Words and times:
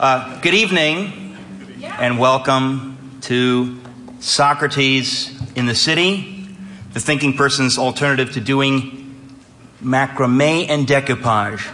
Uh, 0.00 0.40
good 0.40 0.54
evening 0.54 1.36
and 1.82 2.18
welcome 2.18 3.18
to 3.20 3.78
Socrates 4.18 5.30
in 5.54 5.66
the 5.66 5.74
City, 5.74 6.48
the 6.94 7.00
thinking 7.00 7.36
person's 7.36 7.76
alternative 7.76 8.32
to 8.32 8.40
doing 8.40 9.14
macrame 9.84 10.70
and 10.70 10.86
decoupage. 10.86 11.68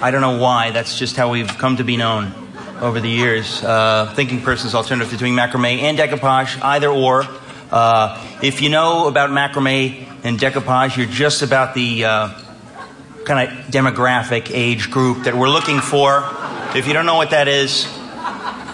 I 0.00 0.12
don't 0.12 0.20
know 0.20 0.38
why, 0.38 0.70
that's 0.70 0.96
just 0.96 1.16
how 1.16 1.32
we've 1.32 1.48
come 1.58 1.78
to 1.78 1.82
be 1.82 1.96
known 1.96 2.32
over 2.80 3.00
the 3.00 3.10
years. 3.10 3.64
Uh, 3.64 4.12
thinking 4.14 4.40
person's 4.40 4.76
alternative 4.76 5.10
to 5.10 5.16
doing 5.16 5.34
macrame 5.34 5.80
and 5.80 5.98
decoupage, 5.98 6.62
either 6.62 6.86
or. 6.86 7.26
Uh, 7.68 8.24
if 8.44 8.62
you 8.62 8.68
know 8.68 9.08
about 9.08 9.30
macrame 9.30 10.06
and 10.22 10.38
decoupage, 10.38 10.96
you're 10.96 11.06
just 11.06 11.42
about 11.42 11.74
the 11.74 12.04
uh, 12.04 12.28
kind 13.24 13.48
of 13.48 13.64
demographic 13.66 14.52
age 14.52 14.88
group 14.88 15.24
that 15.24 15.34
we're 15.34 15.48
looking 15.48 15.80
for. 15.80 16.22
If 16.74 16.88
you 16.88 16.92
don't 16.92 17.06
know 17.06 17.14
what 17.14 17.30
that 17.30 17.46
is, 17.46 17.84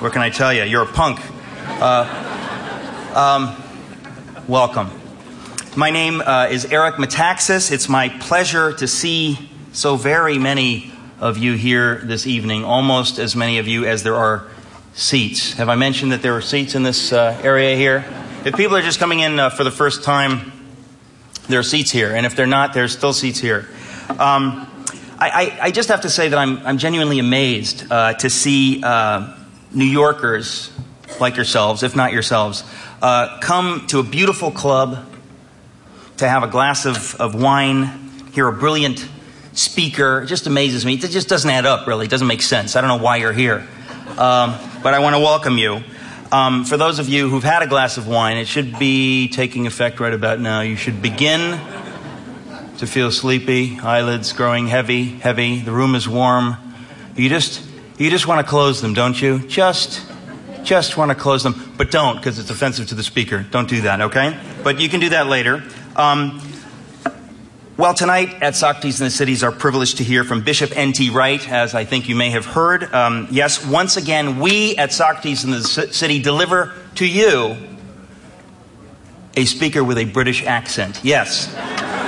what 0.00 0.14
can 0.14 0.22
I 0.22 0.30
tell 0.30 0.54
you? 0.54 0.62
You're 0.62 0.84
a 0.84 0.86
punk. 0.86 1.20
Uh, 1.66 3.12
um, 3.14 4.42
welcome. 4.48 4.90
My 5.76 5.90
name 5.90 6.22
uh, 6.22 6.48
is 6.50 6.64
Eric 6.64 6.94
Metaxas. 6.94 7.70
It's 7.70 7.90
my 7.90 8.08
pleasure 8.08 8.72
to 8.72 8.88
see 8.88 9.50
so 9.72 9.96
very 9.96 10.38
many 10.38 10.90
of 11.18 11.36
you 11.36 11.52
here 11.56 11.96
this 11.96 12.26
evening, 12.26 12.64
almost 12.64 13.18
as 13.18 13.36
many 13.36 13.58
of 13.58 13.68
you 13.68 13.84
as 13.84 14.02
there 14.02 14.16
are 14.16 14.48
seats. 14.94 15.52
Have 15.52 15.68
I 15.68 15.74
mentioned 15.74 16.12
that 16.12 16.22
there 16.22 16.34
are 16.34 16.40
seats 16.40 16.74
in 16.74 16.82
this 16.82 17.12
uh, 17.12 17.38
area 17.42 17.76
here? 17.76 18.06
If 18.46 18.56
people 18.56 18.78
are 18.78 18.82
just 18.82 18.98
coming 18.98 19.20
in 19.20 19.38
uh, 19.38 19.50
for 19.50 19.62
the 19.62 19.70
first 19.70 20.04
time, 20.04 20.52
there 21.50 21.60
are 21.60 21.62
seats 21.62 21.90
here. 21.90 22.14
And 22.14 22.24
if 22.24 22.34
they're 22.34 22.46
not, 22.46 22.72
there's 22.72 22.96
still 22.96 23.12
seats 23.12 23.40
here. 23.40 23.68
Um, 24.18 24.69
I, 25.20 25.58
I, 25.62 25.70
just 25.70 25.90
have 25.90 26.00
to 26.02 26.10
say 26.10 26.28
that 26.28 26.38
I'm, 26.38 26.66
I'm 26.66 26.78
genuinely 26.78 27.18
amazed 27.18 27.90
uh, 27.92 28.14
to 28.14 28.30
see 28.30 28.82
uh, 28.82 29.36
New 29.70 29.84
Yorkers 29.84 30.72
like 31.20 31.36
yourselves, 31.36 31.82
if 31.82 31.94
not 31.94 32.12
yourselves, 32.12 32.64
uh, 33.02 33.38
come 33.40 33.86
to 33.88 33.98
a 33.98 34.02
beautiful 34.02 34.50
club 34.50 35.06
to 36.16 36.28
have 36.28 36.42
a 36.42 36.46
glass 36.46 36.86
of, 36.86 37.14
of 37.20 37.34
wine, 37.34 38.10
hear 38.32 38.48
a 38.48 38.52
brilliant 38.52 39.06
speaker. 39.52 40.22
It 40.22 40.26
just 40.26 40.46
amazes 40.46 40.86
me. 40.86 40.94
It 40.94 41.10
just 41.10 41.28
doesn't 41.28 41.50
add 41.50 41.66
up, 41.66 41.86
really. 41.86 42.06
It 42.06 42.10
doesn't 42.10 42.26
make 42.26 42.42
sense. 42.42 42.74
I 42.74 42.80
don't 42.80 42.88
know 42.88 43.04
why 43.04 43.16
you're 43.16 43.32
here. 43.34 43.66
Um, 44.16 44.58
but 44.82 44.94
I 44.94 45.00
want 45.00 45.16
to 45.16 45.20
welcome 45.20 45.58
you. 45.58 45.82
Um, 46.32 46.64
for 46.64 46.76
those 46.76 46.98
of 46.98 47.08
you 47.08 47.28
who've 47.28 47.44
had 47.44 47.62
a 47.62 47.66
glass 47.66 47.96
of 47.98 48.06
wine, 48.06 48.38
it 48.38 48.46
should 48.46 48.78
be 48.78 49.28
taking 49.28 49.66
effect 49.66 50.00
right 50.00 50.14
about 50.14 50.40
now. 50.40 50.60
You 50.60 50.76
should 50.76 51.02
begin 51.02 51.60
to 52.80 52.86
feel 52.86 53.12
sleepy, 53.12 53.78
eyelids 53.78 54.32
growing 54.32 54.66
heavy, 54.66 55.04
heavy. 55.04 55.60
The 55.60 55.70
room 55.70 55.94
is 55.94 56.08
warm. 56.08 56.56
You 57.14 57.28
just, 57.28 57.62
you 57.98 58.08
just 58.08 58.26
want 58.26 58.44
to 58.44 58.50
close 58.50 58.80
them, 58.80 58.94
don't 58.94 59.20
you? 59.20 59.38
Just, 59.40 60.00
just 60.62 60.96
want 60.96 61.10
to 61.10 61.14
close 61.14 61.42
them, 61.42 61.74
but 61.76 61.90
don't 61.90 62.16
because 62.16 62.38
it's 62.38 62.48
offensive 62.48 62.88
to 62.88 62.94
the 62.94 63.02
speaker. 63.02 63.42
Don't 63.50 63.68
do 63.68 63.82
that, 63.82 64.00
okay? 64.00 64.34
But 64.64 64.80
you 64.80 64.88
can 64.88 64.98
do 64.98 65.10
that 65.10 65.26
later. 65.26 65.62
Um, 65.94 66.40
well, 67.76 67.92
tonight 67.92 68.42
at 68.42 68.56
Socrates 68.56 68.98
in 68.98 69.04
the 69.04 69.10
City 69.10 69.32
is 69.32 69.42
our 69.42 69.52
privilege 69.52 69.96
to 69.96 70.02
hear 70.02 70.24
from 70.24 70.42
Bishop 70.42 70.74
N.T. 70.74 71.10
Wright, 71.10 71.46
as 71.50 71.74
I 71.74 71.84
think 71.84 72.08
you 72.08 72.16
may 72.16 72.30
have 72.30 72.46
heard. 72.46 72.84
Um, 72.94 73.28
yes, 73.30 73.62
once 73.62 73.98
again, 73.98 74.38
we 74.38 74.74
at 74.78 74.90
Socrates 74.90 75.44
in 75.44 75.50
the 75.50 75.62
City 75.62 76.22
deliver 76.22 76.74
to 76.94 77.06
you 77.06 77.58
a 79.36 79.44
speaker 79.44 79.84
with 79.84 79.98
a 79.98 80.06
British 80.06 80.42
accent. 80.46 81.00
Yes. 81.04 81.99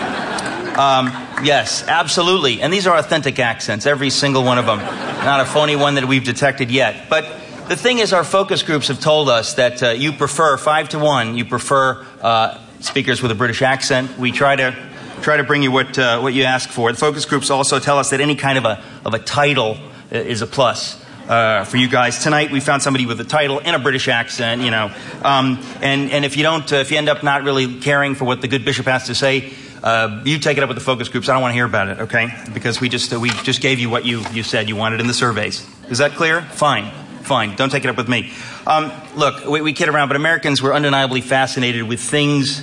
Um, 0.79 1.07
yes, 1.45 1.87
absolutely. 1.87 2.63
And 2.63 2.73
these 2.73 2.87
are 2.87 2.97
authentic 2.97 3.39
accents, 3.39 3.87
every 3.87 4.11
single 4.11 4.43
one 4.43 4.59
of 4.59 4.67
them. 4.67 4.79
Not 4.79 5.41
a 5.41 5.45
phony 5.45 5.77
one 5.77 5.97
that 5.97 6.07
we've 6.07 6.25
detected 6.25 6.71
yet. 6.71 7.09
But 7.11 7.25
the 7.69 7.77
thing 7.77 7.99
is, 7.99 8.13
our 8.13 8.25
focus 8.25 8.63
groups 8.63 8.89
have 8.89 8.99
told 8.99 9.29
us 9.29 9.55
that 9.55 9.83
uh, 9.83 9.91
you 9.91 10.13
prefer, 10.13 10.57
five 10.57 10.89
to 10.91 10.99
one, 10.99 11.37
you 11.37 11.45
prefer 11.45 12.05
uh, 12.21 12.59
speakers 12.81 13.23
with 13.23 13.31
a 13.31 13.35
British 13.35 13.63
accent. 13.63 14.19
We 14.19 14.33
try 14.33 14.57
to 14.57 14.77
try 15.21 15.37
to 15.37 15.45
bring 15.45 15.63
you 15.63 15.71
what, 15.71 15.97
uh, 15.99 16.21
what 16.21 16.35
you 16.35 16.45
ask 16.45 16.69
for. 16.69 16.91
The 16.91 16.99
focus 16.99 17.25
groups 17.27 17.51
also 17.51 17.79
tell 17.79 17.99
us 17.99 18.11
that 18.11 18.21
any 18.21 18.35
kind 18.35 18.59
of 18.59 18.65
a, 18.65 18.83
of 19.05 19.15
a 19.15 19.19
title 19.19 19.79
is 20.11 20.43
a 20.43 20.47
plus. 20.47 21.01
Uh, 21.29 21.65
for 21.65 21.77
you 21.77 21.89
guys 21.89 22.23
tonight, 22.23 22.51
we 22.51 22.59
found 22.59 22.83
somebody 22.83 23.07
with 23.07 23.21
a 23.21 23.25
title 23.25 23.61
and 23.65 23.77
a 23.77 23.79
British 23.79 24.09
accent, 24.09 24.61
you 24.63 24.73
know. 24.73 24.93
Um, 25.23 25.65
and, 25.81 26.11
and 26.11 26.25
if 26.25 26.37
you 26.37 26.43
don't, 26.43 26.71
uh, 26.73 26.77
if 26.77 26.91
you 26.91 26.99
end 26.99 27.09
up 27.09 27.23
not 27.23 27.45
really 27.45 27.79
caring 27.79 28.17
for 28.17 28.25
what 28.25 28.41
the 28.41 28.49
good 28.49 28.65
bishop 28.65 28.87
has 28.87 29.07
to 29.07 29.15
say, 29.15 29.53
uh, 29.83 30.23
you 30.25 30.39
take 30.39 30.59
it 30.59 30.63
up 30.63 30.69
with 30.69 30.79
the 30.79 30.85
focus 30.85 31.09
groups. 31.09 31.29
I 31.29 31.33
don't 31.33 31.43
want 31.43 31.53
to 31.53 31.57
hear 31.57 31.67
about 31.67 31.89
it, 31.89 32.01
okay? 32.01 32.29
Because 32.55 32.81
we 32.81 32.89
just, 32.89 33.13
uh, 33.13 33.19
we 33.19 33.31
just 33.31 33.61
gave 33.61 33.81
you 33.81 33.91
what 33.91 34.05
you, 34.05 34.23
you 34.33 34.43
said 34.43 34.69
you 34.69 34.77
wanted 34.77 35.01
in 35.01 35.07
the 35.07 35.15
surveys. 35.15 35.67
Is 35.91 35.99
that 35.99 36.13
clear? 36.13 36.43
Fine. 36.43 36.91
Fine. 37.23 37.57
Don't 37.57 37.71
take 37.71 37.85
it 37.85 37.89
up 37.89 37.97
with 37.97 38.09
me. 38.09 38.33
Um, 38.67 38.93
look, 39.17 39.45
we, 39.47 39.61
we 39.61 39.73
kid 39.73 39.89
around, 39.89 40.09
but 40.09 40.17
Americans 40.17 40.61
were 40.63 40.75
undeniably 40.75 41.21
fascinated 41.21 41.85
with 41.85 42.01
things 42.01 42.63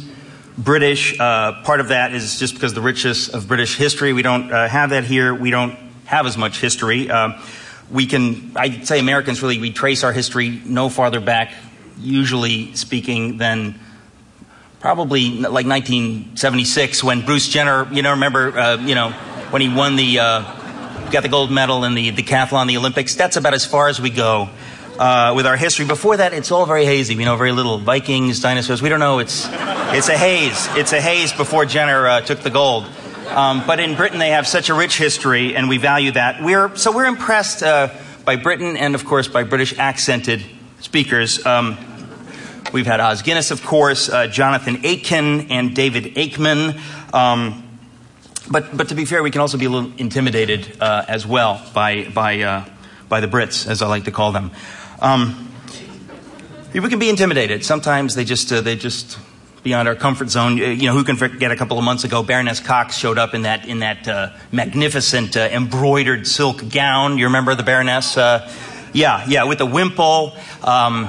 British. 0.57 1.17
Uh, 1.17 1.61
part 1.63 1.79
of 1.79 1.89
that 1.89 2.13
is 2.13 2.37
just 2.39 2.53
because 2.53 2.73
the 2.73 2.81
richness 2.81 3.29
of 3.29 3.47
British 3.47 3.77
history. 3.77 4.11
We 4.11 4.21
don't 4.21 4.51
uh, 4.51 4.67
have 4.67 4.89
that 4.89 5.05
here. 5.05 5.33
We 5.33 5.51
don't 5.51 5.77
have 6.05 6.25
as 6.25 6.37
much 6.37 6.59
history. 6.59 7.09
Uh, 7.09 7.39
we 7.89 8.05
can, 8.05 8.51
I'd 8.55 8.85
say 8.85 8.99
Americans 8.99 9.41
really, 9.41 9.57
we 9.57 9.71
trace 9.71 10.03
our 10.03 10.11
history 10.11 10.61
no 10.65 10.89
farther 10.89 11.19
back, 11.19 11.53
usually 11.97 12.75
speaking, 12.75 13.37
than 13.37 13.79
probably 14.79 15.31
like 15.31 15.65
1976 15.65 17.03
when 17.03 17.21
Bruce 17.25 17.47
Jenner, 17.49 17.91
you 17.91 18.01
know, 18.01 18.11
remember, 18.11 18.57
uh, 18.57 18.77
you 18.77 18.95
know, 18.95 19.11
when 19.51 19.61
he 19.61 19.69
won 19.69 19.95
the, 19.95 20.19
uh, 20.19 20.41
got 21.11 21.23
the 21.23 21.29
gold 21.29 21.51
medal 21.51 21.83
in 21.83 21.95
the 21.95 22.11
decathlon, 22.11 22.67
the 22.67 22.77
Olympics. 22.77 23.15
That's 23.15 23.35
about 23.35 23.53
as 23.53 23.65
far 23.65 23.89
as 23.89 23.99
we 23.99 24.09
go 24.09 24.49
uh, 24.97 25.33
with 25.35 25.45
our 25.45 25.57
history. 25.57 25.85
Before 25.85 26.17
that, 26.17 26.33
it's 26.33 26.51
all 26.51 26.65
very 26.65 26.85
hazy. 26.85 27.15
We 27.15 27.25
know 27.25 27.35
very 27.35 27.51
little. 27.51 27.77
Vikings, 27.77 28.41
dinosaurs. 28.41 28.81
We 28.81 28.89
don't 28.89 28.99
know. 28.99 29.19
It's 29.19 29.47
it's 29.91 30.09
a 30.09 30.17
haze. 30.17 30.67
It's 30.75 30.93
a 30.93 31.01
haze 31.01 31.33
before 31.33 31.65
Jenner 31.65 32.07
uh, 32.07 32.21
took 32.21 32.39
the 32.39 32.49
gold. 32.49 32.85
Um, 33.29 33.63
but 33.65 33.79
in 33.79 33.95
Britain, 33.95 34.19
they 34.19 34.29
have 34.29 34.47
such 34.47 34.69
a 34.69 34.73
rich 34.73 34.97
history, 34.97 35.55
and 35.55 35.69
we 35.69 35.77
value 35.77 36.11
that. 36.11 36.43
We're 36.43 36.75
so 36.75 36.91
we're 36.91 37.05
impressed 37.05 37.63
uh, 37.63 37.89
by 38.25 38.35
Britain, 38.35 38.77
and 38.77 38.95
of 38.95 39.05
course 39.05 39.27
by 39.27 39.43
British 39.43 39.77
accented 39.77 40.43
speakers. 40.79 41.45
Um, 41.45 41.77
we've 42.71 42.85
had 42.85 42.99
Os 42.99 43.21
Guinness, 43.21 43.51
of 43.51 43.63
course, 43.63 44.09
uh, 44.09 44.27
Jonathan 44.27 44.85
Aitken, 44.85 45.51
and 45.51 45.75
David 45.75 46.15
Aikman. 46.15 46.79
Um, 47.13 47.65
but, 48.49 48.75
but 48.75 48.89
to 48.89 48.95
be 48.95 49.05
fair, 49.05 49.21
we 49.23 49.31
can 49.31 49.41
also 49.41 49.57
be 49.57 49.65
a 49.65 49.69
little 49.69 49.91
intimidated 49.97 50.77
uh, 50.81 51.05
as 51.07 51.25
well 51.25 51.61
by, 51.73 52.09
by, 52.09 52.41
uh, 52.41 52.65
by 53.07 53.19
the 53.19 53.27
Brits, 53.27 53.67
as 53.67 53.81
I 53.81 53.87
like 53.87 54.05
to 54.05 54.11
call 54.11 54.31
them. 54.31 54.51
Um, 55.01 55.51
people 56.73 56.89
can 56.89 56.99
be 56.99 57.09
intimidated. 57.09 57.63
Sometimes 57.63 58.15
they 58.15 58.25
just, 58.25 58.51
uh, 58.51 58.61
they 58.61 58.75
just 58.75 59.17
beyond 59.63 59.87
our 59.87 59.95
comfort 59.95 60.29
zone. 60.29 60.57
You 60.57 60.87
know, 60.87 60.93
who 60.93 61.03
can 61.03 61.15
forget 61.15 61.51
a 61.51 61.55
couple 61.55 61.77
of 61.77 61.83
months 61.83 62.03
ago, 62.03 62.23
Baroness 62.23 62.59
Cox 62.59 62.97
showed 62.97 63.17
up 63.17 63.33
in 63.33 63.43
that, 63.43 63.67
in 63.67 63.79
that 63.79 64.07
uh, 64.07 64.31
magnificent 64.51 65.35
uh, 65.35 65.41
embroidered 65.51 66.25
silk 66.25 66.69
gown. 66.69 67.17
You 67.17 67.25
remember 67.25 67.55
the 67.55 67.63
Baroness? 67.63 68.17
Uh, 68.89 68.91
yeah, 68.93 69.25
yeah, 69.27 69.43
with 69.43 69.59
the 69.59 69.65
wimple. 69.65 70.35
Um, 70.63 71.05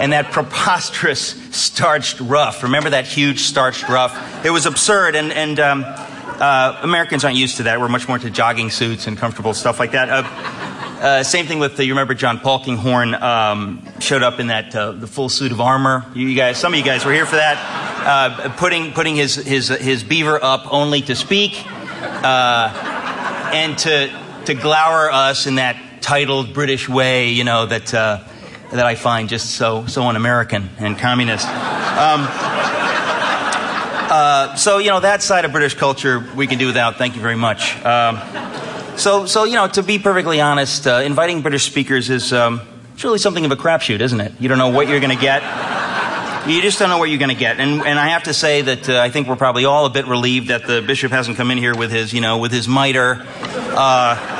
and 0.00 0.12
that 0.12 0.32
preposterous 0.32 1.28
starched 1.54 2.20
ruff. 2.20 2.62
Remember 2.64 2.90
that 2.90 3.06
huge 3.06 3.40
starched 3.40 3.88
ruff? 3.88 4.44
It 4.44 4.50
was 4.50 4.66
absurd, 4.66 5.14
and, 5.14 5.32
and 5.32 5.60
um, 5.60 5.84
uh, 5.86 6.80
Americans 6.82 7.24
aren't 7.24 7.36
used 7.36 7.58
to 7.58 7.64
that. 7.64 7.80
We're 7.80 7.88
much 7.88 8.08
more 8.08 8.16
into 8.16 8.30
jogging 8.30 8.70
suits 8.70 9.06
and 9.06 9.16
comfortable 9.16 9.54
stuff 9.54 9.78
like 9.78 9.92
that. 9.92 10.08
Uh, 10.10 10.22
uh, 11.04 11.22
same 11.22 11.46
thing 11.46 11.58
with 11.58 11.76
the, 11.76 11.84
you 11.84 11.92
remember 11.92 12.14
John 12.14 12.38
Polkinghorne 12.38 13.20
um, 13.20 13.86
showed 14.00 14.22
up 14.22 14.40
in 14.40 14.48
that 14.48 14.74
uh, 14.74 14.92
the 14.92 15.06
full 15.06 15.28
suit 15.28 15.52
of 15.52 15.60
armor. 15.60 16.04
You 16.14 16.34
guys, 16.34 16.58
some 16.58 16.72
of 16.72 16.78
you 16.78 16.84
guys 16.84 17.04
were 17.04 17.12
here 17.12 17.26
for 17.26 17.36
that. 17.36 17.58
Uh, 18.06 18.54
putting 18.56 18.92
putting 18.92 19.14
his 19.14 19.34
his 19.34 19.68
his 19.68 20.02
beaver 20.02 20.42
up 20.42 20.72
only 20.72 21.02
to 21.02 21.14
speak, 21.14 21.62
uh, 21.66 23.50
and 23.52 23.76
to 23.78 24.10
to 24.46 24.54
glower 24.54 25.10
us 25.10 25.46
in 25.46 25.56
that 25.56 25.76
titled 26.04 26.52
British 26.52 26.86
way, 26.86 27.30
you 27.30 27.44
know 27.44 27.64
that 27.64 27.94
uh, 27.94 28.22
that 28.70 28.84
I 28.84 28.94
find 28.94 29.30
just 29.30 29.52
so 29.52 29.86
so 29.86 30.02
un-American 30.02 30.68
and 30.78 30.98
communist. 30.98 31.46
Um, 31.48 32.26
uh, 34.10 34.54
so 34.56 34.78
you 34.78 34.90
know 34.90 35.00
that 35.00 35.22
side 35.22 35.46
of 35.46 35.52
British 35.52 35.74
culture 35.74 36.22
we 36.36 36.46
can 36.46 36.58
do 36.58 36.66
without. 36.66 36.98
Thank 36.98 37.16
you 37.16 37.22
very 37.22 37.36
much. 37.36 37.82
Um, 37.84 38.20
so, 38.98 39.24
so 39.24 39.44
you 39.44 39.54
know, 39.54 39.66
to 39.66 39.82
be 39.82 39.98
perfectly 39.98 40.42
honest, 40.42 40.86
uh, 40.86 41.02
inviting 41.04 41.40
British 41.40 41.64
speakers 41.64 42.10
is 42.10 42.34
um, 42.34 42.60
really 43.02 43.18
something 43.18 43.44
of 43.44 43.50
a 43.50 43.56
crapshoot, 43.56 44.00
isn't 44.00 44.20
it? 44.20 44.32
You 44.38 44.48
don't 44.48 44.58
know 44.58 44.68
what 44.68 44.88
you're 44.88 45.00
going 45.00 45.16
to 45.16 45.20
get. 45.20 45.42
You 46.46 46.60
just 46.60 46.78
don't 46.78 46.90
know 46.90 46.98
what 46.98 47.08
you're 47.08 47.18
going 47.18 47.34
to 47.34 47.34
get. 47.34 47.58
And, 47.58 47.80
and 47.86 47.98
I 47.98 48.08
have 48.08 48.24
to 48.24 48.34
say 48.34 48.60
that 48.60 48.88
uh, 48.90 49.00
I 49.00 49.08
think 49.08 49.26
we're 49.26 49.36
probably 49.36 49.64
all 49.64 49.86
a 49.86 49.90
bit 49.90 50.06
relieved 50.06 50.48
that 50.48 50.66
the 50.66 50.82
bishop 50.82 51.10
hasn't 51.10 51.38
come 51.38 51.50
in 51.50 51.56
here 51.56 51.74
with 51.74 51.90
his, 51.90 52.12
you 52.12 52.20
know, 52.20 52.36
with 52.36 52.52
his 52.52 52.68
mitre 52.68 53.24
uh, 53.26 54.33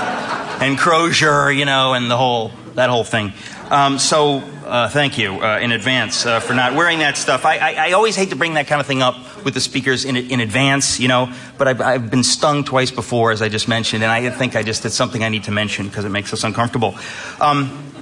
and 0.64 0.78
crozier, 0.78 1.50
you 1.50 1.64
know, 1.64 1.94
and 1.94 2.10
the 2.10 2.16
whole 2.16 2.50
that 2.74 2.90
whole 2.90 3.04
thing. 3.04 3.32
Um, 3.70 3.98
so 3.98 4.38
uh, 4.66 4.88
thank 4.88 5.18
you 5.18 5.40
uh, 5.40 5.58
in 5.60 5.72
advance 5.72 6.26
uh, 6.26 6.40
for 6.40 6.54
not 6.54 6.74
wearing 6.74 6.98
that 7.00 7.16
stuff. 7.16 7.44
I, 7.44 7.58
I, 7.58 7.88
I, 7.88 7.92
always 7.92 8.16
hate 8.16 8.30
to 8.30 8.36
bring 8.36 8.54
that 8.54 8.66
kind 8.66 8.80
of 8.80 8.86
thing 8.86 9.02
up 9.02 9.44
with 9.44 9.54
the 9.54 9.60
speakers 9.60 10.04
in, 10.04 10.16
in 10.16 10.40
advance, 10.40 10.98
you 10.98 11.08
know, 11.08 11.32
but 11.58 11.68
I've, 11.68 11.80
I've, 11.80 12.10
been 12.10 12.24
stung 12.24 12.64
twice 12.64 12.90
before, 12.90 13.30
as 13.30 13.42
I 13.42 13.48
just 13.48 13.68
mentioned, 13.68 14.02
and 14.02 14.10
I 14.10 14.30
think 14.30 14.56
I 14.56 14.62
just 14.62 14.82
did 14.82 14.90
something 14.90 15.22
I 15.22 15.28
need 15.28 15.44
to 15.44 15.50
mention 15.50 15.86
because 15.86 16.04
it 16.04 16.10
makes 16.10 16.32
us 16.32 16.44
uncomfortable. 16.44 16.96
Um, 17.40 17.92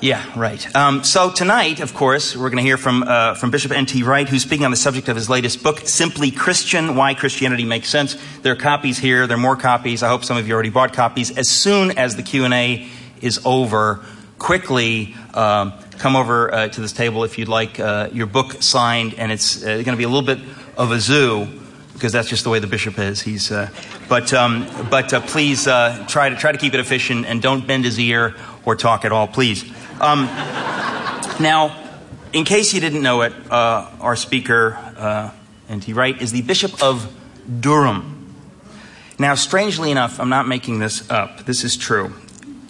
yeah, 0.00 0.38
right. 0.38 0.76
Um, 0.76 1.04
so 1.04 1.30
tonight, 1.30 1.80
of 1.80 1.94
course, 1.94 2.36
we're 2.36 2.50
going 2.50 2.58
to 2.58 2.62
hear 2.62 2.76
from 2.76 3.02
uh, 3.02 3.34
from 3.34 3.50
Bishop 3.50 3.72
N.T. 3.72 4.02
Wright, 4.02 4.28
who's 4.28 4.42
speaking 4.42 4.66
on 4.66 4.70
the 4.70 4.76
subject 4.76 5.08
of 5.08 5.16
his 5.16 5.30
latest 5.30 5.62
book, 5.62 5.80
"Simply 5.86 6.30
Christian: 6.30 6.96
Why 6.96 7.14
Christianity 7.14 7.64
Makes 7.64 7.88
Sense." 7.88 8.18
There 8.42 8.52
are 8.52 8.56
copies 8.56 8.98
here. 8.98 9.26
There 9.26 9.38
are 9.38 9.40
more 9.40 9.56
copies. 9.56 10.02
I 10.02 10.08
hope 10.08 10.22
some 10.22 10.36
of 10.36 10.46
you 10.46 10.52
already 10.52 10.68
bought 10.68 10.92
copies. 10.92 11.36
As 11.38 11.48
soon 11.48 11.96
as 11.96 12.14
the 12.14 12.22
Q 12.22 12.44
and 12.44 12.52
A 12.52 12.86
is 13.22 13.40
over, 13.46 14.04
quickly 14.38 15.14
um, 15.32 15.72
come 15.92 16.14
over 16.14 16.52
uh, 16.52 16.68
to 16.68 16.80
this 16.82 16.92
table 16.92 17.24
if 17.24 17.38
you'd 17.38 17.48
like 17.48 17.80
uh, 17.80 18.10
your 18.12 18.26
book 18.26 18.62
signed, 18.62 19.14
and 19.14 19.32
it's 19.32 19.62
uh, 19.62 19.66
going 19.66 19.84
to 19.84 19.96
be 19.96 20.04
a 20.04 20.08
little 20.08 20.26
bit 20.26 20.40
of 20.76 20.92
a 20.92 21.00
zoo 21.00 21.48
because 21.94 22.12
that's 22.12 22.28
just 22.28 22.44
the 22.44 22.50
way 22.50 22.58
the 22.58 22.66
bishop 22.66 22.98
is. 22.98 23.22
He's, 23.22 23.50
uh, 23.50 23.70
but 24.10 24.34
um, 24.34 24.68
but 24.90 25.14
uh, 25.14 25.22
please 25.22 25.64
try 25.64 26.28
to 26.28 26.36
try 26.36 26.52
to 26.52 26.58
keep 26.58 26.74
it 26.74 26.80
efficient 26.80 27.24
and 27.24 27.40
don't 27.40 27.66
bend 27.66 27.86
his 27.86 27.98
ear 27.98 28.34
or 28.66 28.76
talk 28.76 29.06
at 29.06 29.12
all, 29.12 29.26
please. 29.26 29.64
Um, 30.00 30.26
now, 31.40 31.74
in 32.32 32.44
case 32.44 32.74
you 32.74 32.80
didn't 32.80 33.02
know 33.02 33.22
it, 33.22 33.32
uh, 33.50 33.90
our 34.00 34.16
speaker, 34.16 34.74
uh, 34.74 35.30
N.T. 35.68 35.92
Wright, 35.92 36.20
is 36.20 36.32
the 36.32 36.42
Bishop 36.42 36.82
of 36.82 37.12
Durham. 37.60 38.34
Now, 39.18 39.34
strangely 39.34 39.90
enough, 39.90 40.20
I'm 40.20 40.28
not 40.28 40.46
making 40.46 40.78
this 40.78 41.10
up. 41.10 41.46
This 41.46 41.64
is 41.64 41.76
true. 41.76 42.14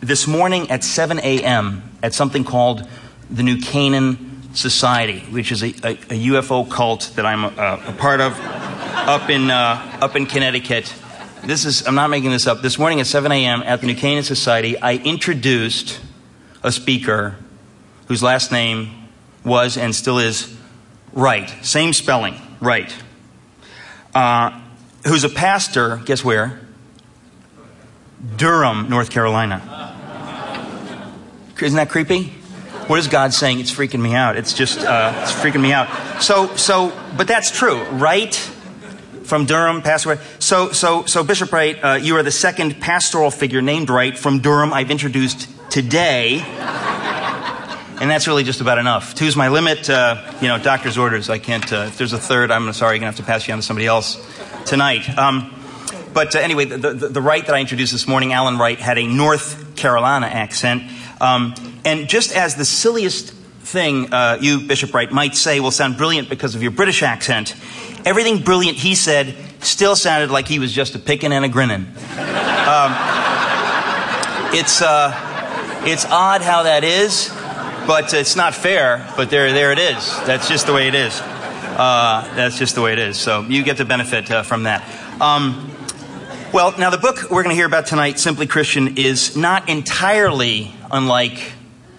This 0.00 0.28
morning 0.28 0.70
at 0.70 0.84
7 0.84 1.18
a.m., 1.18 1.82
at 2.02 2.14
something 2.14 2.44
called 2.44 2.88
the 3.28 3.42
New 3.42 3.58
Canaan 3.58 4.54
Society, 4.54 5.20
which 5.30 5.50
is 5.50 5.62
a, 5.64 5.68
a, 5.82 5.92
a 5.92 6.26
UFO 6.28 6.70
cult 6.70 7.12
that 7.16 7.26
I'm 7.26 7.44
a, 7.44 7.82
a 7.88 7.92
part 7.98 8.20
of 8.20 8.38
up 8.38 9.28
in, 9.30 9.50
uh, 9.50 9.98
up 10.00 10.14
in 10.14 10.26
Connecticut. 10.26 10.94
This 11.42 11.64
is, 11.64 11.86
I'm 11.86 11.96
not 11.96 12.10
making 12.10 12.30
this 12.30 12.46
up. 12.46 12.62
This 12.62 12.78
morning 12.78 13.00
at 13.00 13.06
7 13.06 13.32
a.m. 13.32 13.62
at 13.64 13.80
the 13.80 13.88
New 13.88 13.96
Canaan 13.96 14.22
Society, 14.22 14.78
I 14.78 14.94
introduced 14.94 16.00
a 16.66 16.72
speaker 16.72 17.36
whose 18.08 18.24
last 18.24 18.50
name 18.50 18.90
was 19.44 19.78
and 19.78 19.94
still 19.94 20.18
is 20.18 20.52
Wright. 21.12 21.48
Same 21.62 21.92
spelling, 21.92 22.34
Wright. 22.60 22.92
Uh, 24.12 24.60
who's 25.06 25.22
a 25.22 25.28
pastor, 25.28 26.02
guess 26.04 26.24
where? 26.24 26.60
Durham, 28.36 28.90
North 28.90 29.10
Carolina. 29.10 29.62
Isn't 31.62 31.76
that 31.76 31.88
creepy? 31.88 32.24
What 32.88 32.98
is 32.98 33.06
God 33.06 33.32
saying? 33.32 33.60
It's 33.60 33.72
freaking 33.72 34.00
me 34.00 34.14
out. 34.14 34.36
It's 34.36 34.52
just, 34.52 34.80
uh, 34.80 35.12
it's 35.22 35.32
freaking 35.32 35.60
me 35.60 35.72
out. 35.72 36.22
So, 36.22 36.54
so, 36.56 36.92
but 37.16 37.28
that's 37.28 37.56
true, 37.56 37.82
right? 37.84 38.34
From 39.22 39.46
Durham, 39.46 39.82
pastor. 39.82 40.18
So, 40.40 40.72
so, 40.72 41.04
so 41.04 41.22
Bishop 41.22 41.52
Wright, 41.52 41.78
uh, 41.82 41.94
you 41.94 42.16
are 42.16 42.24
the 42.24 42.32
second 42.32 42.80
pastoral 42.80 43.30
figure 43.30 43.62
named 43.62 43.88
Wright 43.88 44.18
from 44.18 44.40
Durham 44.40 44.72
I've 44.72 44.90
introduced 44.90 45.48
today. 45.70 46.40
And 47.98 48.10
that's 48.10 48.26
really 48.26 48.44
just 48.44 48.60
about 48.60 48.78
enough. 48.78 49.14
Two's 49.14 49.36
my 49.36 49.48
limit. 49.48 49.88
Uh, 49.88 50.34
you 50.42 50.48
know, 50.48 50.58
doctor's 50.58 50.98
orders. 50.98 51.30
I 51.30 51.38
can't. 51.38 51.72
Uh, 51.72 51.86
if 51.88 51.96
there's 51.96 52.12
a 52.12 52.18
third, 52.18 52.50
I'm 52.50 52.70
sorry. 52.74 52.96
You're 52.96 53.00
gonna 53.00 53.12
have 53.12 53.16
to 53.16 53.22
pass 53.22 53.48
you 53.48 53.54
on 53.54 53.60
to 53.60 53.64
somebody 53.64 53.86
else 53.86 54.22
tonight. 54.66 55.08
Um, 55.16 55.52
but 56.12 56.34
uh, 56.34 56.40
anyway, 56.40 56.66
the, 56.66 56.78
the, 56.92 57.08
the, 57.08 57.20
Wright 57.22 57.44
that 57.44 57.54
I 57.54 57.60
introduced 57.60 57.92
this 57.92 58.06
morning, 58.06 58.32
Alan 58.32 58.58
Wright, 58.58 58.78
had 58.78 58.98
a 58.98 59.06
North 59.06 59.76
Carolina 59.76 60.26
accent. 60.26 60.82
Um, 61.20 61.54
and 61.84 62.08
just 62.08 62.34
as 62.34 62.54
the 62.54 62.64
silliest 62.64 63.32
thing 63.32 64.12
uh, 64.12 64.38
you, 64.40 64.60
Bishop 64.60 64.92
Wright, 64.94 65.10
might 65.10 65.34
say 65.34 65.60
will 65.60 65.70
sound 65.70 65.96
brilliant 65.96 66.28
because 66.28 66.54
of 66.54 66.62
your 66.62 66.70
British 66.70 67.02
accent, 67.02 67.54
everything 68.04 68.42
brilliant 68.42 68.76
he 68.76 68.94
said 68.94 69.36
still 69.60 69.96
sounded 69.96 70.30
like 70.30 70.48
he 70.48 70.58
was 70.58 70.72
just 70.72 70.94
a 70.94 70.98
picking 70.98 71.32
and 71.32 71.44
a 71.44 71.48
grinning. 71.48 71.86
Um, 71.86 72.92
it's 74.54 74.80
uh, 74.80 75.25
it's 75.86 76.04
odd 76.04 76.42
how 76.42 76.64
that 76.64 76.84
is, 76.84 77.30
but 77.86 78.12
it's 78.12 78.36
not 78.36 78.54
fair. 78.54 79.06
But 79.16 79.30
there, 79.30 79.52
there 79.52 79.72
it 79.72 79.78
is. 79.78 80.06
That's 80.26 80.48
just 80.48 80.66
the 80.66 80.72
way 80.72 80.88
it 80.88 80.94
is. 80.94 81.20
Uh, 81.20 82.32
that's 82.34 82.58
just 82.58 82.74
the 82.74 82.82
way 82.82 82.92
it 82.92 82.98
is. 82.98 83.18
So 83.18 83.42
you 83.42 83.62
get 83.62 83.76
the 83.76 83.84
benefit 83.84 84.30
uh, 84.30 84.42
from 84.42 84.64
that. 84.64 84.82
Um, 85.20 85.70
well, 86.52 86.76
now 86.78 86.90
the 86.90 86.98
book 86.98 87.30
we're 87.30 87.42
going 87.42 87.50
to 87.50 87.56
hear 87.56 87.66
about 87.66 87.86
tonight, 87.86 88.18
Simply 88.18 88.46
Christian, 88.46 88.96
is 88.96 89.36
not 89.36 89.68
entirely 89.68 90.72
unlike 90.90 91.52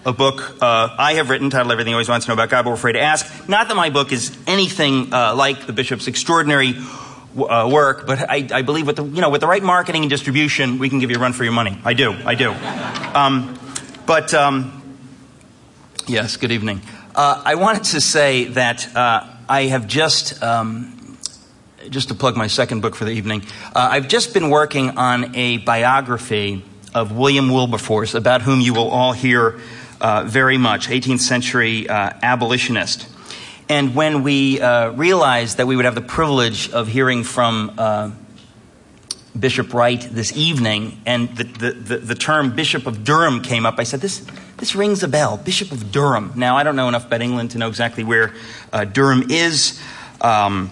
a 0.04 0.12
book 0.12 0.56
uh, 0.62 0.94
I 0.98 1.14
have 1.14 1.30
written 1.30 1.50
titled 1.50 1.70
Everything 1.70 1.94
Always 1.94 2.08
Wants 2.08 2.26
to 2.26 2.30
Know 2.30 2.34
About 2.34 2.50
God, 2.50 2.64
but 2.64 2.70
we're 2.70 2.76
afraid 2.76 2.92
to 2.92 3.00
ask. 3.00 3.48
Not 3.48 3.68
that 3.68 3.76
my 3.76 3.90
book 3.90 4.10
is 4.12 4.36
anything 4.46 5.12
uh, 5.12 5.34
like 5.34 5.66
the 5.66 5.72
bishop's 5.72 6.08
extraordinary 6.08 6.74
uh, 7.36 7.68
work, 7.70 8.06
but 8.06 8.28
I, 8.28 8.48
I, 8.52 8.62
believe 8.62 8.86
with 8.86 8.96
the 8.96 9.04
you 9.04 9.20
know 9.20 9.30
with 9.30 9.42
the 9.42 9.46
right 9.46 9.62
marketing 9.62 10.02
and 10.02 10.10
distribution, 10.10 10.78
we 10.78 10.88
can 10.88 10.98
give 10.98 11.10
you 11.10 11.16
a 11.16 11.20
run 11.20 11.32
for 11.32 11.44
your 11.44 11.52
money. 11.52 11.78
I 11.84 11.94
do, 11.94 12.12
I 12.12 12.34
do. 12.34 12.50
Um, 12.50 13.58
but 14.08 14.32
um, 14.32 14.98
yes, 16.06 16.38
good 16.38 16.50
evening. 16.50 16.80
Uh, 17.14 17.42
I 17.44 17.56
wanted 17.56 17.84
to 17.84 18.00
say 18.00 18.44
that 18.44 18.96
uh, 18.96 19.26
I 19.46 19.64
have 19.64 19.86
just, 19.86 20.42
um, 20.42 21.18
just 21.90 22.08
to 22.08 22.14
plug 22.14 22.34
my 22.34 22.46
second 22.46 22.80
book 22.80 22.96
for 22.96 23.04
the 23.04 23.10
evening, 23.10 23.42
uh, 23.76 23.88
I've 23.90 24.08
just 24.08 24.32
been 24.32 24.48
working 24.48 24.96
on 24.96 25.36
a 25.36 25.58
biography 25.58 26.64
of 26.94 27.12
William 27.12 27.50
Wilberforce, 27.50 28.14
about 28.14 28.40
whom 28.40 28.62
you 28.62 28.72
will 28.72 28.88
all 28.88 29.12
hear 29.12 29.60
uh, 30.00 30.24
very 30.26 30.56
much, 30.56 30.88
18th 30.88 31.20
century 31.20 31.86
uh, 31.86 32.12
abolitionist. 32.22 33.06
And 33.68 33.94
when 33.94 34.22
we 34.22 34.58
uh, 34.58 34.88
realized 34.92 35.58
that 35.58 35.66
we 35.66 35.76
would 35.76 35.84
have 35.84 35.94
the 35.94 36.00
privilege 36.00 36.70
of 36.70 36.88
hearing 36.88 37.24
from 37.24 37.74
Bishop 39.38 39.74
Wright 39.74 40.00
this 40.00 40.36
evening, 40.36 41.00
and 41.06 41.28
the, 41.36 41.44
the, 41.44 41.70
the, 41.72 41.96
the, 41.98 42.14
term 42.14 42.54
Bishop 42.54 42.86
of 42.86 43.04
Durham 43.04 43.42
came 43.42 43.66
up. 43.66 43.74
I 43.78 43.84
said, 43.84 44.00
this, 44.00 44.26
this 44.56 44.74
rings 44.74 45.02
a 45.02 45.08
bell. 45.08 45.36
Bishop 45.36 45.70
of 45.72 45.92
Durham. 45.92 46.32
Now, 46.36 46.56
I 46.56 46.62
don't 46.62 46.76
know 46.76 46.88
enough 46.88 47.06
about 47.06 47.20
England 47.22 47.52
to 47.52 47.58
know 47.58 47.68
exactly 47.68 48.04
where 48.04 48.34
uh, 48.72 48.84
Durham 48.84 49.30
is. 49.30 49.80
Um, 50.20 50.70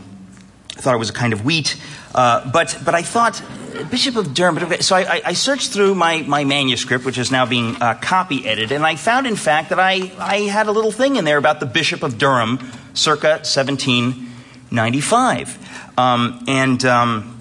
I 0.76 0.81
thought 0.81 0.94
it 0.94 0.99
was 0.99 1.11
a 1.11 1.14
kind 1.14 1.32
of 1.32 1.44
wheat. 1.44 1.81
Uh, 2.14 2.49
but, 2.50 2.79
but 2.85 2.94
I 2.94 3.03
thought, 3.03 3.43
Bishop 3.91 4.14
of 4.17 4.32
Durham. 4.32 4.81
So 4.81 4.97
I, 4.97 5.20
I, 5.25 5.32
searched 5.35 5.73
through 5.73 5.94
my, 5.94 6.23
my 6.23 6.44
manuscript, 6.44 7.05
which 7.05 7.19
is 7.19 7.31
now 7.31 7.44
being 7.44 7.76
uh, 7.76 7.93
copy 7.94 8.47
edited, 8.47 8.73
and 8.73 8.87
I 8.87 8.97
found, 8.97 9.26
in 9.26 9.37
fact, 9.37 9.69
that 9.69 9.79
I, 9.79 10.11
I 10.19 10.38
had 10.41 10.67
a 10.67 10.73
little 10.73 10.93
thing 10.93 11.17
in 11.17 11.26
there 11.26 11.37
about 11.37 11.61
the 11.61 11.67
Bishop 11.67 12.03
of 12.03 12.17
Durham 12.17 12.58
circa 12.94 13.41
1795. 13.44 15.99
Um, 15.99 16.43
and. 16.49 16.82
Um, 16.85 17.35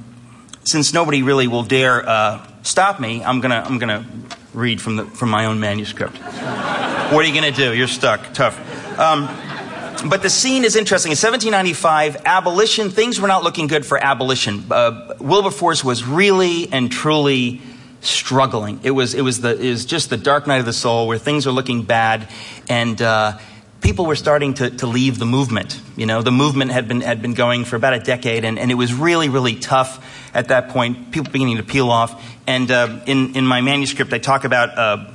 since 0.66 0.94
nobody 0.94 1.24
really 1.24 1.48
will 1.48 1.64
dare 1.64 2.08
uh, 2.08 2.46
stop 2.64 3.00
me, 3.00 3.24
I'm 3.24 3.40
gonna 3.40 3.64
I'm 3.66 3.78
gonna 3.78 4.06
read 4.54 4.82
from 4.82 4.96
the 4.98 5.06
from 5.06 5.30
my 5.30 5.46
own 5.46 5.60
manuscript. 5.60 6.18
what 6.18 7.24
are 7.24 7.28
you 7.28 7.34
gonna 7.34 7.52
do? 7.52 7.74
You're 7.74 7.88
stuck. 7.88 8.34
Tough. 8.34 8.60
Um, 9.00 9.30
but 10.10 10.22
the 10.22 10.30
scene 10.30 10.64
is 10.64 10.76
interesting. 10.76 11.12
In 11.12 11.18
1795, 11.18 12.26
abolition, 12.26 12.90
things 12.90 13.20
were 13.20 13.28
not 13.28 13.44
looking 13.44 13.68
good 13.68 13.86
for 13.86 13.98
abolition. 13.98 14.66
Uh, 14.70 15.16
Wilberforce 15.20 15.84
was 15.84 16.04
really 16.04 16.72
and 16.72 16.92
truly 16.92 17.62
struggling. 18.02 18.80
It 18.84 18.92
was, 18.92 19.16
it, 19.16 19.22
was 19.22 19.42
the, 19.42 19.60
it 19.60 19.70
was 19.70 19.86
just 19.86 20.10
the 20.10 20.18
dark 20.18 20.46
night 20.48 20.60
of 20.60 20.66
the 20.66 20.74
soul 20.74 21.08
where 21.08 21.18
things 21.18 21.48
are 21.48 21.52
looking 21.52 21.84
bad. 21.84 22.30
And 22.70 23.02
uh, 23.02 23.40
people 23.86 24.08
were 24.08 24.16
starting 24.16 24.56
to, 24.56 24.72
to 24.72 24.88
leave 24.88 25.20
the 25.20 25.28
movement. 25.28 25.80
You 25.96 26.08
know, 26.08 26.24
the 26.24 26.32
movement 26.32 26.72
had 26.72 26.88
been, 26.88 27.02
had 27.02 27.22
been 27.22 27.36
going 27.36 27.66
for 27.66 27.76
about 27.76 27.94
a 27.94 28.00
decade, 28.00 28.44
and, 28.44 28.58
and 28.58 28.72
it 28.72 28.74
was 28.74 28.96
really, 28.96 29.30
really 29.30 29.56
tough 29.56 30.04
at 30.34 30.48
that 30.48 30.70
point, 30.70 31.12
people 31.12 31.32
beginning 31.32 31.58
to 31.58 31.64
peel 31.64 31.92
off. 31.92 32.20
And 32.48 32.72
uh, 32.72 33.02
in, 33.06 33.36
in 33.36 33.46
my 33.46 33.62
manuscript, 33.62 34.12
I 34.12 34.18
talk 34.18 34.44
about 34.44 34.76
uh, 34.76 35.12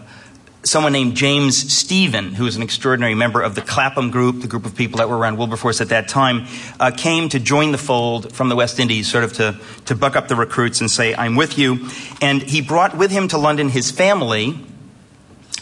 someone 0.62 0.92
named 0.92 1.16
James 1.16 1.56
Stephen, 1.72 2.32
who 2.32 2.44
was 2.44 2.54
an 2.54 2.62
extraordinary 2.62 3.16
member 3.16 3.42
of 3.42 3.56
the 3.56 3.60
Clapham 3.60 4.12
group, 4.12 4.40
the 4.40 4.46
group 4.46 4.64
of 4.64 4.76
people 4.76 4.98
that 4.98 5.08
were 5.08 5.18
around 5.18 5.36
Wilberforce 5.36 5.80
at 5.80 5.88
that 5.88 6.06
time, 6.06 6.46
uh, 6.78 6.92
came 6.96 7.28
to 7.30 7.40
join 7.40 7.72
the 7.72 7.78
fold 7.78 8.32
from 8.32 8.50
the 8.50 8.56
West 8.56 8.78
Indies, 8.78 9.10
sort 9.10 9.24
of 9.24 9.32
to, 9.32 9.58
to 9.86 9.96
buck 9.96 10.14
up 10.14 10.28
the 10.28 10.36
recruits 10.36 10.80
and 10.80 10.88
say, 10.88 11.12
I'm 11.12 11.34
with 11.34 11.58
you. 11.58 11.88
And 12.22 12.40
he 12.40 12.60
brought 12.60 12.96
with 12.96 13.10
him 13.10 13.26
to 13.28 13.38
London 13.38 13.68
his 13.68 13.90
family 13.90 14.44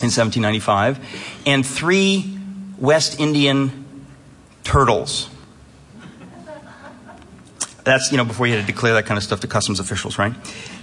in 0.00 0.12
1795 0.12 1.00
and 1.46 1.66
three 1.66 2.37
West 2.78 3.18
Indian 3.20 4.06
turtles. 4.64 5.28
That's, 7.84 8.10
you 8.10 8.18
know, 8.18 8.24
before 8.24 8.46
you 8.46 8.54
had 8.54 8.66
to 8.66 8.72
declare 8.72 8.94
that 8.94 9.06
kind 9.06 9.16
of 9.16 9.24
stuff 9.24 9.40
to 9.40 9.46
customs 9.46 9.80
officials, 9.80 10.18
right? 10.18 10.34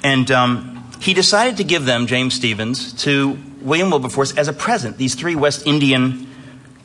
And 0.04 0.30
um, 0.32 0.92
he 1.00 1.14
decided 1.14 1.58
to 1.58 1.64
give 1.64 1.86
them, 1.86 2.08
James 2.08 2.34
Stevens, 2.34 2.94
to 3.04 3.38
William 3.62 3.92
Wilberforce 3.92 4.36
as 4.36 4.48
a 4.48 4.54
present, 4.54 4.98
these 4.98 5.14
three 5.14 5.36
West 5.36 5.68
Indian 5.68 6.28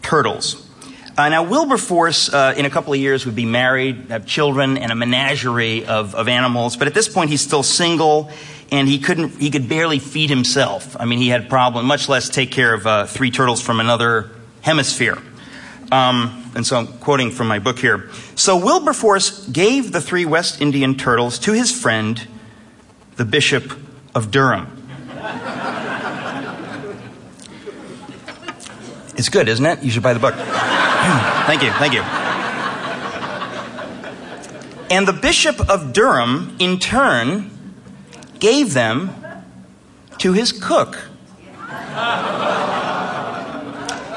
turtles. 0.03 0.69
Uh, 1.17 1.29
now, 1.29 1.43
Wilberforce, 1.43 2.33
uh, 2.33 2.55
in 2.57 2.67
a 2.67 2.71
couple 2.71 2.93
of 2.93 2.99
years, 2.99 3.27
would 3.27 3.35
be 3.35 3.47
married, 3.47 4.11
have 4.11 4.27
children, 4.27 4.79
and 4.79 4.93
a 4.93 4.95
menagerie 4.95 5.85
of, 5.87 6.15
of 6.15 6.29
animals. 6.29 6.77
But 6.77 6.87
at 6.87 6.95
this 6.95 7.09
point, 7.09 7.31
he's 7.31 7.41
still 7.41 7.63
single, 7.63 8.31
and 8.71 8.87
he 8.87 8.99
couldn't, 8.99 9.41
he 9.41 9.51
could 9.51 9.69
barely 9.69 9.99
feed 9.99 10.31
himself. 10.31 10.97
I 11.01 11.07
mean, 11.07 11.19
he 11.19 11.29
had 11.29 11.47
a 11.47 11.49
problem, 11.49 11.87
much 11.87 12.09
less 12.09 12.29
take 12.29 12.51
care 12.51 12.75
of 12.75 12.87
uh, 12.87 13.07
three 13.07 13.31
turtles 13.31 13.61
from 13.61 13.81
another 13.81 14.31
hemisphere. 14.63 15.19
Um, 15.93 16.53
and 16.55 16.67
so 16.67 16.77
I'm 16.77 16.87
quoting 16.87 17.31
from 17.31 17.49
my 17.49 17.59
book 17.59 17.79
here. 17.79 18.11
So 18.35 18.57
Wilberforce 18.57 19.47
gave 19.49 19.93
the 19.93 20.01
three 20.01 20.25
West 20.25 20.61
Indian 20.61 20.97
turtles 20.97 21.39
to 21.41 21.53
his 21.53 21.73
friend, 21.73 22.27
the 23.17 23.25
Bishop 23.25 23.73
of 24.15 24.31
Durham. 24.31 24.77
It's 29.17 29.29
good, 29.29 29.49
isn't 29.49 29.67
it? 29.67 29.83
You 29.83 29.91
should 29.91 30.03
buy 30.03 30.15
the 30.15 30.21
book. 30.21 30.35
thank 30.35 31.63
you, 31.63 31.71
thank 31.73 31.93
you. 31.93 32.01
And 34.91 35.07
the 35.07 35.13
Bishop 35.13 35.69
of 35.69 35.93
Durham, 35.93 36.57
in 36.59 36.79
turn, 36.79 37.51
gave 38.39 38.73
them 38.73 39.15
to 40.19 40.33
his 40.33 40.53
cook. 40.53 41.10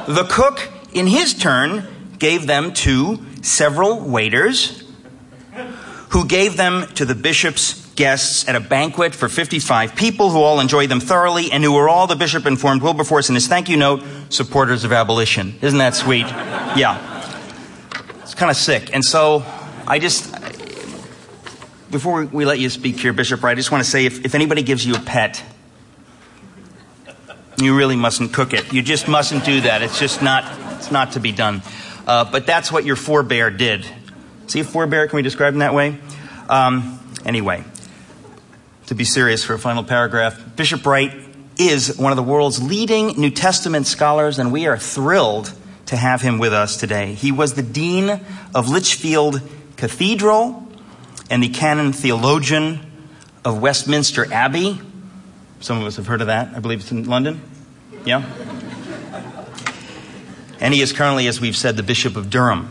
The 0.07 0.25
cook, 0.29 0.69
in 0.93 1.07
his 1.07 1.33
turn, 1.33 1.87
gave 2.19 2.45
them 2.47 2.73
to 2.73 3.19
several 3.41 3.99
waiters 4.01 4.83
who 6.09 6.25
gave 6.25 6.57
them 6.57 6.85
to 6.95 7.05
the 7.05 7.15
bishop's 7.15 7.83
guests 7.95 8.47
at 8.47 8.55
a 8.55 8.59
banquet 8.59 9.15
for 9.15 9.29
55 9.29 9.95
people 9.95 10.29
who 10.29 10.39
all 10.39 10.59
enjoyed 10.59 10.89
them 10.89 10.99
thoroughly 10.99 11.51
and 11.51 11.63
who 11.63 11.71
were 11.73 11.87
all, 11.87 12.07
the 12.07 12.15
bishop 12.15 12.45
informed 12.45 12.81
Wilberforce 12.81 13.29
in 13.29 13.35
his 13.35 13.47
thank 13.47 13.69
you 13.69 13.77
note, 13.77 14.03
supporters 14.29 14.83
of 14.83 14.91
abolition. 14.91 15.55
Isn't 15.61 15.79
that 15.79 15.95
sweet? 15.95 16.25
Yeah. 16.25 16.99
It's 18.21 18.35
kind 18.35 18.49
of 18.49 18.57
sick. 18.57 18.93
And 18.93 19.03
so 19.03 19.43
I 19.87 19.99
just, 19.99 20.31
before 21.91 22.25
we 22.25 22.45
let 22.45 22.59
you 22.59 22.69
speak 22.69 22.99
here, 22.99 23.13
Bishop 23.13 23.43
I 23.43 23.55
just 23.55 23.71
want 23.71 23.83
to 23.83 23.89
say 23.89 24.05
if, 24.05 24.25
if 24.25 24.35
anybody 24.35 24.63
gives 24.63 24.85
you 24.85 24.95
a 24.95 24.99
pet, 24.99 25.43
you 27.57 27.75
really 27.75 27.95
mustn't 27.95 28.33
cook 28.33 28.53
it. 28.53 28.73
You 28.73 28.81
just 28.81 29.07
mustn't 29.07 29.45
do 29.45 29.61
that. 29.61 29.81
It's 29.81 29.99
just 29.99 30.21
not, 30.21 30.43
it's 30.77 30.91
not 30.91 31.13
to 31.13 31.19
be 31.19 31.31
done. 31.31 31.61
Uh, 32.05 32.29
but 32.29 32.45
that's 32.45 32.71
what 32.71 32.85
your 32.85 32.95
forebear 32.95 33.49
did. 33.49 33.85
See 34.47 34.59
a 34.59 34.63
forebear? 34.63 35.07
Can 35.07 35.17
we 35.17 35.21
describe 35.21 35.53
him 35.53 35.59
that 35.59 35.73
way? 35.73 35.97
Um, 36.49 36.99
anyway, 37.25 37.63
to 38.87 38.95
be 38.95 39.03
serious 39.05 39.43
for 39.43 39.53
a 39.53 39.59
final 39.59 39.83
paragraph, 39.83 40.55
Bishop 40.55 40.85
Wright 40.85 41.13
is 41.57 41.97
one 41.97 42.11
of 42.11 42.15
the 42.17 42.23
world's 42.23 42.61
leading 42.61 43.19
New 43.19 43.29
Testament 43.29 43.87
scholars, 43.87 44.39
and 44.39 44.51
we 44.51 44.67
are 44.67 44.77
thrilled 44.77 45.53
to 45.85 45.95
have 45.95 46.21
him 46.21 46.39
with 46.39 46.53
us 46.53 46.77
today. 46.77 47.13
He 47.13 47.31
was 47.31 47.53
the 47.53 47.63
Dean 47.63 48.21
of 48.53 48.69
Lichfield 48.69 49.41
Cathedral 49.77 50.67
and 51.29 51.43
the 51.43 51.49
canon 51.49 51.93
theologian 51.93 52.79
of 53.45 53.61
Westminster 53.61 54.31
Abbey. 54.31 54.79
Some 55.63 55.79
of 55.79 55.85
us 55.87 55.95
have 55.95 56.07
heard 56.07 56.19
of 56.19 56.27
that. 56.27 56.53
I 56.53 56.59
believe 56.59 56.81
it's 56.81 56.91
in 56.91 57.05
London. 57.05 57.39
Yeah? 58.03 58.21
And 60.59 60.73
he 60.73 60.81
is 60.81 60.91
currently, 60.91 61.27
as 61.29 61.39
we've 61.39 61.55
said, 61.55 61.77
the 61.77 61.83
Bishop 61.83 62.17
of 62.17 62.29
Durham. 62.29 62.69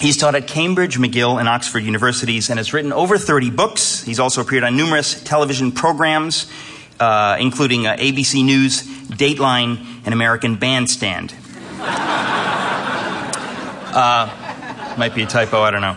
He's 0.00 0.16
taught 0.16 0.34
at 0.34 0.48
Cambridge, 0.48 0.98
McGill, 0.98 1.38
and 1.38 1.48
Oxford 1.48 1.84
universities 1.84 2.50
and 2.50 2.58
has 2.58 2.72
written 2.72 2.92
over 2.92 3.16
30 3.16 3.50
books. 3.50 4.02
He's 4.02 4.18
also 4.18 4.40
appeared 4.40 4.64
on 4.64 4.76
numerous 4.76 5.22
television 5.22 5.70
programs, 5.70 6.50
uh, 6.98 7.36
including 7.38 7.86
uh, 7.86 7.94
ABC 7.94 8.44
News, 8.44 8.82
Dateline, 8.82 10.02
and 10.04 10.12
American 10.12 10.56
Bandstand. 10.56 11.32
uh, 13.94 14.96
might 14.98 15.14
be 15.14 15.22
a 15.22 15.26
typo, 15.26 15.60
I 15.62 15.70
don't 15.70 15.82
know. 15.82 15.96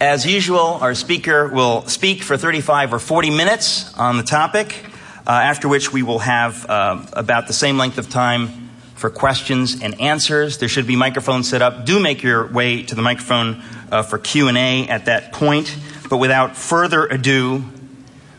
As 0.00 0.24
usual, 0.24 0.78
our 0.80 0.94
speaker 0.94 1.46
will 1.48 1.86
speak 1.86 2.22
for 2.22 2.38
35 2.38 2.94
or 2.94 2.98
40 2.98 3.28
minutes 3.28 3.92
on 3.98 4.16
the 4.16 4.22
topic, 4.22 4.86
uh, 5.26 5.30
after 5.30 5.68
which 5.68 5.92
we 5.92 6.02
will 6.02 6.20
have 6.20 6.64
uh, 6.70 7.04
about 7.12 7.48
the 7.48 7.52
same 7.52 7.76
length 7.76 7.98
of 7.98 8.08
time 8.08 8.70
for 8.94 9.10
questions 9.10 9.82
and 9.82 10.00
answers. 10.00 10.56
There 10.56 10.70
should 10.70 10.86
be 10.86 10.96
microphones 10.96 11.50
set 11.50 11.60
up. 11.60 11.84
Do 11.84 12.00
make 12.00 12.22
your 12.22 12.46
way 12.50 12.82
to 12.84 12.94
the 12.94 13.02
microphone 13.02 13.62
uh, 13.92 14.02
for 14.02 14.16
Q&A 14.16 14.88
at 14.88 15.04
that 15.04 15.34
point. 15.34 15.76
But 16.08 16.16
without 16.16 16.56
further 16.56 17.04
ado, 17.04 17.62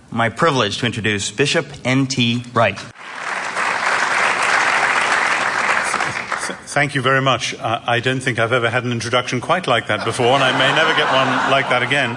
my 0.09 0.29
privilege 0.29 0.79
to 0.79 0.87
introduce 0.87 1.29
Bishop 1.29 1.67
N.T. 1.85 2.43
Wright. 2.55 2.79
Thank 6.71 6.95
you 6.95 7.01
very 7.01 7.21
much. 7.21 7.53
Uh, 7.53 7.81
I 7.85 7.99
don't 7.99 8.21
think 8.21 8.39
I've 8.39 8.53
ever 8.53 8.69
had 8.69 8.85
an 8.85 8.93
introduction 8.93 9.41
quite 9.41 9.67
like 9.67 9.87
that 9.87 10.05
before, 10.05 10.27
and 10.27 10.41
I 10.41 10.57
may 10.57 10.73
never 10.73 10.93
get 10.95 11.11
one 11.11 11.51
like 11.51 11.67
that 11.67 11.83
again 11.83 12.15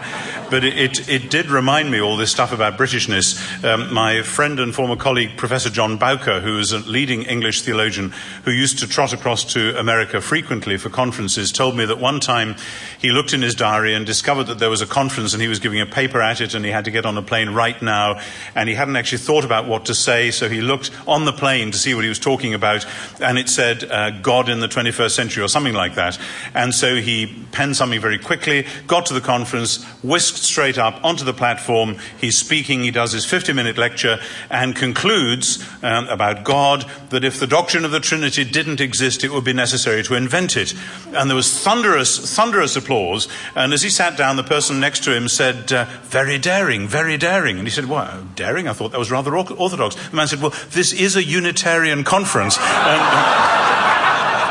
but 0.51 0.65
it, 0.65 1.09
it, 1.09 1.31
did 1.31 1.47
remind 1.47 1.91
me 1.91 2.01
all 2.01 2.17
this 2.17 2.31
stuff 2.31 2.53
about 2.53 2.77
Britishness. 2.77 3.65
Um, 3.65 3.93
my 3.93 4.23
friend 4.23 4.61
and 4.61 4.75
former 4.75 4.97
colleague, 4.97 5.37
Professor 5.37 5.71
John 5.71 5.97
Bowker, 5.97 6.41
who 6.41 6.59
is 6.59 6.73
a 6.73 6.79
leading 6.79 7.23
English 7.23 7.63
theologian 7.63 8.13
who 8.45 8.51
used 8.51 8.79
to 8.81 8.89
trot 8.89 9.13
across 9.13 9.45
to 9.55 9.79
America 9.79 10.21
frequently 10.21 10.77
for 10.77 10.91
conferences, 10.91 11.51
told 11.51 11.77
me 11.77 11.85
that 11.87 11.99
one 11.99 12.21
time 12.21 12.57
he 12.99 13.11
looked 13.11 13.33
in 13.33 13.43
his 13.43 13.55
diary 13.55 13.95
and 13.95 14.07
discovered 14.07 14.45
that 14.45 14.59
there 14.59 14.71
was 14.71 14.83
a 14.83 14.87
conference 14.87 15.33
and 15.33 15.43
he 15.43 15.49
was 15.49 15.59
giving 15.59 15.81
a 15.81 15.87
paper 15.87 16.21
at 16.21 16.41
it 16.41 16.55
and 16.55 16.65
he 16.65 16.71
had 16.71 16.85
to 16.85 16.91
get 16.91 17.07
on 17.07 17.17
a 17.17 17.23
plane 17.23 17.51
right 17.51 17.81
now 17.83 18.21
and 18.55 18.69
he 18.69 18.75
hadn't 18.75 18.97
actually 18.97 19.19
thought 19.19 19.45
about 19.45 19.67
what 19.67 19.87
to 19.87 19.95
say, 19.95 20.31
so 20.31 20.49
he 20.49 20.61
looked 20.61 20.91
on 21.07 21.25
the 21.25 21.33
plane 21.33 21.71
to 21.71 21.79
see 21.79 21.95
what 21.95 22.05
he 22.05 22.09
was 22.09 22.19
talking 22.19 22.55
about 22.55 22.87
and 23.21 23.39
it 23.39 23.49
said 23.49 23.85
uh, 23.91 24.11
God 24.21 24.49
in 24.49 24.61
the 24.61 24.69
21st 24.69 25.11
century 25.11 25.43
or 25.43 25.49
something 25.49 25.75
like 25.75 25.95
that. 25.95 26.19
And 26.55 26.75
so 26.75 26.97
he 26.97 27.47
penned 27.53 27.77
something 27.77 28.01
very 28.01 28.19
quickly, 28.19 28.67
got 28.87 29.07
to 29.07 29.15
the 29.15 29.21
conference, 29.21 29.85
whisked 30.03 30.34
straight 30.37 30.79
up 30.79 31.05
onto 31.05 31.25
the 31.25 31.33
platform. 31.33 31.97
He's 32.19 32.37
speaking, 32.37 32.83
he 32.83 32.91
does 32.91 33.13
his 33.13 33.25
50 33.25 33.53
minute 33.53 33.79
lecture, 33.79 34.19
and 34.51 34.75
concludes 34.75 35.65
um, 35.83 36.09
about 36.09 36.45
God 36.45 36.85
that 37.11 37.25
if 37.25 37.41
the 37.41 37.47
doctrine 37.47 37.85
of 37.85 37.91
the 37.91 38.01
Trinity 38.01 38.45
didn't 38.45 38.81
exist, 38.81 39.25
it 39.25 39.33
would 39.33 39.45
be 39.45 39.53
necessary 39.53 40.03
to 40.05 40.15
invent 40.15 40.57
it. 40.57 40.75
And 41.13 41.31
there 41.31 41.37
was 41.37 41.53
thunderous, 41.63 42.35
thunderous 42.35 42.77
applause. 42.77 43.29
And 43.55 43.73
as 43.73 43.83
he 43.83 43.91
sat 43.91 44.17
down, 44.17 44.37
the 44.37 44.45
person 44.45 44.81
next 44.81 45.05
to 45.05 45.17
him 45.17 45.29
said, 45.29 45.73
uh, 45.73 45.87
Very 46.05 46.39
daring, 46.39 46.89
very 46.89 47.17
daring. 47.17 47.59
And 47.59 47.67
he 47.67 47.73
said, 47.73 47.87
Well, 47.87 48.27
daring? 48.35 48.69
I 48.69 48.73
thought 48.73 48.93
that 48.93 48.99
was 48.99 49.11
rather 49.11 49.37
orthodox. 49.37 49.95
The 49.95 50.17
man 50.17 50.29
said, 50.29 50.41
Well, 50.41 50.55
this 50.71 50.93
is 50.93 51.17
a 51.17 51.25
Unitarian 51.25 52.05
conference. 52.05 52.59
And, 52.59 53.01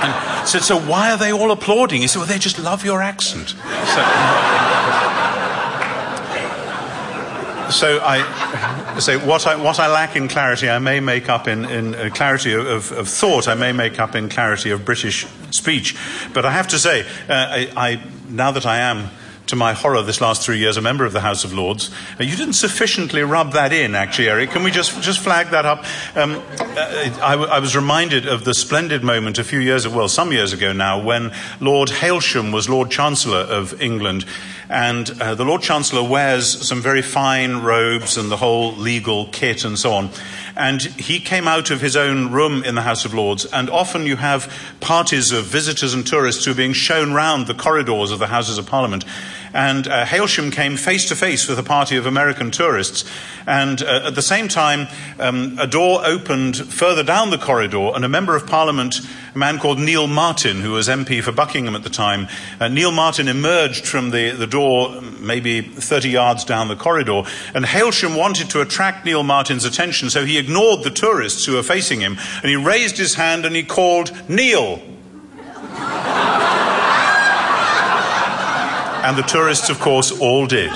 and 0.03 0.47
said, 0.47 0.63
So 0.63 0.79
why 0.79 1.11
are 1.11 1.17
they 1.17 1.31
all 1.31 1.51
applauding? 1.51 2.01
He 2.01 2.07
said, 2.07 2.19
Well, 2.19 2.27
they 2.27 2.39
just 2.39 2.59
love 2.59 2.85
your 2.85 3.01
accent. 3.01 3.49
So, 3.49 3.55
so 7.73 7.99
I 8.01 8.99
say 8.99 9.17
what 9.17 9.45
I, 9.47 9.55
what 9.55 9.79
I 9.79 9.87
lack 9.87 10.15
in 10.15 10.27
clarity, 10.27 10.69
I 10.69 10.79
may 10.79 10.99
make 10.99 11.29
up 11.29 11.47
in, 11.47 11.65
in 11.65 11.95
uh, 11.95 12.09
clarity 12.13 12.53
of, 12.53 12.91
of, 12.91 13.07
thought. 13.07 13.47
I 13.47 13.55
may 13.55 13.71
make 13.71 13.99
up 13.99 14.15
in 14.15 14.29
clarity 14.29 14.71
of 14.71 14.85
British 14.85 15.25
speech. 15.51 15.95
But 16.33 16.45
I 16.45 16.51
have 16.51 16.67
to 16.69 16.79
say, 16.79 17.01
uh, 17.01 17.05
I, 17.29 17.71
I, 17.75 18.03
now 18.29 18.51
that 18.51 18.65
I 18.65 18.79
am 18.79 19.09
to 19.47 19.55
my 19.55 19.73
horror, 19.73 20.01
this 20.01 20.21
last 20.21 20.41
three 20.41 20.57
years, 20.57 20.77
a 20.77 20.81
member 20.81 21.05
of 21.05 21.13
the 21.13 21.21
House 21.21 21.43
of 21.43 21.53
Lords. 21.53 21.91
Uh, 22.19 22.23
you 22.23 22.35
didn't 22.35 22.53
sufficiently 22.53 23.21
rub 23.21 23.53
that 23.53 23.73
in, 23.73 23.95
actually, 23.95 24.29
Eric. 24.29 24.51
Can 24.51 24.63
we 24.63 24.71
just, 24.71 25.01
just 25.01 25.19
flag 25.19 25.49
that 25.51 25.65
up? 25.65 25.85
Um, 26.15 26.41
uh, 26.59 26.75
I, 27.21 27.33
I, 27.33 27.59
was 27.59 27.75
reminded 27.75 28.27
of 28.27 28.45
the 28.45 28.53
splendid 28.53 29.03
moment 29.03 29.39
a 29.39 29.43
few 29.43 29.59
years, 29.59 29.85
ago, 29.85 29.97
well, 29.97 30.07
some 30.07 30.31
years 30.31 30.53
ago 30.53 30.71
now, 30.71 31.01
when 31.01 31.33
Lord 31.59 31.89
Hailsham 31.89 32.53
was 32.53 32.69
Lord 32.69 32.89
Chancellor 32.89 33.39
of 33.39 33.81
England. 33.81 34.25
And 34.69 35.09
uh, 35.21 35.35
the 35.35 35.45
Lord 35.45 35.61
Chancellor 35.61 36.07
wears 36.07 36.67
some 36.67 36.81
very 36.81 37.01
fine 37.01 37.57
robes 37.57 38.17
and 38.17 38.31
the 38.31 38.37
whole 38.37 38.73
legal 38.73 39.27
kit 39.27 39.65
and 39.65 39.77
so 39.77 39.91
on. 39.91 40.09
And 40.55 40.81
he 40.81 41.19
came 41.19 41.47
out 41.47 41.71
of 41.71 41.81
his 41.81 41.95
own 41.95 42.31
room 42.31 42.63
in 42.63 42.75
the 42.75 42.81
House 42.81 43.05
of 43.05 43.13
Lords, 43.13 43.45
and 43.45 43.69
often 43.69 44.05
you 44.05 44.17
have 44.17 44.51
parties 44.79 45.31
of 45.31 45.45
visitors 45.45 45.93
and 45.93 46.05
tourists 46.05 46.45
who 46.45 46.51
are 46.51 46.55
being 46.55 46.73
shown 46.73 47.13
round 47.13 47.47
the 47.47 47.53
corridors 47.55 48.11
of 48.11 48.19
the 48.19 48.27
Houses 48.27 48.57
of 48.57 48.67
Parliament. 48.67 49.03
And 49.53 49.87
uh, 49.87 50.05
Hailsham 50.05 50.51
came 50.51 50.77
face 50.77 51.07
to 51.09 51.15
face 51.15 51.47
with 51.47 51.59
a 51.59 51.63
party 51.63 51.95
of 51.95 52.05
American 52.05 52.51
tourists. 52.51 53.05
And 53.45 53.81
uh, 53.81 54.07
at 54.07 54.15
the 54.15 54.21
same 54.21 54.47
time, 54.47 54.87
um, 55.19 55.57
a 55.59 55.67
door 55.67 56.01
opened 56.05 56.57
further 56.57 57.03
down 57.03 57.29
the 57.29 57.37
corridor, 57.37 57.91
and 57.93 58.03
a 58.03 58.09
member 58.09 58.35
of 58.35 58.47
Parliament, 58.47 59.01
a 59.35 59.37
man 59.37 59.59
called 59.59 59.79
Neil 59.79 60.07
Marten, 60.07 60.61
who 60.61 60.71
was 60.71 60.87
MP 60.87 61.21
for 61.21 61.31
Buckingham 61.31 61.75
at 61.75 61.83
the 61.83 61.89
time, 61.89 62.27
uh, 62.59 62.67
Neil 62.67 62.91
Marten 62.91 63.27
emerged 63.27 63.85
from 63.85 64.11
the, 64.11 64.31
the 64.31 64.47
door 64.47 65.01
maybe 65.19 65.61
30 65.61 66.09
yards 66.09 66.45
down 66.45 66.67
the 66.67 66.75
corridor. 66.75 67.23
And 67.53 67.65
Hailsham 67.65 68.17
wanted 68.17 68.49
to 68.51 68.61
attract 68.61 69.05
Neil 69.05 69.23
Marten's 69.23 69.65
attention, 69.65 70.09
so 70.09 70.25
he 70.25 70.37
ignored 70.37 70.83
the 70.83 70.91
tourists 70.91 71.45
who 71.45 71.53
were 71.53 71.63
facing 71.63 71.99
him, 71.99 72.17
and 72.41 72.49
he 72.49 72.55
raised 72.55 72.97
his 72.97 73.15
hand 73.15 73.45
and 73.45 73.55
he 73.55 73.63
called, 73.63 74.11
Neil. 74.29 74.81
And 79.03 79.17
the 79.17 79.23
tourists, 79.23 79.69
of 79.69 79.79
course, 79.79 80.11
all 80.11 80.47
did. 80.47 80.71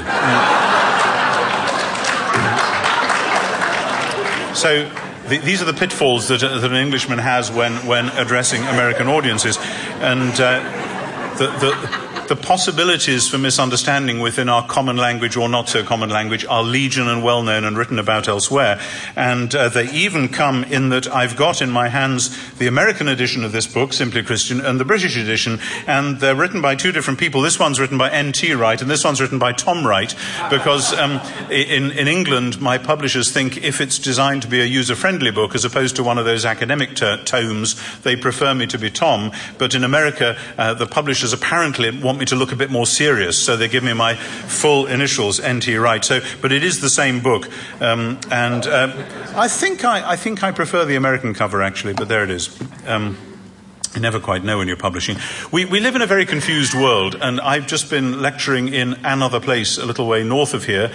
So 4.56 4.90
the, 5.28 5.38
these 5.38 5.62
are 5.62 5.66
the 5.66 5.74
pitfalls 5.74 6.28
that, 6.30 6.42
that, 6.42 6.64
an 6.64 6.76
Englishman 6.76 7.20
has 7.20 7.52
when, 7.52 7.74
when 7.86 8.10
addressing 8.10 8.64
American 8.64 9.08
audiences. 9.08 9.58
And 10.02 10.32
uh, 10.40 11.36
the, 11.38 11.48
the 11.60 12.07
the 12.28 12.36
possibilities 12.36 13.28
for 13.28 13.38
misunderstanding 13.38 14.20
within 14.20 14.50
our 14.50 14.66
common 14.68 14.98
language 14.98 15.38
or 15.38 15.48
not 15.48 15.70
so 15.70 15.84
common 15.84 16.10
language 16.10 16.46
are 16.46 16.64
legion 16.64 17.08
and 17.08 17.24
well 17.24 17.44
known 17.44 17.64
and 17.64 17.78
written 17.78 18.00
about 18.00 18.28
elsewhere. 18.28 18.80
And 19.16 19.54
uh, 19.56 19.70
they 19.70 19.90
even 19.92 20.28
come 20.28 20.64
in 20.66 20.90
that 20.90 21.08
I've 21.08 21.36
got 21.36 21.62
in 21.62 21.70
my 21.70 21.88
hands 21.88 22.36
the 22.56 22.68
American 22.68 23.08
edition 23.08 23.44
of 23.44 23.52
this 23.52 23.68
book, 23.68 23.94
Simply 23.94 24.24
Christian, 24.24 24.62
and 24.62 24.80
the 24.80 24.86
British 24.86 25.18
edition, 25.18 25.60
and 25.88 26.20
they're 26.20 26.36
written 26.36 26.62
by 26.62 26.76
two 26.76 26.92
different 26.92 27.20
people. 27.20 27.42
This 27.42 27.60
one's 27.60 27.80
written 27.80 27.98
by 27.98 28.10
N.T. 28.10 28.54
Wright, 28.54 28.82
and 28.82 28.90
this 28.90 29.04
one's 29.04 29.22
written 29.22 29.40
by 29.40 29.54
Tom 29.54 29.86
Wright, 29.86 30.14
because 30.50 30.94
um, 30.94 31.22
in, 31.50 31.92
in 31.92 32.08
England, 32.08 32.60
my 32.60 32.78
publishers 32.78 33.32
think 33.32 33.58
if 33.64 33.80
it's 33.82 34.00
designed 34.00 34.42
to 34.42 34.48
be 34.48 34.62
a 34.62 34.66
user 34.66 34.96
friendly 34.96 35.32
book 35.32 35.56
as 35.56 35.66
opposed 35.66 35.96
to 35.96 36.04
one 36.04 36.18
of 36.18 36.26
those 36.26 36.46
academic 36.46 36.96
tomes, 36.96 37.76
they 38.02 38.16
prefer 38.16 38.54
me 38.54 38.68
to 38.68 38.78
be 38.78 38.90
Tom. 38.90 39.32
But 39.58 39.76
in 39.76 39.84
America, 39.84 40.38
uh, 40.58 40.74
the 40.74 40.88
publishers 40.88 41.34
apparently 41.34 41.92
want 41.92 42.17
want 42.18 42.22
me 42.22 42.26
to 42.26 42.36
look 42.36 42.52
a 42.52 42.56
bit 42.56 42.72
more 42.72 42.88
serious, 42.88 43.38
so 43.38 43.56
they 43.56 43.68
give 43.68 43.84
me 43.84 43.94
my 43.94 44.16
full 44.16 44.88
initials, 44.88 45.40
N.T. 45.40 45.76
Wright. 45.78 46.04
So, 46.04 46.20
but 46.42 46.52
it 46.52 46.64
is 46.64 46.82
the 46.82 46.90
same 46.90 47.20
book, 47.20 47.48
um, 47.80 48.20
and 48.32 48.66
uh, 48.66 48.92
I 49.36 49.48
think 49.48 49.86
I, 49.86 50.14
I, 50.14 50.16
think 50.16 50.42
I 50.42 50.52
prefer 50.52 50.84
the 50.84 50.96
American 50.96 51.36
cover 51.36 51.62
actually. 51.62 51.94
But 51.94 52.08
there 52.08 52.24
it 52.24 52.32
is. 52.32 52.60
Um, 52.88 53.18
you 53.94 54.02
never 54.02 54.20
quite 54.20 54.44
know 54.44 54.58
when 54.58 54.68
you're 54.68 54.78
publishing. 54.78 55.18
We, 55.52 55.66
we 55.66 55.80
live 55.80 55.96
in 55.96 56.02
a 56.02 56.08
very 56.08 56.26
confused 56.26 56.74
world, 56.74 57.16
and 57.22 57.40
I've 57.40 57.68
just 57.68 57.92
been 57.92 58.20
lecturing 58.20 58.70
in 58.70 58.94
another 59.04 59.40
place 59.40 59.78
a 59.78 59.86
little 59.86 60.08
way 60.08 60.24
north 60.24 60.56
of 60.56 60.66
here. 60.66 60.92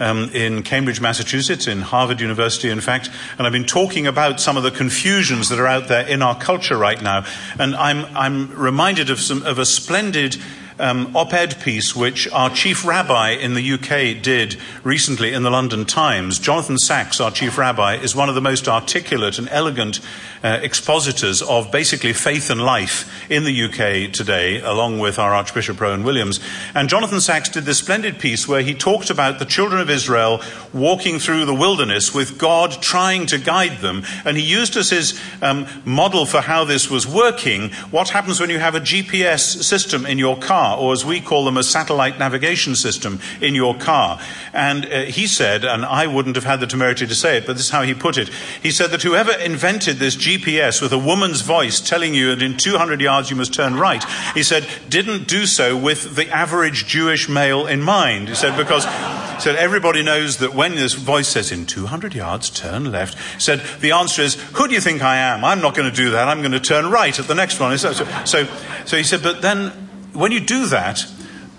Um, 0.00 0.30
in 0.30 0.62
Cambridge, 0.62 0.98
Massachusetts, 0.98 1.66
in 1.66 1.82
Harvard 1.82 2.22
University, 2.22 2.70
in 2.70 2.80
fact, 2.80 3.10
and 3.36 3.46
I've 3.46 3.52
been 3.52 3.66
talking 3.66 4.06
about 4.06 4.40
some 4.40 4.56
of 4.56 4.62
the 4.62 4.70
confusions 4.70 5.50
that 5.50 5.58
are 5.58 5.66
out 5.66 5.88
there 5.88 6.08
in 6.08 6.22
our 6.22 6.34
culture 6.38 6.78
right 6.78 7.00
now. 7.02 7.26
And 7.58 7.76
I'm, 7.76 8.06
I'm 8.16 8.50
reminded 8.58 9.10
of, 9.10 9.20
some, 9.20 9.42
of 9.42 9.58
a 9.58 9.66
splendid 9.66 10.38
um, 10.80 11.14
op 11.14 11.32
ed 11.32 11.60
piece 11.60 11.94
which 11.94 12.26
our 12.32 12.50
chief 12.50 12.84
rabbi 12.84 13.30
in 13.30 13.54
the 13.54 13.72
UK 13.72 14.20
did 14.22 14.56
recently 14.82 15.32
in 15.32 15.42
the 15.42 15.50
London 15.50 15.84
Times. 15.84 16.38
Jonathan 16.38 16.78
Sacks, 16.78 17.20
our 17.20 17.30
chief 17.30 17.58
rabbi, 17.58 17.96
is 17.96 18.16
one 18.16 18.28
of 18.28 18.34
the 18.34 18.40
most 18.40 18.66
articulate 18.66 19.38
and 19.38 19.48
elegant 19.50 20.00
uh, 20.42 20.58
expositors 20.62 21.42
of 21.42 21.70
basically 21.70 22.12
faith 22.12 22.48
and 22.50 22.62
life 22.62 23.30
in 23.30 23.44
the 23.44 23.64
UK 23.64 24.12
today, 24.12 24.60
along 24.60 24.98
with 24.98 25.18
our 25.18 25.34
Archbishop 25.34 25.80
Rowan 25.80 26.02
Williams. 26.02 26.40
And 26.74 26.88
Jonathan 26.88 27.20
Sacks 27.20 27.50
did 27.50 27.64
this 27.64 27.78
splendid 27.78 28.18
piece 28.18 28.48
where 28.48 28.62
he 28.62 28.74
talked 28.74 29.10
about 29.10 29.38
the 29.38 29.44
children 29.44 29.80
of 29.80 29.90
Israel 29.90 30.40
walking 30.72 31.18
through 31.18 31.44
the 31.44 31.54
wilderness 31.54 32.14
with 32.14 32.38
God 32.38 32.80
trying 32.80 33.26
to 33.26 33.38
guide 33.38 33.80
them. 33.80 34.02
And 34.24 34.36
he 34.36 34.42
used 34.42 34.76
as 34.76 34.90
his 34.90 35.20
um, 35.42 35.66
model 35.84 36.24
for 36.24 36.40
how 36.40 36.64
this 36.64 36.90
was 36.90 37.06
working 37.06 37.70
what 37.90 38.08
happens 38.10 38.40
when 38.40 38.50
you 38.50 38.58
have 38.58 38.74
a 38.74 38.80
GPS 38.80 39.62
system 39.62 40.06
in 40.06 40.18
your 40.18 40.38
car 40.38 40.69
or 40.78 40.92
as 40.92 41.04
we 41.04 41.20
call 41.20 41.44
them, 41.44 41.56
a 41.56 41.62
satellite 41.62 42.18
navigation 42.18 42.74
system 42.74 43.20
in 43.40 43.54
your 43.54 43.74
car. 43.76 44.20
And 44.52 44.86
uh, 44.86 45.02
he 45.02 45.26
said, 45.26 45.64
and 45.64 45.84
I 45.84 46.06
wouldn't 46.06 46.36
have 46.36 46.44
had 46.44 46.60
the 46.60 46.66
temerity 46.66 47.06
to 47.06 47.14
say 47.14 47.38
it, 47.38 47.46
but 47.46 47.54
this 47.54 47.66
is 47.66 47.70
how 47.70 47.82
he 47.82 47.94
put 47.94 48.18
it. 48.18 48.28
He 48.62 48.70
said 48.70 48.90
that 48.90 49.02
whoever 49.02 49.32
invented 49.32 49.96
this 49.96 50.16
GPS 50.16 50.82
with 50.82 50.92
a 50.92 50.98
woman's 50.98 51.42
voice 51.42 51.80
telling 51.80 52.14
you 52.14 52.34
that 52.34 52.42
in 52.42 52.56
200 52.56 53.00
yards 53.00 53.30
you 53.30 53.36
must 53.36 53.54
turn 53.54 53.76
right, 53.76 54.04
he 54.34 54.42
said, 54.42 54.66
didn't 54.88 55.28
do 55.28 55.46
so 55.46 55.76
with 55.76 56.16
the 56.16 56.28
average 56.28 56.86
Jewish 56.86 57.28
male 57.28 57.66
in 57.66 57.80
mind. 57.82 58.28
He 58.28 58.34
said, 58.34 58.56
because 58.56 58.84
he 58.84 59.40
said 59.40 59.56
everybody 59.56 60.02
knows 60.02 60.38
that 60.38 60.54
when 60.54 60.74
this 60.74 60.94
voice 60.94 61.28
says 61.28 61.52
in 61.52 61.66
200 61.66 62.14
yards 62.14 62.50
turn 62.50 62.90
left, 62.90 63.16
said 63.40 63.62
the 63.80 63.92
answer 63.92 64.22
is, 64.22 64.34
who 64.34 64.68
do 64.68 64.74
you 64.74 64.80
think 64.80 65.02
I 65.02 65.16
am? 65.16 65.44
I'm 65.44 65.60
not 65.60 65.74
going 65.74 65.90
to 65.90 65.96
do 65.96 66.10
that. 66.10 66.28
I'm 66.28 66.40
going 66.40 66.52
to 66.52 66.60
turn 66.60 66.90
right 66.90 67.18
at 67.18 67.26
the 67.26 67.34
next 67.34 67.60
one. 67.60 67.76
So, 67.78 67.92
so, 67.92 68.48
so 68.84 68.96
he 68.96 69.02
said, 69.02 69.22
but 69.22 69.42
then 69.42 69.89
when 70.12 70.32
you 70.32 70.40
do 70.40 70.66
that, 70.66 71.04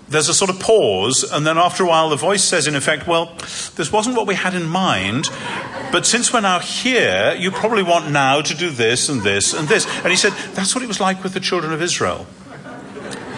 there's 0.08 0.28
a 0.28 0.34
sort 0.34 0.50
of 0.50 0.60
pause, 0.60 1.24
and 1.32 1.46
then 1.46 1.58
after 1.58 1.84
a 1.84 1.86
while, 1.86 2.10
the 2.10 2.16
voice 2.16 2.44
says, 2.44 2.66
in 2.66 2.74
effect, 2.74 3.06
Well, 3.06 3.34
this 3.76 3.90
wasn't 3.90 4.16
what 4.16 4.26
we 4.26 4.34
had 4.34 4.54
in 4.54 4.66
mind, 4.66 5.28
but 5.90 6.06
since 6.06 6.32
we're 6.32 6.40
now 6.40 6.58
here, 6.58 7.34
you 7.38 7.50
probably 7.50 7.82
want 7.82 8.10
now 8.10 8.42
to 8.42 8.54
do 8.54 8.70
this 8.70 9.08
and 9.08 9.22
this 9.22 9.54
and 9.54 9.68
this. 9.68 9.86
And 9.98 10.08
he 10.08 10.16
said, 10.16 10.32
That's 10.54 10.74
what 10.74 10.84
it 10.84 10.88
was 10.88 11.00
like 11.00 11.22
with 11.22 11.34
the 11.34 11.40
children 11.40 11.72
of 11.72 11.82
Israel. 11.82 12.26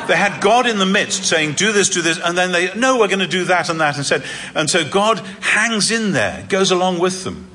They 0.07 0.17
had 0.17 0.43
God 0.43 0.67
in 0.67 0.79
the 0.79 0.87
midst 0.87 1.25
saying, 1.25 1.53
Do 1.53 1.73
this, 1.73 1.89
do 1.89 2.03
this, 2.03 2.19
and 2.23 2.37
then 2.37 2.53
they, 2.53 2.75
No, 2.75 2.99
we're 2.99 3.09
going 3.09 3.21
to 3.21 3.27
do 3.27 3.45
that 3.45 3.69
and 3.71 3.81
that, 3.81 3.97
and 3.97 4.05
said, 4.05 4.25
And 4.55 4.69
so 4.69 4.89
God 4.89 5.21
hangs 5.41 5.91
in 5.91 6.13
there, 6.13 6.45
goes 6.49 6.71
along 6.71 6.99
with 6.99 7.25
them. 7.25 7.51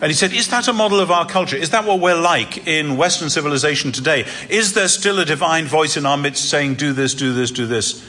And 0.00 0.10
he 0.10 0.14
said, 0.14 0.32
Is 0.32 0.48
that 0.48 0.68
a 0.68 0.72
model 0.72 1.00
of 1.00 1.10
our 1.10 1.26
culture? 1.26 1.56
Is 1.56 1.70
that 1.70 1.84
what 1.84 2.00
we're 2.00 2.20
like 2.20 2.66
in 2.66 2.96
Western 2.96 3.30
civilization 3.30 3.90
today? 3.90 4.26
Is 4.48 4.74
there 4.74 4.88
still 4.88 5.18
a 5.18 5.24
divine 5.24 5.66
voice 5.66 5.96
in 5.96 6.06
our 6.06 6.16
midst 6.16 6.48
saying, 6.48 6.74
Do 6.74 6.92
this, 6.92 7.14
do 7.14 7.32
this, 7.32 7.50
do 7.50 7.66
this? 7.66 8.06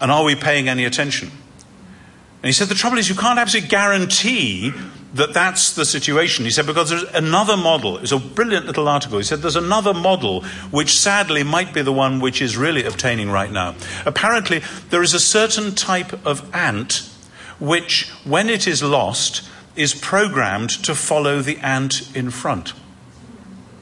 And 0.00 0.10
are 0.10 0.24
we 0.24 0.34
paying 0.34 0.68
any 0.68 0.84
attention? 0.84 1.30
And 1.30 2.44
he 2.44 2.52
said, 2.52 2.68
The 2.68 2.74
trouble 2.74 2.98
is, 2.98 3.08
you 3.08 3.14
can't 3.14 3.38
absolutely 3.38 3.70
guarantee 3.70 4.72
that 5.14 5.32
that's 5.32 5.72
the 5.72 5.86
situation. 5.86 6.44
He 6.44 6.50
said, 6.50 6.66
Because 6.66 6.90
there's 6.90 7.02
another 7.14 7.56
model. 7.56 7.96
It's 7.98 8.12
a 8.12 8.18
brilliant 8.18 8.66
little 8.66 8.86
article. 8.86 9.16
He 9.16 9.24
said, 9.24 9.40
There's 9.40 9.56
another 9.56 9.94
model 9.94 10.44
which 10.70 10.98
sadly 10.98 11.42
might 11.42 11.72
be 11.72 11.80
the 11.80 11.92
one 11.92 12.20
which 12.20 12.42
is 12.42 12.56
really 12.56 12.84
obtaining 12.84 13.30
right 13.30 13.50
now. 13.50 13.74
Apparently, 14.04 14.60
there 14.90 15.02
is 15.02 15.14
a 15.14 15.20
certain 15.20 15.74
type 15.74 16.12
of 16.26 16.54
ant 16.54 17.10
which, 17.58 18.10
when 18.24 18.50
it 18.50 18.66
is 18.66 18.82
lost, 18.82 19.48
is 19.76 19.94
programmed 19.94 20.70
to 20.84 20.94
follow 20.94 21.40
the 21.40 21.58
ant 21.58 22.14
in 22.16 22.30
front. 22.30 22.72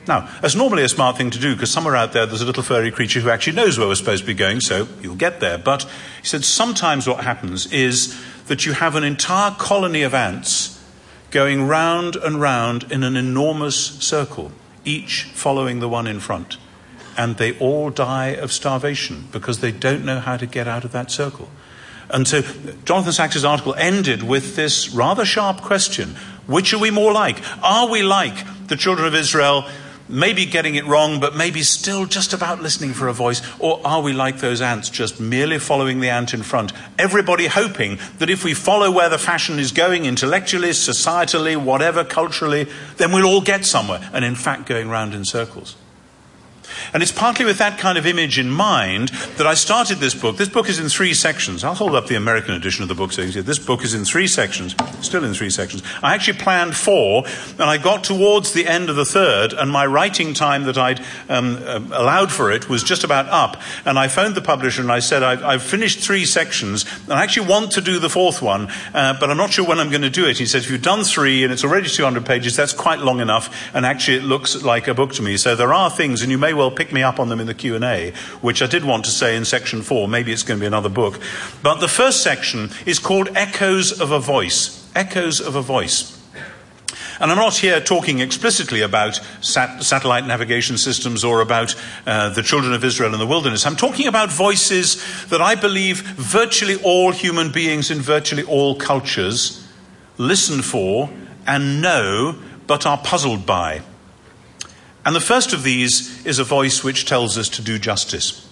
Now, 0.07 0.29
that's 0.43 0.55
normally 0.55 0.83
a 0.83 0.89
smart 0.89 1.17
thing 1.17 1.31
to 1.31 1.39
do 1.39 1.55
because 1.55 1.71
somewhere 1.71 1.97
out 1.97 2.13
there 2.13 2.27
there's 2.27 2.43
a 2.43 2.47
little 2.47 2.63
furry 2.63 2.91
creature 2.91 3.21
who 3.21 3.31
actually 3.31 3.57
knows 3.57 3.79
where 3.79 3.89
we're 3.89 3.95
supposed 3.95 4.23
to 4.23 4.27
be 4.27 4.35
going, 4.35 4.61
so 4.61 4.87
you'll 5.01 5.17
get 5.17 5.41
there. 5.41 5.57
But 5.57 5.85
he 6.21 6.27
said 6.27 6.45
sometimes 6.45 7.09
what 7.09 7.25
happens 7.25 7.73
is 7.73 8.21
that 8.47 8.67
you 8.67 8.73
have 8.73 8.97
an 8.97 9.05
entire 9.05 9.53
colony 9.53 10.03
of 10.03 10.13
ants 10.13 10.83
going 11.31 11.67
round 11.67 12.17
and 12.17 12.41
round 12.41 12.93
in 12.93 13.03
an 13.03 13.17
enormous 13.17 13.77
circle, 13.77 14.53
each 14.85 15.25
following 15.35 15.81
the 15.81 15.89
one 15.89 16.07
in 16.07 16.21
front. 16.21 16.59
And 17.17 17.39
they 17.39 17.59
all 17.59 17.91
die 17.91 18.29
of 18.29 18.53
starvation 18.53 19.29
because 19.33 19.61
they 19.61 19.73
don't 19.73 20.05
know 20.05 20.21
how 20.21 20.37
to 20.37 20.47
get 20.47 20.69
out 20.69 20.85
of 20.85 20.93
that 20.93 21.11
circle. 21.11 21.49
And 22.11 22.27
so 22.29 22.43
Jonathan 22.85 23.13
Sacks's 23.13 23.45
article 23.45 23.75
ended 23.75 24.23
with 24.23 24.57
this 24.57 24.91
rather 24.91 25.25
sharp 25.25 25.63
question 25.63 26.11
Which 26.47 26.73
are 26.73 26.79
we 26.79 26.91
more 26.91 27.13
like? 27.13 27.39
Are 27.63 27.89
we 27.89 28.03
like 28.03 28.67
the 28.69 28.77
children 28.77 29.07
of 29.07 29.15
Israel, 29.15 29.67
maybe 30.09 30.45
getting 30.45 30.75
it 30.75 30.87
wrong, 30.87 31.21
but 31.21 31.35
maybe 31.35 31.63
still 31.63 32.07
just 32.07 32.33
about 32.33 32.63
listening 32.63 32.93
for 32.93 33.09
a 33.09 33.13
voice? 33.13 33.43
Or 33.59 33.81
are 33.85 34.03
we 34.03 34.13
like 34.13 34.39
those 34.39 34.61
ants, 34.61 34.91
just 34.91 35.21
merely 35.21 35.59
following 35.59 36.01
the 36.01 36.11
ant 36.11 36.35
in 36.35 36.43
front? 36.43 36.73
Everybody 36.99 37.47
hoping 37.47 37.99
that 38.19 38.31
if 38.31 38.45
we 38.45 38.55
follow 38.55 38.91
where 38.91 39.09
the 39.09 39.19
fashion 39.19 39.59
is 39.59 39.73
going, 39.73 40.05
intellectually, 40.05 40.71
societally, 40.71 41.57
whatever, 41.57 42.05
culturally, 42.05 42.69
then 42.97 43.13
we'll 43.13 43.27
all 43.27 43.41
get 43.41 43.65
somewhere. 43.65 44.09
And 44.13 44.25
in 44.25 44.35
fact, 44.35 44.67
going 44.67 44.89
round 44.89 45.15
in 45.15 45.25
circles. 45.25 45.77
And 46.93 47.03
it's 47.03 47.13
partly 47.13 47.45
with 47.45 47.59
that 47.59 47.79
kind 47.79 47.99
of 47.99 48.07
image 48.07 48.39
in 48.39 48.51
mind 48.51 49.09
that 49.37 49.47
I 49.47 49.55
started 49.55 49.99
this 49.99 50.15
book. 50.15 50.37
This 50.37 50.49
book 50.49 50.69
is 50.69 50.79
in 50.79 50.89
three 50.89 51.15
sections. 51.15 51.65
I'll 51.65 51.75
hold 51.75 51.95
up 51.95 52.07
the 52.07 52.17
American 52.17 52.55
edition 52.55 52.83
of 52.83 52.89
the 52.89 52.95
book 52.95 53.13
so 53.13 53.23
you 53.23 53.29
can 53.29 53.35
see 53.35 53.41
this 53.41 53.59
book 53.59 53.85
is 53.85 53.95
in 53.95 54.05
three 54.05 54.27
sections, 54.27 54.75
still 55.01 55.25
in 55.25 55.35
three 55.35 55.51
sections. 55.51 55.83
I 56.03 56.15
actually 56.15 56.39
planned 56.39 56.77
four, 56.77 57.25
and 57.59 57.63
I 57.63 57.79
got 57.79 58.05
towards 58.05 58.53
the 58.53 58.67
end 58.67 58.91
of 58.91 58.97
the 58.97 59.05
third, 59.05 59.53
and 59.53 59.71
my 59.71 59.87
writing 59.87 60.35
time 60.35 60.65
that 60.65 60.79
I'd 60.79 61.01
um, 61.29 61.57
uh, 61.57 61.81
allowed 61.93 62.31
for 62.31 62.53
it 62.53 62.69
was 62.69 62.83
just 62.83 63.05
about 63.05 63.29
up. 63.29 63.61
And 63.85 63.99
I 63.99 64.09
phoned 64.09 64.35
the 64.35 64.43
publisher 64.43 64.83
and 64.83 64.91
I 64.91 65.01
said, 65.01 65.23
I've, 65.23 65.43
I've 65.43 65.63
finished 65.63 66.01
three 66.01 66.25
sections, 66.25 66.85
and 67.05 67.13
I 67.13 67.23
actually 67.23 67.49
want 67.49 67.73
to 67.73 67.81
do 67.81 67.99
the 67.99 68.11
fourth 68.11 68.43
one, 68.43 68.69
uh, 68.93 69.19
but 69.19 69.31
I'm 69.31 69.37
not 69.37 69.53
sure 69.53 69.67
when 69.67 69.79
I'm 69.79 69.91
going 69.91 70.03
to 70.03 70.11
do 70.11 70.27
it. 70.27 70.39
He 70.39 70.47
said, 70.47 70.63
if 70.63 70.71
you've 70.71 70.83
done 70.83 71.05
three 71.05 71.45
and 71.45 71.53
it's 71.53 71.65
already 71.65 71.89
200 71.89 72.25
pages, 72.27 72.57
that's 72.57 72.73
quite 72.73 72.99
long 72.99 73.21
enough, 73.21 73.71
and 73.75 73.87
actually 73.87 74.19
it 74.19 74.25
looks 74.25 74.63
like 74.63 74.89
a 74.89 74.95
book 74.95 75.13
to 75.15 75.23
me. 75.23 75.37
So 75.37 75.57
there 75.57 75.73
are 75.73 75.91
things, 75.91 76.23
and 76.23 76.31
you 76.31 76.39
may 76.39 76.55
well 76.55 76.71
pick 76.75 76.93
me 76.93 77.03
up 77.03 77.19
on 77.19 77.29
them 77.29 77.41
in 77.41 77.47
the 77.47 77.55
Q&A, 77.55 78.13
which 78.41 78.63
I 78.63 78.67
did 78.67 78.85
want 78.85 79.05
to 79.05 79.11
say 79.11 79.37
in 79.37 79.45
section 79.45 79.83
4. 79.83 80.09
Maybe 80.09 80.33
it's 80.33 80.43
going 80.43 80.59
to 80.59 80.63
be 80.63 80.67
another 80.67 80.89
book. 80.89 81.21
But 81.63 81.81
the 81.81 81.89
first 81.89 82.23
section 82.23 82.71
is 82.87 82.99
called 82.99 83.29
Echoes 83.35 84.01
of 84.01 84.11
a 84.11 84.19
Voice. 84.19 84.91
Echoes 84.95 85.41
of 85.41 85.57
a 85.57 85.63
Voice. 85.63 86.21
And 87.21 87.31
I'm 87.31 87.39
not 87.39 87.57
here 87.57 87.81
talking 87.81 88.19
explicitly 88.19 88.81
about 88.81 89.21
sat- 89.41 89.85
satellite 89.85 90.27
navigation 90.27 90.77
systems 90.77 91.23
or 91.23 91.41
about 91.41 91.75
uh, 92.07 92.31
the 92.31 92.43
children 92.43 92.73
of 92.73 92.85
Israel 92.85 93.13
in 93.13 93.21
the 93.21 93.27
wilderness. 93.27 93.67
I'm 93.67 93.77
talking 93.77 94.09
about 94.09 94.33
voices 94.33 95.03
that 95.29 95.41
I 95.41 95.55
believe 95.55 96.01
virtually 96.01 96.77
all 96.83 97.13
human 97.13 97.53
beings 97.53 97.91
in 97.91 98.01
virtually 98.01 98.43
all 98.43 98.75
cultures 98.75 99.67
listen 100.19 100.63
for 100.63 101.09
and 101.47 101.81
know 101.81 102.37
but 102.67 102.87
are 102.87 102.99
puzzled 102.99 103.47
by. 103.47 103.83
And 105.05 105.15
the 105.15 105.21
first 105.21 105.53
of 105.53 105.63
these 105.63 106.25
is 106.25 106.39
a 106.39 106.45
voice 106.45 106.83
which 106.83 107.07
tells 107.07 107.37
us 107.37 107.49
to 107.51 107.63
do 107.63 107.79
justice. 107.79 108.49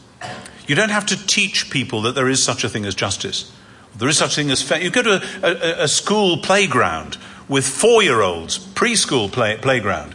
You 0.66 0.74
don't 0.74 0.90
have 0.90 1.06
to 1.06 1.26
teach 1.26 1.70
people 1.70 2.02
that 2.02 2.14
there 2.14 2.28
is 2.28 2.42
such 2.42 2.64
a 2.64 2.68
thing 2.68 2.84
as 2.84 2.94
justice. 2.94 3.50
There 3.96 4.08
is 4.08 4.18
such 4.18 4.32
a 4.32 4.36
thing 4.36 4.50
as 4.50 4.62
fair. 4.62 4.80
You 4.80 4.90
go 4.90 5.02
to 5.02 5.22
a, 5.42 5.46
a, 5.46 5.84
a 5.84 5.88
school 5.88 6.38
playground 6.38 7.18
with 7.48 7.66
four 7.66 8.02
year 8.02 8.22
olds, 8.22 8.58
preschool 8.58 9.30
play, 9.30 9.56
playground. 9.56 10.14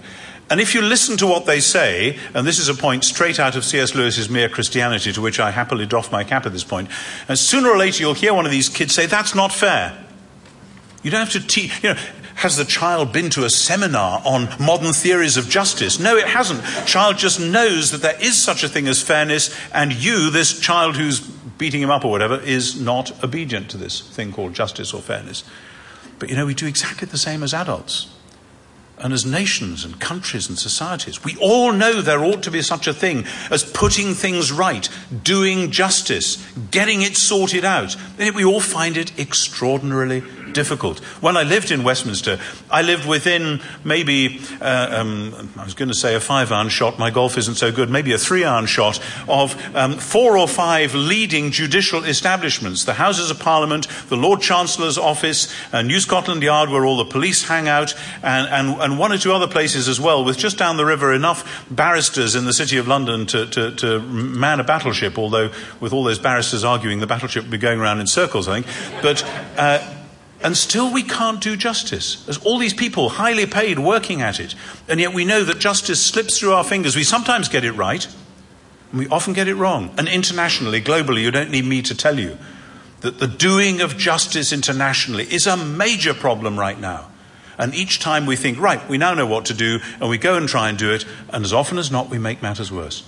And 0.50 0.62
if 0.62 0.74
you 0.74 0.82
listen 0.82 1.18
to 1.18 1.28
what 1.28 1.46
they 1.46 1.60
say, 1.60 2.18
and 2.34 2.48
this 2.48 2.58
is 2.58 2.70
a 2.70 2.74
point 2.74 3.04
straight 3.04 3.38
out 3.38 3.58
of 3.58 3.66
C.S. 3.66 3.94
Lewis's 3.94 4.30
Mere 4.30 4.48
Christianity, 4.48 5.12
to 5.12 5.22
which 5.22 5.42
I 5.42 5.52
happily 5.52 5.86
doff 5.86 6.10
my 6.12 6.24
cap 6.24 6.46
at 6.46 6.54
this 6.54 6.64
point, 6.64 6.90
and 7.28 7.38
sooner 7.38 7.70
or 7.70 7.78
later 7.78 8.02
you'll 8.02 8.14
hear 8.14 8.34
one 8.34 8.46
of 8.46 8.52
these 8.52 8.70
kids 8.70 8.96
say, 8.96 9.06
That's 9.06 9.36
not 9.36 9.52
fair. 9.52 10.06
You 11.04 11.12
don't 11.12 11.20
have 11.20 11.42
to 11.42 11.46
teach, 11.46 11.84
you 11.84 11.94
know, 11.94 12.00
has 12.38 12.56
the 12.56 12.66
child 12.66 13.12
been 13.12 13.32
to 13.32 13.46
a 13.46 13.50
seminar 13.50 14.22
on 14.24 14.48
modern 14.60 14.94
theories 14.94 15.38
of 15.38 15.50
justice? 15.50 16.00
No, 16.00 16.18
it 16.18 16.28
hasn't. 16.28 16.64
Child 16.86 17.18
just 17.18 17.40
knows 17.40 17.90
that 17.92 18.04
there 18.04 18.18
is 18.22 18.40
such 18.40 18.64
a 18.64 18.70
thing 18.70 18.88
as 18.88 19.02
fairness, 19.02 19.56
and 19.74 19.92
you, 19.92 20.30
this 20.30 20.60
child 20.60 20.96
who's 20.96 21.20
beating 21.20 21.82
him 21.82 21.90
up 21.90 22.06
or 22.06 22.12
whatever, 22.12 22.40
is 22.40 22.80
not 22.80 23.24
obedient 23.24 23.72
to 23.72 23.78
this 23.78 24.02
thing 24.02 24.32
called 24.32 24.54
justice 24.54 24.94
or 24.94 25.02
fairness. 25.02 25.44
But 26.20 26.30
you 26.30 26.36
know, 26.36 26.46
we 26.46 26.54
do 26.54 26.68
exactly 26.68 27.08
the 27.08 27.18
same 27.18 27.42
as 27.42 27.56
adults 27.56 28.14
and 29.00 29.14
as 29.14 29.26
nations 29.26 29.84
and 29.84 30.00
countries 30.00 30.48
and 30.48 30.60
societies. 30.60 31.24
We 31.24 31.38
all 31.38 31.72
know 31.72 32.02
there 32.02 32.24
ought 32.24 32.44
to 32.44 32.52
be 32.52 32.62
such 32.62 32.88
a 32.88 32.94
thing 32.94 33.26
as 33.50 33.64
putting 33.64 34.14
things 34.14 34.52
right, 34.52 34.88
doing 35.24 35.72
justice, 35.72 36.38
getting 36.72 37.02
it 37.02 37.16
sorted 37.16 37.66
out. 37.66 37.96
And 38.20 38.36
we 38.36 38.46
all 38.46 38.62
find 38.62 38.96
it 38.96 39.18
extraordinarily 39.20 40.24
difficult. 40.58 40.98
When 41.22 41.38
I 41.38 41.44
lived 41.44 41.70
in 41.70 41.84
Westminster, 41.84 42.40
I 42.72 42.82
lived 42.82 43.08
within 43.08 43.62
maybe, 43.84 44.42
uh, 44.60 44.88
um, 45.00 45.52
I 45.56 45.64
was 45.64 45.76
going 45.76 45.90
to 45.90 45.96
say 45.96 46.16
a 46.16 46.20
five 46.20 46.52
iron 46.52 46.70
shot, 46.70 46.98
my 46.98 47.12
golf 47.12 47.38
isn't 47.38 47.56
so 47.56 47.72
good, 47.72 47.92
maybe 47.92 48.12
a 48.12 48.18
three 48.18 48.44
iron 48.44 48.66
shot 48.66 49.00
of 49.28 49.54
um, 49.76 50.00
four 50.00 50.36
or 50.36 50.48
five 50.48 50.96
leading 50.96 51.52
judicial 51.52 52.04
establishments 52.04 52.86
the 52.86 52.96
Houses 52.96 53.30
of 53.30 53.40
Parliament, 53.40 53.88
the 54.10 54.18
Lord 54.18 54.42
Chancellor's 54.42 54.98
office, 54.98 55.54
uh, 55.72 55.84
New 55.84 56.00
Scotland 56.00 56.42
Yard, 56.42 56.72
where 56.72 56.86
all 56.86 56.98
the 56.98 57.06
police 57.06 57.48
hang 57.48 57.68
out, 57.68 57.94
and, 58.24 58.48
and, 58.48 58.82
and 58.82 58.98
one 58.98 59.12
or 59.12 59.20
two 59.20 59.34
other 59.34 59.48
places 59.48 59.88
as 59.88 60.02
well, 60.02 60.26
with 60.26 60.40
just 60.40 60.58
down 60.58 60.78
the 60.78 60.86
river 60.86 61.14
enough 61.14 61.68
barristers 61.70 62.34
in 62.34 62.46
the 62.46 62.54
City 62.54 62.78
of 62.78 62.88
London 62.88 63.28
to, 63.28 63.46
to, 63.46 63.76
to 63.76 64.00
man 64.00 64.60
a 64.60 64.64
battleship, 64.64 65.20
although 65.20 65.52
with 65.80 65.94
all 65.94 66.04
those 66.04 66.18
barristers 66.18 66.64
arguing, 66.64 67.00
the 67.00 67.06
battleship 67.06 67.44
would 67.44 67.52
be 67.52 67.60
going 67.60 67.80
around 67.80 68.00
in 68.00 68.08
circles, 68.08 68.48
I 68.48 68.60
think. 68.60 69.04
But 69.04 69.24
uh, 69.56 69.94
and 70.44 70.56
still 70.56 70.94
we 70.94 71.04
can't 71.04 71.42
do 71.42 71.56
justice. 71.56 72.24
There's 72.26 72.38
all 72.46 72.60
these 72.60 72.74
people, 72.74 73.10
highly 73.10 73.46
paid, 73.46 73.80
working 73.80 74.22
at 74.22 74.40
it. 74.40 74.56
And 74.88 75.00
yet 75.00 75.14
we 75.14 75.26
know 75.26 75.44
that 75.44 75.60
justice 75.60 76.04
slips 76.04 76.38
through 76.38 76.54
our 76.54 76.64
fingers. 76.64 76.96
We 76.96 77.04
sometimes 77.04 77.50
get 77.50 77.64
it 77.64 77.72
right, 77.72 78.06
and 78.92 79.00
we 79.00 79.08
often 79.08 79.34
get 79.34 79.48
it 79.48 79.56
wrong. 79.56 79.94
And 79.98 80.08
internationally, 80.08 80.82
globally, 80.82 81.22
you 81.22 81.32
don't 81.32 81.52
need 81.52 81.66
me 81.66 81.82
to 81.82 81.96
tell 81.96 82.20
you 82.20 82.38
that 83.02 83.20
the 83.20 83.28
doing 83.28 83.82
of 83.82 83.98
justice 83.98 84.52
internationally 84.52 85.24
is 85.24 85.48
a 85.48 85.58
major 85.58 86.14
problem 86.14 86.58
right 86.58 86.80
now. 86.80 87.10
And 87.58 87.74
each 87.74 88.00
time 88.00 88.28
we 88.28 88.36
think, 88.36 88.60
right, 88.60 88.88
we 88.88 88.98
now 88.98 89.16
know 89.16 89.26
what 89.26 89.46
to 89.46 89.54
do, 89.54 89.80
and 90.00 90.10
we 90.10 90.20
go 90.20 90.36
and 90.36 90.48
try 90.48 90.70
and 90.70 90.78
do 90.78 90.94
it, 90.94 91.06
and 91.30 91.44
as 91.44 91.54
often 91.54 91.80
as 91.80 91.92
not, 91.92 92.10
we 92.10 92.20
make 92.20 92.42
matters 92.42 92.72
worse. 92.72 93.04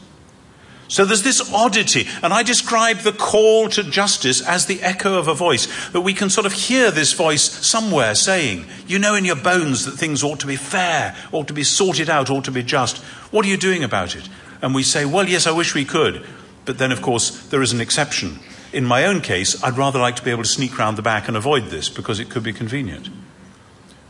So 0.90 1.06
there's 1.06 1.22
this 1.22 1.54
oddity, 1.54 2.08
and 2.24 2.34
I 2.34 2.42
describe 2.42 2.98
the 3.02 3.12
call 3.12 3.70
to 3.70 3.84
justice 3.84 4.42
as 4.42 4.66
the 4.66 4.82
echo 4.82 5.20
of 5.20 5.28
a 5.28 5.36
voice, 5.36 5.68
that 5.92 6.02
we 6.02 6.16
can 6.16 6.32
sort 6.32 6.48
of 6.48 6.54
hear 6.54 6.90
this 6.90 7.14
voice 7.14 7.44
somewhere 7.44 8.16
saying, 8.16 8.66
You 8.88 8.98
know 8.98 9.14
in 9.14 9.24
your 9.24 9.36
bones 9.36 9.86
that 9.86 9.92
things 9.92 10.24
ought 10.24 10.40
to 10.40 10.48
be 10.48 10.56
fair, 10.56 11.16
ought 11.32 11.48
to 11.48 11.54
be 11.54 11.64
sorted 11.64 12.10
out, 12.10 12.32
ought 12.32 12.46
to 12.46 12.52
be 12.52 12.64
just. 12.64 12.98
What 13.32 13.46
are 13.46 13.50
you 13.50 13.56
doing 13.56 13.84
about 13.84 14.16
it? 14.16 14.28
And 14.64 14.74
we 14.74 14.82
say, 14.82 15.06
Well, 15.06 15.30
yes, 15.30 15.46
I 15.46 15.52
wish 15.52 15.76
we 15.76 15.86
could. 15.86 16.26
But 16.66 16.80
then, 16.80 16.92
of 16.92 17.04
course, 17.04 17.48
there 17.50 17.62
is 17.62 17.72
an 17.72 17.82
exception. 17.82 18.40
In 18.74 18.84
my 18.84 19.06
own 19.06 19.22
case, 19.22 19.64
I'd 19.64 19.78
rather 19.78 20.00
like 20.00 20.16
to 20.16 20.24
be 20.24 20.32
able 20.32 20.44
to 20.44 20.50
sneak 20.50 20.76
round 20.80 20.98
the 20.98 21.04
back 21.04 21.28
and 21.28 21.38
avoid 21.38 21.66
this 21.66 21.88
because 21.88 22.20
it 22.20 22.32
could 22.32 22.44
be 22.44 22.54
convenient. 22.54 23.10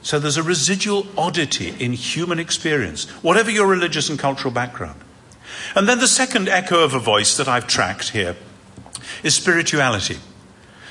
So 0.02 0.18
there's 0.18 0.38
a 0.38 0.44
residual 0.44 1.08
oddity 1.18 1.76
in 1.78 1.92
human 1.92 2.40
experience, 2.40 3.10
whatever 3.22 3.52
your 3.52 3.68
religious 3.68 4.10
and 4.10 4.18
cultural 4.18 4.54
background. 4.54 5.02
And 5.76 5.88
then 5.88 6.00
the 6.00 6.08
second 6.08 6.50
echo 6.50 6.84
of 6.84 6.94
a 6.94 7.00
voice 7.00 7.38
that 7.38 7.48
I've 7.48 7.68
tracked 7.68 8.10
here 8.10 8.36
is 9.24 9.36
spirituality. 9.36 10.18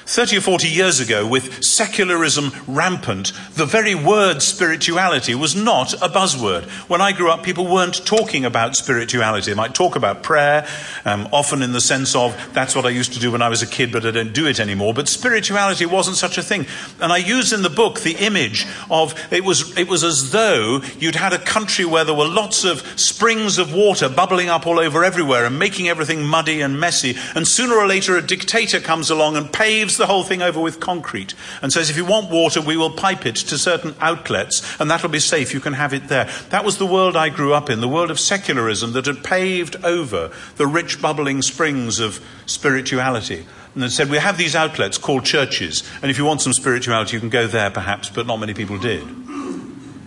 30 0.08 0.38
or 0.38 0.40
40 0.40 0.68
years 0.68 1.00
ago, 1.00 1.26
with 1.26 1.62
secularism 1.62 2.50
rampant, 2.66 3.30
the 3.56 3.66
very 3.66 3.94
word 3.94 4.40
spirituality 4.40 5.34
was 5.34 5.54
not 5.54 5.92
a 5.92 6.08
buzzword. 6.08 6.64
When 6.88 7.02
I 7.02 7.12
grew 7.12 7.30
up, 7.30 7.42
people 7.42 7.66
weren't 7.66 8.06
talking 8.06 8.46
about 8.46 8.74
spirituality. 8.74 9.50
They 9.50 9.54
might 9.54 9.74
talk 9.74 9.96
about 9.96 10.22
prayer, 10.22 10.66
um, 11.04 11.28
often 11.30 11.60
in 11.60 11.72
the 11.72 11.80
sense 11.82 12.16
of, 12.16 12.34
that's 12.54 12.74
what 12.74 12.86
I 12.86 12.88
used 12.88 13.12
to 13.12 13.20
do 13.20 13.30
when 13.30 13.42
I 13.42 13.50
was 13.50 13.60
a 13.60 13.66
kid, 13.66 13.92
but 13.92 14.06
I 14.06 14.10
don't 14.10 14.32
do 14.32 14.46
it 14.46 14.60
anymore. 14.60 14.94
But 14.94 15.08
spirituality 15.08 15.84
wasn't 15.84 16.16
such 16.16 16.38
a 16.38 16.42
thing. 16.42 16.64
And 17.02 17.12
I 17.12 17.18
use 17.18 17.52
in 17.52 17.60
the 17.60 17.68
book 17.68 18.00
the 18.00 18.16
image 18.16 18.66
of, 18.90 19.14
it 19.30 19.44
was, 19.44 19.76
it 19.76 19.88
was 19.88 20.04
as 20.04 20.32
though 20.32 20.80
you'd 20.98 21.16
had 21.16 21.34
a 21.34 21.38
country 21.38 21.84
where 21.84 22.04
there 22.04 22.14
were 22.14 22.26
lots 22.26 22.64
of 22.64 22.80
springs 22.98 23.58
of 23.58 23.74
water 23.74 24.08
bubbling 24.08 24.48
up 24.48 24.66
all 24.66 24.78
over 24.78 25.04
everywhere 25.04 25.44
and 25.44 25.58
making 25.58 25.86
everything 25.86 26.24
muddy 26.24 26.62
and 26.62 26.80
messy. 26.80 27.14
And 27.34 27.46
sooner 27.46 27.74
or 27.74 27.86
later, 27.86 28.16
a 28.16 28.26
dictator 28.26 28.80
comes 28.80 29.10
along 29.10 29.36
and 29.36 29.52
paves 29.52 29.97
the 29.98 30.06
whole 30.06 30.22
thing 30.22 30.40
over 30.40 30.58
with 30.58 30.80
concrete 30.80 31.34
and 31.60 31.70
says, 31.72 31.90
if 31.90 31.96
you 31.96 32.06
want 32.06 32.30
water, 32.30 32.62
we 32.62 32.76
will 32.76 32.90
pipe 32.90 33.26
it 33.26 33.36
to 33.36 33.58
certain 33.58 33.94
outlets 34.00 34.80
and 34.80 34.90
that'll 34.90 35.10
be 35.10 35.20
safe. 35.20 35.52
You 35.52 35.60
can 35.60 35.74
have 35.74 35.92
it 35.92 36.08
there. 36.08 36.30
That 36.48 36.64
was 36.64 36.78
the 36.78 36.86
world 36.86 37.16
I 37.16 37.28
grew 37.28 37.52
up 37.52 37.68
in, 37.68 37.80
the 37.80 37.88
world 37.88 38.10
of 38.10 38.18
secularism 38.18 38.92
that 38.92 39.04
had 39.04 39.22
paved 39.22 39.76
over 39.84 40.32
the 40.56 40.66
rich, 40.66 41.02
bubbling 41.02 41.42
springs 41.42 42.00
of 42.00 42.24
spirituality. 42.46 43.44
And 43.74 43.82
they 43.82 43.88
said, 43.88 44.08
we 44.08 44.16
have 44.16 44.38
these 44.38 44.56
outlets 44.56 44.98
called 44.98 45.24
churches, 45.24 45.88
and 46.02 46.10
if 46.10 46.18
you 46.18 46.24
want 46.24 46.40
some 46.40 46.52
spirituality, 46.52 47.16
you 47.16 47.20
can 47.20 47.28
go 47.28 47.46
there 47.46 47.70
perhaps, 47.70 48.08
but 48.08 48.26
not 48.26 48.38
many 48.38 48.54
people 48.54 48.78
did. 48.78 49.06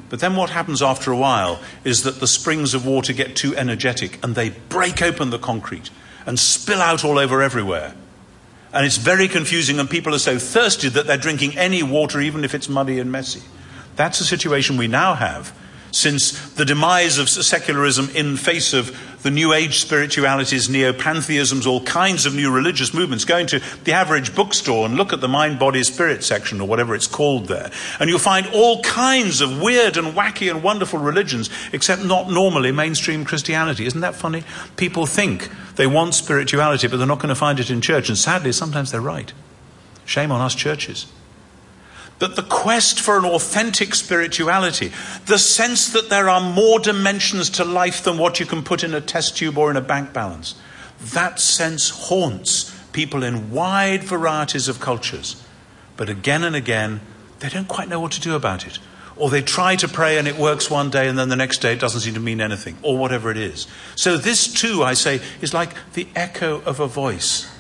But 0.10 0.20
then 0.20 0.36
what 0.36 0.50
happens 0.50 0.82
after 0.82 1.12
a 1.12 1.18
while 1.18 1.62
is 1.86 2.04
that 2.04 2.20
the 2.20 2.28
springs 2.28 2.74
of 2.74 2.86
water 2.86 3.14
get 3.14 3.36
too 3.36 3.56
energetic 3.56 4.22
and 4.24 4.36
they 4.36 4.50
break 4.50 5.02
open 5.02 5.30
the 5.30 5.40
concrete 5.40 5.90
and 6.26 6.38
spill 6.38 6.82
out 6.82 7.06
all 7.06 7.18
over 7.18 7.42
everywhere. 7.42 7.96
And 8.74 8.86
it's 8.86 8.98
very 8.98 9.28
confusing, 9.28 9.80
and 9.80 9.90
people 9.90 10.16
are 10.16 10.20
so 10.20 10.40
thirsty 10.40 10.90
that 10.90 11.06
they're 11.08 11.18
drinking 11.18 11.58
any 11.58 11.84
water, 11.84 12.22
even 12.22 12.44
if 12.44 12.56
it's 12.56 12.70
muddy 12.70 13.00
and 13.00 13.12
messy. 13.12 13.42
That's 13.96 14.20
the 14.20 14.26
situation 14.26 14.78
we 14.78 14.88
now 14.88 15.16
have 15.16 15.54
since 15.92 16.54
the 16.54 16.66
demise 16.66 17.18
of 17.18 17.30
secularism 17.30 18.10
in 18.16 18.38
face 18.38 18.74
of 18.74 18.98
the 19.24 19.32
New 19.32 19.54
Age 19.54 19.80
spiritualities, 19.80 20.70
neo 20.70 20.94
pantheisms, 20.94 21.68
all 21.68 21.84
kinds 21.84 22.26
of 22.26 22.34
new 22.34 22.52
religious 22.52 22.94
movements. 22.94 23.26
Go 23.26 23.38
into 23.38 23.62
the 23.84 23.94
average 23.94 24.36
bookstore 24.36 24.86
and 24.86 24.96
look 24.96 25.14
at 25.14 25.22
the 25.22 25.28
mind, 25.28 25.60
body, 25.60 25.84
spirit 25.84 26.24
section, 26.24 26.60
or 26.60 26.68
whatever 26.68 26.96
it's 26.96 27.08
called 27.08 27.48
there, 27.48 27.70
and 28.00 28.10
you'll 28.10 28.20
find 28.20 28.48
all 28.54 28.82
kinds 28.82 29.42
of 29.42 29.62
weird 29.62 29.98
and 29.98 30.16
wacky 30.16 30.50
and 30.50 30.64
wonderful 30.64 31.00
religions, 31.00 31.50
except 31.72 32.04
not 32.04 32.32
normally 32.32 32.72
mainstream 32.72 33.24
Christianity. 33.24 33.86
Isn't 33.86 34.02
that 34.02 34.16
funny? 34.16 34.44
People 34.78 35.06
think 35.06 35.50
they 35.76 35.88
want 35.88 36.16
spirituality, 36.16 36.88
but 36.88 36.98
they're 36.98 37.08
not 37.08 37.20
going 37.20 37.30
to 37.30 37.36
find 37.36 37.60
it 37.60 37.70
in 37.70 37.82
church, 37.82 38.10
and 38.10 38.18
sadly, 38.18 38.52
sometimes 38.52 38.92
they're 38.92 39.02
right. 39.02 39.32
Shame 40.06 40.32
on 40.32 40.42
us 40.42 40.56
churches 40.56 41.06
that 42.22 42.36
the 42.36 42.44
quest 42.44 43.00
for 43.00 43.18
an 43.18 43.26
authentic 43.26 43.96
spirituality, 43.96 44.92
the 45.26 45.40
sense 45.40 45.92
that 45.92 46.12
there 46.12 46.30
are 46.30 46.40
more 46.40 46.78
dimensions 46.78 47.50
to 47.50 47.66
life 47.66 48.04
than 48.04 48.20
what 48.20 48.40
you 48.40 48.46
can 48.46 48.62
put 48.62 48.84
in 48.84 48.94
a 48.94 49.02
test 49.02 49.36
tube 49.36 49.58
or 49.58 49.72
in 49.72 49.76
a 49.76 49.82
bank 49.82 50.14
balance, 50.14 50.54
that 51.00 51.40
sense 51.40 51.90
haunts 51.90 52.78
people 52.92 53.24
in 53.24 53.50
wide 53.50 54.04
varieties 54.04 54.68
of 54.68 54.80
cultures. 54.80 55.44
But 55.98 56.10
again 56.10 56.44
and 56.44 56.56
again, 56.56 57.02
they 57.40 57.50
don't 57.50 57.68
quite 57.68 57.90
know 57.90 58.00
what 58.00 58.12
to 58.12 58.22
do 58.22 58.36
about 58.36 58.68
it. 58.68 58.78
Or 59.16 59.32
they 59.32 59.42
try 59.42 59.76
to 59.78 59.88
pray 59.88 60.20
and 60.20 60.28
it 60.28 60.38
works 60.38 60.70
one 60.70 60.92
day 60.92 61.08
and 61.08 61.18
then 61.18 61.30
the 61.30 61.36
next 61.36 61.58
day 61.58 61.74
it 61.74 61.80
doesn't 61.80 62.02
seem 62.02 62.14
to 62.14 62.20
mean 62.20 62.40
anything, 62.40 62.78
or 62.84 63.00
whatever 63.00 63.32
it 63.32 63.38
is. 63.38 63.66
So, 63.96 64.16
this 64.16 64.48
too, 64.54 64.84
I 64.84 64.94
say, 64.94 65.22
is 65.42 65.56
like 65.56 65.72
the 65.94 66.08
echo 66.16 66.62
of 66.62 66.80
a 66.80 66.88
voice 66.88 67.51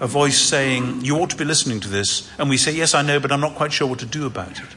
a 0.00 0.06
voice 0.06 0.38
saying, 0.38 1.04
You 1.04 1.16
ought 1.16 1.30
to 1.30 1.36
be 1.36 1.44
listening 1.44 1.80
to 1.80 1.88
this. 1.88 2.28
And 2.38 2.48
we 2.48 2.56
say, 2.56 2.72
Yes, 2.72 2.94
I 2.94 3.02
know, 3.02 3.20
but 3.20 3.32
I'm 3.32 3.40
not 3.40 3.54
quite 3.54 3.72
sure 3.72 3.88
what 3.88 3.98
to 4.00 4.06
do 4.06 4.26
about 4.26 4.58
it. 4.58 4.68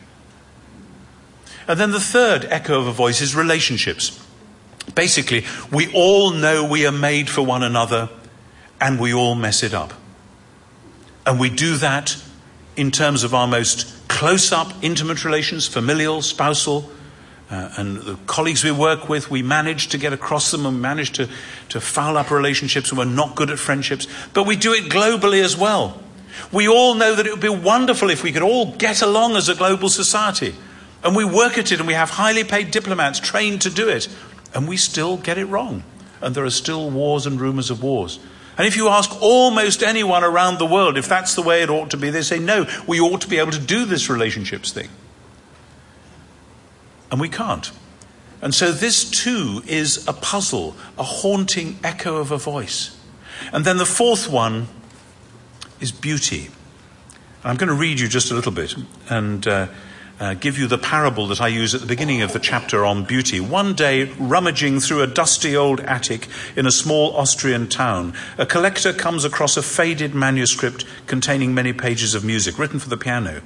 And 1.68 1.80
then 1.80 1.92
the 1.92 2.00
third 2.00 2.46
echo 2.46 2.80
of 2.80 2.88
a 2.88 2.92
voice 2.92 3.22
is 3.22 3.36
relationships. 3.36 4.20
Basically, 4.96 5.46
we 5.72 5.94
all 5.94 6.32
know 6.32 6.66
we 6.66 6.86
are 6.86 6.92
made 6.92 7.30
for 7.30 7.44
one 7.44 7.64
another 7.64 8.10
and 8.80 9.00
we 9.00 9.14
all 9.14 9.36
mess 9.36 9.64
it 9.64 9.74
up. 9.74 9.94
And 11.26 11.40
we 11.40 11.50
do 11.50 11.78
that 11.78 12.22
in 12.76 12.90
terms 12.90 13.24
of 13.24 13.34
our 13.36 13.48
most 13.48 14.08
close 14.08 14.52
up, 14.52 14.74
intimate 14.82 15.24
relations, 15.24 15.68
familial, 15.68 16.22
spousal, 16.22 16.92
uh, 17.52 17.70
and 17.76 17.98
the 17.98 18.16
colleagues 18.28 18.64
we 18.64 18.72
work 18.72 19.10
with, 19.10 19.30
we 19.30 19.44
manage 19.44 19.90
to 19.90 19.98
get 19.98 20.14
across 20.14 20.52
them 20.52 20.66
and 20.66 20.82
manage 20.82 21.12
to, 21.12 21.28
to 21.68 21.82
foul 21.82 22.18
up 22.18 22.32
relationships 22.32 22.90
and 22.90 22.98
we're 22.98 23.04
not 23.04 23.36
good 23.36 23.52
at 23.52 23.60
friendships. 23.60 24.08
But 24.34 24.48
we 24.48 24.56
do 24.56 24.74
it 24.74 24.86
globally 24.86 25.44
as 25.44 25.58
well. 25.58 26.02
We 26.54 26.70
all 26.70 26.96
know 26.96 27.14
that 27.14 27.26
it 27.26 27.32
would 27.32 27.42
be 27.42 27.50
wonderful 27.50 28.10
if 28.10 28.24
we 28.24 28.32
could 28.32 28.42
all 28.42 28.72
get 28.78 29.02
along 29.02 29.36
as 29.36 29.50
a 29.50 29.56
global 29.56 29.90
society. 29.90 30.56
And 31.04 31.14
we 31.14 31.26
work 31.26 31.58
at 31.58 31.74
it 31.74 31.80
and 31.80 31.88
we 31.88 31.94
have 31.94 32.12
highly 32.12 32.46
paid 32.46 32.72
diplomats 32.72 33.20
trained 33.20 33.62
to 33.64 33.70
do 33.70 33.90
it. 33.90 34.08
And 34.54 34.66
we 34.66 34.78
still 34.78 35.18
get 35.18 35.38
it 35.38 35.46
wrong. 35.46 35.84
And 36.22 36.34
there 36.34 36.46
are 36.46 36.52
still 36.52 36.90
wars 36.90 37.26
and 37.26 37.40
rumors 37.40 37.70
of 37.70 37.84
wars. 37.84 38.20
And 38.58 38.66
if 38.66 38.78
you 38.78 38.88
ask 38.88 39.22
almost 39.22 39.84
anyone 39.84 40.24
around 40.24 40.58
the 40.58 40.66
world 40.66 40.98
if 40.98 41.10
that's 41.10 41.36
the 41.36 41.42
way 41.42 41.64
it 41.64 41.70
ought 41.70 41.90
to 41.92 41.98
be, 41.98 42.12
they 42.12 42.22
say, 42.22 42.40
no, 42.40 42.66
we 42.88 43.02
ought 43.02 43.22
to 43.22 43.28
be 43.28 43.40
able 43.40 43.52
to 43.52 43.60
do 43.60 43.84
this 43.84 44.10
relationships 44.10 44.72
thing. 44.72 44.88
And 47.12 47.20
we 47.20 47.30
can't. 47.30 47.72
And 48.42 48.56
so 48.56 48.72
this 48.72 49.10
too 49.10 49.62
is 49.68 50.08
a 50.08 50.14
puzzle, 50.14 50.76
a 50.98 51.04
haunting 51.04 51.78
echo 51.84 52.18
of 52.18 52.32
a 52.32 52.38
voice. 52.38 52.98
And 53.54 53.66
then 53.66 53.78
the 53.78 53.86
fourth 53.86 54.30
one 54.30 54.68
is 55.80 55.92
beauty. 55.92 56.50
I'm 57.44 57.58
going 57.58 57.70
to 57.70 57.76
read 57.76 58.00
you 58.00 58.08
just 58.08 58.32
a 58.32 58.34
little 58.34 58.52
bit 58.52 58.76
and 59.10 59.46
uh, 59.48 59.68
uh, 60.20 60.36
give 60.36 60.58
you 60.58 60.68
the 60.68 60.78
parable 60.78 61.28
that 61.28 61.42
I 61.42 61.48
use 61.48 61.74
at 61.74 61.82
the 61.82 61.88
beginning 61.88 62.22
of 62.22 62.34
the 62.34 62.40
chapter 62.40 62.86
on 62.86 63.04
beauty. 63.04 63.40
One 63.40 63.74
day, 63.74 64.04
rummaging 64.20 64.80
through 64.80 65.02
a 65.02 65.08
dusty 65.08 65.56
old 65.56 65.80
attic 65.82 66.28
in 66.56 66.68
a 66.68 66.72
small 66.72 67.16
Austrian 67.16 67.68
town, 67.68 68.14
a 68.38 68.46
collector 68.46 68.94
comes 68.94 69.26
across 69.26 69.58
a 69.58 69.64
faded 69.64 70.14
manuscript 70.14 70.86
containing 71.08 71.56
many 71.56 71.74
pages 71.74 72.14
of 72.14 72.24
music 72.24 72.60
written 72.60 72.80
for 72.80 72.90
the 72.90 72.98
piano. 72.98 73.42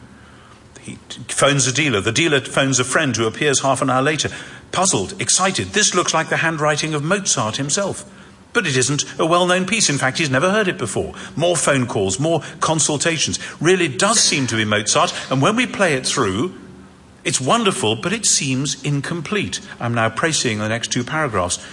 He 0.86 1.00
phones 1.30 1.66
a 1.66 1.74
dealer. 1.74 2.00
The 2.00 2.12
dealer 2.12 2.40
phones 2.42 2.80
a 2.80 2.84
friend 2.84 3.16
who 3.18 3.26
appears 3.26 3.62
half 3.62 3.82
an 3.82 3.90
hour 3.90 4.04
later. 4.04 4.30
Puzzled, 4.72 5.20
excited. 5.20 5.70
This 5.70 5.96
looks 5.96 6.14
like 6.14 6.30
the 6.30 6.38
handwriting 6.38 6.94
of 6.94 7.04
Mozart 7.04 7.58
himself. 7.58 8.06
But 8.54 8.68
it 8.68 8.78
isn't 8.78 9.04
a 9.20 9.26
well 9.26 9.48
known 9.48 9.66
piece. 9.66 9.90
In 9.90 9.98
fact, 9.98 10.20
he's 10.20 10.30
never 10.30 10.52
heard 10.52 10.68
it 10.68 10.78
before. 10.78 11.16
More 11.36 11.58
phone 11.58 11.88
calls, 11.88 12.20
more 12.20 12.42
consultations. 12.60 13.40
Really 13.60 13.88
does 13.88 14.20
seem 14.20 14.46
to 14.46 14.56
be 14.56 14.64
Mozart. 14.64 15.12
And 15.32 15.42
when 15.42 15.56
we 15.56 15.66
play 15.66 15.96
it 15.96 16.06
through, 16.06 16.54
it's 17.24 17.42
wonderful, 17.42 17.96
but 17.96 18.14
it 18.14 18.28
seems 18.28 18.82
incomplete. 18.84 19.62
I'm 19.80 19.96
now 19.96 20.10
praising 20.10 20.60
the 20.60 20.70
next 20.70 20.92
two 20.92 21.04
paragraphs. 21.04 21.66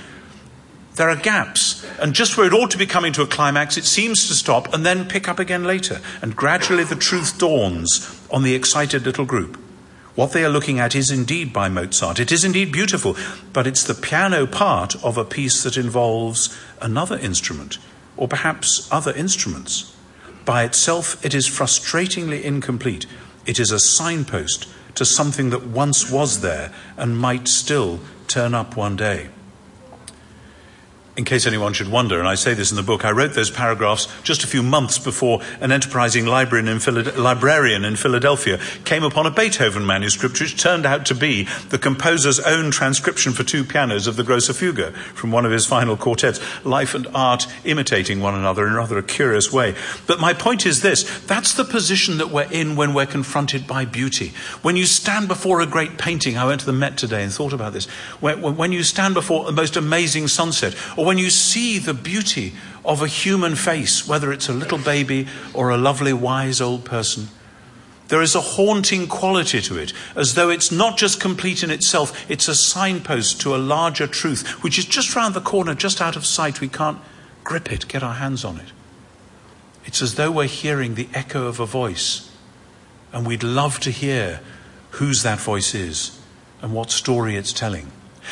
There 0.94 1.11
are 1.11 1.16
gaps, 1.16 1.87
and 2.01 2.14
just 2.14 2.37
where 2.37 2.46
it 2.46 2.53
ought 2.53 2.70
to 2.70 2.79
be 2.79 2.87
coming 2.87 3.12
to 3.14 3.22
a 3.22 3.27
climax, 3.27 3.77
it 3.77 3.85
seems 3.85 4.29
to 4.29 4.35
stop 4.35 4.72
and 4.72 4.85
then 4.85 5.09
pick 5.09 5.29
up 5.29 5.38
again 5.38 5.64
later. 5.64 6.01
And 6.22 6.37
gradually 6.37 6.85
the 6.85 6.96
truth 6.96 7.38
dawns 7.38 8.22
on 8.33 8.42
the 8.42 8.55
excited 8.55 9.05
little 9.05 9.25
group. 9.25 9.57
What 10.14 10.33
they 10.33 10.45
are 10.45 10.51
looking 10.51 10.81
at 10.81 10.95
is 10.95 11.11
indeed 11.11 11.53
by 11.53 11.68
Mozart. 11.68 12.18
It 12.18 12.33
is 12.33 12.45
indeed 12.45 12.73
beautiful, 12.73 13.16
but 13.53 13.66
it's 13.66 13.85
the 13.85 13.95
piano 13.95 14.47
part 14.47 14.97
of 15.05 15.16
a 15.16 15.25
piece 15.25 15.62
that 15.62 15.77
involves 15.77 16.59
another 16.81 17.18
instrument, 17.18 17.79
or 18.16 18.29
perhaps 18.29 18.90
other 18.90 19.12
instruments. 19.12 19.95
By 20.45 20.64
itself, 20.64 21.25
it 21.25 21.35
is 21.35 21.49
frustratingly 21.49 22.42
incomplete. 22.42 23.07
It 23.47 23.61
is 23.61 23.71
a 23.71 23.79
signpost 23.79 24.68
to 24.97 25.05
something 25.05 25.51
that 25.51 25.66
once 25.66 26.11
was 26.11 26.40
there 26.40 26.73
and 26.97 27.16
might 27.16 27.49
still 27.49 28.01
turn 28.29 28.55
up 28.55 28.77
one 28.77 28.97
day 28.97 29.29
in 31.14 31.25
case 31.25 31.46
anyone 31.46 31.75
should 31.75 31.88
wonder, 31.88 32.18
and 32.18 32.27
I 32.27 32.37
say 32.37 32.55
this 32.55 32.70
in 32.70 32.77
the 32.77 32.83
book, 32.83 33.05
I 33.05 33.11
wrote 33.11 33.35
those 33.35 33.51
paragraphs 33.51 34.09
just 34.22 34.44
a 34.44 34.46
few 34.46 34.62
months 34.62 34.98
before 34.98 35.42
an 35.61 35.70
enterprising 35.70 36.25
librarian 36.25 36.68
in, 36.68 37.22
librarian 37.22 37.85
in, 37.85 37.96
Philadelphia 37.96 38.59
came 38.85 39.05
upon 39.05 39.27
a 39.27 39.31
Beethoven 39.31 39.85
manuscript 39.85 40.40
which 40.40 40.61
turned 40.61 40.87
out 40.87 41.05
to 41.07 41.14
be 41.14 41.46
the 41.68 41.79
composer's 41.79 42.40
own 42.40 42.70
transcription 42.70 43.33
for 43.33 43.44
two 43.44 43.62
pianos 43.62 44.07
of 44.07 44.16
the 44.16 44.25
Grosse 44.25 44.48
Fuge 44.48 44.94
from 44.94 45.31
one 45.31 45.44
of 45.44 45.53
his 45.53 45.66
final 45.66 45.98
quartets, 45.98 46.40
life 46.64 46.94
and 46.94 47.07
art 47.14 47.46
imitating 47.64 48.20
one 48.20 48.35
another 48.35 48.66
in 48.66 48.72
rather 48.72 48.96
a 48.96 49.03
curious 49.03 49.53
way. 49.53 49.75
But 50.07 50.18
my 50.18 50.33
point 50.33 50.64
is 50.64 50.81
this 50.81 51.03
that's 51.27 51.53
the 51.53 51.64
position 51.64 52.16
that 52.18 52.31
we're 52.31 52.51
in 52.51 52.75
when 52.75 52.94
we're 52.94 53.05
confronted 53.05 53.66
by 53.66 53.85
beauty. 53.85 54.33
When 54.62 54.77
you 54.77 54.87
stand 54.87 55.29
before 55.29 55.61
a 55.61 55.66
great 55.66 55.98
painting, 55.98 56.38
I 56.38 56.46
went 56.46 56.61
to 56.61 56.66
the 56.66 56.72
Met 56.72 56.96
today 56.96 57.22
and 57.22 57.31
thought 57.31 57.53
about 57.53 57.75
this, 57.75 57.85
when, 58.20 58.57
when 58.57 58.72
you 58.72 58.83
stand 58.83 59.12
before 59.12 59.44
the 59.44 59.53
most 59.53 59.77
amazing 59.77 60.27
sunset, 60.29 60.75
or 61.03 61.07
when 61.07 61.19
you 61.19 61.31
see 61.31 61.81
the 61.81 61.95
beauty 61.95 62.53
of 62.85 63.03
a 63.03 63.09
human 63.09 63.57
face, 63.57 64.07
whether 64.07 64.33
it's 64.33 64.49
a 64.49 64.53
little 64.53 64.79
baby 64.79 65.27
or 65.53 65.69
a 65.69 65.77
lovely, 65.77 66.12
wise 66.12 66.61
old 66.61 66.85
person, 66.85 67.27
there 68.07 68.23
is 68.23 68.37
a 68.37 68.41
haunting 68.41 69.09
quality 69.09 69.61
to 69.62 69.77
it, 69.77 69.93
as 70.15 70.35
though 70.35 70.49
it's 70.49 70.71
not 70.71 70.97
just 70.97 71.21
complete 71.21 71.65
in 71.65 71.73
itself, 71.73 72.31
it's 72.31 72.47
a 72.47 72.55
signpost 72.55 73.41
to 73.41 73.53
a 73.53 73.59
larger 73.59 74.07
truth, 74.07 74.62
which 74.62 74.79
is 74.79 74.85
just 74.85 75.17
round 75.17 75.35
the 75.35 75.41
corner, 75.41 75.75
just 75.75 76.01
out 76.01 76.15
of 76.15 76.25
sight. 76.25 76.61
We 76.61 76.69
can't 76.69 76.99
grip 77.43 77.73
it, 77.73 77.88
get 77.88 78.05
our 78.05 78.15
hands 78.15 78.45
on 78.45 78.61
it. 78.61 78.71
It's 79.85 80.03
as 80.03 80.15
though 80.15 80.31
we're 80.31 80.47
hearing 80.47 80.95
the 80.95 81.09
echo 81.15 81.49
of 81.49 81.59
a 81.59 81.67
voice, 81.67 82.31
and 83.12 83.27
we'd 83.27 83.43
love 83.43 83.81
to 83.81 83.91
hear 83.91 84.38
whose 84.91 85.25
that 85.25 85.41
voice 85.41 85.75
is 85.75 86.21
and 86.61 86.73
what 86.73 86.93
story 86.93 87.35
it's 87.35 87.53
telling. 87.53 87.91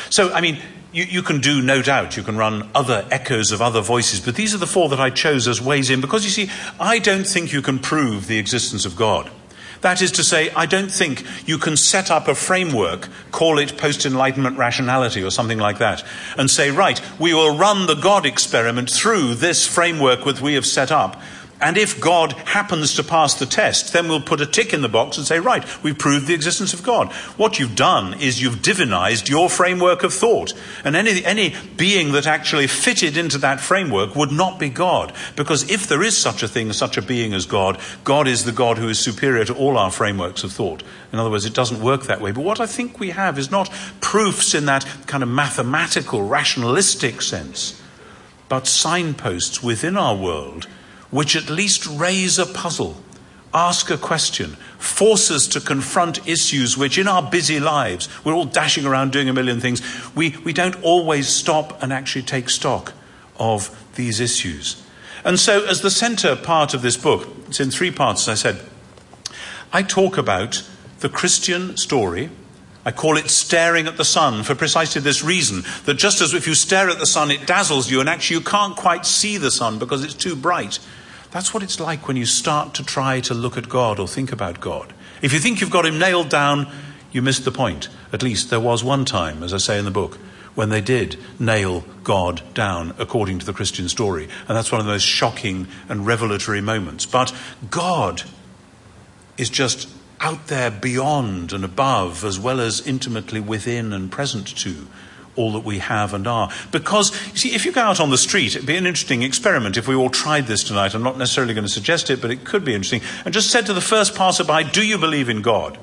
So, 0.09 0.31
I 0.31 0.39
mean, 0.39 0.57
you, 0.91 1.03
you, 1.03 1.21
can 1.21 1.39
do, 1.39 1.61
no 1.61 1.81
doubt, 1.81 2.17
you 2.17 2.23
can 2.23 2.37
run 2.37 2.69
other 2.75 3.05
echoes 3.11 3.51
of 3.51 3.61
other 3.61 3.81
voices, 3.81 4.19
but 4.19 4.35
these 4.35 4.53
are 4.53 4.57
the 4.57 4.67
four 4.67 4.89
that 4.89 4.99
I 4.99 5.09
chose 5.09 5.47
as 5.47 5.61
ways 5.61 5.89
in 5.89 6.01
because 6.01 6.23
you 6.23 6.29
see, 6.29 6.51
I 6.79 6.99
don't 6.99 7.25
think 7.25 7.53
you 7.53 7.61
can 7.61 7.79
prove 7.79 8.27
the 8.27 8.37
existence 8.37 8.85
of 8.85 8.95
God. 8.95 9.31
That 9.81 10.01
is 10.01 10.11
to 10.13 10.23
say, 10.23 10.51
I 10.51 10.67
don't 10.67 10.91
think 10.91 11.25
you 11.47 11.57
can 11.57 11.75
set 11.75 12.11
up 12.11 12.27
a 12.27 12.35
framework, 12.35 13.09
call 13.31 13.57
it 13.57 13.77
post 13.77 14.05
enlightenment 14.05 14.57
rationality 14.57 15.23
or 15.23 15.31
something 15.31 15.57
like 15.57 15.79
that, 15.79 16.03
and 16.37 16.49
say, 16.51 16.69
right, 16.69 17.01
we 17.19 17.33
will 17.33 17.57
run 17.57 17.87
the 17.87 17.95
God 17.95 18.25
experiment 18.25 18.91
through 18.91 19.35
this 19.35 19.65
framework 19.65 20.23
that 20.25 20.41
we 20.41 20.53
have 20.53 20.67
set 20.67 20.91
up, 20.91 21.19
and 21.61 21.77
if 21.77 22.01
God 22.01 22.33
happens 22.33 22.95
to 22.95 23.03
pass 23.03 23.35
the 23.35 23.45
test, 23.45 23.93
then 23.93 24.07
we'll 24.07 24.19
put 24.19 24.41
a 24.41 24.47
tick 24.47 24.73
in 24.73 24.81
the 24.81 24.89
box 24.89 25.17
and 25.17 25.27
say, 25.27 25.39
right, 25.39 25.63
we've 25.83 25.97
proved 25.97 26.25
the 26.25 26.33
existence 26.33 26.73
of 26.73 26.81
God. 26.81 27.11
What 27.37 27.59
you've 27.59 27.75
done 27.75 28.15
is 28.19 28.41
you've 28.41 28.63
divinized 28.63 29.29
your 29.29 29.47
framework 29.47 30.01
of 30.01 30.11
thought. 30.11 30.53
And 30.83 30.95
any, 30.95 31.23
any 31.23 31.53
being 31.77 32.13
that 32.13 32.25
actually 32.25 32.65
fitted 32.65 33.15
into 33.15 33.37
that 33.37 33.61
framework 33.61 34.15
would 34.15 34.31
not 34.31 34.57
be 34.57 34.69
God. 34.69 35.13
Because 35.35 35.69
if 35.69 35.87
there 35.87 36.01
is 36.01 36.17
such 36.17 36.41
a 36.41 36.47
thing, 36.47 36.73
such 36.73 36.97
a 36.97 37.01
being 37.01 37.31
as 37.33 37.45
God, 37.45 37.79
God 38.03 38.27
is 38.27 38.43
the 38.43 38.51
God 38.51 38.79
who 38.79 38.89
is 38.89 38.97
superior 38.97 39.45
to 39.45 39.55
all 39.55 39.77
our 39.77 39.91
frameworks 39.91 40.43
of 40.43 40.51
thought. 40.51 40.81
In 41.13 41.19
other 41.19 41.29
words, 41.29 41.45
it 41.45 41.53
doesn't 41.53 41.81
work 41.81 42.03
that 42.03 42.21
way. 42.21 42.31
But 42.31 42.43
what 42.43 42.59
I 42.59 42.65
think 42.65 42.99
we 42.99 43.11
have 43.11 43.37
is 43.37 43.51
not 43.51 43.71
proofs 44.01 44.55
in 44.55 44.65
that 44.65 44.83
kind 45.05 45.21
of 45.21 45.29
mathematical, 45.29 46.27
rationalistic 46.27 47.21
sense, 47.21 47.79
but 48.49 48.65
signposts 48.65 49.61
within 49.61 49.95
our 49.95 50.15
world 50.15 50.65
which 51.11 51.35
at 51.35 51.49
least 51.49 51.85
raise 51.85 52.39
a 52.39 52.45
puzzle, 52.45 52.97
ask 53.53 53.89
a 53.89 53.97
question, 53.97 54.51
force 54.79 55.29
us 55.29 55.45
to 55.47 55.59
confront 55.59 56.27
issues 56.27 56.77
which 56.77 56.97
in 56.97 57.07
our 57.07 57.21
busy 57.21 57.59
lives, 57.59 58.09
we're 58.23 58.33
all 58.33 58.45
dashing 58.45 58.85
around 58.85 59.11
doing 59.11 59.29
a 59.29 59.33
million 59.33 59.59
things, 59.59 59.81
we, 60.15 60.35
we 60.43 60.53
don't 60.53 60.81
always 60.83 61.27
stop 61.27 61.81
and 61.83 61.91
actually 61.91 62.23
take 62.23 62.49
stock 62.49 62.93
of 63.37 63.77
these 63.95 64.19
issues. 64.19 64.81
And 65.23 65.39
so, 65.39 65.65
as 65.65 65.81
the 65.81 65.91
center 65.91 66.35
part 66.35 66.73
of 66.73 66.81
this 66.81 66.97
book, 66.97 67.27
it's 67.47 67.59
in 67.59 67.69
three 67.69 67.91
parts, 67.91 68.27
as 68.27 68.45
I 68.45 68.51
said, 68.51 68.65
I 69.73 69.83
talk 69.83 70.17
about 70.17 70.67
the 70.99 71.09
Christian 71.09 71.77
story. 71.77 72.29
I 72.83 72.91
call 72.91 73.17
it 73.17 73.29
staring 73.29 73.85
at 73.85 73.97
the 73.97 74.05
sun 74.05 74.43
for 74.43 74.55
precisely 74.55 75.01
this 75.01 75.23
reason 75.23 75.63
that 75.85 75.95
just 75.95 76.19
as 76.19 76.33
if 76.33 76.47
you 76.47 76.55
stare 76.55 76.89
at 76.89 76.97
the 76.97 77.05
sun, 77.05 77.29
it 77.29 77.45
dazzles 77.45 77.91
you, 77.91 77.99
and 77.99 78.09
actually 78.09 78.37
you 78.37 78.43
can't 78.43 78.75
quite 78.75 79.05
see 79.05 79.37
the 79.37 79.51
sun 79.51 79.77
because 79.77 80.03
it's 80.03 80.15
too 80.15 80.35
bright. 80.35 80.79
That's 81.31 81.53
what 81.53 81.63
it's 81.63 81.79
like 81.79 82.07
when 82.07 82.17
you 82.17 82.25
start 82.25 82.73
to 82.75 82.83
try 82.83 83.21
to 83.21 83.33
look 83.33 83.57
at 83.57 83.69
God 83.69 83.99
or 83.99 84.07
think 84.07 84.31
about 84.31 84.59
God. 84.59 84.93
If 85.21 85.31
you 85.31 85.39
think 85.39 85.61
you've 85.61 85.69
got 85.69 85.85
him 85.85 85.97
nailed 85.97 86.29
down, 86.29 86.69
you 87.11 87.21
missed 87.21 87.45
the 87.45 87.51
point. 87.51 87.87
At 88.11 88.21
least 88.21 88.49
there 88.49 88.59
was 88.59 88.83
one 88.83 89.05
time, 89.05 89.41
as 89.41 89.53
I 89.53 89.57
say 89.57 89.79
in 89.79 89.85
the 89.85 89.91
book, 89.91 90.17
when 90.55 90.69
they 90.69 90.81
did 90.81 91.17
nail 91.39 91.85
God 92.03 92.41
down 92.53 92.93
according 92.99 93.39
to 93.39 93.45
the 93.45 93.53
Christian 93.53 93.87
story. 93.87 94.27
And 94.47 94.57
that's 94.57 94.71
one 94.71 94.81
of 94.81 94.85
the 94.85 94.91
most 94.91 95.05
shocking 95.05 95.67
and 95.87 96.05
revelatory 96.05 96.59
moments. 96.59 97.05
But 97.05 97.33
God 97.69 98.23
is 99.37 99.49
just 99.49 99.89
out 100.19 100.47
there 100.47 100.69
beyond 100.69 101.53
and 101.53 101.63
above, 101.63 102.25
as 102.25 102.37
well 102.37 102.59
as 102.59 102.85
intimately 102.85 103.39
within 103.39 103.93
and 103.93 104.11
present 104.11 104.47
to 104.57 104.87
all 105.35 105.51
that 105.53 105.63
we 105.63 105.79
have 105.79 106.13
and 106.13 106.27
are. 106.27 106.51
Because, 106.71 107.11
you 107.31 107.37
see, 107.37 107.55
if 107.55 107.65
you 107.65 107.71
go 107.71 107.81
out 107.81 107.99
on 107.99 108.09
the 108.09 108.17
street, 108.17 108.55
it'd 108.55 108.67
be 108.67 108.75
an 108.75 108.85
interesting 108.85 109.23
experiment 109.23 109.77
if 109.77 109.87
we 109.87 109.95
all 109.95 110.09
tried 110.09 110.47
this 110.47 110.63
tonight. 110.63 110.93
I'm 110.93 111.03
not 111.03 111.17
necessarily 111.17 111.53
going 111.53 111.65
to 111.65 111.71
suggest 111.71 112.09
it, 112.09 112.21
but 112.21 112.31
it 112.31 112.43
could 112.43 112.65
be 112.65 112.73
interesting. 112.73 113.01
And 113.25 113.33
just 113.33 113.49
said 113.49 113.65
to 113.67 113.73
the 113.73 113.81
first 113.81 114.15
passerby, 114.15 114.69
Do 114.71 114.85
you 114.85 114.97
believe 114.97 115.29
in 115.29 115.41
God? 115.41 115.77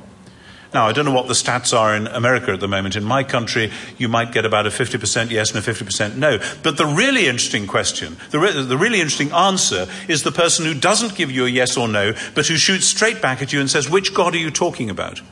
Now, 0.75 0.87
I 0.87 0.93
don't 0.93 1.07
know 1.07 1.13
what 1.13 1.29
the 1.29 1.35
stats 1.35 1.77
are 1.77 1.97
in 1.97 2.07
America 2.09 2.53
at 2.53 2.61
the 2.61 2.69
moment. 2.69 2.95
In 2.95 3.05
my 3.05 3.25
country, 3.25 3.73
you 3.97 4.07
might 4.07 4.33
get 4.33 4.45
about 4.45 4.67
a 4.67 4.71
50% 4.71 5.31
yes 5.31 5.55
and 5.55 5.67
a 5.67 5.67
50% 5.67 6.17
no. 6.17 6.39
But 6.63 6.77
the 6.77 6.85
really 6.85 7.27
interesting 7.27 7.67
question, 7.67 8.19
the, 8.31 8.39
re- 8.39 8.63
the 8.63 8.77
really 8.77 9.01
interesting 9.01 9.33
answer, 9.33 9.87
is 10.09 10.25
the 10.25 10.33
person 10.33 10.67
who 10.67 10.75
doesn't 10.75 11.15
give 11.15 11.31
you 11.31 11.47
a 11.47 11.49
yes 11.49 11.79
or 11.79 11.89
no, 11.89 12.13
but 12.35 12.47
who 12.47 12.57
shoots 12.57 12.85
straight 12.85 13.23
back 13.23 13.41
at 13.41 13.53
you 13.53 13.61
and 13.61 13.71
says, 13.71 13.89
Which 13.89 14.13
God 14.13 14.35
are 14.35 14.39
you 14.39 14.51
talking 14.51 14.91
about? 14.91 15.23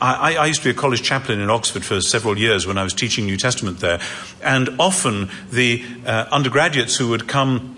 I, 0.00 0.36
I, 0.36 0.46
used 0.46 0.62
to 0.62 0.72
be 0.72 0.76
a 0.76 0.80
college 0.80 1.02
chaplain 1.02 1.40
in 1.40 1.50
Oxford 1.50 1.84
for 1.84 2.00
several 2.00 2.38
years 2.38 2.66
when 2.66 2.78
I 2.78 2.84
was 2.84 2.94
teaching 2.94 3.26
New 3.26 3.36
Testament 3.36 3.80
there, 3.80 4.00
and 4.40 4.70
often 4.78 5.28
the 5.50 5.84
uh, 6.06 6.26
undergraduates 6.30 6.96
who 6.96 7.08
would 7.08 7.26
come 7.26 7.71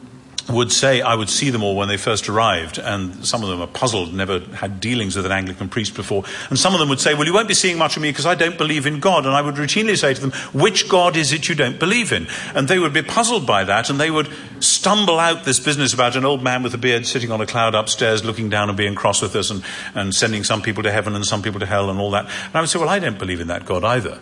would 0.49 0.71
say, 0.71 1.01
I 1.01 1.15
would 1.15 1.31
see 1.31 1.51
them 1.51 1.63
all 1.63 1.75
when 1.75 1.89
they 1.89 1.97
first 1.97 2.29
arrived, 2.29 2.79
and 2.79 3.25
some 3.25 3.43
of 3.43 3.49
them 3.49 3.61
are 3.61 3.67
puzzled, 3.67 4.13
never 4.13 4.41
had 4.41 4.79
dealings 4.81 5.17
with 5.17 5.25
an 5.25 5.33
Anglican 5.33 5.69
priest 5.69 5.95
before. 5.95 6.25
And 6.51 6.59
some 6.59 6.75
of 6.75 6.81
them 6.81 6.89
would 6.91 7.01
say, 7.01 7.15
Well, 7.15 7.27
you 7.27 7.33
won't 7.33 7.49
be 7.49 7.55
seeing 7.55 7.79
much 7.79 7.97
of 7.97 8.03
me 8.03 8.11
because 8.11 8.27
I 8.27 8.35
don't 8.35 8.59
believe 8.59 8.87
in 8.87 9.01
God. 9.01 9.25
And 9.25 9.35
I 9.35 9.41
would 9.41 9.55
routinely 9.55 9.97
say 9.97 10.13
to 10.13 10.21
them, 10.21 10.33
Which 10.53 10.89
God 10.89 11.17
is 11.17 11.33
it 11.33 11.49
you 11.49 11.55
don't 11.55 11.79
believe 11.79 12.13
in? 12.13 12.27
And 12.55 12.69
they 12.69 12.79
would 12.79 12.93
be 12.93 13.03
puzzled 13.03 13.47
by 13.47 13.65
that, 13.65 13.89
and 13.89 13.99
they 13.99 14.11
would 14.11 14.29
stumble 14.61 15.19
out 15.19 15.45
this 15.45 15.61
business 15.61 15.95
about 15.95 16.17
an 16.17 16.25
old 16.25 16.43
man 16.43 16.63
with 16.63 16.75
a 16.75 16.79
beard 16.79 17.07
sitting 17.07 17.31
on 17.31 17.41
a 17.41 17.47
cloud 17.47 17.75
upstairs, 17.75 18.25
looking 18.25 18.51
down 18.51 18.69
and 18.69 18.77
being 18.77 18.95
cross 18.95 19.23
with 19.23 19.35
us, 19.37 19.51
and, 19.51 19.63
and 19.95 20.15
sending 20.15 20.45
some 20.45 20.61
people 20.61 20.83
to 20.83 20.93
heaven 20.93 21.15
and 21.15 21.25
some 21.25 21.43
people 21.43 21.61
to 21.61 21.67
hell, 21.67 21.89
and 21.89 21.99
all 21.99 22.11
that. 22.11 22.27
And 22.27 22.57
I 22.57 22.61
would 22.61 22.69
say, 22.69 22.79
Well, 22.79 22.89
I 22.89 22.99
don't 22.99 23.19
believe 23.19 23.41
in 23.41 23.49
that 23.49 23.65
God 23.65 23.83
either. 23.83 24.21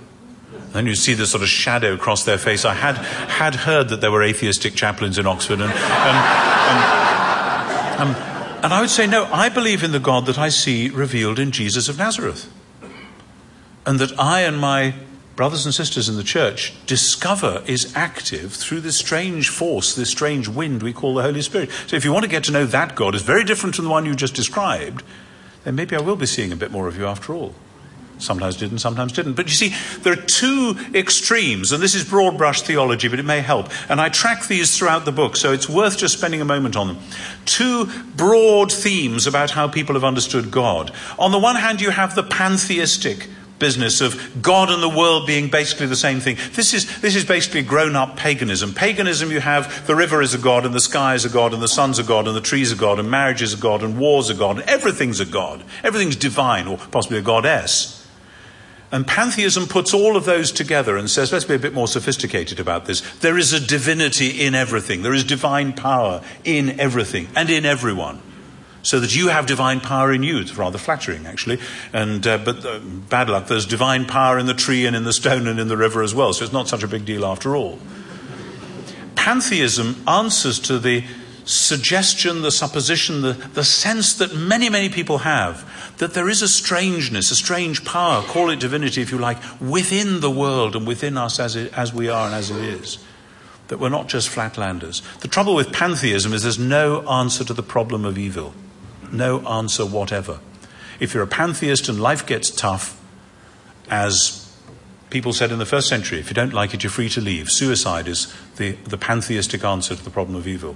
Then 0.73 0.87
you 0.87 0.95
see 0.95 1.15
the 1.15 1.27
sort 1.27 1.43
of 1.43 1.49
shadow 1.49 1.95
across 1.95 2.25
their 2.25 2.39
face. 2.39 2.65
I 2.65 2.75
had, 2.75 2.97
had 2.97 3.55
heard 3.55 3.91
that 3.91 4.01
there 4.01 4.11
were 4.11 4.23
atheistic 4.23 4.75
chaplains 4.75 5.19
in 5.19 5.27
Oxford. 5.27 5.61
And, 5.61 5.73
and, 5.73 6.19
and, 8.01 8.01
um, 8.01 8.15
and 8.65 8.73
I 8.73 8.81
would 8.81 8.91
say, 8.91 9.07
no, 9.07 9.25
I 9.33 9.49
believe 9.49 9.83
in 9.83 9.93
the 9.93 10.01
God 10.01 10.27
that 10.27 10.39
I 10.39 10.49
see 10.49 10.89
revealed 10.89 11.39
in 11.39 11.51
Jesus 11.51 11.89
of 11.89 11.99
Nazareth. 11.99 12.51
And 13.85 13.99
that 13.99 14.19
I 14.19 14.43
and 14.43 14.59
my 14.59 14.95
brothers 15.37 15.65
and 15.65 15.75
sisters 15.75 16.09
in 16.09 16.17
the 16.17 16.23
church 16.23 16.75
discover 16.87 17.63
is 17.67 17.95
active 17.97 18.53
through 18.53 18.81
this 18.81 18.97
strange 18.97 19.49
force, 19.49 19.95
this 19.95 20.11
strange 20.11 20.47
wind 20.49 20.83
we 20.83 20.93
call 20.93 21.15
the 21.15 21.23
Holy 21.23 21.43
Spirit. 21.43 21.71
So 21.87 21.97
if 21.97 22.05
you 22.05 22.13
want 22.13 22.25
to 22.25 22.31
get 22.31 22.45
to 22.45 22.53
know 22.53 22.67
that 22.67 22.95
God 22.95 23.15
is 23.15 23.23
very 23.23 23.45
different 23.45 23.75
from 23.75 23.85
the 23.85 23.91
one 23.91 24.07
you 24.07 24.15
just 24.15 24.35
described, 24.35 25.03
then 25.65 25.75
maybe 25.75 25.97
I 25.97 26.01
will 26.01 26.17
be 26.17 26.27
seeing 26.27 26.53
a 26.53 26.57
bit 26.57 26.71
more 26.71 26.89
of 26.89 26.97
you 26.97 27.07
after 27.07 27.35
all. 27.35 27.55
Sometimes 28.23 28.57
did 28.57 28.71
and 28.71 28.81
sometimes 28.81 29.13
didn't. 29.13 29.35
But 29.35 29.47
you 29.49 29.55
see, 29.55 29.75
there 30.03 30.13
are 30.13 30.17
two 30.17 30.77
extremes, 30.95 31.73
and 31.73 31.83
this 31.83 31.95
is 31.95 32.05
broad 32.05 32.39
brush 32.39 32.63
theology, 32.63 33.09
but 33.09 33.19
it 33.19 33.25
may 33.25 33.41
help. 33.41 33.69
And 33.91 34.01
I 34.01 34.09
track 34.09 34.47
these 34.47 34.77
throughout 34.77 35.05
the 35.05 35.13
book, 35.13 35.37
so 35.37 35.53
it's 35.53 35.69
worth 35.69 35.99
just 35.99 36.17
spending 36.17 36.41
a 36.41 36.45
moment 36.45 36.77
on 36.77 36.87
them. 36.87 36.99
Two 37.45 37.87
broad 38.15 38.73
themes 38.73 39.27
about 39.27 39.51
how 39.51 39.67
people 39.67 39.95
have 39.95 40.05
understood 40.05 40.51
God. 40.51 40.93
On 41.19 41.33
the 41.33 41.39
one 41.39 41.57
hand, 41.57 41.81
you 41.81 41.91
have 41.91 42.15
the 42.15 42.23
pantheistic 42.23 43.29
business 43.59 44.01
of 44.01 44.43
God 44.43 44.71
and 44.71 44.83
the 44.83 44.89
world 44.89 45.25
being 45.25 45.49
basically 45.49 45.87
the 45.87 45.95
same 45.95 46.19
thing. 46.19 46.37
This 46.53 46.75
is, 46.75 47.01
this 47.01 47.15
is 47.15 47.25
basically 47.25 47.63
grown 47.63 47.95
up 47.95 48.17
paganism. 48.17 48.75
Paganism, 48.75 49.31
you 49.31 49.39
have 49.39 49.87
the 49.87 49.95
river 49.95 50.21
is 50.21 50.35
a 50.35 50.39
God, 50.39 50.67
and 50.67 50.75
the 50.75 50.81
sky 50.81 51.15
is 51.15 51.25
a 51.25 51.29
God, 51.29 51.55
and 51.55 51.63
the 51.63 51.69
sun's 51.69 52.01
a 52.01 52.03
God, 52.03 52.27
and 52.27 52.37
the 52.37 52.41
trees 52.41 52.73
are 52.73 52.77
God, 52.77 52.99
and 52.99 53.09
marriage 53.09 53.41
is 53.41 53.55
a 53.55 53.57
God, 53.57 53.85
and 53.85 53.99
war's 53.99 54.31
a 54.31 54.35
God, 54.35 54.59
and 54.59 54.69
everything's 54.69 55.21
a 55.21 55.25
God. 55.25 55.63
Everything's 55.85 56.17
divine, 56.17 56.67
or 56.67 56.77
possibly 56.91 57.19
a 57.19 57.23
goddess. 57.23 58.02
And 58.93 59.07
pantheism 59.07 59.67
puts 59.67 59.95
all 59.95 60.17
of 60.17 60.27
those 60.27 60.53
together 60.53 60.99
and 60.99 61.09
says, 61.09 61.33
let's 61.33 61.47
be 61.47 61.55
a 61.55 61.59
bit 61.59 61.73
more 61.73 61.89
sophisticated 61.89 62.61
about 62.61 62.85
this. 62.85 63.01
There 63.21 63.39
is 63.39 63.55
a 63.55 63.59
divinity 63.59 64.45
in 64.45 64.55
everything. 64.55 65.01
There 65.01 65.15
is 65.15 65.25
divine 65.25 65.73
power 65.73 66.23
in 66.45 66.79
everything 66.79 67.29
and 67.35 67.49
in 67.49 67.65
everyone. 67.65 68.21
So 68.83 69.01
that 69.01 69.17
you 69.17 69.29
have 69.29 69.47
divine 69.47 69.81
power 69.81 70.13
in 70.13 70.23
you. 70.23 70.39
It's 70.39 70.57
rather 70.57 70.77
flattering, 70.77 71.25
actually. 71.25 71.59
And, 71.93 72.27
uh, 72.27 72.37
but 72.39 72.67
uh, 72.67 72.81
bad 72.81 73.31
luck, 73.31 73.47
there's 73.47 73.65
divine 73.65 74.05
power 74.05 74.39
in 74.39 74.47
the 74.47 74.55
tree 74.55 74.85
and 74.85 74.95
in 74.95 75.05
the 75.05 75.13
stone 75.13 75.47
and 75.47 75.59
in 75.59 75.69
the 75.69 75.77
river 75.77 76.03
as 76.03 76.15
well. 76.15 76.35
So 76.35 76.45
it's 76.45 76.53
not 76.53 76.69
such 76.69 76.83
a 76.83 76.89
big 76.89 77.07
deal 77.07 77.25
after 77.25 77.57
all. 77.57 77.79
Pantheism 79.15 80.03
answers 80.07 80.59
to 80.61 80.79
the 80.79 81.05
suggestion, 81.45 82.43
the 82.43 82.51
supposition, 82.51 83.23
the, 83.23 83.33
the 83.33 83.65
sense 83.65 84.15
that 84.15 84.35
many, 84.35 84.69
many 84.69 84.89
people 84.89 85.19
have 85.19 85.67
that 86.03 86.15
there 86.15 86.29
is 86.29 86.43
a 86.43 86.49
strangeness, 86.49 87.31
a 87.31 87.37
strange 87.37 87.85
power, 87.85 88.23
call 88.23 88.51
it 88.51 88.59
divinity 88.59 89.01
if 89.01 89.13
you 89.13 89.19
like, 89.19 89.39
within 89.61 90.19
the 90.19 90.33
world 90.33 90.75
and 90.75 90.85
within 90.85 91.17
us 91.17 91.39
as, 91.39 91.55
it, 91.55 91.73
as 91.75 91.95
we 91.95 92.09
are 92.09 92.27
and 92.27 92.35
as 92.35 92.51
it 92.51 92.57
is. 92.57 92.99
That 93.69 93.79
we're 93.79 93.89
not 93.89 94.09
just 94.09 94.29
flatlanders. 94.29 95.01
The 95.21 95.29
trouble 95.29 95.55
with 95.55 95.73
pantheism 95.73 96.33
is 96.33 96.43
there's 96.43 96.59
no 96.59 97.09
answer 97.09 97.45
to 97.45 97.55
the 97.55 97.63
problem 97.63 98.05
of 98.05 98.19
evil. 98.19 98.53
No 99.13 99.47
answer 99.47 99.87
whatever. 99.87 100.41
If 100.99 101.15
you're 101.15 101.23
a 101.23 101.29
pantheist 101.29 101.89
and 101.89 102.01
life 102.01 102.27
gets 102.27 102.51
tough, 102.51 103.01
as 103.89 104.53
people 105.11 105.33
said 105.33 105.53
in 105.53 105.61
the 105.61 105.67
first 105.67 105.89
century, 105.89 106.19
if 106.19 106.31
you 106.31 106.35
don't 106.35 106.53
like 106.53 106.75
it, 106.75 106.83
you're 106.83 106.91
free 106.91 107.11
to 107.11 107.21
leave. 107.21 107.49
Suicide 107.49 108.09
is 108.09 108.35
the, 108.57 108.73
the 108.73 108.99
pantheistic 108.99 109.63
answer 109.63 109.95
to 109.95 110.03
the 110.03 110.11
problem 110.11 110.35
of 110.35 110.49
evil 110.49 110.75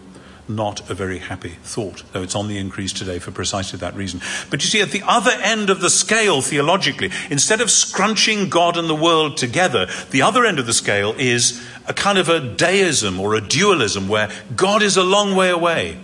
not 0.49 0.89
a 0.89 0.95
very 0.95 1.19
happy 1.19 1.57
thought, 1.63 2.03
though 2.13 2.23
it's 2.23 2.35
on 2.35 2.49
the 2.49 2.59
increase 2.59 2.93
today 2.93 3.19
for 3.19 3.31
precisely 3.31 3.79
that 3.79 3.95
reason. 3.95 4.21
But 4.51 4.63
you 4.63 4.69
see, 4.69 4.81
at 4.81 4.91
the 4.91 5.03
other 5.07 5.33
end 5.43 5.71
of 5.71 5.81
the 5.81 5.91
scale, 5.91 6.41
theologically, 6.41 7.11
instead 7.31 7.61
of 7.61 7.71
scrunching 7.71 8.49
God 8.49 8.77
and 8.77 8.89
the 8.89 8.95
world 8.95 9.37
together, 9.37 9.87
the 10.11 10.23
other 10.23 10.45
end 10.45 10.59
of 10.59 10.67
the 10.67 10.73
scale 10.73 11.15
is 11.19 11.67
a 11.87 11.95
kind 11.95 12.19
of 12.19 12.29
a 12.29 12.41
deism 12.41 13.19
or 13.21 13.35
a 13.35 13.41
dualism 13.41 14.09
where 14.09 14.31
God 14.55 14.83
is 14.83 14.97
a 14.97 15.03
long 15.03 15.35
way 15.35 15.51
away 15.51 15.99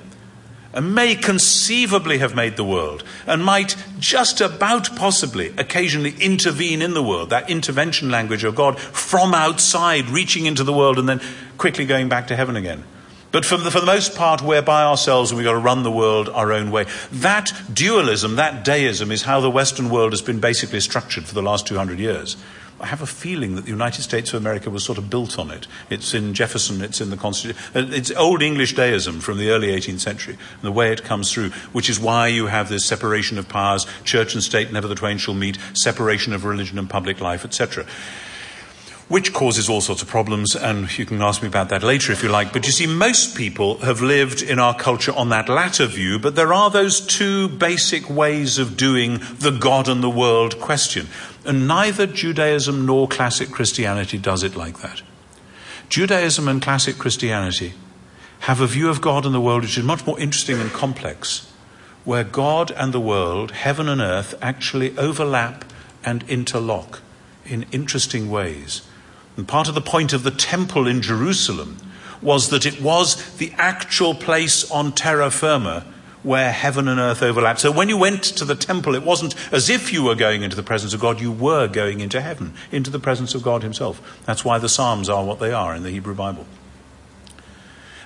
and 0.74 0.94
may 0.94 1.14
conceivably 1.14 2.18
have 2.18 2.34
made 2.34 2.56
the 2.56 2.64
world 2.64 3.04
and 3.26 3.44
might 3.44 3.76
just 3.98 4.40
about 4.40 4.94
possibly 4.96 5.48
occasionally 5.58 6.14
intervene 6.18 6.82
in 6.82 6.94
the 6.94 7.02
world, 7.02 7.30
that 7.30 7.50
intervention 7.50 8.10
language 8.10 8.44
of 8.44 8.54
God 8.54 8.78
from 8.78 9.34
outside 9.34 10.08
reaching 10.08 10.46
into 10.46 10.64
the 10.64 10.72
world 10.72 10.98
and 10.98 11.08
then 11.08 11.20
quickly 11.58 11.84
going 11.84 12.08
back 12.08 12.28
to 12.28 12.36
heaven 12.36 12.56
again. 12.56 12.84
But 13.32 13.46
for 13.46 13.56
the, 13.56 13.70
for 13.70 13.80
the 13.80 13.86
most 13.86 14.14
part, 14.14 14.42
we're 14.42 14.62
by 14.62 14.84
ourselves 14.84 15.30
and 15.30 15.38
we've 15.38 15.46
got 15.46 15.52
to 15.52 15.58
run 15.58 15.82
the 15.82 15.90
world 15.90 16.28
our 16.28 16.52
own 16.52 16.70
way. 16.70 16.84
That 17.10 17.50
dualism, 17.72 18.36
that 18.36 18.62
deism, 18.62 19.10
is 19.10 19.22
how 19.22 19.40
the 19.40 19.50
Western 19.50 19.88
world 19.88 20.12
has 20.12 20.20
been 20.20 20.38
basically 20.38 20.80
structured 20.80 21.24
for 21.24 21.34
the 21.34 21.42
last 21.42 21.66
200 21.66 21.98
years. 21.98 22.36
I 22.78 22.86
have 22.86 23.00
a 23.00 23.06
feeling 23.06 23.54
that 23.54 23.62
the 23.62 23.70
United 23.70 24.02
States 24.02 24.34
of 24.34 24.40
America 24.40 24.68
was 24.68 24.84
sort 24.84 24.98
of 24.98 25.08
built 25.08 25.38
on 25.38 25.50
it. 25.50 25.66
It's 25.88 26.14
in 26.14 26.34
Jefferson, 26.34 26.82
it's 26.82 27.00
in 27.00 27.10
the 27.10 27.16
Constitution. 27.16 27.62
Uh, 27.74 27.86
it's 27.90 28.10
Old 28.10 28.42
English 28.42 28.74
deism 28.74 29.20
from 29.20 29.38
the 29.38 29.50
early 29.50 29.68
18th 29.68 30.00
century, 30.00 30.34
and 30.34 30.62
the 30.62 30.72
way 30.72 30.92
it 30.92 31.04
comes 31.04 31.32
through, 31.32 31.50
which 31.72 31.88
is 31.88 32.00
why 32.00 32.26
you 32.26 32.48
have 32.48 32.68
this 32.68 32.84
separation 32.84 33.38
of 33.38 33.48
powers, 33.48 33.86
church 34.04 34.34
and 34.34 34.42
state, 34.42 34.72
never 34.72 34.88
the 34.88 34.96
twain 34.96 35.16
shall 35.16 35.32
meet, 35.32 35.58
separation 35.74 36.32
of 36.32 36.44
religion 36.44 36.78
and 36.78 36.90
public 36.90 37.20
life, 37.20 37.44
etc 37.44 37.86
which 39.12 39.34
causes 39.34 39.68
all 39.68 39.82
sorts 39.82 40.00
of 40.00 40.08
problems, 40.08 40.56
and 40.56 40.98
you 40.98 41.04
can 41.04 41.20
ask 41.20 41.42
me 41.42 41.48
about 41.48 41.68
that 41.68 41.82
later 41.82 42.12
if 42.12 42.22
you 42.22 42.30
like. 42.30 42.50
But 42.50 42.64
you 42.64 42.72
see, 42.72 42.86
most 42.86 43.36
people 43.36 43.76
have 43.80 44.00
lived 44.00 44.40
in 44.40 44.58
our 44.58 44.74
culture 44.74 45.12
on 45.12 45.28
that 45.28 45.50
latter 45.50 45.84
view, 45.84 46.18
but 46.18 46.34
there 46.34 46.54
are 46.54 46.70
those 46.70 46.98
two 46.98 47.50
basic 47.50 48.08
ways 48.08 48.56
of 48.56 48.74
doing 48.74 49.20
the 49.38 49.50
God 49.50 49.86
and 49.86 50.02
the 50.02 50.08
world 50.08 50.58
question. 50.60 51.08
And 51.44 51.68
neither 51.68 52.06
Judaism 52.06 52.86
nor 52.86 53.06
classic 53.06 53.50
Christianity 53.50 54.16
does 54.16 54.42
it 54.42 54.56
like 54.56 54.78
that. 54.78 55.02
Judaism 55.90 56.48
and 56.48 56.62
classic 56.62 56.96
Christianity 56.96 57.74
have 58.40 58.62
a 58.62 58.66
view 58.66 58.88
of 58.88 59.02
God 59.02 59.26
and 59.26 59.34
the 59.34 59.42
world 59.42 59.60
which 59.60 59.76
is 59.76 59.84
much 59.84 60.06
more 60.06 60.18
interesting 60.18 60.58
and 60.58 60.70
complex, 60.70 61.52
where 62.06 62.24
God 62.24 62.70
and 62.70 62.94
the 62.94 62.98
world, 62.98 63.50
heaven 63.50 63.90
and 63.90 64.00
earth, 64.00 64.34
actually 64.40 64.96
overlap 64.96 65.66
and 66.02 66.24
interlock 66.30 67.02
in 67.44 67.66
interesting 67.72 68.30
ways. 68.30 68.88
And 69.36 69.48
part 69.48 69.68
of 69.68 69.74
the 69.74 69.80
point 69.80 70.12
of 70.12 70.22
the 70.22 70.30
temple 70.30 70.86
in 70.86 71.02
Jerusalem 71.02 71.78
was 72.20 72.50
that 72.50 72.66
it 72.66 72.80
was 72.80 73.36
the 73.38 73.52
actual 73.56 74.14
place 74.14 74.70
on 74.70 74.92
terra 74.92 75.30
firma 75.30 75.84
where 76.22 76.52
heaven 76.52 76.86
and 76.86 77.00
earth 77.00 77.22
overlapped. 77.22 77.60
So 77.60 77.72
when 77.72 77.88
you 77.88 77.96
went 77.96 78.22
to 78.22 78.44
the 78.44 78.54
temple, 78.54 78.94
it 78.94 79.02
wasn't 79.02 79.34
as 79.52 79.68
if 79.68 79.92
you 79.92 80.04
were 80.04 80.14
going 80.14 80.42
into 80.42 80.54
the 80.54 80.62
presence 80.62 80.94
of 80.94 81.00
God, 81.00 81.20
you 81.20 81.32
were 81.32 81.66
going 81.66 82.00
into 82.00 82.20
heaven, 82.20 82.54
into 82.70 82.90
the 82.90 83.00
presence 83.00 83.34
of 83.34 83.42
God 83.42 83.62
Himself. 83.62 84.20
That's 84.24 84.44
why 84.44 84.58
the 84.58 84.68
Psalms 84.68 85.08
are 85.08 85.24
what 85.24 85.40
they 85.40 85.52
are 85.52 85.74
in 85.74 85.82
the 85.82 85.90
Hebrew 85.90 86.14
Bible. 86.14 86.46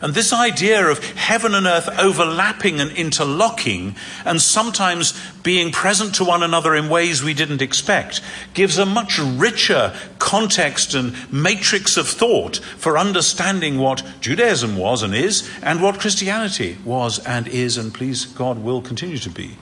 And 0.01 0.15
this 0.15 0.33
idea 0.33 0.87
of 0.87 1.03
heaven 1.15 1.55
and 1.55 1.67
earth 1.67 1.89
overlapping 1.99 2.81
and 2.81 2.91
interlocking 2.93 3.97
and 4.25 4.41
sometimes 4.41 5.19
being 5.43 5.73
present 5.73 6.15
to 6.17 6.25
one 6.25 6.43
another 6.43 6.75
in 6.75 6.89
ways 6.89 7.23
we 7.23 7.35
didn't 7.35 7.63
expect 7.63 8.21
gives 8.55 8.79
a 8.79 8.87
much 8.87 9.19
richer 9.19 9.95
context 10.19 10.95
and 10.95 11.15
matrix 11.33 11.97
of 11.97 12.09
thought 12.09 12.57
for 12.77 12.99
understanding 12.99 13.79
what 13.79 14.03
Judaism 14.21 14.77
was 14.77 15.03
and 15.03 15.15
is 15.15 15.49
and 15.63 15.83
what 15.83 16.01
Christianity 16.01 16.79
was 16.85 17.19
and 17.21 17.49
is 17.49 17.77
and 17.77 17.95
please 17.95 18.27
God 18.27 18.59
will 18.59 18.83
continue 18.83 19.19
to 19.19 19.31
be 19.31 19.57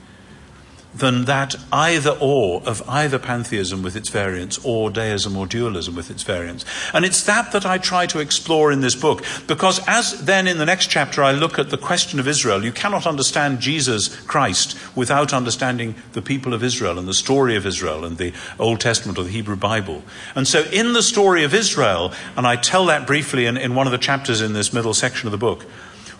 than 0.97 1.25
that 1.25 1.55
either 1.71 2.17
or 2.21 2.61
of 2.63 2.87
either 2.87 3.19
pantheism 3.19 3.81
with 3.83 3.95
its 3.95 4.09
variants 4.09 4.57
or 4.63 4.89
deism 4.89 5.35
or 5.35 5.45
dualism 5.45 5.95
with 5.95 6.09
its 6.09 6.23
variants. 6.23 6.65
And 6.93 7.03
it's 7.03 7.23
that 7.23 7.51
that 7.51 7.65
I 7.65 7.77
try 7.77 8.05
to 8.07 8.19
explore 8.19 8.71
in 8.71 8.81
this 8.81 8.95
book 8.95 9.23
because 9.47 9.79
as 9.87 10.25
then 10.25 10.47
in 10.47 10.57
the 10.57 10.65
next 10.65 10.87
chapter 10.87 11.23
I 11.23 11.33
look 11.33 11.59
at 11.59 11.69
the 11.69 11.77
question 11.77 12.19
of 12.19 12.27
Israel, 12.27 12.63
you 12.63 12.71
cannot 12.71 13.05
understand 13.05 13.59
Jesus 13.59 14.15
Christ 14.21 14.77
without 14.95 15.33
understanding 15.33 15.95
the 16.13 16.21
people 16.21 16.53
of 16.53 16.63
Israel 16.63 16.97
and 16.97 17.07
the 17.07 17.13
story 17.13 17.55
of 17.55 17.65
Israel 17.65 18.05
and 18.05 18.17
the 18.17 18.33
Old 18.57 18.79
Testament 18.79 19.17
or 19.17 19.23
the 19.23 19.31
Hebrew 19.31 19.57
Bible. 19.57 20.03
And 20.33 20.47
so 20.47 20.63
in 20.71 20.93
the 20.93 21.03
story 21.03 21.43
of 21.43 21.53
Israel, 21.53 22.13
and 22.37 22.47
I 22.47 22.55
tell 22.55 22.85
that 22.85 23.05
briefly 23.05 23.45
in, 23.45 23.57
in 23.57 23.75
one 23.75 23.87
of 23.87 23.91
the 23.91 23.97
chapters 23.97 24.41
in 24.41 24.53
this 24.53 24.71
middle 24.71 24.93
section 24.93 25.27
of 25.27 25.31
the 25.31 25.37
book, 25.37 25.65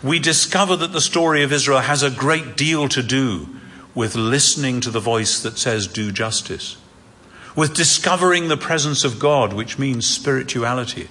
we 0.02 0.18
discover 0.18 0.76
that 0.76 0.92
the 0.92 1.00
story 1.00 1.42
of 1.42 1.52
Israel 1.52 1.80
has 1.80 2.02
a 2.02 2.10
great 2.10 2.56
deal 2.56 2.88
to 2.90 3.02
do 3.02 3.48
with 3.96 4.14
listening 4.14 4.80
to 4.82 4.90
the 4.90 5.00
voice 5.00 5.42
that 5.42 5.58
says, 5.58 5.88
do 5.88 6.12
justice, 6.12 6.76
with 7.56 7.74
discovering 7.74 8.46
the 8.46 8.56
presence 8.56 9.02
of 9.02 9.18
God, 9.18 9.54
which 9.54 9.78
means 9.78 10.06
spirituality, 10.06 11.08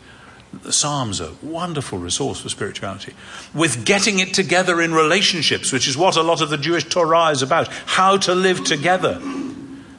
The 0.63 0.71
Psalms 0.71 1.19
are 1.19 1.31
a 1.31 1.45
wonderful 1.45 1.97
resource 1.97 2.41
for 2.41 2.49
spirituality. 2.49 3.13
With 3.53 3.85
getting 3.85 4.19
it 4.19 4.33
together 4.33 4.81
in 4.81 4.93
relationships, 4.93 5.71
which 5.71 5.87
is 5.87 5.97
what 5.97 6.15
a 6.15 6.23
lot 6.23 6.41
of 6.41 6.49
the 6.49 6.57
Jewish 6.57 6.85
Torah 6.85 7.29
is 7.29 7.41
about. 7.41 7.67
How 7.67 8.17
to 8.17 8.33
live 8.33 8.63
together. 8.63 9.19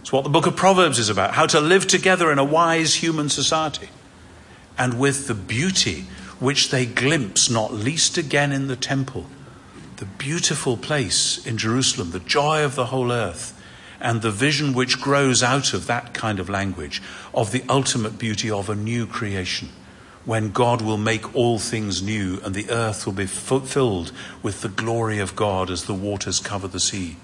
It's 0.00 0.12
what 0.12 0.24
the 0.24 0.30
book 0.30 0.46
of 0.46 0.56
Proverbs 0.56 0.98
is 0.98 1.08
about. 1.08 1.34
How 1.34 1.46
to 1.46 1.60
live 1.60 1.86
together 1.86 2.32
in 2.32 2.38
a 2.38 2.44
wise 2.44 2.94
human 2.94 3.28
society. 3.28 3.88
And 4.78 4.98
with 4.98 5.26
the 5.26 5.34
beauty 5.34 6.04
which 6.38 6.70
they 6.70 6.86
glimpse, 6.86 7.50
not 7.50 7.72
least 7.72 8.16
again 8.16 8.52
in 8.52 8.68
the 8.68 8.76
temple, 8.76 9.26
the 9.96 10.04
beautiful 10.04 10.76
place 10.76 11.44
in 11.46 11.56
Jerusalem, 11.56 12.10
the 12.10 12.20
joy 12.20 12.64
of 12.64 12.74
the 12.74 12.86
whole 12.86 13.10
earth, 13.10 13.52
and 14.00 14.20
the 14.20 14.30
vision 14.30 14.74
which 14.74 15.00
grows 15.00 15.42
out 15.42 15.72
of 15.72 15.86
that 15.86 16.12
kind 16.12 16.38
of 16.38 16.50
language 16.50 17.02
of 17.34 17.50
the 17.50 17.64
ultimate 17.68 18.18
beauty 18.18 18.50
of 18.50 18.68
a 18.68 18.74
new 18.74 19.06
creation, 19.06 19.70
when 20.26 20.50
God 20.50 20.82
will 20.82 20.98
make 20.98 21.34
all 21.34 21.58
things 21.58 22.02
new 22.02 22.40
and 22.44 22.54
the 22.54 22.68
earth 22.68 23.06
will 23.06 23.14
be 23.14 23.26
filled 23.26 24.12
with 24.42 24.60
the 24.60 24.68
glory 24.68 25.18
of 25.18 25.36
God 25.36 25.70
as 25.70 25.84
the 25.84 25.94
waters 25.94 26.40
cover 26.40 26.68
the 26.68 26.80
sea. 26.80 27.16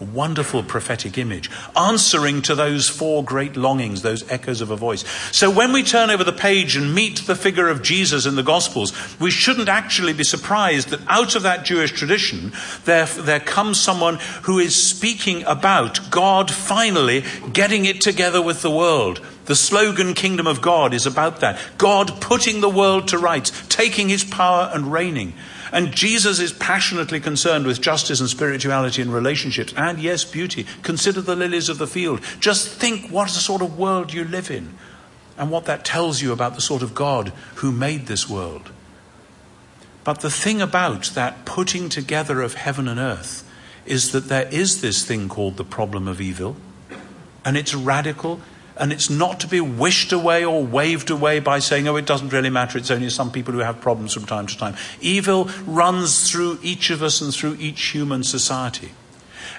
A 0.00 0.04
wonderful 0.04 0.62
prophetic 0.62 1.18
image, 1.18 1.50
answering 1.76 2.40
to 2.42 2.54
those 2.54 2.88
four 2.88 3.22
great 3.22 3.54
longings, 3.54 4.00
those 4.00 4.26
echoes 4.30 4.62
of 4.62 4.70
a 4.70 4.76
voice. 4.76 5.04
So 5.30 5.50
when 5.50 5.72
we 5.72 5.82
turn 5.82 6.08
over 6.08 6.24
the 6.24 6.32
page 6.32 6.74
and 6.74 6.94
meet 6.94 7.26
the 7.26 7.36
figure 7.36 7.68
of 7.68 7.82
Jesus 7.82 8.24
in 8.24 8.34
the 8.34 8.42
Gospels, 8.42 8.94
we 9.20 9.30
shouldn't 9.30 9.68
actually 9.68 10.14
be 10.14 10.24
surprised 10.24 10.88
that 10.88 11.06
out 11.06 11.34
of 11.34 11.42
that 11.42 11.66
Jewish 11.66 11.92
tradition, 11.92 12.52
there, 12.86 13.04
there 13.04 13.40
comes 13.40 13.78
someone 13.78 14.18
who 14.44 14.58
is 14.58 14.74
speaking 14.74 15.44
about 15.44 16.10
God 16.10 16.50
finally 16.50 17.22
getting 17.52 17.84
it 17.84 18.00
together 18.00 18.40
with 18.40 18.62
the 18.62 18.70
world. 18.70 19.20
The 19.44 19.54
slogan 19.54 20.14
Kingdom 20.14 20.46
of 20.46 20.62
God 20.62 20.94
is 20.94 21.06
about 21.06 21.40
that. 21.40 21.58
God 21.76 22.22
putting 22.22 22.62
the 22.62 22.70
world 22.70 23.08
to 23.08 23.18
rights, 23.18 23.52
taking 23.68 24.08
his 24.08 24.24
power 24.24 24.70
and 24.72 24.90
reigning. 24.90 25.34
And 25.72 25.92
Jesus 25.92 26.40
is 26.40 26.52
passionately 26.52 27.20
concerned 27.20 27.66
with 27.66 27.80
justice 27.80 28.20
and 28.20 28.28
spirituality 28.28 29.02
and 29.02 29.12
relationships, 29.12 29.72
and 29.76 29.98
yes, 29.98 30.24
beauty. 30.24 30.66
Consider 30.82 31.20
the 31.20 31.36
lilies 31.36 31.68
of 31.68 31.78
the 31.78 31.86
field. 31.86 32.20
Just 32.40 32.68
think 32.68 33.10
what 33.10 33.30
sort 33.30 33.62
of 33.62 33.78
world 33.78 34.12
you 34.12 34.24
live 34.24 34.50
in, 34.50 34.74
and 35.38 35.50
what 35.50 35.66
that 35.66 35.84
tells 35.84 36.20
you 36.20 36.32
about 36.32 36.54
the 36.54 36.60
sort 36.60 36.82
of 36.82 36.94
God 36.94 37.32
who 37.56 37.70
made 37.72 38.06
this 38.06 38.28
world. 38.28 38.70
But 40.02 40.20
the 40.20 40.30
thing 40.30 40.60
about 40.60 41.04
that 41.14 41.44
putting 41.44 41.88
together 41.88 42.40
of 42.40 42.54
heaven 42.54 42.88
and 42.88 42.98
earth 42.98 43.48
is 43.86 44.12
that 44.12 44.28
there 44.28 44.48
is 44.48 44.80
this 44.80 45.04
thing 45.04 45.28
called 45.28 45.56
the 45.56 45.64
problem 45.64 46.08
of 46.08 46.20
evil, 46.20 46.56
and 47.44 47.56
it's 47.56 47.74
radical 47.74 48.40
and 48.76 48.92
it's 48.92 49.10
not 49.10 49.40
to 49.40 49.46
be 49.46 49.60
wished 49.60 50.12
away 50.12 50.44
or 50.44 50.64
waved 50.64 51.10
away 51.10 51.40
by 51.40 51.58
saying, 51.58 51.86
oh, 51.88 51.96
it 51.96 52.06
doesn't 52.06 52.32
really 52.32 52.50
matter, 52.50 52.78
it's 52.78 52.90
only 52.90 53.10
some 53.10 53.30
people 53.30 53.52
who 53.52 53.60
have 53.60 53.80
problems 53.80 54.14
from 54.14 54.26
time 54.26 54.46
to 54.46 54.56
time. 54.56 54.76
Evil 55.00 55.48
runs 55.66 56.30
through 56.30 56.58
each 56.62 56.90
of 56.90 57.02
us 57.02 57.20
and 57.20 57.34
through 57.34 57.56
each 57.58 57.80
human 57.88 58.22
society. 58.22 58.90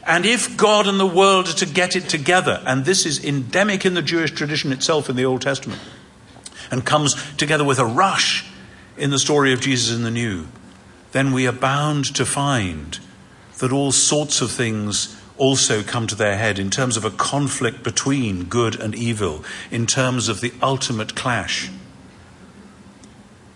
And 0.05 0.25
if 0.25 0.57
God 0.57 0.87
and 0.87 0.99
the 0.99 1.05
world 1.05 1.47
are 1.47 1.53
to 1.53 1.65
get 1.65 1.95
it 1.95 2.09
together, 2.09 2.61
and 2.65 2.85
this 2.85 3.05
is 3.05 3.23
endemic 3.23 3.85
in 3.85 3.93
the 3.93 4.01
Jewish 4.01 4.31
tradition 4.31 4.71
itself 4.71 5.09
in 5.09 5.15
the 5.15 5.25
Old 5.25 5.41
Testament, 5.41 5.81
and 6.71 6.85
comes 6.85 7.15
together 7.35 7.63
with 7.63 7.79
a 7.79 7.85
rush 7.85 8.49
in 8.97 9.11
the 9.11 9.19
story 9.19 9.53
of 9.53 9.61
Jesus 9.61 9.95
in 9.95 10.03
the 10.03 10.11
New, 10.11 10.47
then 11.11 11.33
we 11.33 11.47
are 11.47 11.53
bound 11.53 12.05
to 12.15 12.25
find 12.25 12.99
that 13.59 13.71
all 13.71 13.91
sorts 13.91 14.41
of 14.41 14.49
things 14.49 15.20
also 15.41 15.81
come 15.81 16.05
to 16.05 16.13
their 16.13 16.37
head 16.37 16.59
in 16.59 16.69
terms 16.69 16.95
of 16.95 17.03
a 17.03 17.09
conflict 17.09 17.81
between 17.81 18.43
good 18.43 18.79
and 18.79 18.93
evil, 18.93 19.43
in 19.71 19.87
terms 19.87 20.29
of 20.29 20.39
the 20.39 20.53
ultimate 20.61 21.15
clash. 21.15 21.71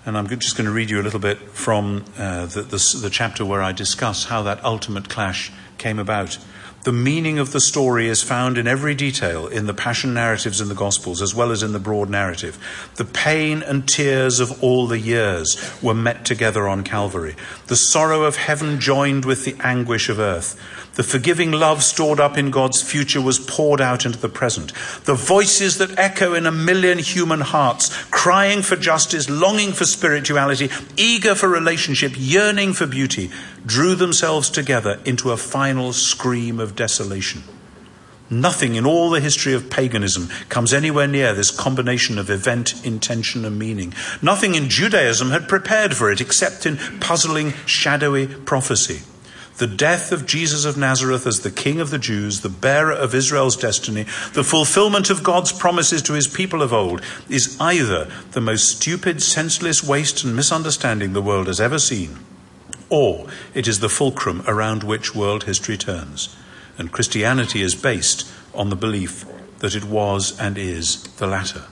And 0.03 0.17
I'm 0.17 0.27
just 0.27 0.57
going 0.57 0.65
to 0.65 0.71
read 0.71 0.89
you 0.89 0.99
a 0.99 1.03
little 1.03 1.19
bit 1.19 1.37
from 1.37 2.03
uh, 2.17 2.47
the, 2.47 2.63
the, 2.63 2.99
the 3.03 3.09
chapter 3.11 3.45
where 3.45 3.61
I 3.61 3.71
discuss 3.71 4.25
how 4.25 4.41
that 4.43 4.65
ultimate 4.65 5.09
clash 5.09 5.51
came 5.77 5.99
about. 5.99 6.39
The 6.85 6.91
meaning 6.91 7.39
of 7.39 7.51
the 7.51 7.59
story 7.59 8.07
is 8.07 8.21
found 8.21 8.59
in 8.59 8.67
every 8.67 8.93
detail 8.93 9.47
in 9.47 9.65
the 9.65 9.73
passion 9.73 10.13
narratives 10.13 10.61
in 10.61 10.69
the 10.69 10.75
Gospels 10.75 11.19
as 11.19 11.33
well 11.33 11.51
as 11.51 11.63
in 11.63 11.71
the 11.71 11.79
broad 11.79 12.11
narrative. 12.11 12.59
The 12.97 13.05
pain 13.05 13.63
and 13.63 13.87
tears 13.87 14.39
of 14.39 14.63
all 14.63 14.85
the 14.85 14.99
years 14.99 15.57
were 15.81 15.95
met 15.95 16.25
together 16.25 16.67
on 16.67 16.83
Calvary. 16.83 17.35
The 17.65 17.75
sorrow 17.75 18.23
of 18.23 18.35
heaven 18.35 18.79
joined 18.79 19.25
with 19.25 19.45
the 19.45 19.55
anguish 19.61 20.09
of 20.09 20.19
earth. 20.19 20.59
The 20.95 21.03
forgiving 21.03 21.51
love 21.51 21.83
stored 21.83 22.21
up 22.21 22.37
in 22.37 22.51
God's 22.51 22.81
future 22.81 23.21
was 23.21 23.37
poured 23.37 23.81
out 23.81 24.05
into 24.05 24.17
the 24.17 24.29
present. 24.29 24.71
The 25.03 25.13
voices 25.13 25.77
that 25.77 25.99
echo 25.99 26.33
in 26.33 26.45
a 26.45 26.51
million 26.51 26.99
human 26.99 27.41
hearts, 27.41 28.03
crying 28.05 28.61
for 28.61 28.77
justice, 28.77 29.29
longing 29.29 29.73
for 29.73 29.83
spirituality, 29.85 30.69
eager 30.95 31.35
for 31.35 31.49
relationship, 31.49 32.13
yearning 32.15 32.71
for 32.73 32.87
beauty, 32.87 33.29
drew 33.65 33.95
themselves 33.95 34.49
together 34.49 35.01
into 35.03 35.31
a 35.31 35.37
final 35.37 35.91
scream 35.91 36.61
of 36.61 36.77
desolation. 36.77 37.43
Nothing 38.29 38.75
in 38.75 38.85
all 38.85 39.09
the 39.09 39.19
history 39.19 39.53
of 39.53 39.69
paganism 39.69 40.29
comes 40.47 40.73
anywhere 40.73 41.07
near 41.07 41.33
this 41.33 41.51
combination 41.51 42.17
of 42.17 42.29
event, 42.29 42.85
intention, 42.85 43.43
and 43.43 43.59
meaning. 43.59 43.93
Nothing 44.21 44.55
in 44.55 44.69
Judaism 44.69 45.29
had 45.29 45.49
prepared 45.49 45.93
for 45.93 46.09
it 46.09 46.21
except 46.21 46.65
in 46.65 46.77
puzzling, 46.99 47.51
shadowy 47.65 48.27
prophecy. 48.27 49.01
The 49.57 49.67
death 49.67 50.11
of 50.11 50.25
Jesus 50.25 50.65
of 50.65 50.77
Nazareth 50.77 51.25
as 51.25 51.39
the 51.39 51.51
King 51.51 51.79
of 51.79 51.89
the 51.89 51.97
Jews, 51.97 52.41
the 52.41 52.49
bearer 52.49 52.91
of 52.91 53.15
Israel's 53.15 53.55
destiny, 53.55 54.03
the 54.33 54.43
fulfillment 54.43 55.09
of 55.09 55.23
God's 55.23 55.53
promises 55.53 56.01
to 56.03 56.13
his 56.13 56.27
people 56.27 56.61
of 56.61 56.73
old, 56.73 57.01
is 57.29 57.55
either 57.59 58.11
the 58.31 58.41
most 58.41 58.67
stupid, 58.67 59.23
senseless 59.23 59.81
waste 59.81 60.25
and 60.25 60.35
misunderstanding 60.35 61.13
the 61.13 61.21
world 61.21 61.47
has 61.47 61.61
ever 61.61 61.79
seen, 61.79 62.19
or 62.89 63.27
it 63.53 63.65
is 63.65 63.79
the 63.79 63.87
fulcrum 63.87 64.43
around 64.45 64.83
which 64.83 65.15
world 65.15 65.45
history 65.45 65.77
turns. 65.77 66.35
And 66.77 66.91
Christianity 66.91 67.61
is 67.61 67.75
based 67.75 68.29
on 68.53 68.69
the 68.69 68.75
belief 68.75 69.25
that 69.59 69.73
it 69.73 69.85
was 69.85 70.37
and 70.37 70.57
is 70.57 71.03
the 71.15 71.27
latter. 71.27 71.63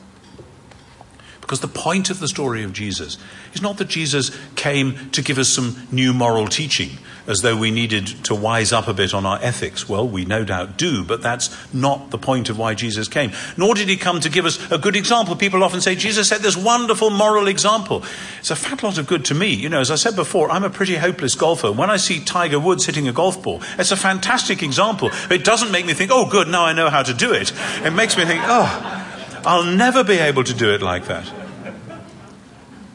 Because 1.41 1.59
the 1.59 1.67
point 1.67 2.09
of 2.09 2.21
the 2.21 2.29
story 2.29 2.63
of 2.63 2.71
Jesus 2.71 3.17
is 3.53 3.61
not 3.61 3.77
that 3.77 3.89
Jesus 3.89 4.31
came 4.55 5.11
to 5.11 5.21
give 5.21 5.37
us 5.37 5.49
some 5.49 5.85
new 5.91 6.13
moral 6.13 6.47
teaching 6.47 6.91
as 7.27 7.41
though 7.41 7.55
we 7.55 7.71
needed 7.71 8.07
to 8.25 8.35
wise 8.35 8.73
up 8.73 8.87
a 8.87 8.93
bit 8.93 9.13
on 9.13 9.25
our 9.25 9.39
ethics. 9.41 9.87
Well, 9.87 10.07
we 10.07 10.25
no 10.25 10.43
doubt 10.43 10.77
do, 10.77 11.03
but 11.03 11.21
that's 11.21 11.73
not 11.73 12.11
the 12.11 12.17
point 12.17 12.49
of 12.49 12.57
why 12.57 12.73
Jesus 12.73 13.07
came. 13.07 13.31
Nor 13.57 13.75
did 13.75 13.87
he 13.87 13.97
come 13.97 14.19
to 14.19 14.29
give 14.29 14.45
us 14.45 14.59
a 14.71 14.77
good 14.77 14.95
example. 14.95 15.35
People 15.35 15.63
often 15.63 15.81
say, 15.81 15.95
Jesus 15.95 16.29
set 16.29 16.41
this 16.41 16.57
wonderful 16.57 17.09
moral 17.09 17.47
example. 17.47 18.03
It's 18.39 18.51
a 18.51 18.55
fat 18.55 18.83
lot 18.83 18.97
of 18.97 19.07
good 19.07 19.25
to 19.25 19.33
me. 19.33 19.53
You 19.53 19.69
know, 19.69 19.79
as 19.79 19.91
I 19.91 19.95
said 19.95 20.15
before, 20.15 20.51
I'm 20.51 20.63
a 20.63 20.69
pretty 20.69 20.95
hopeless 20.95 21.35
golfer. 21.35 21.71
When 21.71 21.89
I 21.89 21.97
see 21.97 22.19
Tiger 22.19 22.59
Woods 22.59 22.85
hitting 22.85 23.07
a 23.07 23.13
golf 23.13 23.41
ball, 23.41 23.61
it's 23.77 23.91
a 23.91 23.97
fantastic 23.97 24.61
example. 24.61 25.09
It 25.29 25.43
doesn't 25.43 25.71
make 25.71 25.85
me 25.85 25.93
think, 25.93 26.11
oh, 26.13 26.29
good, 26.29 26.47
now 26.47 26.65
I 26.65 26.73
know 26.73 26.89
how 26.89 27.03
to 27.03 27.13
do 27.13 27.33
it. 27.33 27.53
It 27.83 27.91
makes 27.91 28.17
me 28.17 28.25
think, 28.25 28.41
oh, 28.43 29.41
I'll 29.45 29.63
never 29.63 30.03
be 30.03 30.15
able 30.15 30.43
to 30.43 30.53
do 30.53 30.73
it 30.73 30.81
like 30.81 31.05
that. 31.05 31.31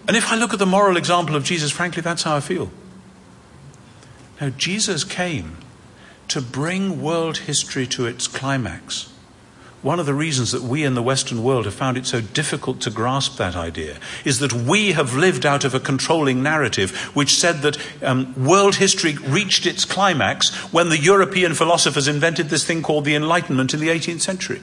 And 0.06 0.16
if 0.16 0.32
I 0.32 0.36
look 0.36 0.54
at 0.54 0.58
the 0.58 0.66
moral 0.66 0.96
example 0.96 1.36
of 1.36 1.44
Jesus, 1.44 1.70
frankly, 1.70 2.00
that's 2.00 2.22
how 2.22 2.36
I 2.36 2.40
feel. 2.40 2.70
Now, 4.40 4.50
Jesus 4.50 5.02
came 5.02 5.56
to 6.28 6.40
bring 6.40 7.02
world 7.02 7.38
history 7.38 7.86
to 7.88 8.06
its 8.06 8.28
climax. 8.28 9.12
One 9.80 10.00
of 10.00 10.06
the 10.06 10.14
reasons 10.14 10.52
that 10.52 10.62
we 10.62 10.84
in 10.84 10.94
the 10.94 11.02
Western 11.02 11.42
world 11.42 11.64
have 11.64 11.74
found 11.74 11.96
it 11.96 12.06
so 12.06 12.20
difficult 12.20 12.80
to 12.80 12.90
grasp 12.90 13.36
that 13.36 13.54
idea 13.54 13.98
is 14.24 14.40
that 14.40 14.52
we 14.52 14.92
have 14.92 15.14
lived 15.14 15.46
out 15.46 15.64
of 15.64 15.74
a 15.74 15.80
controlling 15.80 16.42
narrative 16.42 16.90
which 17.14 17.36
said 17.36 17.62
that 17.62 17.78
um, 18.02 18.34
world 18.44 18.76
history 18.76 19.16
reached 19.16 19.66
its 19.66 19.84
climax 19.84 20.50
when 20.72 20.88
the 20.88 20.98
European 20.98 21.54
philosophers 21.54 22.08
invented 22.08 22.48
this 22.48 22.64
thing 22.64 22.82
called 22.82 23.04
the 23.04 23.14
Enlightenment 23.14 23.72
in 23.72 23.80
the 23.80 23.88
18th 23.88 24.20
century. 24.20 24.60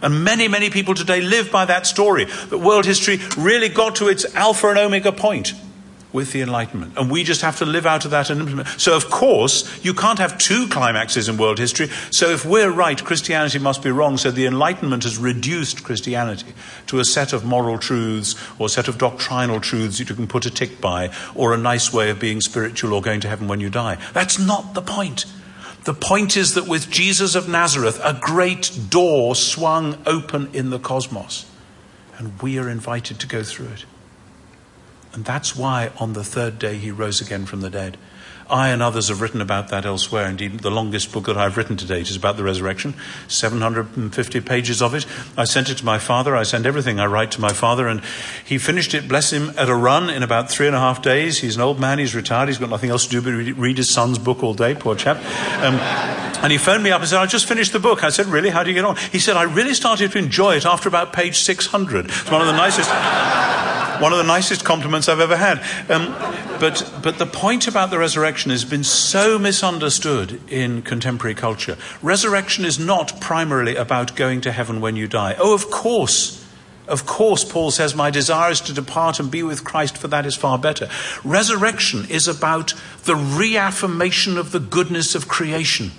And 0.00 0.24
many, 0.24 0.48
many 0.48 0.70
people 0.70 0.94
today 0.94 1.20
live 1.20 1.50
by 1.50 1.66
that 1.66 1.86
story 1.86 2.24
that 2.24 2.58
world 2.58 2.86
history 2.86 3.20
really 3.36 3.68
got 3.68 3.96
to 3.96 4.08
its 4.08 4.34
alpha 4.34 4.68
and 4.68 4.78
omega 4.78 5.12
point 5.12 5.52
with 6.14 6.30
the 6.30 6.40
Enlightenment. 6.40 6.96
And 6.96 7.10
we 7.10 7.24
just 7.24 7.42
have 7.42 7.58
to 7.58 7.66
live 7.66 7.84
out 7.84 8.04
of 8.04 8.12
that 8.12 8.30
and 8.30 8.40
implement. 8.40 8.68
So, 8.80 8.96
of 8.96 9.10
course, 9.10 9.84
you 9.84 9.92
can't 9.92 10.20
have 10.20 10.38
two 10.38 10.68
climaxes 10.68 11.28
in 11.28 11.36
world 11.36 11.58
history. 11.58 11.88
So, 12.10 12.30
if 12.30 12.46
we're 12.46 12.70
right, 12.70 13.04
Christianity 13.04 13.58
must 13.58 13.82
be 13.82 13.90
wrong. 13.90 14.16
So, 14.16 14.30
the 14.30 14.46
Enlightenment 14.46 15.02
has 15.02 15.18
reduced 15.18 15.82
Christianity 15.82 16.54
to 16.86 17.00
a 17.00 17.04
set 17.04 17.32
of 17.32 17.44
moral 17.44 17.78
truths 17.78 18.36
or 18.60 18.66
a 18.66 18.70
set 18.70 18.86
of 18.86 18.96
doctrinal 18.96 19.60
truths 19.60 19.98
that 19.98 20.08
you 20.08 20.14
can 20.14 20.28
put 20.28 20.46
a 20.46 20.50
tick 20.50 20.80
by 20.80 21.10
or 21.34 21.52
a 21.52 21.58
nice 21.58 21.92
way 21.92 22.10
of 22.10 22.20
being 22.20 22.40
spiritual 22.40 22.94
or 22.94 23.02
going 23.02 23.20
to 23.20 23.28
heaven 23.28 23.48
when 23.48 23.58
you 23.58 23.68
die. 23.68 23.98
That's 24.12 24.38
not 24.38 24.74
the 24.74 24.82
point. 24.82 25.26
The 25.82 25.94
point 25.94 26.36
is 26.36 26.54
that 26.54 26.68
with 26.68 26.90
Jesus 26.90 27.34
of 27.34 27.48
Nazareth, 27.48 28.00
a 28.04 28.16
great 28.18 28.70
door 28.88 29.34
swung 29.34 29.98
open 30.06 30.48
in 30.54 30.70
the 30.70 30.78
cosmos, 30.78 31.44
and 32.16 32.40
we 32.40 32.56
are 32.58 32.70
invited 32.70 33.18
to 33.18 33.26
go 33.26 33.42
through 33.42 33.66
it. 33.66 33.84
And 35.14 35.24
that's 35.24 35.54
why 35.54 35.92
on 35.98 36.12
the 36.12 36.24
third 36.24 36.58
day 36.58 36.76
he 36.76 36.90
rose 36.90 37.20
again 37.20 37.46
from 37.46 37.60
the 37.60 37.70
dead. 37.70 37.96
I 38.48 38.68
and 38.68 38.82
others 38.82 39.08
have 39.08 39.20
written 39.20 39.40
about 39.40 39.68
that 39.68 39.86
elsewhere. 39.86 40.28
Indeed, 40.28 40.60
the 40.60 40.70
longest 40.70 41.12
book 41.12 41.26
that 41.26 41.36
I've 41.36 41.56
written 41.56 41.76
to 41.78 41.86
date 41.86 42.10
is 42.10 42.16
about 42.16 42.36
the 42.36 42.44
resurrection, 42.44 42.94
750 43.28 44.40
pages 44.40 44.82
of 44.82 44.94
it. 44.94 45.06
I 45.36 45.44
sent 45.44 45.70
it 45.70 45.78
to 45.78 45.84
my 45.84 45.98
father. 45.98 46.36
I 46.36 46.42
send 46.42 46.66
everything 46.66 47.00
I 47.00 47.06
write 47.06 47.30
to 47.32 47.40
my 47.40 47.52
father, 47.52 47.88
and 47.88 48.02
he 48.44 48.58
finished 48.58 48.92
it, 48.92 49.08
bless 49.08 49.32
him, 49.32 49.50
at 49.56 49.68
a 49.68 49.74
run 49.74 50.10
in 50.10 50.22
about 50.22 50.50
three 50.50 50.66
and 50.66 50.76
a 50.76 50.78
half 50.78 51.00
days. 51.00 51.38
He's 51.38 51.56
an 51.56 51.62
old 51.62 51.80
man, 51.80 51.98
he's 51.98 52.14
retired, 52.14 52.48
he's 52.48 52.58
got 52.58 52.70
nothing 52.70 52.90
else 52.90 53.06
to 53.06 53.10
do 53.10 53.22
but 53.22 53.58
read 53.58 53.78
his 53.78 53.88
son's 53.88 54.18
book 54.18 54.42
all 54.42 54.54
day, 54.54 54.74
poor 54.74 54.94
chap. 54.94 55.16
Um, 55.62 55.76
and 56.42 56.52
he 56.52 56.58
phoned 56.58 56.82
me 56.82 56.90
up 56.90 57.00
and 57.00 57.08
said, 57.08 57.20
I 57.20 57.26
just 57.26 57.46
finished 57.46 57.72
the 57.72 57.80
book. 57.80 58.04
I 58.04 58.10
said, 58.10 58.26
Really? 58.26 58.50
How 58.50 58.62
do 58.62 58.68
you 58.68 58.74
get 58.74 58.84
on? 58.84 58.96
He 58.96 59.18
said, 59.18 59.36
I 59.36 59.44
really 59.44 59.72
started 59.72 60.12
to 60.12 60.18
enjoy 60.18 60.56
it 60.56 60.66
after 60.66 60.90
about 60.90 61.14
page 61.14 61.38
600. 61.38 62.04
It's 62.06 62.30
one 62.30 62.42
of 62.42 62.46
the 62.46 62.52
nicest. 62.52 63.73
One 64.00 64.12
of 64.12 64.18
the 64.18 64.24
nicest 64.24 64.64
compliments 64.64 65.08
I've 65.08 65.20
ever 65.20 65.36
had. 65.36 65.58
Um, 65.90 66.14
but, 66.60 66.92
but 67.02 67.18
the 67.18 67.26
point 67.26 67.66
about 67.66 67.90
the 67.90 67.98
resurrection 67.98 68.50
has 68.50 68.64
been 68.64 68.84
so 68.84 69.38
misunderstood 69.38 70.40
in 70.50 70.82
contemporary 70.82 71.34
culture. 71.34 71.76
Resurrection 72.02 72.64
is 72.64 72.78
not 72.78 73.20
primarily 73.20 73.76
about 73.76 74.16
going 74.16 74.40
to 74.42 74.52
heaven 74.52 74.80
when 74.80 74.96
you 74.96 75.08
die. 75.08 75.36
Oh, 75.38 75.54
of 75.54 75.70
course. 75.70 76.42
Of 76.86 77.06
course, 77.06 77.44
Paul 77.44 77.70
says, 77.70 77.94
My 77.94 78.10
desire 78.10 78.50
is 78.50 78.60
to 78.62 78.74
depart 78.74 79.18
and 79.18 79.30
be 79.30 79.42
with 79.42 79.64
Christ, 79.64 79.96
for 79.96 80.08
that 80.08 80.26
is 80.26 80.36
far 80.36 80.58
better. 80.58 80.90
Resurrection 81.24 82.04
is 82.10 82.28
about 82.28 82.74
the 83.04 83.16
reaffirmation 83.16 84.36
of 84.36 84.52
the 84.52 84.60
goodness 84.60 85.14
of 85.14 85.26
creation. 85.26 85.92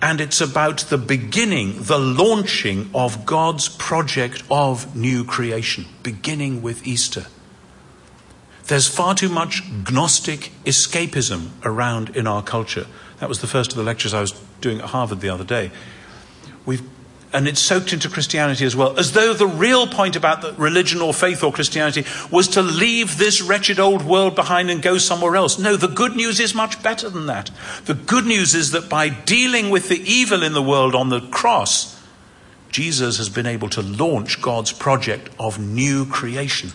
And 0.00 0.20
it's 0.20 0.40
about 0.40 0.78
the 0.78 0.98
beginning, 0.98 1.82
the 1.82 1.98
launching 1.98 2.88
of 2.94 3.26
God's 3.26 3.68
project 3.68 4.42
of 4.50 4.94
new 4.94 5.24
creation, 5.24 5.86
beginning 6.02 6.62
with 6.62 6.86
Easter. 6.86 7.26
There's 8.66 8.86
far 8.86 9.14
too 9.14 9.28
much 9.28 9.62
Gnostic 9.90 10.52
escapism 10.64 11.50
around 11.64 12.14
in 12.14 12.26
our 12.26 12.42
culture. 12.42 12.86
That 13.18 13.28
was 13.28 13.40
the 13.40 13.46
first 13.46 13.72
of 13.72 13.76
the 13.76 13.82
lectures 13.82 14.14
I 14.14 14.20
was 14.20 14.32
doing 14.60 14.78
at 14.78 14.90
Harvard 14.90 15.20
the 15.20 15.30
other 15.30 15.44
day. 15.44 15.70
We've 16.64 16.82
and 17.32 17.46
it's 17.46 17.60
soaked 17.60 17.92
into 17.92 18.08
Christianity 18.08 18.64
as 18.64 18.74
well, 18.74 18.98
as 18.98 19.12
though 19.12 19.34
the 19.34 19.46
real 19.46 19.86
point 19.86 20.16
about 20.16 20.58
religion 20.58 21.02
or 21.02 21.12
faith 21.12 21.44
or 21.44 21.52
Christianity 21.52 22.04
was 22.30 22.48
to 22.48 22.62
leave 22.62 23.18
this 23.18 23.42
wretched 23.42 23.78
old 23.78 24.02
world 24.02 24.34
behind 24.34 24.70
and 24.70 24.80
go 24.80 24.96
somewhere 24.96 25.36
else. 25.36 25.58
No, 25.58 25.76
the 25.76 25.88
good 25.88 26.16
news 26.16 26.40
is 26.40 26.54
much 26.54 26.82
better 26.82 27.10
than 27.10 27.26
that. 27.26 27.50
The 27.84 27.94
good 27.94 28.24
news 28.24 28.54
is 28.54 28.70
that 28.70 28.88
by 28.88 29.10
dealing 29.10 29.68
with 29.68 29.88
the 29.88 30.00
evil 30.00 30.42
in 30.42 30.54
the 30.54 30.62
world 30.62 30.94
on 30.94 31.10
the 31.10 31.20
cross, 31.20 32.02
Jesus 32.70 33.18
has 33.18 33.28
been 33.28 33.46
able 33.46 33.68
to 33.70 33.82
launch 33.82 34.40
God's 34.40 34.72
project 34.72 35.28
of 35.38 35.58
new 35.58 36.06
creation 36.06 36.70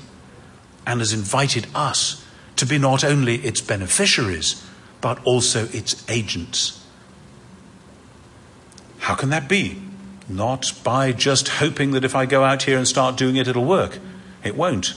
and 0.85 0.99
has 0.99 1.13
invited 1.13 1.67
us 1.73 2.23
to 2.57 2.65
be 2.65 2.77
not 2.77 3.03
only 3.03 3.37
its 3.37 3.61
beneficiaries, 3.61 4.63
but 5.01 5.23
also 5.23 5.65
its 5.71 6.07
agents. 6.09 6.85
How 8.99 9.15
can 9.15 9.29
that 9.29 9.49
be? 9.49 9.81
Not 10.29 10.71
by 10.83 11.11
just 11.11 11.47
hoping 11.49 11.91
that 11.91 12.05
if 12.05 12.15
I 12.15 12.25
go 12.25 12.43
out 12.43 12.63
here 12.63 12.77
and 12.77 12.87
start 12.87 13.17
doing 13.17 13.35
it, 13.35 13.47
it'll 13.47 13.65
work. 13.65 13.99
It 14.43 14.55
won't. 14.55 14.93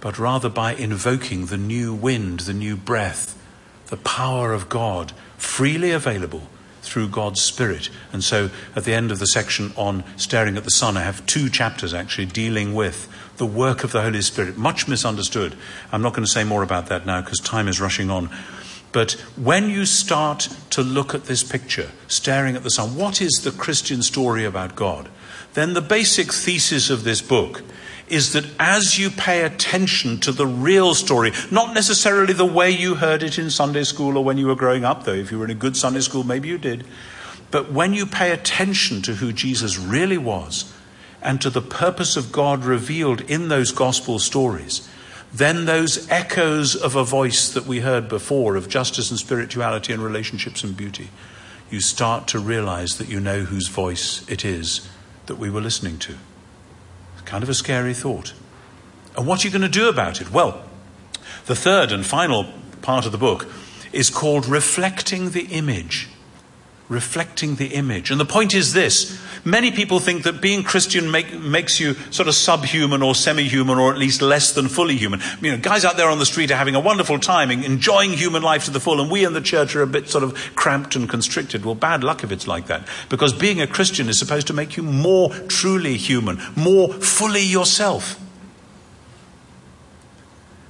But 0.00 0.18
rather 0.18 0.48
by 0.48 0.74
invoking 0.74 1.46
the 1.46 1.56
new 1.56 1.94
wind, 1.94 2.40
the 2.40 2.54
new 2.54 2.76
breath, 2.76 3.38
the 3.86 3.96
power 3.96 4.52
of 4.52 4.68
God 4.68 5.12
freely 5.36 5.90
available 5.90 6.42
through 6.82 7.08
God's 7.08 7.40
Spirit. 7.40 7.88
And 8.12 8.22
so 8.22 8.50
at 8.74 8.84
the 8.84 8.94
end 8.94 9.12
of 9.12 9.18
the 9.18 9.26
section 9.26 9.72
on 9.76 10.04
staring 10.16 10.56
at 10.56 10.64
the 10.64 10.70
sun, 10.70 10.96
I 10.96 11.02
have 11.02 11.24
two 11.26 11.48
chapters 11.48 11.94
actually 11.94 12.26
dealing 12.26 12.74
with 12.74 13.08
the 13.36 13.46
work 13.46 13.84
of 13.84 13.92
the 13.92 14.02
Holy 14.02 14.22
Spirit. 14.22 14.56
Much 14.56 14.88
misunderstood. 14.88 15.54
I'm 15.92 16.02
not 16.02 16.12
going 16.12 16.24
to 16.24 16.30
say 16.30 16.44
more 16.44 16.62
about 16.62 16.86
that 16.86 17.06
now 17.06 17.20
because 17.20 17.38
time 17.38 17.68
is 17.68 17.80
rushing 17.80 18.10
on. 18.10 18.28
But 18.92 19.12
when 19.36 19.70
you 19.70 19.86
start 19.86 20.48
to 20.70 20.82
look 20.82 21.14
at 21.14 21.24
this 21.24 21.42
picture, 21.42 21.90
staring 22.08 22.56
at 22.56 22.62
the 22.62 22.70
sun, 22.70 22.94
what 22.94 23.20
is 23.20 23.40
the 23.42 23.50
Christian 23.50 24.02
story 24.02 24.44
about 24.44 24.76
God? 24.76 25.08
Then 25.54 25.74
the 25.74 25.80
basic 25.80 26.32
thesis 26.32 26.90
of 26.90 27.04
this 27.04 27.22
book 27.22 27.62
is 28.08 28.34
that 28.34 28.46
as 28.58 28.98
you 28.98 29.10
pay 29.10 29.42
attention 29.42 30.20
to 30.20 30.32
the 30.32 30.46
real 30.46 30.94
story, 30.94 31.32
not 31.50 31.72
necessarily 31.72 32.34
the 32.34 32.44
way 32.44 32.70
you 32.70 32.96
heard 32.96 33.22
it 33.22 33.38
in 33.38 33.48
Sunday 33.48 33.84
school 33.84 34.18
or 34.18 34.24
when 34.24 34.36
you 34.36 34.46
were 34.46 34.54
growing 34.54 34.84
up, 34.84 35.04
though 35.04 35.14
if 35.14 35.32
you 35.32 35.38
were 35.38 35.46
in 35.46 35.50
a 35.50 35.54
good 35.54 35.76
Sunday 35.76 36.00
school, 36.00 36.22
maybe 36.22 36.48
you 36.48 36.58
did, 36.58 36.84
but 37.50 37.72
when 37.72 37.94
you 37.94 38.04
pay 38.04 38.32
attention 38.32 39.00
to 39.02 39.14
who 39.14 39.32
Jesus 39.32 39.78
really 39.78 40.18
was 40.18 40.72
and 41.22 41.40
to 41.40 41.50
the 41.50 41.62
purpose 41.62 42.16
of 42.16 42.32
God 42.32 42.64
revealed 42.64 43.20
in 43.22 43.48
those 43.48 43.72
gospel 43.72 44.18
stories, 44.18 44.88
then 45.32 45.64
those 45.64 46.08
echoes 46.10 46.76
of 46.76 46.94
a 46.94 47.04
voice 47.04 47.48
that 47.48 47.66
we 47.66 47.80
heard 47.80 48.08
before 48.08 48.56
of 48.56 48.68
justice 48.68 49.10
and 49.10 49.18
spirituality 49.18 49.92
and 49.92 50.02
relationships 50.02 50.62
and 50.62 50.76
beauty, 50.76 51.08
you 51.70 51.80
start 51.80 52.28
to 52.28 52.38
realize 52.38 52.98
that 52.98 53.08
you 53.08 53.18
know 53.18 53.40
whose 53.40 53.68
voice 53.68 54.28
it 54.28 54.44
is 54.44 54.88
that 55.26 55.36
we 55.36 55.48
were 55.48 55.60
listening 55.60 55.98
to. 55.98 56.16
It's 57.14 57.22
kind 57.22 57.42
of 57.42 57.48
a 57.48 57.54
scary 57.54 57.94
thought. 57.94 58.34
And 59.16 59.26
what 59.26 59.42
are 59.42 59.48
you 59.48 59.52
going 59.52 59.62
to 59.62 59.68
do 59.68 59.88
about 59.88 60.20
it? 60.20 60.30
Well, 60.30 60.62
the 61.46 61.56
third 61.56 61.92
and 61.92 62.04
final 62.04 62.46
part 62.82 63.06
of 63.06 63.12
the 63.12 63.18
book 63.18 63.46
is 63.92 64.10
called 64.10 64.46
Reflecting 64.46 65.30
the 65.30 65.46
Image 65.46 66.08
reflecting 66.92 67.56
the 67.56 67.68
image. 67.68 68.10
And 68.10 68.20
the 68.20 68.24
point 68.24 68.54
is 68.54 68.72
this 68.72 69.20
many 69.44 69.70
people 69.72 69.98
think 69.98 70.22
that 70.22 70.40
being 70.40 70.62
Christian 70.62 71.10
make, 71.10 71.32
makes 71.40 71.80
you 71.80 71.94
sort 72.10 72.28
of 72.28 72.34
subhuman 72.34 73.02
or 73.02 73.14
semi 73.14 73.44
human 73.44 73.78
or 73.78 73.92
at 73.92 73.98
least 73.98 74.22
less 74.22 74.52
than 74.52 74.68
fully 74.68 74.96
human. 74.96 75.20
You 75.40 75.52
know, 75.52 75.58
guys 75.58 75.84
out 75.84 75.96
there 75.96 76.08
on 76.08 76.18
the 76.18 76.26
street 76.26 76.50
are 76.50 76.56
having 76.56 76.74
a 76.74 76.80
wonderful 76.80 77.18
time, 77.18 77.50
enjoying 77.50 78.12
human 78.12 78.42
life 78.42 78.66
to 78.66 78.70
the 78.70 78.80
full, 78.80 79.00
and 79.00 79.10
we 79.10 79.24
in 79.24 79.32
the 79.32 79.40
church 79.40 79.74
are 79.74 79.82
a 79.82 79.86
bit 79.86 80.08
sort 80.08 80.24
of 80.24 80.34
cramped 80.54 80.94
and 80.94 81.08
constricted. 81.08 81.64
Well, 81.64 81.74
bad 81.74 82.04
luck 82.04 82.22
if 82.22 82.30
it's 82.30 82.46
like 82.46 82.66
that. 82.66 82.86
Because 83.08 83.32
being 83.32 83.60
a 83.60 83.66
Christian 83.66 84.08
is 84.08 84.18
supposed 84.18 84.46
to 84.48 84.52
make 84.52 84.76
you 84.76 84.82
more 84.82 85.30
truly 85.48 85.96
human, 85.96 86.40
more 86.54 86.92
fully 86.92 87.42
yourself. 87.42 88.21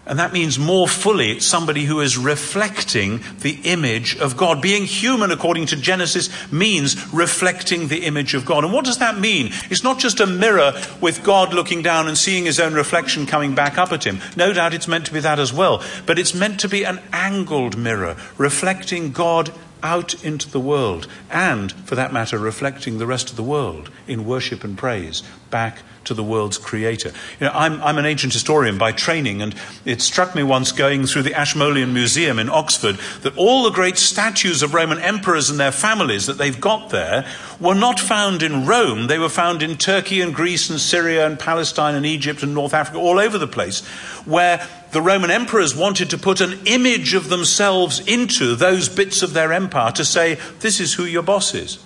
And 0.04 0.18
that 0.18 0.32
means 0.32 0.58
more 0.58 0.88
fully 0.88 1.38
somebody 1.38 1.84
who 1.84 2.00
is 2.00 2.18
reflecting 2.18 3.20
the 3.38 3.60
image 3.62 4.16
of 4.16 4.36
God. 4.36 4.60
Being 4.60 4.84
human, 4.84 5.30
according 5.30 5.66
to 5.66 5.76
Genesis, 5.76 6.28
means 6.52 7.12
reflecting 7.14 7.86
the 7.86 8.04
image 8.04 8.34
of 8.34 8.44
God. 8.44 8.64
And 8.64 8.72
what 8.72 8.84
does 8.84 8.98
that 8.98 9.20
mean? 9.20 9.52
It's 9.70 9.84
not 9.84 10.00
just 10.00 10.18
a 10.18 10.26
mirror 10.26 10.72
with 11.00 11.22
God 11.22 11.54
looking 11.54 11.82
down 11.82 12.08
and 12.08 12.18
seeing 12.18 12.46
his 12.46 12.58
own 12.58 12.74
reflection 12.74 13.26
coming 13.26 13.54
back 13.54 13.78
up 13.78 13.92
at 13.92 14.04
him. 14.04 14.18
No 14.36 14.52
doubt 14.52 14.74
it's 14.74 14.88
meant 14.88 15.06
to 15.06 15.12
be 15.12 15.20
that 15.20 15.38
as 15.38 15.52
well. 15.52 15.80
But 16.04 16.18
it's 16.18 16.34
meant 16.34 16.58
to 16.60 16.68
be 16.68 16.82
an 16.82 17.00
angled 17.12 17.78
mirror, 17.78 18.16
reflecting 18.36 19.12
God 19.12 19.52
out 19.82 20.24
into 20.24 20.50
the 20.50 20.60
world, 20.60 21.06
and, 21.30 21.72
for 21.72 21.94
that 21.94 22.12
matter, 22.12 22.38
reflecting 22.38 22.98
the 22.98 23.06
rest 23.06 23.30
of 23.30 23.36
the 23.36 23.42
world 23.42 23.90
in 24.06 24.24
worship 24.24 24.64
and 24.64 24.76
praise 24.76 25.22
back 25.50 25.78
to 26.04 26.14
the 26.14 26.22
world's 26.24 26.58
creator. 26.58 27.12
You 27.40 27.46
know, 27.46 27.52
I'm, 27.54 27.80
I'm 27.82 27.98
an 27.98 28.06
ancient 28.06 28.32
historian 28.32 28.78
by 28.78 28.92
training, 28.92 29.42
and 29.42 29.54
it 29.84 30.00
struck 30.00 30.34
me 30.34 30.42
once 30.42 30.72
going 30.72 31.06
through 31.06 31.22
the 31.22 31.34
Ashmolean 31.34 31.92
Museum 31.92 32.38
in 32.38 32.48
Oxford 32.48 32.98
that 33.22 33.36
all 33.36 33.62
the 33.62 33.70
great 33.70 33.98
statues 33.98 34.62
of 34.62 34.74
Roman 34.74 34.98
emperors 34.98 35.50
and 35.50 35.60
their 35.60 35.72
families 35.72 36.26
that 36.26 36.38
they've 36.38 36.60
got 36.60 36.90
there 36.90 37.26
were 37.60 37.74
not 37.74 38.00
found 38.00 38.42
in 38.42 38.66
Rome. 38.66 39.06
They 39.06 39.18
were 39.18 39.28
found 39.28 39.62
in 39.62 39.76
Turkey 39.76 40.20
and 40.20 40.34
Greece 40.34 40.70
and 40.70 40.80
Syria 40.80 41.26
and 41.26 41.38
Palestine 41.38 41.94
and 41.94 42.06
Egypt 42.06 42.42
and 42.42 42.54
North 42.54 42.74
Africa, 42.74 42.98
all 42.98 43.18
over 43.18 43.38
the 43.38 43.46
place, 43.46 43.84
where 44.24 44.66
the 44.92 45.02
Roman 45.02 45.30
emperors 45.30 45.74
wanted 45.74 46.10
to 46.10 46.18
put 46.18 46.42
an 46.42 46.60
image 46.66 47.14
of 47.14 47.30
themselves 47.30 48.00
into 48.06 48.54
those 48.54 48.90
bits 48.90 49.22
of 49.22 49.32
their 49.32 49.52
empire 49.52 49.90
to 49.92 50.04
say, 50.04 50.34
this 50.60 50.80
is 50.80 50.94
who 50.94 51.04
your 51.04 51.22
boss 51.22 51.54
is. 51.54 51.82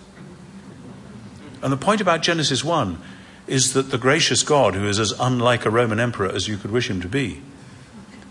And 1.63 1.73
the 1.73 1.77
point 1.77 2.01
about 2.01 2.23
Genesis 2.23 2.65
1 2.65 2.99
is 3.47 3.75
that 3.75 3.91
the 3.91 3.99
gracious 3.99 4.43
God, 4.43 4.75
who 4.75 4.89
is 4.89 4.99
as 4.99 5.15
unlike 5.21 5.65
a 5.65 5.71
Roman 5.71 6.01
emperor 6.01 6.29
as 6.29 6.49
you 6.49 6.57
could 6.57 6.73
wish 6.73 6.91
him 6.91 7.01
to 7.01 7.09
be, 7.09 7.43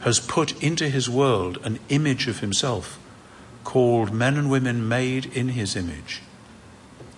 has 0.02 0.20
put 0.20 0.62
into 0.62 0.90
his 0.90 1.10
world 1.10 1.58
an 1.64 1.80
image 1.88 2.28
of 2.28 2.42
himself 2.42 3.00
called 3.64 4.14
men 4.14 4.38
and 4.38 4.52
women 4.52 4.88
made 4.88 5.26
in 5.28 5.50
his 5.50 5.78
image 5.78 6.22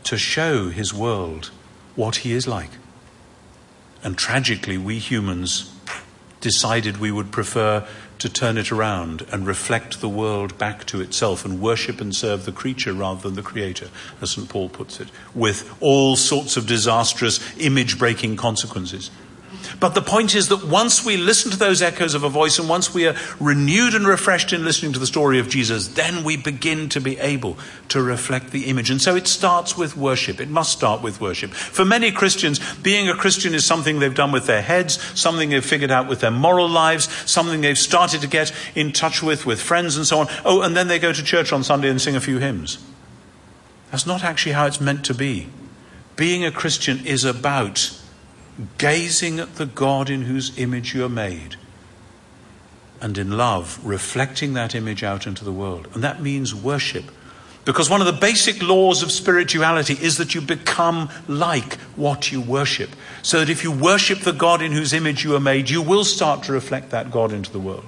to 0.04 0.18
show 0.18 0.70
his 0.70 0.94
world 0.94 1.50
what 1.96 2.18
he 2.18 2.34
is 2.34 2.48
like. 2.48 2.70
And 4.04 4.16
tragically, 4.16 4.78
we 4.78 5.00
humans 5.00 5.74
decided 6.42 6.98
we 6.98 7.12
would 7.12 7.32
prefer 7.32 7.88
to 8.20 8.30
turn 8.30 8.58
it 8.58 8.72
around 8.72 9.26
and 9.32 9.46
reflect 9.46 10.02
the 10.02 10.10
world 10.10 10.58
back 10.58 10.86
to 10.86 11.02
itself 11.02 11.46
and 11.46 11.62
worship 11.62 12.02
and 12.02 12.16
serve 12.16 12.46
the 12.46 12.52
creature 12.52 12.94
rather 12.94 13.22
than 13.22 13.36
the 13.36 13.42
creator, 13.42 13.90
as 14.22 14.32
St. 14.32 14.50
Paul 14.50 14.70
puts 14.70 15.00
it, 15.00 15.10
with 15.36 15.76
all 15.80 16.16
sorts 16.16 16.58
of 16.58 16.66
disastrous, 16.66 17.40
image 17.58 18.00
breaking 18.00 18.36
consequences. 18.36 19.12
But 19.80 19.94
the 19.94 20.02
point 20.02 20.34
is 20.34 20.48
that 20.48 20.66
once 20.66 21.06
we 21.06 21.18
listen 21.18 21.52
to 21.52 21.58
those 21.58 21.84
echoes 21.84 22.16
of 22.16 22.24
a 22.24 22.30
voice 22.30 22.58
and 22.58 22.68
once 22.68 22.96
we 22.96 23.06
are 23.06 23.16
renewed 23.40 23.94
and 23.94 24.08
refreshed 24.08 24.52
in 24.52 24.66
listening 24.66 24.94
to 24.94 25.00
the 25.00 25.06
story 25.06 25.38
of 25.40 25.50
Jesus, 25.50 25.90
then 25.90 26.24
we 26.24 26.36
begin 26.36 26.90
to 26.90 27.00
be 27.00 27.20
able 27.20 27.58
to 27.90 28.02
reflect 28.02 28.50
the 28.50 28.66
image. 28.66 28.90
And 28.90 29.00
so 29.00 29.16
it 29.16 29.28
starts 29.28 29.78
with 29.78 29.96
worship. 29.96 30.42
It 30.42 30.50
must 30.50 30.72
start 30.72 31.04
with 31.04 31.22
worship. 31.22 31.52
For 31.52 31.86
many 31.86 32.12
Christians, 32.12 32.60
being 32.78 33.08
a 33.08 33.14
Christian 33.14 33.54
is 33.54 33.66
something 33.66 34.00
they've 34.00 34.16
done 34.16 34.32
with 34.32 34.48
their 34.48 34.64
heads, 34.64 35.00
something 35.20 35.50
they've 35.50 35.64
figured 35.64 35.92
out 35.92 36.08
with 36.08 36.22
their 36.22 36.32
moral 36.32 36.68
lives, 36.68 37.08
something 37.30 37.62
they've 37.62 37.78
started 37.78 38.22
to 38.22 38.28
get 38.28 38.52
in 38.74 38.92
touch 38.92 39.22
with 39.22 39.46
with 39.46 39.62
friends 39.62 39.96
and 39.96 40.08
so 40.08 40.20
on. 40.20 40.28
Oh, 40.44 40.62
and 40.62 40.76
then 40.76 40.88
they 40.88 40.98
go 40.98 41.14
to 41.14 41.24
church 41.24 41.54
on 41.54 41.64
Sunday 41.64 41.90
and 41.90 42.02
sing 42.02 42.16
a 42.16 42.22
few 42.22 42.40
hymns. 42.40 42.80
That's 43.92 44.08
not 44.08 44.24
actually 44.24 44.54
how 44.54 44.66
it's 44.66 44.82
meant 44.82 45.06
to 45.06 45.14
be. 45.14 45.50
Being 46.16 46.44
a 46.44 46.52
Christian 46.52 47.06
is 47.06 47.24
about 47.24 47.97
gazing 48.78 49.40
at 49.40 49.56
the 49.56 49.66
God 49.66 50.10
in 50.10 50.24
whose 50.24 50.58
image 50.58 50.94
you 50.94 51.06
are 51.06 51.10
made, 51.10 51.56
and 53.00 53.18
in 53.18 53.38
love, 53.38 53.80
reflecting 53.84 54.54
that 54.54 54.74
image 54.74 55.04
out 55.04 55.28
into 55.28 55.46
the 55.46 55.52
world. 55.52 55.88
And 55.94 56.04
that 56.04 56.22
means 56.22 56.56
worship. 56.56 57.06
Because 57.64 57.90
one 57.90 58.00
of 58.00 58.08
the 58.08 58.14
basic 58.14 58.62
laws 58.64 59.04
of 59.04 59.12
spirituality 59.12 59.98
is 60.02 60.18
that 60.18 60.34
you 60.34 60.40
become 60.40 61.10
like 61.28 61.74
what 61.98 62.32
you 62.32 62.40
worship. 62.40 62.90
So 63.22 63.40
that 63.40 63.50
if 63.50 63.64
you 63.64 63.72
worship 63.72 64.20
the 64.20 64.32
God 64.32 64.62
in 64.62 64.72
whose 64.72 64.94
image 64.94 65.24
you 65.24 65.36
are 65.36 65.40
made, 65.42 65.70
you 65.70 65.82
will 65.82 66.06
start 66.06 66.44
to 66.44 66.54
reflect 66.54 66.92
that 66.92 67.12
God 67.12 67.34
into 67.34 67.52
the 67.52 67.60
world. 67.60 67.86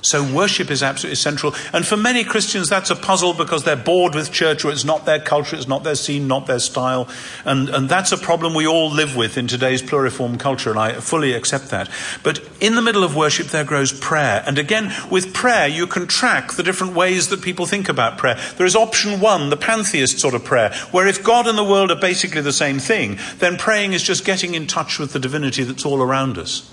So 0.00 0.22
worship 0.22 0.70
is 0.70 0.82
absolutely 0.82 1.16
central. 1.16 1.54
And 1.72 1.84
for 1.86 1.96
many 1.96 2.22
Christians, 2.22 2.68
that's 2.68 2.90
a 2.90 2.96
puzzle 2.96 3.34
because 3.34 3.64
they're 3.64 3.76
bored 3.76 4.14
with 4.14 4.30
church 4.30 4.64
or 4.64 4.70
it's 4.70 4.84
not 4.84 5.04
their 5.06 5.18
culture, 5.18 5.56
it's 5.56 5.66
not 5.66 5.82
their 5.82 5.96
scene, 5.96 6.28
not 6.28 6.46
their 6.46 6.60
style. 6.60 7.08
And, 7.44 7.68
and 7.68 7.88
that's 7.88 8.12
a 8.12 8.16
problem 8.16 8.54
we 8.54 8.66
all 8.66 8.90
live 8.90 9.16
with 9.16 9.36
in 9.36 9.48
today's 9.48 9.82
pluriform 9.82 10.38
culture, 10.38 10.70
and 10.70 10.78
I 10.78 10.92
fully 10.94 11.32
accept 11.32 11.70
that. 11.70 11.90
But 12.22 12.40
in 12.60 12.76
the 12.76 12.82
middle 12.82 13.02
of 13.02 13.16
worship, 13.16 13.48
there 13.48 13.64
grows 13.64 13.92
prayer. 13.92 14.42
And 14.46 14.58
again, 14.58 14.92
with 15.10 15.34
prayer, 15.34 15.66
you 15.66 15.86
can 15.86 16.06
track 16.06 16.52
the 16.52 16.62
different 16.62 16.94
ways 16.94 17.28
that 17.28 17.42
people 17.42 17.66
think 17.66 17.88
about 17.88 18.18
prayer. 18.18 18.38
There 18.56 18.66
is 18.66 18.76
option 18.76 19.20
one, 19.20 19.50
the 19.50 19.56
pantheist 19.56 20.18
sort 20.18 20.34
of 20.34 20.44
prayer, 20.44 20.72
where 20.92 21.08
if 21.08 21.24
God 21.24 21.46
and 21.48 21.58
the 21.58 21.64
world 21.64 21.90
are 21.90 22.00
basically 22.00 22.40
the 22.40 22.52
same 22.52 22.78
thing, 22.78 23.18
then 23.38 23.56
praying 23.56 23.94
is 23.94 24.02
just 24.02 24.24
getting 24.24 24.54
in 24.54 24.66
touch 24.66 24.98
with 24.98 25.12
the 25.12 25.18
divinity 25.18 25.64
that's 25.64 25.84
all 25.84 26.00
around 26.00 26.38
us. 26.38 26.72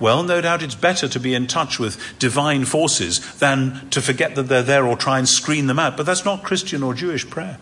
Well, 0.00 0.22
no 0.24 0.40
doubt 0.40 0.62
it's 0.62 0.74
better 0.74 1.08
to 1.08 1.20
be 1.20 1.34
in 1.34 1.46
touch 1.46 1.78
with 1.78 2.00
divine 2.18 2.64
forces 2.64 3.38
than 3.38 3.88
to 3.90 4.02
forget 4.02 4.34
that 4.34 4.44
they're 4.44 4.62
there 4.62 4.86
or 4.86 4.96
try 4.96 5.18
and 5.18 5.28
screen 5.28 5.66
them 5.66 5.78
out. 5.78 5.96
But 5.96 6.06
that's 6.06 6.24
not 6.24 6.42
Christian 6.42 6.82
or 6.82 6.94
Jewish 6.94 7.28
prayer. 7.28 7.58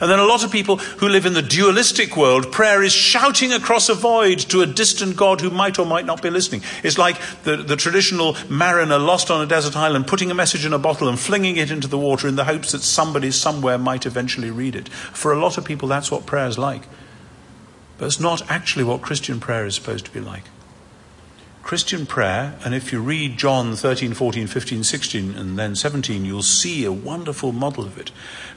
And 0.00 0.10
then 0.10 0.18
a 0.18 0.24
lot 0.24 0.44
of 0.44 0.52
people 0.52 0.76
who 0.76 1.08
live 1.08 1.26
in 1.26 1.32
the 1.32 1.42
dualistic 1.42 2.16
world, 2.16 2.52
prayer 2.52 2.82
is 2.82 2.92
shouting 2.92 3.52
across 3.52 3.88
a 3.88 3.94
void 3.94 4.38
to 4.50 4.60
a 4.60 4.66
distant 4.66 5.16
God 5.16 5.40
who 5.40 5.50
might 5.50 5.78
or 5.78 5.86
might 5.86 6.06
not 6.06 6.22
be 6.22 6.30
listening. 6.30 6.62
It's 6.84 6.98
like 6.98 7.18
the, 7.42 7.56
the 7.56 7.76
traditional 7.76 8.36
mariner 8.48 8.98
lost 8.98 9.30
on 9.30 9.42
a 9.42 9.46
desert 9.46 9.76
island, 9.76 10.06
putting 10.06 10.30
a 10.30 10.34
message 10.34 10.64
in 10.64 10.72
a 10.72 10.78
bottle 10.78 11.08
and 11.08 11.18
flinging 11.18 11.56
it 11.56 11.70
into 11.70 11.88
the 11.88 11.98
water 11.98 12.28
in 12.28 12.36
the 12.36 12.44
hopes 12.44 12.72
that 12.72 12.82
somebody 12.82 13.30
somewhere 13.30 13.78
might 13.78 14.06
eventually 14.06 14.50
read 14.50 14.76
it. 14.76 14.88
For 14.88 15.32
a 15.32 15.38
lot 15.38 15.58
of 15.58 15.64
people, 15.64 15.88
that's 15.88 16.10
what 16.10 16.26
prayer 16.26 16.46
is 16.46 16.58
like. 16.58 16.82
But 17.98 18.06
it's 18.06 18.20
not 18.20 18.48
actually 18.50 18.84
what 18.84 19.02
Christian 19.02 19.40
prayer 19.40 19.66
is 19.66 19.74
supposed 19.74 20.04
to 20.04 20.10
be 20.10 20.20
like. 20.20 20.44
Christian 21.70 22.04
prayer, 22.04 22.56
and 22.64 22.74
if 22.74 22.90
you 22.90 23.00
read 23.00 23.38
John 23.38 23.76
13, 23.76 24.12
14, 24.12 24.48
15, 24.48 24.82
16, 24.82 25.34
and 25.36 25.56
then 25.56 25.76
17, 25.76 26.24
you'll 26.24 26.42
see 26.42 26.84
a 26.84 26.90
wonderful 26.90 27.52
model 27.52 27.84
of 27.84 27.96
it. 27.96 28.10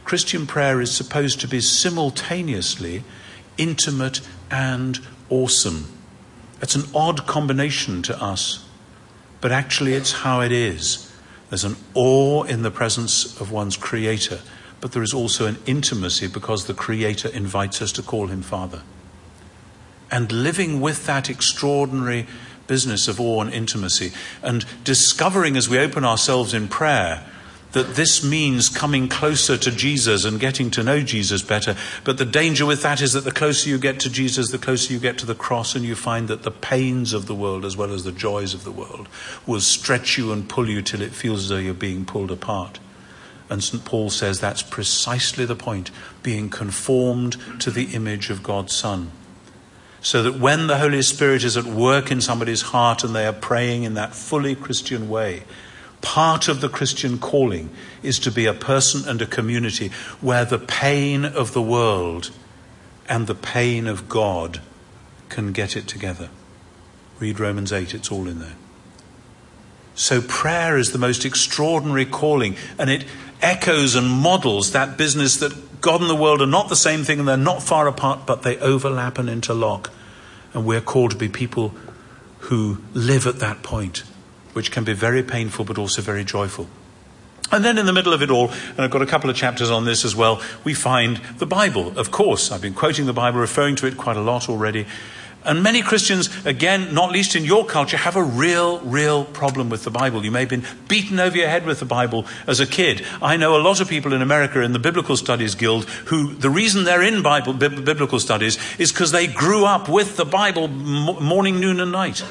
Christian 0.04 0.48
prayer 0.48 0.82
is 0.82 0.92
supposed 0.92 1.40
to 1.42 1.48
be 1.48 1.62
simultaneously 1.62 3.04
intimate 3.56 4.22
and 4.50 5.00
awesome. 5.30 5.92
It's 6.60 6.74
an 6.74 6.86
odd 6.96 7.28
combination 7.28 8.02
to 8.02 8.20
us, 8.20 8.66
but 9.42 9.52
actually 9.52 9.94
it's 9.94 10.24
how 10.24 10.42
it 10.42 10.52
is. 10.52 11.14
There's 11.52 11.66
an 11.66 11.76
awe 11.94 12.42
in 12.42 12.64
the 12.64 12.72
presence 12.72 13.40
of 13.40 13.52
one's 13.52 13.78
Creator, 13.78 14.40
but 14.82 14.92
there 14.92 15.04
is 15.04 15.14
also 15.14 15.46
an 15.46 15.58
intimacy 15.68 16.26
because 16.26 16.66
the 16.66 16.74
Creator 16.74 17.28
invites 17.28 17.80
us 17.80 17.92
to 17.92 18.02
call 18.02 18.26
Him 18.26 18.42
Father. 18.42 18.82
And 20.10 20.32
living 20.32 20.82
with 20.82 21.06
that 21.06 21.30
extraordinary 21.30 22.26
business 22.74 23.08
of 23.08 23.22
awe 23.22 23.40
and 23.40 23.54
intimacy, 23.54 24.12
and 24.42 24.66
discovering 24.84 25.56
as 25.56 25.70
we 25.70 25.78
open 25.78 26.04
ourselves 26.04 26.56
in 26.56 26.68
prayer 26.68 27.24
that 27.74 27.94
this 27.94 28.24
means 28.24 28.68
coming 28.68 29.08
closer 29.08 29.56
to 29.56 29.70
Jesus 29.70 30.26
and 30.26 30.40
getting 30.40 30.72
to 30.72 30.82
know 30.82 31.02
Jesus 31.02 31.44
better. 31.44 31.76
But 32.04 32.18
the 32.18 32.26
danger 32.26 32.66
with 32.66 32.82
that 32.82 33.00
is 33.00 33.14
that 33.14 33.26
the 33.26 33.32
closer 33.32 33.70
you 33.70 33.78
get 33.78 34.00
to 34.00 34.10
Jesus, 34.10 34.50
the 34.50 34.58
closer 34.58 34.92
you 34.92 34.98
get 34.98 35.20
to 35.20 35.28
the 35.28 35.36
cross, 35.36 35.76
and 35.76 35.86
you 35.86 35.94
find 35.94 36.28
that 36.30 36.42
the 36.42 36.50
pains 36.50 37.14
of 37.14 37.28
the 37.28 37.36
world, 37.36 37.64
as 37.64 37.78
well 37.78 37.94
as 37.94 38.06
the 38.06 38.12
joys 38.12 38.56
of 38.56 38.64
the 38.64 38.72
world, 38.72 39.08
will 39.46 39.62
stretch 39.62 40.18
you 40.18 40.32
and 40.32 40.50
pull 40.50 40.68
you 40.68 40.82
till 40.82 41.04
it 41.04 41.12
feels 41.12 41.44
as 41.44 41.50
though 41.50 41.58
you're 41.58 41.76
being 41.76 42.06
pulled 42.06 42.32
apart. 42.32 42.80
And 43.52 43.64
St. 43.64 43.86
Paul 43.86 44.10
says 44.10 44.40
that's 44.40 44.64
precisely 44.64 45.46
the 45.46 45.56
point 45.56 45.92
being 46.24 46.50
conformed 46.50 47.38
to 47.60 47.70
the 47.70 47.94
image 47.94 48.32
of 48.32 48.42
God's 48.42 48.74
Son 48.74 49.12
so 50.04 50.22
that 50.22 50.38
when 50.38 50.68
the 50.68 50.78
Holy 50.78 51.02
Spirit 51.02 51.46
is 51.46 51.56
at 51.56 51.64
work 51.64 52.12
in 52.12 52.20
somebody's 52.20 52.62
heart 52.62 53.06
and 53.06 53.16
they 53.16 53.26
are 53.26 53.34
praying 53.34 53.84
in 53.84 53.94
that 53.94 54.14
fully 54.14 54.54
Christian 54.54 55.10
way, 55.10 55.44
part 56.02 56.50
of 56.50 56.60
the 56.60 56.68
Christian 56.68 57.18
calling 57.18 57.70
is 58.04 58.20
to 58.20 58.30
be 58.30 58.46
a 58.46 58.54
person 58.54 59.08
and 59.10 59.22
a 59.22 59.26
community 59.26 59.90
where 60.20 60.44
the 60.44 60.60
pain 60.60 61.24
of 61.24 61.54
the 61.54 61.62
world 61.62 62.32
and 63.08 63.28
the 63.28 63.34
pain 63.34 63.88
of 63.88 64.10
God 64.10 64.62
can 65.30 65.54
get 65.54 65.78
it 65.78 65.88
together. 65.88 66.30
Read 67.20 67.40
Romans 67.40 67.72
8, 67.72 67.94
it's 67.94 68.12
all 68.12 68.28
in 68.28 68.40
there. 68.40 68.56
So, 69.96 70.22
prayer 70.22 70.78
is 70.78 70.92
the 70.92 70.98
most 70.98 71.24
extraordinary 71.24 72.06
calling, 72.06 72.58
and 72.78 72.90
it 72.90 73.06
echoes 73.42 73.96
and 73.96 74.10
models 74.10 74.72
that 74.72 74.98
business 74.98 75.38
that 75.38 75.54
God 75.84 76.00
and 76.00 76.10
the 76.10 76.16
world 76.16 76.42
are 76.42 76.48
not 76.48 76.70
the 76.70 76.78
same 76.78 77.04
thing 77.04 77.20
and 77.20 77.28
they're 77.28 77.36
not 77.36 77.62
far 77.62 77.90
apart, 77.90 78.26
but 78.26 78.44
they 78.44 78.58
overlap 78.60 79.20
and 79.20 79.30
interlock. 79.30 79.92
And 80.54 80.66
we're 80.66 80.80
called 80.80 81.12
to 81.12 81.18
be 81.18 81.28
people 81.28 81.74
who 82.40 82.82
live 82.94 83.28
at 83.28 83.40
that 83.40 83.64
point, 83.64 84.04
which 84.54 84.72
can 84.72 84.86
be 84.86 84.94
very 84.94 85.22
painful 85.22 85.66
but 85.66 85.78
also 85.78 86.02
very 86.02 86.24
joyful. 86.24 86.70
And 87.52 87.66
then 87.66 87.78
in 87.78 87.86
the 87.86 87.92
middle 87.92 88.14
of 88.14 88.22
it 88.22 88.32
all, 88.32 88.50
and 88.50 88.80
I've 88.80 88.92
got 88.92 89.02
a 89.02 89.06
couple 89.06 89.30
of 89.30 89.36
chapters 89.36 89.70
on 89.70 89.84
this 89.84 90.06
as 90.06 90.16
well, 90.16 90.42
we 90.64 90.74
find 90.74 91.18
the 91.40 91.46
Bible. 91.46 92.00
Of 92.00 92.12
course, 92.12 92.50
I've 92.50 92.62
been 92.62 92.74
quoting 92.74 93.06
the 93.06 93.12
Bible, 93.12 93.42
referring 93.42 93.76
to 93.76 93.86
it 93.86 93.98
quite 93.98 94.16
a 94.16 94.22
lot 94.22 94.48
already. 94.48 94.88
And 95.46 95.64
many 95.64 95.82
Christians, 95.82 96.30
again, 96.46 96.94
not 96.94 97.12
least 97.12 97.36
in 97.36 97.44
your 97.46 97.66
culture, 97.66 97.98
have 97.98 98.16
a 98.16 98.24
real, 98.24 98.80
real 98.82 99.26
problem 99.26 99.70
with 99.70 99.84
the 99.84 99.92
Bible. 99.92 100.24
You 100.24 100.32
may 100.32 100.42
have 100.42 100.50
been 100.50 100.66
beaten 100.88 101.20
over 101.20 101.38
your 101.38 101.50
head 101.50 101.66
with 101.66 101.80
the 101.80 101.86
Bible 101.86 102.26
as 102.48 102.60
a 102.60 102.68
kid. 102.68 103.06
I 103.22 103.38
know 103.38 103.56
a 103.56 103.62
lot 103.62 103.82
of 103.82 103.90
people 103.90 104.14
in 104.14 104.22
America 104.22 104.62
in 104.62 104.74
the 104.74 104.80
Biblical 104.80 105.18
Studies 105.18 105.56
Guild 105.56 105.86
who 106.06 106.34
the 106.34 106.50
reason 106.50 106.84
they're 106.84 107.02
in 107.02 107.22
Bible, 107.22 107.54
biblical 107.54 108.20
studies 108.20 108.58
is 108.80 108.92
because 108.92 109.12
they 109.12 109.28
grew 109.28 109.66
up 109.66 109.90
with 109.90 110.18
the 110.18 110.26
Bible 110.26 110.68
morning, 110.68 111.60
noon, 111.60 111.80
and 111.80 111.92
night. 111.92 112.24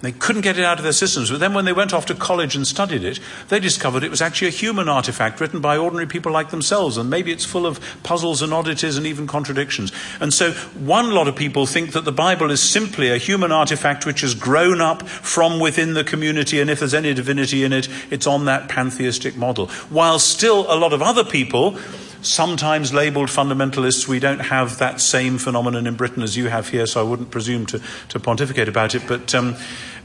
They 0.00 0.12
couldn't 0.12 0.42
get 0.42 0.58
it 0.58 0.64
out 0.64 0.78
of 0.78 0.84
their 0.84 0.92
systems. 0.92 1.30
But 1.30 1.40
then 1.40 1.54
when 1.54 1.64
they 1.64 1.72
went 1.72 1.92
off 1.92 2.06
to 2.06 2.14
college 2.14 2.54
and 2.54 2.66
studied 2.66 3.02
it, 3.02 3.18
they 3.48 3.58
discovered 3.58 4.04
it 4.04 4.10
was 4.10 4.22
actually 4.22 4.48
a 4.48 4.52
human 4.52 4.88
artifact 4.88 5.40
written 5.40 5.60
by 5.60 5.76
ordinary 5.76 6.06
people 6.06 6.30
like 6.30 6.50
themselves. 6.50 6.96
And 6.96 7.10
maybe 7.10 7.32
it's 7.32 7.44
full 7.44 7.66
of 7.66 7.80
puzzles 8.04 8.40
and 8.40 8.54
oddities 8.54 8.96
and 8.96 9.06
even 9.06 9.26
contradictions. 9.26 9.90
And 10.20 10.32
so 10.32 10.52
one 10.52 11.10
lot 11.10 11.26
of 11.26 11.34
people 11.34 11.66
think 11.66 11.92
that 11.92 12.04
the 12.04 12.12
Bible 12.12 12.50
is 12.50 12.62
simply 12.62 13.10
a 13.10 13.18
human 13.18 13.50
artifact 13.50 14.06
which 14.06 14.20
has 14.20 14.34
grown 14.34 14.80
up 14.80 15.02
from 15.08 15.58
within 15.58 15.94
the 15.94 16.04
community. 16.04 16.60
And 16.60 16.70
if 16.70 16.78
there's 16.78 16.94
any 16.94 17.12
divinity 17.12 17.64
in 17.64 17.72
it, 17.72 17.88
it's 18.10 18.26
on 18.26 18.44
that 18.44 18.68
pantheistic 18.68 19.36
model. 19.36 19.66
While 19.90 20.20
still 20.20 20.72
a 20.72 20.76
lot 20.76 20.92
of 20.92 21.02
other 21.02 21.24
people 21.24 21.76
sometimes 22.22 22.92
labeled 22.92 23.28
fundamentalists. 23.28 24.08
We 24.08 24.20
don't 24.20 24.40
have 24.40 24.78
that 24.78 25.00
same 25.00 25.38
phenomenon 25.38 25.86
in 25.86 25.94
Britain 25.94 26.22
as 26.22 26.36
you 26.36 26.48
have 26.48 26.68
here, 26.68 26.86
so 26.86 27.00
I 27.00 27.08
wouldn't 27.08 27.30
presume 27.30 27.66
to, 27.66 27.80
to 28.08 28.20
pontificate 28.20 28.68
about 28.68 28.94
it. 28.94 29.02
But 29.06 29.34
um, 29.34 29.56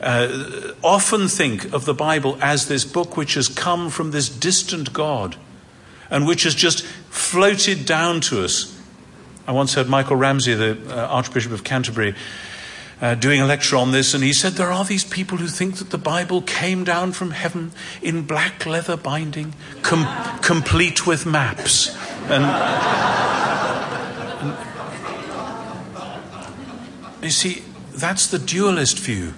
uh, 0.02 0.74
often 0.84 1.28
think 1.28 1.74
of 1.74 1.86
the 1.86 1.94
Bible 1.94 2.38
as 2.42 2.68
this 2.68 2.86
book 2.86 3.18
which 3.18 3.34
has 3.36 3.48
come 3.48 3.90
from 3.90 4.12
this 4.12 4.30
distant 4.30 4.94
God 4.94 5.38
and 6.10 6.28
which 6.28 6.44
has 6.44 6.56
just 6.56 6.86
floated 7.10 7.86
down 7.86 8.22
to 8.22 8.44
us. 8.44 8.80
I 9.48 9.52
once 9.52 9.74
heard 9.74 9.90
Michael 9.90 10.16
Ramsey, 10.16 10.54
the 10.54 10.78
uh, 10.90 11.08
Archbishop 11.08 11.52
of 11.52 11.64
Canterbury, 11.64 12.16
uh, 13.04 13.16
doing 13.16 13.42
a 13.42 13.46
lecture 13.46 13.76
on 13.76 13.92
this, 13.92 14.14
and 14.14 14.24
he 14.24 14.32
said 14.32 14.54
there 14.54 14.72
are 14.72 14.86
these 14.86 15.04
people 15.04 15.38
who 15.38 15.48
think 15.48 15.76
that 15.76 15.90
the 15.90 15.98
Bible 15.98 16.42
came 16.42 16.86
down 16.86 17.12
from 17.12 17.32
heaven 17.32 17.74
in 18.02 18.22
black 18.22 18.66
leather 18.66 18.96
binding, 18.96 19.54
com- 19.82 20.08
complete 20.42 21.06
with 21.06 21.26
maps. 21.26 21.94
And, 22.30 22.46
and 27.16 27.24
you 27.24 27.30
see, 27.30 27.64
that's 27.92 28.28
the 28.28 28.40
dualist 28.40 28.98
view. 29.00 29.34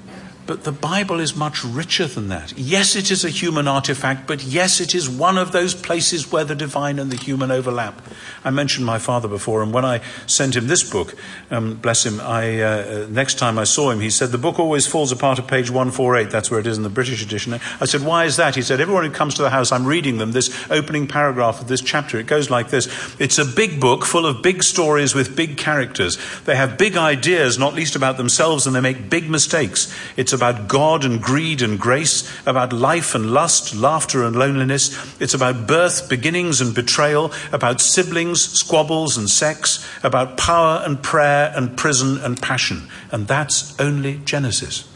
But 0.47 0.63
the 0.63 0.71
Bible 0.71 1.19
is 1.19 1.35
much 1.35 1.63
richer 1.63 2.05
than 2.05 2.27
that. 2.27 2.53
Yes, 2.55 2.95
it 2.95 3.09
is 3.09 3.25
a 3.25 3.29
human 3.29 3.67
artifact, 3.67 4.27
but 4.27 4.43
yes, 4.43 4.79
it 4.79 4.93
is 4.93 5.09
one 5.09 5.39
of 5.39 5.51
those 5.51 5.73
places 5.73 6.31
where 6.31 6.43
the 6.43 6.53
divine 6.53 6.99
and 6.99 7.11
the 7.11 7.15
human 7.15 7.49
overlap. 7.49 7.99
I 8.43 8.51
mentioned 8.51 8.85
my 8.85 8.99
father 8.99 9.27
before, 9.27 9.63
and 9.63 9.73
when 9.73 9.85
I 9.85 10.01
sent 10.27 10.55
him 10.55 10.67
this 10.67 10.87
book, 10.87 11.15
um, 11.49 11.75
bless 11.75 12.05
him, 12.05 12.21
I, 12.21 12.61
uh, 12.61 13.07
next 13.09 13.39
time 13.39 13.57
I 13.57 13.63
saw 13.63 13.89
him, 13.89 14.01
he 14.01 14.11
said, 14.11 14.29
The 14.29 14.37
book 14.37 14.59
always 14.59 14.85
falls 14.85 15.11
apart 15.11 15.39
at 15.39 15.47
page 15.47 15.71
148. 15.71 16.29
That's 16.29 16.51
where 16.51 16.59
it 16.59 16.67
is 16.67 16.77
in 16.77 16.83
the 16.83 16.89
British 16.89 17.23
edition. 17.23 17.53
I 17.53 17.85
said, 17.85 18.01
Why 18.01 18.25
is 18.25 18.35
that? 18.37 18.55
He 18.55 18.61
said, 18.61 18.79
Everyone 18.79 19.03
who 19.03 19.11
comes 19.11 19.33
to 19.35 19.41
the 19.41 19.49
house, 19.49 19.71
I'm 19.71 19.87
reading 19.87 20.19
them, 20.19 20.31
this 20.31 20.55
opening 20.69 21.07
paragraph 21.07 21.59
of 21.59 21.67
this 21.67 21.81
chapter. 21.81 22.19
It 22.19 22.27
goes 22.27 22.51
like 22.51 22.69
this 22.69 22.87
It's 23.19 23.39
a 23.39 23.45
big 23.45 23.81
book 23.81 24.05
full 24.05 24.27
of 24.27 24.43
big 24.43 24.61
stories 24.61 25.15
with 25.15 25.35
big 25.35 25.57
characters. 25.57 26.19
They 26.45 26.55
have 26.55 26.77
big 26.77 26.97
ideas, 26.97 27.57
not 27.57 27.73
least 27.73 27.95
about 27.95 28.17
themselves, 28.17 28.67
and 28.67 28.75
they 28.75 28.81
make 28.81 29.09
big 29.09 29.27
mistakes. 29.27 29.91
It's 30.15 30.34
about 30.36 30.67
God 30.67 31.03
and 31.03 31.19
greed 31.19 31.63
and 31.63 31.79
grace, 31.79 32.31
about 32.45 32.71
life 32.71 33.15
and 33.15 33.31
lust, 33.31 33.75
laughter 33.75 34.23
and 34.23 34.36
loneliness. 34.36 35.19
It's 35.19 35.33
about 35.33 35.65
birth, 35.65 36.07
beginnings 36.07 36.61
and 36.61 36.75
betrayal, 36.75 37.31
about 37.51 37.81
siblings, 37.81 38.41
squabbles 38.41 39.17
and 39.17 39.27
sex, 39.27 39.83
about 40.03 40.38
power 40.38 40.83
and 40.86 41.01
prayer 41.01 41.51
and 41.55 41.75
prison 41.75 42.19
and 42.19 42.39
passion. 42.39 42.88
And 43.11 43.27
that's 43.27 43.77
only 43.79 44.19
Genesis. 44.25 44.88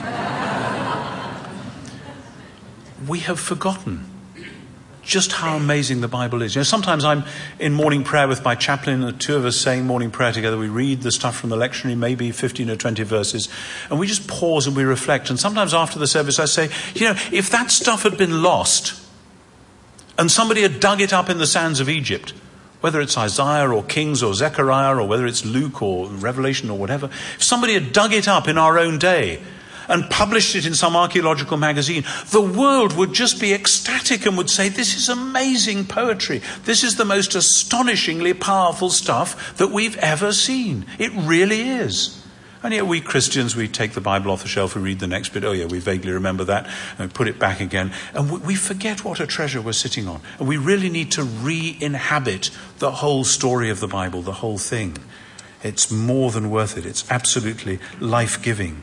we 3.06 3.20
have 3.20 3.38
forgotten 3.38 4.15
just 5.06 5.32
how 5.32 5.56
amazing 5.56 6.00
the 6.00 6.08
Bible 6.08 6.42
is. 6.42 6.54
You 6.54 6.60
know, 6.60 6.64
sometimes 6.64 7.04
I'm 7.04 7.24
in 7.60 7.72
morning 7.72 8.02
prayer 8.02 8.26
with 8.26 8.44
my 8.44 8.56
chaplain, 8.56 9.00
the 9.00 9.12
two 9.12 9.36
of 9.36 9.44
us 9.44 9.56
saying 9.56 9.86
morning 9.86 10.10
prayer 10.10 10.32
together. 10.32 10.58
We 10.58 10.68
read 10.68 11.02
the 11.02 11.12
stuff 11.12 11.36
from 11.36 11.48
the 11.50 11.56
lectionary, 11.56 11.96
maybe 11.96 12.32
15 12.32 12.68
or 12.68 12.76
20 12.76 13.04
verses, 13.04 13.48
and 13.88 14.00
we 14.00 14.08
just 14.08 14.26
pause 14.26 14.66
and 14.66 14.76
we 14.76 14.82
reflect. 14.82 15.30
And 15.30 15.38
sometimes 15.38 15.72
after 15.72 16.00
the 16.00 16.08
service, 16.08 16.40
I 16.40 16.46
say, 16.46 16.70
you 16.94 17.06
know, 17.06 17.14
if 17.32 17.48
that 17.50 17.70
stuff 17.70 18.02
had 18.02 18.18
been 18.18 18.42
lost 18.42 19.00
and 20.18 20.30
somebody 20.30 20.62
had 20.62 20.80
dug 20.80 21.00
it 21.00 21.12
up 21.12 21.30
in 21.30 21.38
the 21.38 21.46
sands 21.46 21.78
of 21.78 21.88
Egypt, 21.88 22.34
whether 22.80 23.00
it's 23.00 23.16
Isaiah 23.16 23.70
or 23.70 23.84
Kings 23.84 24.24
or 24.24 24.34
Zechariah 24.34 24.96
or 24.96 25.06
whether 25.06 25.26
it's 25.26 25.44
Luke 25.44 25.80
or 25.82 26.08
Revelation 26.08 26.68
or 26.68 26.76
whatever, 26.76 27.06
if 27.06 27.42
somebody 27.42 27.74
had 27.74 27.92
dug 27.92 28.12
it 28.12 28.26
up 28.26 28.48
in 28.48 28.58
our 28.58 28.76
own 28.76 28.98
day, 28.98 29.40
and 29.88 30.08
published 30.10 30.54
it 30.54 30.66
in 30.66 30.74
some 30.74 30.96
archaeological 30.96 31.56
magazine, 31.56 32.04
the 32.30 32.40
world 32.40 32.96
would 32.96 33.12
just 33.12 33.40
be 33.40 33.52
ecstatic 33.52 34.26
and 34.26 34.36
would 34.36 34.50
say, 34.50 34.68
This 34.68 34.96
is 34.96 35.08
amazing 35.08 35.86
poetry. 35.86 36.42
This 36.64 36.82
is 36.82 36.96
the 36.96 37.04
most 37.04 37.34
astonishingly 37.34 38.34
powerful 38.34 38.90
stuff 38.90 39.56
that 39.58 39.70
we've 39.70 39.96
ever 39.98 40.32
seen. 40.32 40.86
It 40.98 41.12
really 41.14 41.62
is. 41.62 42.22
And 42.62 42.74
yet, 42.74 42.86
we 42.86 43.00
Christians, 43.00 43.54
we 43.54 43.68
take 43.68 43.92
the 43.92 44.00
Bible 44.00 44.32
off 44.32 44.42
the 44.42 44.48
shelf, 44.48 44.74
we 44.74 44.82
read 44.82 44.98
the 44.98 45.06
next 45.06 45.28
bit, 45.28 45.44
oh, 45.44 45.52
yeah, 45.52 45.66
we 45.66 45.78
vaguely 45.78 46.10
remember 46.10 46.42
that, 46.44 46.68
and 46.98 47.14
put 47.14 47.28
it 47.28 47.38
back 47.38 47.60
again. 47.60 47.92
And 48.12 48.42
we, 48.42 48.56
forget 48.56 49.04
what 49.04 49.20
a 49.20 49.26
treasure 49.26 49.60
we're 49.60 49.72
sitting 49.72 50.08
on. 50.08 50.20
And 50.40 50.48
we 50.48 50.56
really 50.56 50.88
need 50.88 51.12
to 51.12 51.22
re 51.22 51.76
inhabit 51.80 52.50
the 52.80 52.90
whole 52.90 53.22
story 53.22 53.70
of 53.70 53.78
the 53.78 53.86
Bible, 53.86 54.20
the 54.22 54.32
whole 54.32 54.58
thing. 54.58 54.96
It's 55.62 55.92
more 55.92 56.32
than 56.32 56.50
worth 56.50 56.76
it, 56.76 56.86
it's 56.86 57.08
absolutely 57.10 57.78
life 58.00 58.42
giving. 58.42 58.82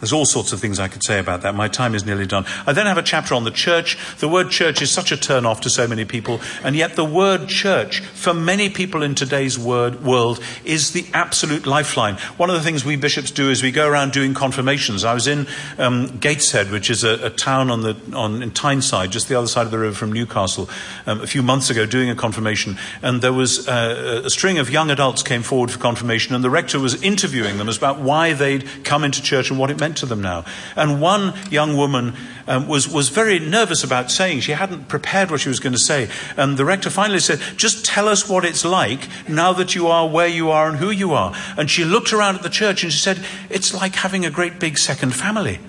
There's 0.00 0.12
all 0.12 0.24
sorts 0.24 0.52
of 0.52 0.60
things 0.60 0.78
I 0.78 0.88
could 0.88 1.02
say 1.02 1.18
about 1.18 1.42
that. 1.42 1.54
My 1.54 1.66
time 1.66 1.94
is 1.94 2.06
nearly 2.06 2.26
done. 2.26 2.44
I 2.66 2.72
then 2.72 2.86
have 2.86 2.98
a 2.98 3.02
chapter 3.02 3.34
on 3.34 3.44
the 3.44 3.50
church. 3.50 3.98
The 4.18 4.28
word 4.28 4.50
church 4.50 4.80
is 4.80 4.90
such 4.90 5.10
a 5.10 5.16
turn 5.16 5.44
off 5.44 5.60
to 5.62 5.70
so 5.70 5.88
many 5.88 6.04
people, 6.04 6.40
and 6.62 6.76
yet 6.76 6.94
the 6.94 7.04
word 7.04 7.48
church, 7.48 8.00
for 8.00 8.32
many 8.32 8.70
people 8.70 9.02
in 9.02 9.14
today's 9.14 9.58
word, 9.58 10.04
world, 10.04 10.40
is 10.64 10.92
the 10.92 11.06
absolute 11.12 11.66
lifeline. 11.66 12.14
One 12.36 12.48
of 12.48 12.54
the 12.54 12.62
things 12.62 12.84
we 12.84 12.96
bishops 12.96 13.30
do 13.30 13.50
is 13.50 13.62
we 13.62 13.72
go 13.72 13.88
around 13.88 14.12
doing 14.12 14.34
confirmations. 14.34 15.04
I 15.04 15.14
was 15.14 15.26
in 15.26 15.46
um, 15.78 16.18
Gateshead, 16.18 16.70
which 16.70 16.90
is 16.90 17.02
a, 17.02 17.26
a, 17.26 17.30
town 17.30 17.70
on 17.70 17.82
the 17.82 17.96
on 18.14 18.42
in 18.42 18.50
Tyneside, 18.50 19.10
just 19.10 19.28
the 19.28 19.34
other 19.34 19.46
side 19.46 19.64
of 19.64 19.70
the 19.70 19.78
river 19.78 19.94
from 19.94 20.12
Newcastle, 20.12 20.68
um, 21.06 21.20
a 21.20 21.26
few 21.26 21.42
months 21.42 21.70
ago, 21.70 21.86
doing 21.86 22.10
a 22.10 22.14
confirmation, 22.14 22.76
and 23.02 23.20
there 23.20 23.32
was 23.32 23.68
uh, 23.68 24.22
a 24.24 24.30
string 24.30 24.58
of 24.58 24.70
young 24.70 24.90
adults 24.90 25.22
came 25.22 25.42
forward 25.42 25.70
for 25.70 25.78
confirmation, 25.78 26.34
and 26.34 26.44
the 26.44 26.50
rector 26.50 26.78
was 26.78 27.02
interviewing 27.02 27.58
them 27.58 27.68
about 27.68 27.98
why 27.98 28.32
they'd 28.32 28.66
come 28.84 29.04
into 29.04 29.22
church 29.22 29.50
and 29.50 29.58
what 29.58 29.70
it 29.70 29.78
meant 29.78 29.87
to 29.94 30.06
them 30.06 30.20
now. 30.20 30.44
And 30.76 31.00
one 31.00 31.34
young 31.50 31.76
woman 31.76 32.14
um, 32.46 32.68
was, 32.68 32.88
was 32.88 33.08
very 33.08 33.38
nervous 33.38 33.84
about 33.84 34.10
saying, 34.10 34.40
she 34.40 34.52
hadn't 34.52 34.88
prepared 34.88 35.30
what 35.30 35.40
she 35.40 35.48
was 35.48 35.60
going 35.60 35.72
to 35.72 35.78
say. 35.78 36.08
And 36.36 36.56
the 36.56 36.64
rector 36.64 36.90
finally 36.90 37.20
said, 37.20 37.40
Just 37.56 37.84
tell 37.84 38.08
us 38.08 38.28
what 38.28 38.44
it's 38.44 38.64
like 38.64 39.08
now 39.28 39.52
that 39.52 39.74
you 39.74 39.86
are 39.88 40.08
where 40.08 40.28
you 40.28 40.50
are 40.50 40.68
and 40.68 40.78
who 40.78 40.90
you 40.90 41.12
are. 41.12 41.34
And 41.56 41.70
she 41.70 41.84
looked 41.84 42.12
around 42.12 42.36
at 42.36 42.42
the 42.42 42.50
church 42.50 42.82
and 42.82 42.92
she 42.92 42.98
said, 42.98 43.24
It's 43.50 43.74
like 43.74 43.94
having 43.94 44.24
a 44.24 44.30
great 44.30 44.58
big 44.58 44.78
second 44.78 45.14
family. 45.14 45.60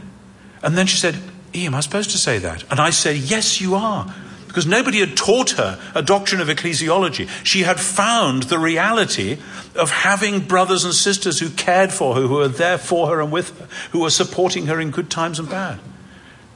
And 0.62 0.78
then 0.78 0.88
she 0.88 0.98
said, 0.98 1.18
E, 1.56 1.66
am 1.66 1.74
I 1.76 1.80
supposed 1.80 2.12
to 2.12 2.18
say 2.18 2.38
that? 2.40 2.64
And 2.72 2.80
I 2.80 2.90
said, 2.90 3.18
Yes, 3.18 3.60
you 3.60 3.76
are 3.76 4.14
because 4.50 4.66
nobody 4.66 5.00
had 5.00 5.16
taught 5.16 5.52
her 5.52 5.80
a 5.94 6.02
doctrine 6.02 6.42
of 6.42 6.48
ecclesiology. 6.48 7.30
She 7.46 7.62
had 7.62 7.80
found 7.80 8.44
the 8.44 8.58
reality 8.58 9.38
of 9.76 9.92
having 9.92 10.40
brothers 10.40 10.84
and 10.84 10.94
sisters 10.94 11.40
who 11.40 11.52
cared 11.52 11.94
for 11.94 12.16
her, 12.16 12.22
who 12.22 12.36
were 12.36 12.48
there 12.48 12.80
for 12.80 13.10
her 13.10 13.22
and 13.22 13.32
with 13.32 13.58
her, 13.60 13.68
who 13.92 14.00
were 14.00 14.10
supporting 14.10 14.66
her 14.66 14.80
in 14.80 14.90
good 14.90 15.12
times 15.12 15.38
and 15.38 15.48
bad. 15.48 15.80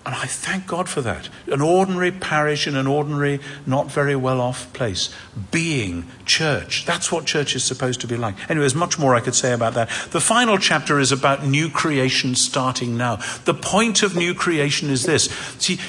And 0.06 0.16
I 0.16 0.26
thank 0.26 0.68
God 0.68 0.90
for 0.90 1.02
that. 1.02 1.30
An 1.48 1.62
ordinary 1.62 2.12
parish 2.12 2.68
in 2.68 2.76
an 2.76 2.88
ordinary, 2.88 3.40
not 3.66 3.90
very 3.90 4.16
well 4.18 4.42
off 4.42 4.74
place. 4.74 5.14
Being 5.52 6.06
church. 6.26 6.86
That's 6.86 7.10
what 7.10 7.26
church 7.26 7.56
is 7.56 7.64
supposed 7.64 8.02
to 8.02 8.08
be 8.08 8.18
like. 8.18 8.36
Anyway, 8.50 8.64
there's 8.64 8.76
much 8.76 9.00
more 9.00 9.16
I 9.16 9.22
could 9.22 9.36
say 9.36 9.54
about 9.54 9.76
that. 9.76 9.90
The 10.10 10.20
final 10.20 10.58
chapter 10.58 11.00
is 11.00 11.14
about 11.14 11.46
new 11.46 11.70
creation 11.70 12.36
starting 12.36 12.98
now. 12.98 13.20
The 13.46 13.54
point 13.54 14.04
of 14.04 14.16
new 14.16 14.34
creation 14.34 14.90
is 14.90 15.06
this. 15.06 15.26
See, 15.60 15.80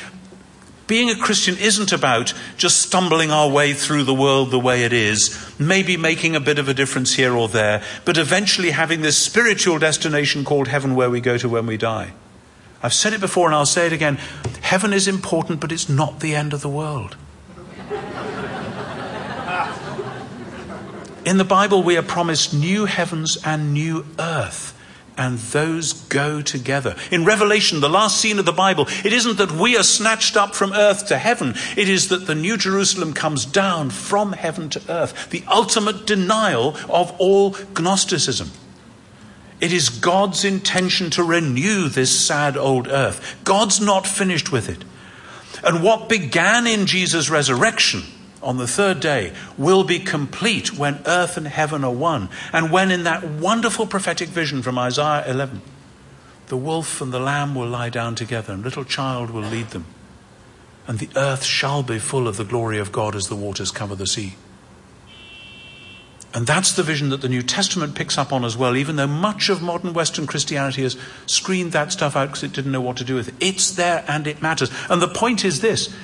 being 0.87 1.09
a 1.11 1.17
Christian 1.17 1.57
isn't 1.59 1.93
about 1.93 2.35
just 2.57 2.81
stumbling 2.83 3.31
our 3.31 3.49
way 3.49 3.73
through 3.73 4.05
the 4.05 4.15
world 4.15 4.51
the 4.51 4.59
way 4.59 4.85
it 4.85 4.93
is, 4.93 5.55
maybe 5.59 5.97
making 5.97 6.37
a 6.37 6.41
bit 6.41 6.59
of 6.59 6.69
a 6.69 6.75
difference 6.75 7.15
here 7.15 7.35
or 7.35 7.49
there, 7.49 7.83
but 8.05 8.19
eventually 8.19 8.71
having 8.71 9.01
this 9.01 9.17
spiritual 9.17 9.79
destination 9.79 10.45
called 10.45 10.69
heaven 10.69 10.95
where 10.95 11.11
we 11.11 11.21
go 11.21 11.39
to 11.39 11.49
when 11.49 11.67
we 11.67 11.77
die. 11.77 12.13
I've 12.83 12.93
said 12.93 13.15
it 13.15 13.21
before 13.21 13.47
and 13.47 13.55
I'll 13.55 13.65
say 13.65 13.87
it 13.87 13.93
again. 13.93 14.17
Heaven 14.61 14.93
is 14.93 15.09
important, 15.09 15.61
but 15.61 15.73
it's 15.73 15.89
not 15.89 16.21
the 16.21 16.35
end 16.35 16.53
of 16.53 16.61
the 16.61 16.69
world. 16.69 17.17
In 21.25 21.39
the 21.39 21.45
Bible, 21.45 21.83
we 21.83 21.97
are 21.97 22.03
promised 22.03 22.53
new 22.53 22.85
heavens 22.85 23.39
and 23.43 23.73
new 23.73 24.05
earth 24.19 24.74
and 25.17 25.39
those 25.39 25.93
go 25.93 26.43
together. 26.43 26.97
In 27.11 27.25
Revelation, 27.25 27.81
the 27.81 27.89
last 27.89 28.21
scene 28.21 28.39
of 28.39 28.45
the 28.45 28.53
Bible, 28.53 28.87
it 29.05 29.13
isn't 29.13 29.39
that 29.39 29.53
we 29.53 29.77
are 29.77 29.83
snatched 29.83 30.37
up 30.37 30.55
from 30.55 30.73
earth 30.73 31.07
to 31.09 31.19
heaven, 31.19 31.55
it 31.77 31.89
is 31.89 32.09
that 32.09 32.27
the 32.27 32.35
New 32.35 32.57
Jerusalem 32.57 33.13
comes 33.13 33.45
down 33.45 33.91
from 33.91 34.33
heaven 34.33 34.69
to 34.71 34.83
earth, 34.89 35.31
the 35.31 35.45
ultimate 35.49 36.07
denial 36.07 36.77
of 36.89 37.15
all 37.19 37.57
Gnosticism. 37.79 38.51
It 39.61 39.73
is 39.73 39.89
God's 39.89 40.45
intention 40.45 41.11
to 41.11 41.23
renew 41.23 41.89
this 41.89 42.11
sad 42.19 42.57
old 42.57 42.89
earth. 42.89 43.39
God's 43.45 43.81
not 43.81 44.07
finished 44.07 44.53
with 44.53 44.69
it. 44.69 44.85
And 45.63 45.83
what 45.83 46.09
began 46.09 46.67
in 46.67 46.87
Jesus' 46.87 47.31
resurrection 47.31 48.03
on 48.45 48.59
the 48.59 48.69
third 48.69 49.01
day 49.01 49.33
will 49.59 49.85
be 49.85 49.99
complete 49.99 50.77
when 50.77 51.03
earth 51.07 51.37
and 51.37 51.49
heaven 51.49 51.83
are 51.83 51.93
one. 51.93 52.29
And 52.53 52.71
when 52.71 52.91
in 52.91 53.05
that 53.05 53.25
wonderful 53.25 53.87
prophetic 53.87 54.29
vision 54.29 54.63
from 54.63 54.79
Isaiah 54.79 55.25
11, 55.27 55.63
the 56.47 56.57
wolf 56.57 57.01
and 57.01 57.13
the 57.13 57.19
lamb 57.19 57.55
will 57.55 57.69
lie 57.69 57.89
down 57.89 58.15
together, 58.15 58.53
and 58.53 58.63
little 58.63 58.85
child 58.85 59.31
will 59.31 59.43
lead 59.43 59.69
them. 59.69 59.87
And 60.87 60.99
the 60.99 61.09
earth 61.17 61.43
shall 61.43 61.83
be 61.83 61.99
full 61.99 62.29
of 62.29 62.37
the 62.37 62.45
glory 62.45 62.79
of 62.79 62.93
God 62.93 63.17
as 63.17 63.29
the 63.29 63.37
waters 63.37 63.71
cover 63.71 63.95
the 63.95 64.07
sea. 64.07 64.35
And 66.35 66.49
that's 66.49 66.73
the 66.73 66.83
vision 66.83 67.11
that 67.11 67.21
the 67.21 67.29
New 67.29 67.43
Testament 67.43 67.95
picks 67.95 68.19
up 68.19 68.33
on 68.33 68.45
as 68.45 68.57
well, 68.57 68.77
even 68.77 68.97
though 68.97 69.07
much 69.07 69.49
of 69.49 69.63
modern 69.63 69.95
Western 69.95 70.27
Christianity 70.27 70.83
has 70.83 70.97
screened 71.27 71.71
that 71.73 71.93
stuff 71.93 72.17
out 72.17 72.27
because 72.27 72.43
it 72.43 72.53
didn't 72.53 72.73
know 72.73 72.81
what 72.81 72.97
to 72.97 73.05
do 73.05 73.15
with 73.15 73.29
it. 73.29 73.35
It's 73.39 73.71
there 73.71 74.05
and 74.09 74.27
it 74.27 74.43
matters. 74.43 74.71
And 74.91 75.01
the 75.01 75.09
point 75.09 75.45
is 75.45 75.61
this 75.61 75.95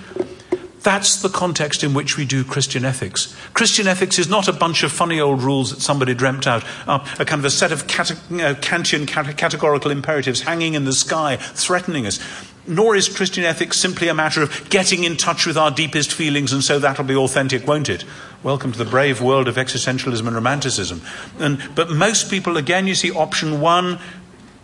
that's 0.83 1.21
the 1.23 1.29
context 1.29 1.85
in 1.85 1.95
which 1.95 2.17
we 2.17 2.25
do 2.25 2.45
Christian 2.45 2.85
ethics. 2.85 3.35
Christian 3.53 3.87
ethics 3.87 4.19
is 4.19 4.29
not 4.29 4.49
a 4.49 4.53
bunch 4.53 4.83
of 4.83 4.91
funny 4.91 5.21
old 5.21 5.43
rules 5.43 5.71
that 5.71 5.81
somebody 5.81 6.15
dreamt 6.15 6.47
out, 6.47 6.65
uh, 6.87 7.07
a 7.19 7.25
kind 7.25 7.41
of 7.41 7.45
a 7.45 7.51
set 7.51 7.73
of 7.73 7.87
cate- 7.87 8.13
uh, 8.13 8.55
Kantian 8.55 9.07
cate- 9.07 9.37
categorical 9.37 9.91
imperatives 9.91 10.43
hanging 10.43 10.75
in 10.75 10.85
the 10.85 10.93
sky, 10.93 11.37
threatening 11.37 12.07
us. 12.07 12.19
Nor 12.67 12.95
is 12.95 13.09
Christian 13.09 13.45
ethics 13.45 13.79
simply 13.79 14.09
a 14.09 14.15
matter 14.15 14.43
of 14.43 14.69
getting 14.71 15.05
in 15.05 15.17
touch 15.17 15.47
with 15.47 15.57
our 15.57 15.71
deepest 15.71 16.13
feelings 16.13 16.53
and 16.53 16.63
so 16.63 16.79
that'll 16.79 17.05
be 17.05 17.17
authentic, 17.17 17.67
won't 17.67 17.89
it? 17.89 18.05
Welcome 18.43 18.73
to 18.73 18.79
the 18.79 18.85
brave 18.85 19.21
world 19.21 19.49
of 19.49 19.57
existentialism 19.57 20.27
and 20.27 20.35
romanticism. 20.35 21.03
And, 21.39 21.63
but 21.75 21.91
most 21.91 22.31
people, 22.31 22.57
again, 22.57 22.87
you 22.87 22.95
see 22.95 23.11
option 23.11 23.61
one, 23.61 23.99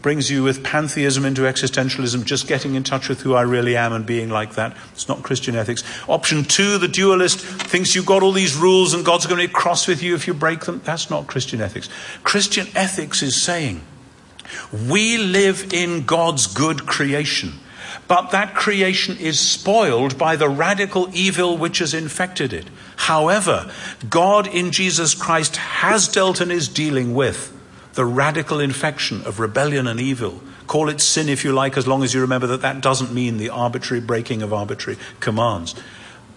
brings 0.07 0.31
you 0.31 0.45
with 0.45 0.63
pantheism 0.63 1.25
into 1.25 1.41
existentialism, 1.41 2.25
just 2.25 2.47
getting 2.47 2.77
in 2.77 2.85
touch 2.85 3.09
with 3.09 3.23
who 3.23 3.35
I 3.35 3.43
really 3.43 3.77
am 3.77 3.93
and 3.93 4.07
being 4.07 4.31
like 4.31 4.55
that. 4.55 4.77
It's 4.93 5.09
not 5.09 5.25
Christian 5.25 5.57
ethics. 5.57 5.83
Option 6.09 6.45
two, 6.45 6.79
the 6.79 6.87
dualist 6.87 7.41
thinks 7.41 7.97
you've 7.97 8.07
got 8.07 8.23
all 8.23 8.31
these 8.31 8.55
rules 8.55 8.95
and 8.95 9.05
God's 9.05 9.27
going 9.27 9.41
to 9.41 9.49
be 9.49 9.53
cross 9.53 9.89
with 9.89 10.05
you 10.05 10.15
if 10.15 10.29
you 10.29 10.33
break 10.33 10.61
them. 10.61 10.81
That's 10.85 11.11
not 11.11 11.27
Christian 11.27 11.61
ethics. 11.61 11.89
Christian 12.23 12.69
ethics 12.77 13.21
is 13.21 13.35
saying, 13.35 13.81
We 14.89 15.19
live 15.19 15.73
in 15.73 16.07
God's 16.07 16.47
good 16.47 16.87
creation. 16.87 17.55
But 18.07 18.31
that 18.31 18.55
creation 18.55 19.17
is 19.17 19.41
spoiled 19.41 20.17
by 20.17 20.37
the 20.37 20.49
radical 20.49 21.09
evil 21.15 21.59
which 21.59 21.79
has 21.81 21.95
infected 21.95 22.53
it. 22.53 22.67
However, 22.95 23.73
God 24.09 24.47
in 24.47 24.71
Jesus 24.71 25.17
Christ 25.17 25.57
has 25.57 26.07
dealt 26.07 26.41
and 26.41 26.53
is 26.53 26.69
dealing 26.69 27.13
with 27.13 27.56
the 27.97 28.05
radical 28.05 28.61
infection 28.61 29.23
of 29.25 29.41
rebellion 29.41 29.87
and 29.87 29.99
evil. 29.99 30.43
Call 30.67 30.91
it 30.91 31.01
sin 31.01 31.31
if 31.31 31.45
you 31.45 31.53
like, 31.53 31.79
as 31.79 31.87
long 31.87 32.05
as 32.05 32.13
you 32.13 32.21
remember 32.21 32.47
that 32.49 32.61
that 32.61 32.83
doesn't 32.83 33.13
mean 33.13 33.39
the 33.39 33.49
arbitrary 33.49 34.03
breaking 34.03 34.43
of 34.43 34.53
arbitrary 34.53 34.99
commands. 35.19 35.75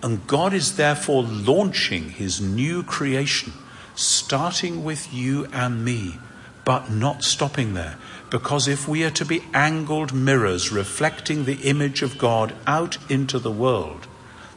And 0.02 0.26
God 0.26 0.54
is 0.54 0.78
therefore 0.78 1.24
launching 1.24 2.12
his 2.12 2.40
new 2.40 2.82
creation, 2.82 3.52
starting 3.94 4.86
with 4.86 5.14
you 5.14 5.48
and 5.52 5.84
me, 5.84 6.18
but 6.64 6.90
not 6.90 7.26
stopping 7.26 7.74
there. 7.74 7.98
Because 8.30 8.70
if 8.70 8.88
we 8.88 9.04
are 9.04 9.12
to 9.12 9.26
be 9.26 9.44
angled 9.54 10.14
mirrors 10.14 10.72
reflecting 10.72 11.44
the 11.44 11.68
image 11.68 12.02
of 12.02 12.18
God 12.18 12.56
out 12.68 12.98
into 13.12 13.38
the 13.38 13.52
world, 13.52 14.08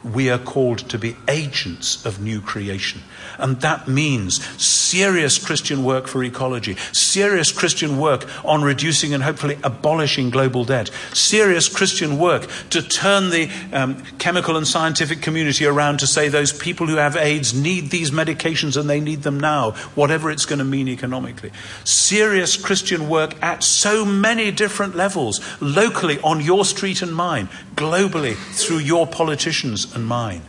we 0.03 0.29
are 0.29 0.37
called 0.37 0.79
to 0.89 0.99
be 0.99 1.15
agents 1.27 2.05
of 2.05 2.19
new 2.19 2.41
creation. 2.41 3.01
And 3.37 3.61
that 3.61 3.87
means 3.87 4.45
serious 4.61 5.43
Christian 5.43 5.83
work 5.83 6.07
for 6.07 6.23
ecology, 6.23 6.75
serious 6.91 7.51
Christian 7.51 7.97
work 7.97 8.27
on 8.45 8.63
reducing 8.63 9.13
and 9.13 9.23
hopefully 9.23 9.57
abolishing 9.63 10.29
global 10.29 10.65
debt, 10.65 10.89
serious 11.13 11.69
Christian 11.69 12.19
work 12.19 12.47
to 12.69 12.81
turn 12.81 13.29
the 13.29 13.49
um, 13.71 14.03
chemical 14.19 14.57
and 14.57 14.67
scientific 14.67 15.21
community 15.21 15.65
around 15.65 15.99
to 15.99 16.07
say 16.07 16.27
those 16.27 16.51
people 16.51 16.87
who 16.87 16.97
have 16.97 17.15
AIDS 17.15 17.53
need 17.53 17.89
these 17.89 18.11
medications 18.11 18.77
and 18.77 18.89
they 18.89 18.99
need 18.99 19.23
them 19.23 19.39
now, 19.39 19.71
whatever 19.95 20.29
it's 20.29 20.45
going 20.45 20.59
to 20.59 20.65
mean 20.65 20.87
economically. 20.87 21.51
Serious 21.83 22.57
Christian 22.57 23.09
work 23.09 23.41
at 23.41 23.63
so 23.63 24.05
many 24.05 24.51
different 24.51 24.95
levels, 24.95 25.39
locally 25.61 26.19
on 26.19 26.41
your 26.41 26.65
street 26.65 27.01
and 27.01 27.15
mine, 27.15 27.47
globally 27.75 28.35
through 28.35 28.77
your 28.79 29.07
politicians 29.07 29.92
and 29.95 30.05
mine. 30.05 30.41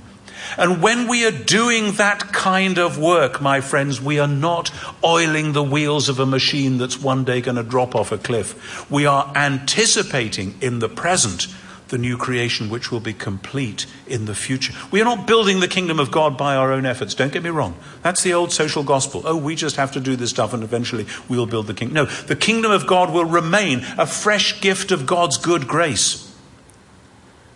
And 0.59 0.82
when 0.82 1.09
we 1.09 1.24
are 1.26 1.30
doing 1.30 1.92
that 1.92 2.32
kind 2.32 2.78
of 2.78 2.99
work, 2.99 3.40
my 3.40 3.61
friends, 3.61 4.01
we 4.01 4.18
are 4.18 4.28
not 4.28 4.70
oiling 5.03 5.53
the 5.53 5.62
wheels 5.62 6.09
of 6.09 6.20
a 6.20 6.26
machine 6.26 6.78
that's 6.78 7.01
one 7.01 7.24
day 7.24 7.40
going 7.40 7.57
to 7.57 7.62
drop 7.62 7.95
off 7.95 8.12
a 8.12 8.18
cliff. 8.18 8.90
We 8.90 9.07
are 9.07 9.32
anticipating 9.34 10.55
in 10.61 10.80
the 10.80 10.88
present 10.88 11.47
the 11.88 11.99
new 11.99 12.16
creation 12.16 12.70
which 12.70 12.90
will 12.90 13.01
be 13.01 13.12
complete 13.12 13.86
in 14.07 14.24
the 14.24 14.34
future. 14.34 14.72
We 14.90 15.01
are 15.01 15.05
not 15.05 15.26
building 15.26 15.61
the 15.61 15.68
kingdom 15.68 16.01
of 16.01 16.11
God 16.11 16.36
by 16.36 16.57
our 16.57 16.72
own 16.72 16.86
efforts. 16.86 17.14
Don't 17.14 17.32
get 17.32 17.42
me 17.42 17.51
wrong. 17.51 17.76
That's 18.03 18.22
the 18.22 18.34
old 18.34 18.53
social 18.53 18.82
gospel. 18.82 19.22
Oh, 19.24 19.36
we 19.36 19.55
just 19.55 19.76
have 19.76 19.92
to 19.92 20.01
do 20.01 20.16
this 20.16 20.30
stuff 20.30 20.53
and 20.53 20.62
eventually 20.62 21.07
we'll 21.28 21.47
build 21.47 21.66
the 21.66 21.74
kingdom. 21.74 21.95
No, 21.95 22.05
the 22.07 22.36
kingdom 22.36 22.72
of 22.72 22.86
God 22.86 23.12
will 23.12 23.26
remain 23.26 23.84
a 23.99 24.07
fresh 24.07 24.61
gift 24.61 24.92
of 24.92 25.07
God's 25.07 25.36
good 25.36 25.68
grace. 25.68 26.34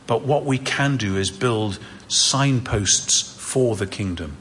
But 0.09 0.23
what 0.23 0.45
we 0.45 0.59
can 0.59 0.97
do 0.97 1.17
is 1.17 1.31
build 1.31 1.79
signposts 2.09 3.23
for 3.23 3.77
the 3.77 3.87
kingdom. 3.87 4.37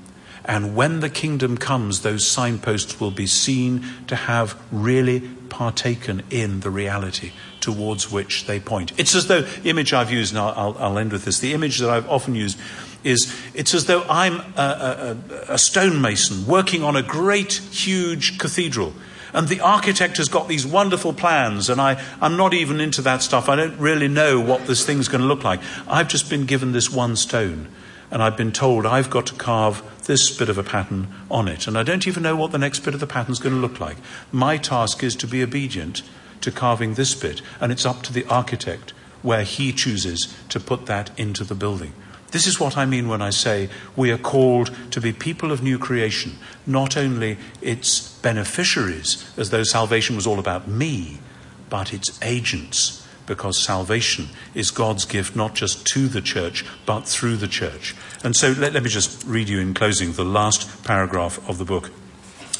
And 0.45 0.77
when 0.77 1.01
the 1.01 1.09
kingdom 1.09 1.57
comes, 1.57 2.01
those 2.01 2.25
signposts 2.25 3.01
will 3.01 3.11
be 3.11 3.27
seen 3.27 3.85
to 4.07 4.15
have 4.15 4.59
really 4.71 5.19
partaken 5.49 6.23
in 6.29 6.61
the 6.61 6.69
reality 6.69 7.33
towards 7.59 8.09
which 8.09 8.45
they 8.45 8.59
point. 8.59 8.97
It's 8.97 9.13
as 9.13 9.27
though, 9.27 9.41
the 9.41 9.69
image 9.69 9.91
I've 9.91 10.09
used, 10.09 10.33
and 10.33 10.39
I'll, 10.39 10.77
I'll 10.79 10.97
end 10.97 11.11
with 11.11 11.25
this, 11.25 11.39
the 11.39 11.53
image 11.53 11.79
that 11.79 11.89
I've 11.89 12.09
often 12.09 12.33
used 12.33 12.57
is 13.03 13.35
it's 13.53 13.73
as 13.73 13.87
though 13.87 14.03
I'm 14.09 14.39
a, 14.55 15.17
a, 15.49 15.53
a 15.53 15.57
stonemason 15.57 16.47
working 16.47 16.81
on 16.81 16.95
a 16.95 17.03
great, 17.03 17.53
huge 17.53 18.39
cathedral. 18.39 18.93
And 19.37 19.49
the 19.49 19.61
architect 19.61 20.17
has 20.17 20.29
got 20.29 20.47
these 20.47 20.65
wonderful 20.65 21.13
plans, 21.13 21.69
and 21.69 21.79
I, 21.79 22.03
I'm 22.19 22.37
not 22.37 22.55
even 22.55 22.81
into 22.81 23.03
that 23.03 23.21
stuff. 23.21 23.47
I 23.47 23.55
don't 23.55 23.77
really 23.77 24.07
know 24.07 24.39
what 24.39 24.65
this 24.65 24.83
thing's 24.83 25.07
going 25.07 25.21
to 25.21 25.27
look 25.27 25.43
like. 25.43 25.59
I've 25.87 26.07
just 26.07 26.27
been 26.27 26.47
given 26.47 26.71
this 26.71 26.91
one 26.91 27.15
stone, 27.15 27.67
and 28.09 28.23
I've 28.23 28.35
been 28.35 28.51
told 28.51 28.87
I've 28.87 29.11
got 29.11 29.27
to 29.27 29.35
carve 29.35 29.83
this 30.05 30.35
bit 30.35 30.49
of 30.49 30.57
a 30.57 30.63
pattern 30.63 31.13
on 31.29 31.47
it. 31.47 31.67
And 31.67 31.77
I 31.77 31.83
don't 31.83 32.07
even 32.07 32.23
know 32.23 32.35
what 32.35 32.51
the 32.51 32.57
next 32.57 32.79
bit 32.79 32.95
of 32.95 32.99
the 32.99 33.05
pattern's 33.05 33.37
going 33.37 33.53
to 33.53 33.61
look 33.61 33.79
like. 33.79 33.97
My 34.31 34.57
task 34.57 35.03
is 35.03 35.15
to 35.17 35.27
be 35.27 35.43
obedient 35.43 36.01
to 36.41 36.51
carving 36.51 36.95
this 36.95 37.13
bit, 37.13 37.43
and 37.61 37.71
it's 37.71 37.85
up 37.85 38.01
to 38.03 38.13
the 38.13 38.25
architect 38.25 38.89
where 39.21 39.43
he 39.43 39.71
chooses 39.71 40.35
to 40.49 40.59
put 40.59 40.87
that 40.87 41.11
into 41.15 41.43
the 41.43 41.53
building. 41.53 41.93
This 42.31 42.45
is 42.45 42.59
what 42.59 42.77
I 42.77 42.85
mean 42.85 43.07
when 43.07 43.21
I 43.21 43.29
say 43.29 43.69
we 43.95 44.11
are 44.11 44.17
called 44.17 44.75
to 44.91 44.99
be 44.99 45.13
people 45.13 45.51
of 45.51 45.63
new 45.63 45.79
creation, 45.79 46.33
not 46.65 46.97
only 46.97 47.37
its 47.61 48.19
beneficiaries, 48.19 49.31
as 49.37 49.49
though 49.49 49.63
salvation 49.63 50.15
was 50.15 50.27
all 50.27 50.39
about 50.39 50.67
me, 50.67 51.19
but 51.69 51.93
its 51.93 52.19
agents, 52.21 53.07
because 53.25 53.57
salvation 53.57 54.27
is 54.53 54.71
God's 54.71 55.05
gift 55.05 55.35
not 55.35 55.55
just 55.55 55.85
to 55.87 56.07
the 56.07 56.21
church, 56.21 56.65
but 56.85 57.05
through 57.05 57.37
the 57.37 57.47
church. 57.47 57.95
And 58.23 58.35
so 58.35 58.53
let, 58.57 58.73
let 58.73 58.83
me 58.83 58.89
just 58.89 59.25
read 59.25 59.47
you 59.47 59.59
in 59.59 59.73
closing 59.73 60.11
the 60.13 60.25
last 60.25 60.83
paragraph 60.83 61.39
of 61.49 61.57
the 61.57 61.65
book. 61.65 61.91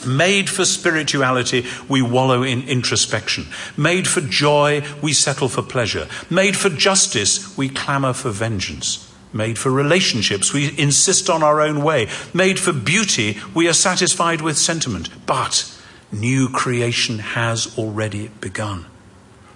Made 0.05 0.49
for 0.49 0.63
spirituality, 0.63 1.65
we 1.89 2.01
wallow 2.01 2.43
in 2.43 2.67
introspection. 2.67 3.47
Made 3.75 4.07
for 4.07 4.21
joy, 4.21 4.83
we 5.01 5.11
settle 5.11 5.49
for 5.49 5.63
pleasure. 5.63 6.07
Made 6.29 6.55
for 6.55 6.69
justice, 6.69 7.57
we 7.57 7.67
clamour 7.67 8.13
for 8.13 8.29
vengeance. 8.29 9.06
Made 9.33 9.57
for 9.57 9.71
relationships, 9.71 10.53
we 10.53 10.77
insist 10.77 11.29
on 11.29 11.43
our 11.43 11.61
own 11.61 11.83
way. 11.83 12.07
Made 12.33 12.59
for 12.59 12.73
beauty, 12.73 13.37
we 13.53 13.67
are 13.67 13.73
satisfied 13.73 14.41
with 14.41 14.57
sentiment. 14.57 15.09
But 15.25 15.73
new 16.11 16.49
creation 16.49 17.19
has 17.19 17.77
already 17.77 18.29
begun. 18.39 18.85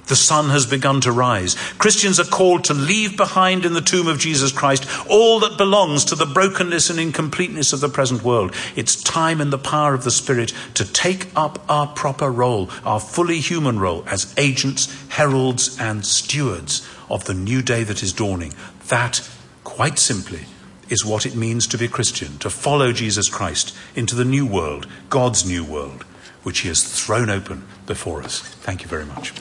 The 0.07 0.17
sun 0.17 0.49
has 0.49 0.65
begun 0.65 0.99
to 1.01 1.11
rise. 1.11 1.55
Christians 1.77 2.19
are 2.19 2.25
called 2.25 2.65
to 2.65 2.73
leave 2.73 3.15
behind 3.15 3.65
in 3.65 3.71
the 3.71 3.79
tomb 3.79 4.07
of 4.07 4.19
Jesus 4.19 4.51
Christ 4.51 4.85
all 5.09 5.39
that 5.39 5.57
belongs 5.57 6.03
to 6.05 6.15
the 6.15 6.25
brokenness 6.25 6.89
and 6.89 6.99
incompleteness 6.99 7.71
of 7.71 7.79
the 7.79 7.87
present 7.87 8.21
world. 8.21 8.53
It's 8.75 9.01
time 9.01 9.39
in 9.39 9.51
the 9.51 9.57
power 9.57 9.93
of 9.93 10.03
the 10.03 10.11
Spirit 10.11 10.51
to 10.73 10.83
take 10.83 11.27
up 11.33 11.63
our 11.69 11.87
proper 11.87 12.29
role, 12.29 12.69
our 12.83 12.99
fully 12.99 13.39
human 13.39 13.79
role 13.79 14.03
as 14.05 14.33
agents, 14.37 14.93
heralds, 15.09 15.79
and 15.79 16.05
stewards 16.05 16.85
of 17.09 17.23
the 17.23 17.33
new 17.33 17.61
day 17.61 17.83
that 17.85 18.03
is 18.03 18.11
dawning. 18.11 18.53
That 18.89 19.25
quite 19.71 19.97
simply, 19.97 20.41
is 20.89 21.05
what 21.05 21.25
it 21.25 21.33
means 21.33 21.65
to 21.65 21.77
be 21.77 21.87
Christian, 21.87 22.37
to 22.39 22.49
follow 22.49 22.91
Jesus 22.91 23.29
Christ 23.29 23.73
into 23.95 24.15
the 24.15 24.25
new 24.25 24.45
world, 24.45 24.85
God's 25.09 25.45
new 25.45 25.63
world, 25.63 26.03
which 26.43 26.59
He 26.59 26.67
has 26.67 26.83
thrown 26.83 27.29
open 27.29 27.65
before 27.85 28.21
us. 28.21 28.41
Thank 28.41 28.81
you 28.81 28.89
very 28.89 29.05
much. 29.05 29.31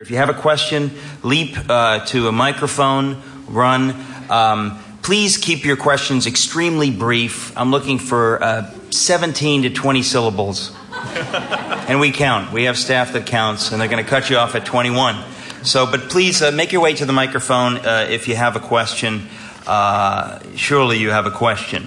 If 0.00 0.12
you 0.12 0.18
have 0.18 0.30
a 0.30 0.34
question, 0.34 0.92
leap 1.24 1.56
uh, 1.68 2.06
to 2.06 2.28
a 2.28 2.32
microphone, 2.32 3.20
run. 3.48 3.96
Um, 4.30 4.78
please 5.04 5.36
keep 5.36 5.66
your 5.66 5.76
questions 5.76 6.26
extremely 6.26 6.90
brief. 6.90 7.56
I'm 7.56 7.70
looking 7.70 7.98
for 7.98 8.42
uh, 8.42 8.70
17 8.90 9.62
to 9.64 9.70
20 9.70 10.02
syllables. 10.02 10.74
and 10.92 12.00
we 12.00 12.10
count. 12.10 12.52
We 12.52 12.64
have 12.64 12.78
staff 12.78 13.12
that 13.12 13.26
counts, 13.26 13.70
and 13.70 13.80
they're 13.80 13.88
going 13.88 14.02
to 14.02 14.08
cut 14.08 14.30
you 14.30 14.38
off 14.38 14.54
at 14.54 14.64
21. 14.64 15.22
So, 15.62 15.86
but 15.90 16.08
please 16.08 16.40
uh, 16.40 16.50
make 16.52 16.72
your 16.72 16.80
way 16.80 16.94
to 16.94 17.04
the 17.04 17.12
microphone 17.12 17.76
uh, 17.76 18.06
if 18.08 18.28
you 18.28 18.34
have 18.34 18.56
a 18.56 18.60
question. 18.60 19.28
Uh, 19.66 20.40
surely 20.56 20.98
you 20.98 21.10
have 21.10 21.26
a 21.26 21.30
question. 21.30 21.86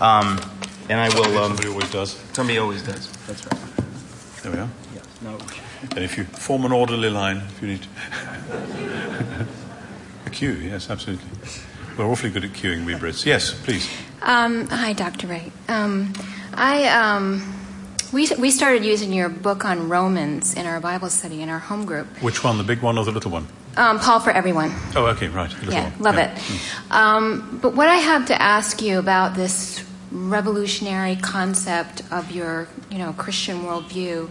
Um, 0.00 0.40
and 0.88 0.98
I 0.98 1.08
will. 1.10 1.36
Um, 1.36 1.56
Somebody 1.56 1.68
always 1.68 1.90
does. 1.90 2.10
somebody 2.32 2.58
always 2.58 2.82
does. 2.82 3.10
That's 3.26 3.44
right. 3.46 3.60
There 4.42 4.52
we 4.52 4.58
are. 4.58 4.68
Yes. 4.94 5.04
No. 5.20 5.38
And 5.94 6.04
if 6.04 6.16
you 6.16 6.24
form 6.24 6.64
an 6.64 6.72
orderly 6.72 7.10
line, 7.10 7.38
if 7.38 7.60
you 7.60 7.68
need 7.68 7.86
a 10.26 10.30
queue, 10.30 10.52
yes, 10.52 10.88
absolutely. 10.88 11.28
We're 11.98 12.06
awfully 12.06 12.30
good 12.30 12.44
at 12.44 12.52
queuing, 12.52 12.86
we 12.86 12.94
Brits. 12.94 13.26
Yes, 13.26 13.52
please. 13.52 13.90
Um, 14.22 14.68
hi, 14.68 14.92
Dr. 14.92 15.26
Wright. 15.26 15.50
Um, 15.66 16.12
I, 16.54 16.84
um, 16.84 17.42
we, 18.12 18.28
we 18.38 18.52
started 18.52 18.84
using 18.84 19.12
your 19.12 19.28
book 19.28 19.64
on 19.64 19.88
Romans 19.88 20.54
in 20.54 20.64
our 20.64 20.78
Bible 20.78 21.10
study 21.10 21.42
in 21.42 21.48
our 21.48 21.58
home 21.58 21.84
group. 21.86 22.06
Which 22.22 22.44
one, 22.44 22.56
the 22.56 22.62
big 22.62 22.82
one 22.82 22.98
or 22.98 23.04
the 23.04 23.10
little 23.10 23.32
one? 23.32 23.48
Um, 23.76 23.98
Paul 23.98 24.20
for 24.20 24.30
Everyone. 24.30 24.72
Oh, 24.94 25.06
okay, 25.06 25.26
right. 25.26 25.52
Yeah, 25.68 25.90
one. 25.90 25.98
love 25.98 26.14
Yeah. 26.14 26.36
it. 26.36 26.60
Um, 26.92 27.58
but 27.60 27.74
what 27.74 27.88
I 27.88 27.96
have 27.96 28.26
to 28.26 28.40
ask 28.40 28.80
you 28.80 29.00
about 29.00 29.34
this 29.34 29.82
revolutionary 30.12 31.16
concept 31.16 32.02
of 32.12 32.30
your, 32.30 32.68
you 32.92 32.98
know, 32.98 33.12
Christian 33.12 33.62
worldview, 33.64 34.30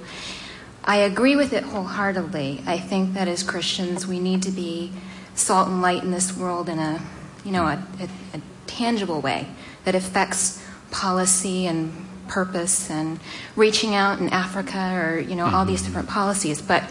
I 0.86 0.98
agree 1.00 1.36
with 1.36 1.52
it 1.52 1.64
wholeheartedly. 1.66 2.64
I 2.66 2.80
think 2.80 3.14
that 3.16 3.28
as 3.28 3.44
Christians, 3.44 4.08
we 4.08 4.22
need 4.22 4.42
to 4.44 4.52
be 4.52 4.94
salt 5.36 5.68
and 5.68 5.82
light 5.82 6.02
in 6.04 6.12
this 6.12 6.36
world 6.36 6.70
in 6.70 6.80
a, 6.80 7.02
you 7.46 7.52
know, 7.52 7.66
a, 7.66 7.84
a, 8.00 8.38
a 8.38 8.42
tangible 8.66 9.22
way 9.22 9.48
that 9.86 9.96
affects 9.96 10.64
policy 10.92 11.66
and 11.66 11.94
purpose 12.28 12.90
and 12.90 13.20
reaching 13.56 13.96
out 13.96 14.20
in 14.20 14.30
Africa 14.30 14.94
or, 14.96 15.20
you 15.20 15.36
know, 15.36 15.46
all 15.46 15.66
these 15.66 15.82
mm-hmm. 15.82 15.90
different 15.90 16.10
policies. 16.10 16.62
But 16.62 16.84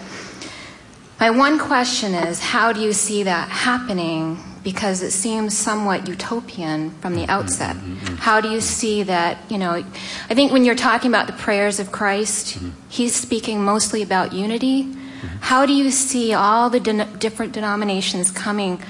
my 1.21 1.31
one 1.31 1.59
question 1.59 2.15
is 2.15 2.41
how 2.41 2.73
do 2.73 2.81
you 2.81 2.93
see 2.93 3.23
that 3.25 3.49
happening? 3.49 4.39
Because 4.63 5.03
it 5.03 5.13
seems 5.13 5.57
somewhat 5.57 6.09
utopian 6.09 6.91
from 7.01 7.15
the 7.15 7.23
mm-hmm. 7.23 7.31
outset. 7.31 7.77
Mm-hmm. 7.77 8.17
How 8.17 8.41
do 8.41 8.51
you 8.51 8.61
see 8.61 9.05
that? 9.05 9.39
You 9.51 9.59
know, 9.59 9.85
I 10.31 10.35
think 10.35 10.53
when 10.53 10.65
you're 10.65 10.75
talking 10.75 11.11
about 11.11 11.27
the 11.27 11.35
prayers 11.35 11.79
of 11.79 11.93
Christ, 11.93 12.59
he's 12.89 13.15
speaking 13.15 13.63
mostly 13.63 14.03
about 14.03 14.33
unity. 14.33 14.93
How 15.41 15.67
do 15.67 15.73
you 15.73 15.91
see 15.91 16.35
all 16.35 16.71
the 16.71 16.81
den- 16.81 17.19
different 17.19 17.53
denominations 17.53 18.31
coming 18.31 18.83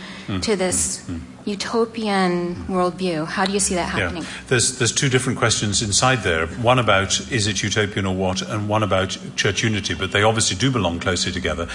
to 0.42 0.56
this 0.56 1.08
utopian 1.46 2.56
worldview? 2.66 3.24
How 3.24 3.46
do 3.46 3.52
you 3.52 3.60
see 3.60 3.76
that 3.76 3.88
happening? 3.88 4.24
Yeah. 4.24 4.28
There's, 4.48 4.78
there's 4.78 4.92
two 4.92 5.08
different 5.08 5.38
questions 5.38 5.80
inside 5.80 6.16
there. 6.24 6.48
One 6.48 6.80
about 6.80 7.20
is 7.30 7.46
it 7.46 7.62
utopian 7.62 8.04
or 8.04 8.14
what, 8.14 8.42
and 8.42 8.68
one 8.68 8.82
about 8.82 9.16
church 9.36 9.62
unity, 9.62 9.94
but 9.94 10.10
they 10.10 10.24
obviously 10.24 10.56
do 10.56 10.72
belong 10.72 10.98
closely 10.98 11.30
together. 11.30 11.68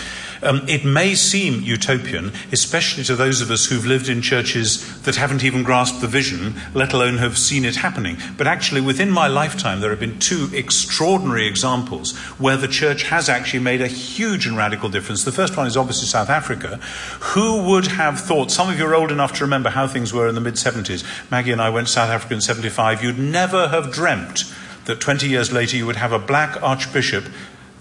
Um, 0.43 0.67
it 0.67 0.83
may 0.83 1.15
seem 1.15 1.61
utopian, 1.61 2.33
especially 2.51 3.05
to 3.05 3.15
those 3.15 3.39
of 3.39 3.49
us 3.49 3.65
who've 3.65 3.85
lived 3.85 4.09
in 4.09 4.21
churches 4.21 5.01
that 5.03 5.15
haven't 5.15 5.43
even 5.45 5.63
grasped 5.63 6.01
the 6.01 6.07
vision, 6.07 6.55
let 6.73 6.91
alone 6.91 7.17
have 7.17 7.37
seen 7.37 7.63
it 7.63 7.77
happening. 7.77 8.17
But 8.37 8.47
actually, 8.47 8.81
within 8.81 9.09
my 9.09 9.27
lifetime, 9.27 9.79
there 9.79 9.89
have 9.89 10.01
been 10.01 10.19
two 10.19 10.49
extraordinary 10.53 11.47
examples 11.47 12.17
where 12.39 12.57
the 12.57 12.67
church 12.67 13.03
has 13.03 13.29
actually 13.29 13.63
made 13.63 13.81
a 13.81 13.87
huge 13.87 14.45
and 14.45 14.57
radical 14.57 14.89
difference. 14.89 15.23
The 15.23 15.31
first 15.31 15.55
one 15.55 15.65
is 15.65 15.77
obviously 15.77 16.07
South 16.07 16.29
Africa. 16.29 16.77
Who 17.21 17.63
would 17.69 17.87
have 17.87 18.19
thought, 18.19 18.51
some 18.51 18.69
of 18.69 18.77
you 18.77 18.85
are 18.85 18.95
old 18.95 19.13
enough 19.13 19.31
to 19.35 19.45
remember 19.45 19.60
how 19.69 19.87
things 19.87 20.11
were 20.11 20.27
in 20.27 20.35
the 20.35 20.41
mid 20.41 20.55
70s. 20.55 21.03
Maggie 21.31 21.51
and 21.51 21.61
I 21.61 21.69
went 21.69 21.87
to 21.87 21.93
South 21.93 22.09
Africa 22.09 22.33
in 22.33 22.41
75. 22.41 23.03
You'd 23.03 23.19
never 23.19 23.67
have 23.69 23.91
dreamt 23.91 24.43
that 24.85 24.99
20 24.99 25.29
years 25.29 25.51
later 25.51 25.77
you 25.77 25.85
would 25.85 25.95
have 25.95 26.11
a 26.11 26.19
black 26.19 26.61
archbishop 26.61 27.25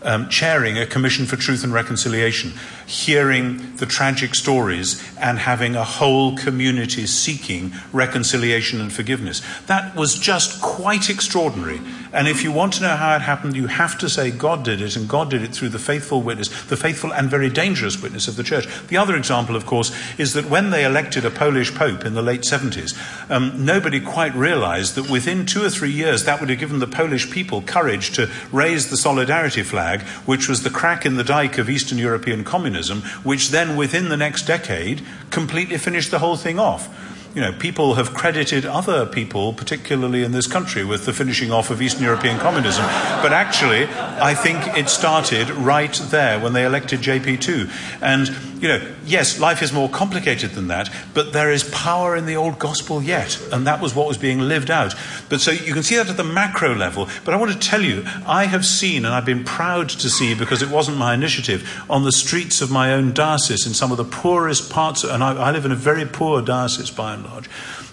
um, 0.02 0.28
chairing 0.28 0.78
a 0.78 0.86
commission 0.86 1.26
for 1.26 1.36
truth 1.36 1.64
and 1.64 1.72
reconciliation, 1.72 2.52
hearing 2.86 3.76
the 3.76 3.86
tragic 3.86 4.34
stories 4.34 5.02
and 5.18 5.38
having 5.38 5.76
a 5.76 5.84
whole 5.84 6.36
community 6.36 7.06
seeking 7.06 7.72
reconciliation 7.92 8.80
and 8.80 8.92
forgiveness. 8.92 9.42
That 9.66 9.94
was 9.96 10.14
just 10.18 10.60
quite 10.62 11.10
extraordinary. 11.10 11.80
And 12.12 12.26
if 12.26 12.42
you 12.42 12.50
want 12.50 12.74
to 12.74 12.82
know 12.82 12.96
how 12.96 13.14
it 13.14 13.22
happened, 13.22 13.54
you 13.54 13.68
have 13.68 13.96
to 13.98 14.08
say 14.08 14.30
God 14.30 14.64
did 14.64 14.80
it, 14.80 14.96
and 14.96 15.08
God 15.08 15.30
did 15.30 15.42
it 15.42 15.54
through 15.54 15.68
the 15.68 15.78
faithful 15.78 16.22
witness, 16.22 16.48
the 16.64 16.76
faithful 16.76 17.12
and 17.12 17.30
very 17.30 17.48
dangerous 17.48 18.02
witness 18.02 18.26
of 18.26 18.36
the 18.36 18.42
church. 18.42 18.66
The 18.88 18.96
other 18.96 19.16
example, 19.16 19.54
of 19.54 19.66
course, 19.66 19.92
is 20.18 20.32
that 20.34 20.50
when 20.50 20.70
they 20.70 20.84
elected 20.84 21.24
a 21.24 21.30
Polish 21.30 21.74
pope 21.74 22.04
in 22.04 22.14
the 22.14 22.22
late 22.22 22.42
70s, 22.42 22.98
um, 23.30 23.64
nobody 23.64 24.00
quite 24.00 24.34
realized 24.34 24.96
that 24.96 25.08
within 25.08 25.46
two 25.46 25.64
or 25.64 25.70
three 25.70 25.92
years 25.92 26.24
that 26.24 26.40
would 26.40 26.50
have 26.50 26.58
given 26.58 26.80
the 26.80 26.86
Polish 26.86 27.30
people 27.30 27.62
courage 27.62 28.12
to 28.12 28.30
raise 28.50 28.90
the 28.90 28.96
solidarity 28.96 29.62
flag, 29.62 30.02
which 30.26 30.48
was 30.48 30.62
the 30.62 30.70
crack 30.70 31.06
in 31.06 31.16
the 31.16 31.24
dike 31.24 31.58
of 31.58 31.70
Eastern 31.70 31.98
European 31.98 32.42
communism, 32.42 33.02
which 33.22 33.50
then 33.50 33.76
within 33.76 34.08
the 34.08 34.16
next 34.16 34.46
decade 34.46 35.02
completely 35.30 35.78
finished 35.78 36.10
the 36.10 36.18
whole 36.18 36.36
thing 36.36 36.58
off 36.58 36.88
you 37.34 37.40
know, 37.40 37.52
people 37.52 37.94
have 37.94 38.12
credited 38.12 38.66
other 38.66 39.06
people, 39.06 39.52
particularly 39.52 40.24
in 40.24 40.32
this 40.32 40.48
country, 40.48 40.84
with 40.84 41.06
the 41.06 41.12
finishing 41.12 41.52
off 41.52 41.70
of 41.70 41.80
Eastern 41.80 42.02
European 42.02 42.38
communism. 42.38 42.84
But 43.22 43.32
actually, 43.32 43.84
I 43.84 44.34
think 44.34 44.76
it 44.76 44.88
started 44.88 45.48
right 45.50 45.92
there 46.10 46.40
when 46.40 46.54
they 46.54 46.64
elected 46.64 47.00
JP2. 47.00 47.70
And, 48.02 48.28
you 48.60 48.68
know, 48.68 48.94
yes, 49.04 49.38
life 49.38 49.62
is 49.62 49.72
more 49.72 49.88
complicated 49.88 50.52
than 50.52 50.66
that, 50.68 50.90
but 51.14 51.32
there 51.32 51.52
is 51.52 51.62
power 51.70 52.16
in 52.16 52.26
the 52.26 52.34
old 52.34 52.58
gospel 52.58 53.00
yet. 53.00 53.40
And 53.52 53.64
that 53.64 53.80
was 53.80 53.94
what 53.94 54.08
was 54.08 54.18
being 54.18 54.40
lived 54.40 54.70
out. 54.70 54.94
But 55.28 55.40
so 55.40 55.52
you 55.52 55.72
can 55.72 55.84
see 55.84 55.96
that 55.96 56.10
at 56.10 56.16
the 56.16 56.24
macro 56.24 56.74
level. 56.74 57.08
But 57.24 57.34
I 57.34 57.36
want 57.36 57.52
to 57.52 57.58
tell 57.58 57.82
you, 57.82 58.02
I 58.26 58.46
have 58.46 58.66
seen, 58.66 59.04
and 59.04 59.14
I've 59.14 59.24
been 59.24 59.44
proud 59.44 59.88
to 59.90 60.10
see, 60.10 60.34
because 60.34 60.62
it 60.62 60.68
wasn't 60.68 60.96
my 60.96 61.14
initiative, 61.14 61.84
on 61.88 62.02
the 62.02 62.12
streets 62.12 62.60
of 62.60 62.72
my 62.72 62.92
own 62.92 63.12
diocese, 63.14 63.68
in 63.68 63.74
some 63.74 63.92
of 63.92 63.98
the 63.98 64.04
poorest 64.04 64.72
parts, 64.72 65.04
and 65.04 65.22
I, 65.22 65.36
I 65.36 65.50
live 65.52 65.64
in 65.64 65.70
a 65.70 65.76
very 65.76 66.04
poor 66.04 66.42
diocese 66.42 66.90
by 66.90 67.19
and 67.20 67.32
large, 67.32 67.48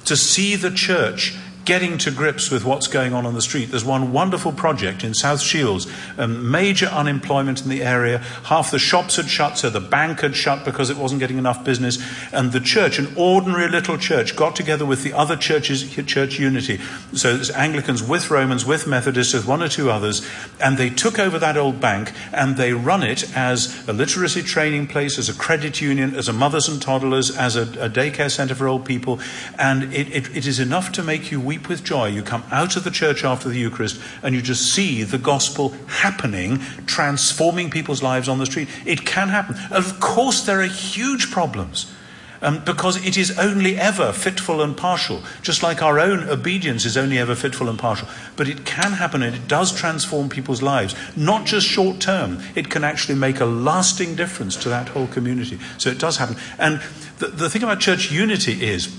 to 0.05 0.15
see 0.15 0.55
the 0.55 0.71
church 0.71 1.35
getting 1.67 1.97
to 1.97 2.09
grips 2.09 2.49
with 2.49 2.63
what's 2.63 2.87
going 2.87 3.13
on 3.13 3.25
on 3.25 3.33
the 3.33 3.41
street. 3.41 3.65
There's 3.65 3.83
one 3.83 4.13
wonderful 4.13 4.53
project 4.53 5.03
in 5.03 5.13
South 5.13 5.41
Shields, 5.41 5.85
major 6.17 6.85
unemployment 6.85 7.61
in 7.61 7.67
the 7.67 7.83
area. 7.83 8.19
Half 8.45 8.71
the 8.71 8.79
shops 8.79 9.17
had 9.17 9.27
shut, 9.27 9.57
so 9.57 9.69
the 9.69 9.81
bank 9.81 10.21
had 10.21 10.33
shut 10.33 10.63
because 10.63 10.89
it 10.89 10.95
wasn't 10.95 11.19
getting 11.19 11.37
enough 11.37 11.65
business. 11.65 12.01
And 12.31 12.53
the 12.53 12.61
church, 12.61 12.99
an 12.99 13.13
ordinary 13.17 13.69
little 13.69 13.97
church, 13.97 14.37
got 14.37 14.55
together 14.55 14.85
with 14.85 15.03
the 15.03 15.11
other 15.11 15.35
churches, 15.35 15.83
church 16.05 16.39
unity. 16.39 16.79
So 17.11 17.35
it's 17.35 17.51
Anglicans 17.51 18.01
with 18.01 18.31
Romans, 18.31 18.65
with 18.65 18.87
Methodists, 18.87 19.33
with 19.33 19.45
one 19.45 19.61
or 19.61 19.67
two 19.67 19.91
others, 19.91 20.25
and 20.63 20.77
they 20.77 20.89
took 20.89 21.19
over 21.19 21.37
that 21.37 21.57
old 21.57 21.81
bank 21.81 22.13
and 22.31 22.55
they 22.55 22.71
run 22.71 23.03
it 23.03 23.35
as 23.35 23.85
a 23.89 23.93
literacy 23.93 24.41
training 24.41 24.87
place, 24.87 25.19
as 25.19 25.27
a 25.27 25.33
credit 25.33 25.81
union, 25.81 26.15
as 26.15 26.29
a 26.29 26.33
mothers 26.33 26.69
and 26.69 26.81
toddlers, 26.81 27.35
as 27.35 27.57
a, 27.57 27.63
a 27.63 27.89
daycare 27.89 28.31
center 28.31 28.55
for 28.55 28.69
old 28.69 28.85
people. 28.85 29.19
And 29.59 29.93
it, 29.93 30.07
it, 30.15 30.37
it 30.37 30.47
is 30.47 30.61
enough 30.61 30.93
to 30.93 31.03
make 31.03 31.29
you 31.29 31.41
weep 31.41 31.56
with 31.65 31.83
joy. 31.83 32.07
You 32.07 32.21
come 32.21 32.43
out 32.51 32.75
of 32.75 32.83
the 32.83 32.91
church 32.91 33.23
after 33.23 33.49
the 33.49 33.57
Eucharist 33.57 33.99
and 34.21 34.35
you 34.35 34.41
just 34.41 34.73
see 34.73 35.03
the 35.03 35.17
gospel 35.17 35.69
happening, 35.87 36.59
transforming 36.85 37.69
people's 37.69 38.03
lives 38.03 38.29
on 38.29 38.37
the 38.37 38.45
street. 38.45 38.69
It 38.85 39.05
can 39.05 39.29
happen. 39.29 39.55
Of 39.71 39.99
course, 39.99 40.41
there 40.41 40.61
are 40.61 40.67
huge 40.67 41.31
problems. 41.31 41.91
Um, 42.39 42.63
because 42.63 43.03
it 43.03 43.17
is 43.17 43.37
only 43.39 43.77
ever 43.77 44.11
fitful 44.11 44.61
and 44.61 44.77
partial, 44.77 45.23
just 45.41 45.63
like 45.63 45.81
our 45.81 45.99
own 45.99 46.29
obedience 46.29 46.85
is 46.85 46.95
only 46.95 47.17
ever 47.17 47.33
fitful 47.33 47.67
and 47.67 47.79
partial. 47.79 48.07
But 48.35 48.47
it 48.47 48.63
can 48.63 48.91
happen 48.91 49.23
and 49.23 49.35
it 49.35 49.47
does 49.47 49.73
transform 49.73 50.29
people's 50.29 50.61
lives, 50.61 50.93
not 51.15 51.47
just 51.47 51.65
short 51.65 51.99
term. 51.99 52.39
It 52.53 52.69
can 52.69 52.83
actually 52.83 53.17
make 53.17 53.39
a 53.39 53.45
lasting 53.45 54.13
difference 54.15 54.55
to 54.57 54.69
that 54.69 54.89
whole 54.89 55.07
community. 55.07 55.57
So 55.79 55.89
it 55.89 55.97
does 55.97 56.17
happen. 56.17 56.35
And 56.59 56.79
the, 57.17 57.27
the 57.29 57.49
thing 57.49 57.63
about 57.63 57.79
church 57.79 58.11
unity 58.11 58.63
is, 58.63 58.95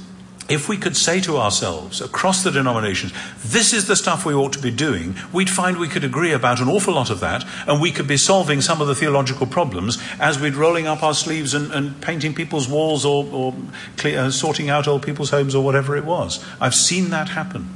if 0.48 0.68
we 0.68 0.76
could 0.76 0.96
say 0.96 1.20
to 1.20 1.36
ourselves 1.36 2.00
across 2.00 2.42
the 2.42 2.50
denominations, 2.50 3.12
this 3.44 3.72
is 3.72 3.86
the 3.86 3.96
stuff 3.96 4.24
we 4.24 4.32
ought 4.32 4.52
to 4.54 4.58
be 4.58 4.70
doing, 4.70 5.14
we'd 5.32 5.50
find 5.50 5.76
we 5.76 5.88
could 5.88 6.04
agree 6.04 6.32
about 6.32 6.60
an 6.60 6.68
awful 6.68 6.94
lot 6.94 7.10
of 7.10 7.20
that, 7.20 7.44
and 7.66 7.80
we 7.80 7.92
could 7.92 8.06
be 8.06 8.16
solving 8.16 8.60
some 8.60 8.80
of 8.80 8.88
the 8.88 8.94
theological 8.94 9.46
problems 9.46 9.98
as 10.18 10.40
we'd 10.40 10.54
rolling 10.54 10.86
up 10.86 11.02
our 11.02 11.14
sleeves 11.14 11.52
and, 11.52 11.70
and 11.72 12.00
painting 12.00 12.34
people's 12.34 12.68
walls 12.68 13.04
or, 13.04 13.26
or 13.30 13.54
clear, 13.96 14.20
uh, 14.20 14.30
sorting 14.30 14.70
out 14.70 14.88
old 14.88 15.02
people's 15.02 15.30
homes 15.30 15.54
or 15.54 15.62
whatever 15.62 15.96
it 15.96 16.04
was. 16.04 16.42
I've 16.60 16.74
seen 16.74 17.10
that 17.10 17.30
happen. 17.30 17.68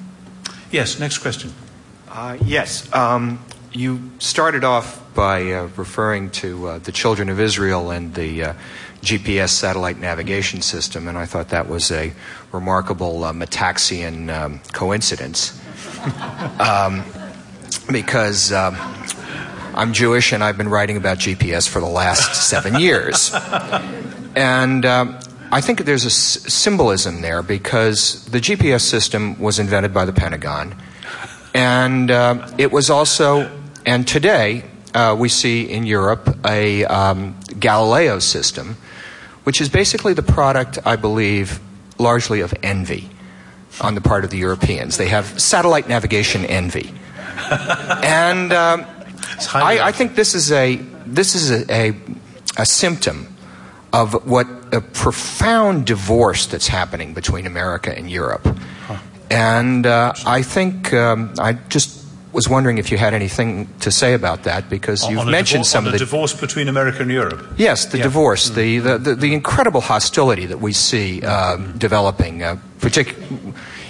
Yes, 0.71 0.99
next 0.99 1.19
question. 1.19 1.53
Uh, 2.09 2.39
yes. 2.45 2.93
Um, 2.95 3.45
you 3.73 4.11
started 4.19 4.65
off 4.65 5.03
by 5.15 5.53
uh, 5.53 5.69
referring 5.77 6.31
to 6.31 6.67
uh, 6.69 6.79
the 6.79 6.93
children 6.93 7.29
of 7.29 7.41
Israel 7.41 7.91
and 7.91 8.15
the 8.15 8.43
uh, 8.43 8.55
GPS 9.03 9.51
satellite 9.51 9.99
navigation 9.99 10.63
system, 10.63 11.09
and 11.09 11.19
I 11.19 11.27
thought 11.27 11.49
that 11.49 11.69
was 11.69 11.91
a 11.91 12.13
remarkable 12.53 13.25
uh, 13.25 13.33
Metaxian 13.33 14.33
um, 14.33 14.61
coincidence. 14.73 15.59
um, 16.61 17.05
because 17.91 18.53
um, 18.53 18.77
I'm 19.75 19.93
Jewish 19.93 20.33
and 20.33 20.45
I've 20.45 20.57
been 20.57 20.69
writing 20.69 20.97
about 20.97 21.19
GPS 21.19 21.69
for 21.69 21.81
the 21.81 21.87
last 21.87 22.35
seven 22.49 22.79
years. 22.79 23.35
And 24.35 24.85
um, 24.85 25.19
I 25.51 25.61
think 25.61 25.85
there's 25.85 26.05
a 26.05 26.07
s- 26.07 26.53
symbolism 26.53 27.23
there 27.23 27.43
because 27.43 28.25
the 28.27 28.39
GPS 28.39 28.83
system 28.83 29.39
was 29.41 29.59
invented 29.59 29.93
by 29.93 30.05
the 30.05 30.13
Pentagon. 30.13 30.75
And 31.55 32.11
uh, 32.11 32.49
it 32.59 32.73
was 32.73 32.91
also, 32.91 33.51
and 33.85 34.07
today 34.07 34.65
uh, 34.95 35.17
we 35.19 35.29
see 35.29 35.63
in 35.63 35.85
Europe 35.85 36.39
a 36.47 36.85
um, 36.85 37.39
Galileo 37.59 38.19
system 38.19 38.77
which 39.45 39.61
is 39.61 39.69
basically 39.69 40.15
the 40.15 40.23
product, 40.23 40.79
I 40.85 40.97
believe, 40.97 41.61
largely 42.03 42.41
of 42.41 42.53
envy 42.63 43.09
on 43.81 43.95
the 43.95 44.01
part 44.01 44.25
of 44.25 44.31
the 44.31 44.37
Europeans. 44.37 44.97
They 44.97 45.09
have 45.09 45.41
satellite 45.41 45.89
navigation 45.89 46.45
envy. 46.45 46.93
and 48.03 48.53
um, 48.53 48.85
I, 49.55 49.81
I, 49.81 49.93
think 49.93 50.15
this 50.15 50.35
is 50.35 50.53
a, 50.53 50.77
this 51.07 51.35
is 51.35 51.51
a, 51.51 51.73
a, 51.73 51.97
a 52.59 52.67
symptom 52.67 53.35
of 53.93 54.27
what 54.27 54.47
a 54.73 54.81
profound 54.81 55.87
divorce 55.87 56.47
that's 56.47 56.69
happening 56.69 57.15
between 57.15 57.47
America 57.47 57.97
and 57.97 58.11
Europe. 58.11 58.47
Huh. 58.87 58.99
And 59.31 59.87
uh, 59.87 60.13
I 60.27 60.43
think 60.43 60.93
um, 60.93 61.33
I 61.39 61.55
just 61.55 62.02
was 62.33 62.49
wondering 62.49 62.79
if 62.79 62.91
you 62.91 62.99
had 62.99 63.15
anything 63.15 63.69
to 63.81 63.91
say 63.91 64.15
about 64.15 64.45
that 64.45 64.71
because 64.71 65.09
you've 65.09 65.27
mentioned 65.27 65.67
some 65.67 65.87
of 65.87 65.93
the 65.93 65.99
divorce 65.99 66.33
between 66.33 66.69
America 66.69 67.03
and 67.03 67.11
Europe. 67.11 67.47
Yes, 67.57 67.87
the 67.87 67.99
yeah. 67.99 68.05
divorce, 68.05 68.51
mm 68.51 68.55
the, 68.55 68.79
the, 68.79 68.99
the, 68.99 69.15
the, 69.15 69.35
incredible 69.35 69.81
hostility 69.81 70.47
that 70.47 70.59
we 70.59 70.73
see 70.73 71.23
uh, 71.23 71.57
mm 71.57 71.79
developing. 71.79 72.43
Uh, 72.43 72.57
partic- 72.79 73.17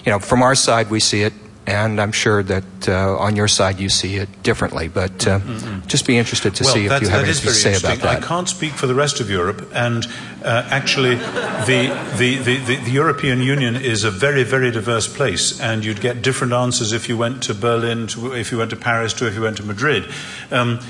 you 0.04 0.10
know, 0.10 0.18
from 0.18 0.42
our 0.42 0.54
side, 0.54 0.90
we 0.90 1.00
see 1.00 1.22
it 1.22 1.32
and 1.66 2.00
I'm 2.00 2.12
sure 2.12 2.42
that 2.42 2.88
uh, 2.88 3.16
on 3.18 3.36
your 3.36 3.48
side 3.48 3.78
you 3.78 3.88
see 3.88 4.16
it 4.16 4.42
differently. 4.42 4.88
But 4.88 5.26
uh, 5.26 5.40
mm-hmm. 5.40 5.86
just 5.86 6.06
be 6.06 6.18
interested 6.18 6.54
to 6.56 6.64
well, 6.64 6.74
see 6.74 6.86
if 6.86 7.02
you 7.02 7.08
have 7.08 7.24
anything 7.24 7.48
to 7.48 7.54
say 7.54 7.76
about 7.76 7.98
that. 7.98 8.22
I 8.22 8.26
can't 8.26 8.48
speak 8.48 8.72
for 8.72 8.86
the 8.86 8.94
rest 8.94 9.20
of 9.20 9.30
Europe, 9.30 9.70
and 9.74 10.06
uh, 10.44 10.66
actually, 10.70 11.14
the, 11.14 11.96
the, 12.18 12.38
the, 12.38 12.76
the, 12.76 12.90
European 12.90 13.40
Union 13.40 13.76
is 13.76 14.02
a 14.02 14.10
very, 14.10 14.42
very 14.42 14.70
diverse 14.72 15.06
place, 15.06 15.60
and 15.60 15.84
you'd 15.84 16.00
get 16.00 16.20
different 16.20 16.52
answers 16.52 16.92
if 16.92 17.08
you 17.08 17.16
went 17.16 17.42
to 17.44 17.54
Berlin, 17.54 18.08
to, 18.08 18.34
if 18.34 18.50
you 18.50 18.58
went 18.58 18.70
to 18.70 18.76
Paris, 18.76 19.12
to 19.14 19.26
if 19.26 19.34
you 19.34 19.42
went 19.42 19.58
to 19.58 19.62
Madrid. 19.62 20.10
Um, 20.50 20.80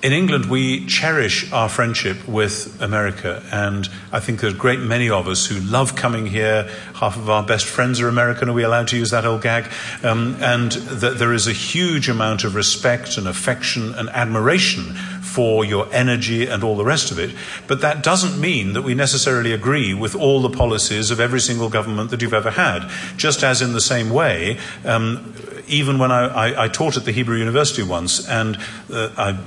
in 0.00 0.12
England, 0.12 0.46
we 0.46 0.86
cherish 0.86 1.52
our 1.52 1.68
friendship 1.68 2.28
with 2.28 2.80
America, 2.80 3.42
and 3.50 3.88
I 4.12 4.20
think 4.20 4.40
there's 4.40 4.54
a 4.54 4.56
great 4.56 4.78
many 4.78 5.10
of 5.10 5.26
us 5.26 5.46
who 5.46 5.58
love 5.58 5.96
coming 5.96 6.26
here. 6.26 6.70
Half 6.94 7.16
of 7.16 7.28
our 7.28 7.42
best 7.42 7.64
friends 7.64 8.00
are 8.00 8.08
American. 8.08 8.48
Are 8.48 8.52
we 8.52 8.62
allowed 8.62 8.88
to 8.88 8.96
use 8.96 9.10
that 9.10 9.24
old 9.24 9.42
gag? 9.42 9.72
Um, 10.04 10.36
and 10.40 10.70
that 10.72 11.18
there 11.18 11.32
is 11.32 11.48
a 11.48 11.52
huge 11.52 12.08
amount 12.08 12.44
of 12.44 12.54
respect 12.54 13.18
and 13.18 13.26
affection 13.26 13.92
and 13.94 14.08
admiration 14.10 14.94
for 15.22 15.64
your 15.64 15.92
energy 15.92 16.46
and 16.46 16.62
all 16.62 16.76
the 16.76 16.84
rest 16.84 17.10
of 17.10 17.18
it. 17.18 17.34
But 17.66 17.80
that 17.80 18.04
doesn't 18.04 18.40
mean 18.40 18.74
that 18.74 18.82
we 18.82 18.94
necessarily 18.94 19.52
agree 19.52 19.94
with 19.94 20.14
all 20.14 20.40
the 20.40 20.50
policies 20.50 21.10
of 21.10 21.18
every 21.18 21.40
single 21.40 21.70
government 21.70 22.10
that 22.10 22.22
you've 22.22 22.34
ever 22.34 22.52
had. 22.52 22.88
Just 23.16 23.42
as 23.42 23.62
in 23.62 23.72
the 23.72 23.80
same 23.80 24.10
way, 24.10 24.58
um, 24.84 25.34
even 25.66 25.98
when 25.98 26.12
I, 26.12 26.26
I, 26.26 26.64
I, 26.64 26.68
taught 26.68 26.96
at 26.96 27.04
the 27.04 27.12
Hebrew 27.12 27.36
University 27.36 27.82
once, 27.82 28.26
and 28.26 28.56
uh, 28.90 29.10
I 29.18 29.38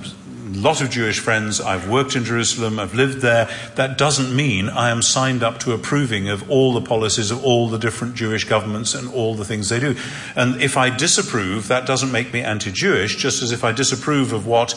lot 0.60 0.82
of 0.82 0.90
Jewish 0.90 1.20
friends. 1.20 1.62
I've 1.62 1.90
worked 1.90 2.16
in 2.16 2.24
Jerusalem. 2.24 2.80
I've 2.80 2.94
lived 2.94 3.22
there. 3.22 3.50
That 3.76 3.98
doesn't 3.98 4.36
mean 4.36 4.70
I 4.70 4.90
am 4.90 5.02
signed 5.02 5.44
up 5.44 5.60
to 5.62 5.74
approving 5.74 6.30
of 6.30 6.50
all 6.50 6.74
the 6.74 6.82
policies 6.82 7.32
of 7.32 7.44
all 7.44 7.70
the 7.70 7.78
different 7.78 8.16
Jewish 8.16 8.44
governments 8.44 8.94
and 8.94 9.12
all 9.14 9.36
the 9.36 9.46
things 9.46 9.70
they 9.70 9.80
do. 9.80 9.96
And 10.36 10.62
if 10.62 10.78
I 10.78 10.90
disapprove, 10.96 11.68
that 11.68 11.86
doesn't 11.86 12.12
make 12.12 12.34
me 12.34 12.42
anti 12.42 12.72
Jewish, 12.72 13.16
just 13.16 13.42
as 13.42 13.52
if 13.52 13.64
I 13.64 13.72
disapprove 13.72 14.34
of 14.34 14.46
what 14.46 14.74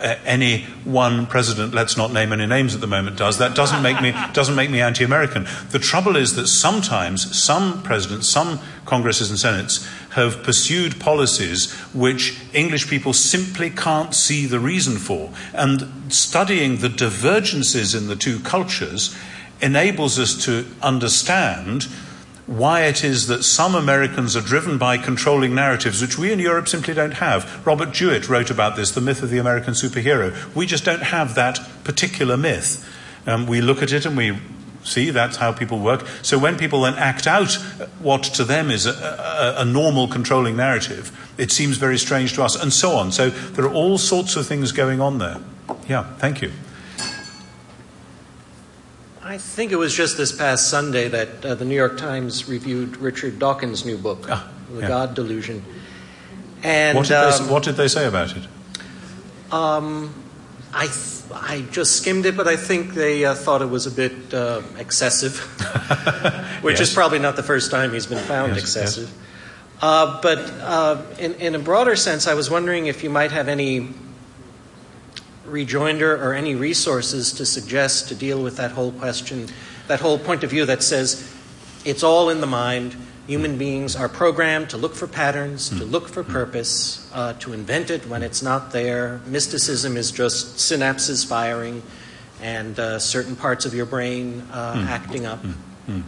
uh, 0.00 0.16
any 0.24 0.62
one 0.84 1.26
president, 1.26 1.72
let's 1.72 1.96
not 1.96 2.12
name 2.12 2.32
any 2.32 2.46
names 2.46 2.74
at 2.74 2.80
the 2.80 2.86
moment, 2.86 3.16
does. 3.16 3.38
That 3.38 3.54
doesn't 3.54 3.82
make 3.82 4.00
me, 4.00 4.12
doesn't 4.32 4.54
make 4.54 4.70
me 4.70 4.80
anti 4.80 5.04
American. 5.04 5.46
The 5.70 5.78
trouble 5.78 6.16
is 6.16 6.34
that 6.36 6.48
sometimes 6.48 7.36
some 7.36 7.82
presidents, 7.82 8.28
some 8.28 8.60
Congresses 8.84 9.30
and 9.30 9.38
Senates 9.38 9.86
have 10.16 10.42
pursued 10.42 10.98
policies 10.98 11.70
which 11.92 12.38
English 12.54 12.88
people 12.88 13.12
simply 13.12 13.68
can't 13.68 14.14
see 14.14 14.46
the 14.46 14.58
reason 14.58 14.96
for. 14.96 15.30
And 15.52 16.12
studying 16.12 16.78
the 16.78 16.88
divergences 16.88 17.94
in 17.94 18.08
the 18.08 18.16
two 18.16 18.40
cultures 18.40 19.14
enables 19.60 20.18
us 20.18 20.44
to 20.46 20.66
understand 20.82 21.86
why 22.46 22.82
it 22.82 23.04
is 23.04 23.26
that 23.26 23.42
some 23.42 23.74
Americans 23.74 24.36
are 24.36 24.40
driven 24.40 24.78
by 24.78 24.96
controlling 24.96 25.54
narratives 25.54 26.00
which 26.00 26.16
we 26.16 26.32
in 26.32 26.38
Europe 26.38 26.68
simply 26.68 26.94
don't 26.94 27.14
have. 27.14 27.66
Robert 27.66 27.92
Jewett 27.92 28.28
wrote 28.28 28.50
about 28.50 28.76
this, 28.76 28.92
the 28.92 29.00
myth 29.00 29.22
of 29.22 29.28
the 29.30 29.38
American 29.38 29.74
superhero. 29.74 30.32
We 30.54 30.64
just 30.64 30.84
don't 30.84 31.02
have 31.02 31.34
that 31.34 31.58
particular 31.84 32.38
myth. 32.38 32.88
Um, 33.26 33.46
we 33.46 33.60
look 33.60 33.82
at 33.82 33.92
it 33.92 34.06
and 34.06 34.16
we 34.16 34.38
see 34.86 35.10
that's 35.10 35.36
how 35.36 35.52
people 35.52 35.78
work. 35.78 36.06
So 36.22 36.38
when 36.38 36.56
people 36.56 36.82
then 36.82 36.94
act 36.94 37.26
out 37.26 37.54
what 38.00 38.22
to 38.22 38.44
them 38.44 38.70
is 38.70 38.86
a, 38.86 38.92
a, 38.92 39.62
a 39.62 39.64
normal 39.64 40.08
controlling 40.08 40.56
narrative, 40.56 41.12
it 41.38 41.50
seems 41.50 41.76
very 41.76 41.98
strange 41.98 42.34
to 42.34 42.42
us, 42.42 42.60
and 42.60 42.72
so 42.72 42.92
on. 42.92 43.12
So 43.12 43.30
there 43.30 43.64
are 43.64 43.72
all 43.72 43.98
sorts 43.98 44.36
of 44.36 44.46
things 44.46 44.72
going 44.72 45.00
on 45.00 45.18
there. 45.18 45.38
Yeah, 45.88 46.04
thank 46.18 46.42
you. 46.42 46.52
I 49.22 49.38
think 49.38 49.72
it 49.72 49.76
was 49.76 49.92
just 49.92 50.16
this 50.16 50.30
past 50.30 50.70
Sunday 50.70 51.08
that 51.08 51.44
uh, 51.44 51.54
the 51.56 51.64
New 51.64 51.74
York 51.74 51.98
Times 51.98 52.48
reviewed 52.48 52.96
Richard 52.98 53.40
Dawkins' 53.40 53.84
new 53.84 53.98
book, 53.98 54.26
ah, 54.30 54.48
The 54.72 54.82
yeah. 54.82 54.88
God 54.88 55.14
Delusion. 55.14 55.64
And 56.62 56.96
what 56.96 57.08
did, 57.08 57.16
um, 57.16 57.46
they, 57.46 57.52
what 57.52 57.62
did, 57.64 57.74
they, 57.74 57.88
say 57.88 58.06
about 58.06 58.36
it? 58.36 58.44
Um, 59.52 60.14
I 60.72 60.86
th- 60.86 61.16
I 61.32 61.64
just 61.70 61.96
skimmed 61.96 62.26
it, 62.26 62.36
but 62.36 62.46
I 62.46 62.56
think 62.56 62.94
they 62.94 63.24
uh, 63.24 63.34
thought 63.34 63.62
it 63.62 63.66
was 63.66 63.86
a 63.86 63.90
bit 63.90 64.32
uh, 64.32 64.62
excessive, 64.78 65.38
which 66.62 66.78
yes. 66.78 66.88
is 66.88 66.94
probably 66.94 67.18
not 67.18 67.36
the 67.36 67.42
first 67.42 67.70
time 67.70 67.92
he's 67.92 68.06
been 68.06 68.24
found 68.24 68.54
yes, 68.54 68.62
excessive. 68.62 69.08
Yes. 69.08 69.22
Uh, 69.82 70.20
but 70.22 70.38
uh, 70.38 71.02
in, 71.18 71.34
in 71.34 71.54
a 71.54 71.58
broader 71.58 71.96
sense, 71.96 72.26
I 72.26 72.34
was 72.34 72.48
wondering 72.48 72.86
if 72.86 73.02
you 73.02 73.10
might 73.10 73.32
have 73.32 73.48
any 73.48 73.88
rejoinder 75.44 76.14
or 76.16 76.34
any 76.34 76.54
resources 76.54 77.32
to 77.34 77.46
suggest 77.46 78.08
to 78.08 78.14
deal 78.14 78.42
with 78.42 78.56
that 78.56 78.72
whole 78.72 78.92
question, 78.92 79.48
that 79.88 80.00
whole 80.00 80.18
point 80.18 80.44
of 80.44 80.50
view 80.50 80.66
that 80.66 80.82
says 80.82 81.32
it's 81.84 82.02
all 82.02 82.30
in 82.30 82.40
the 82.40 82.46
mind. 82.46 82.96
Human 83.26 83.58
beings 83.58 83.96
are 83.96 84.08
programmed 84.08 84.70
to 84.70 84.76
look 84.76 84.94
for 84.94 85.06
patterns, 85.06 85.70
mm. 85.70 85.78
to 85.78 85.84
hmm. 85.84 85.90
look 85.90 86.08
for 86.08 86.22
hmm. 86.22 86.32
purpose, 86.32 87.10
uh, 87.12 87.32
to 87.34 87.52
invent 87.52 87.90
it 87.90 88.06
when 88.06 88.22
it's 88.22 88.40
not 88.42 88.70
there. 88.70 89.20
Mysticism 89.26 89.96
is 89.96 90.12
just 90.12 90.56
synapses 90.56 91.26
firing 91.26 91.82
and 92.40 92.78
uh, 92.78 92.98
certain 92.98 93.34
parts 93.34 93.64
of 93.64 93.74
your 93.74 93.86
brain 93.86 94.46
uh, 94.52 94.74
mm. 94.74 94.86
acting 94.86 95.26
up. 95.26 95.42
Mm. 95.42 96.02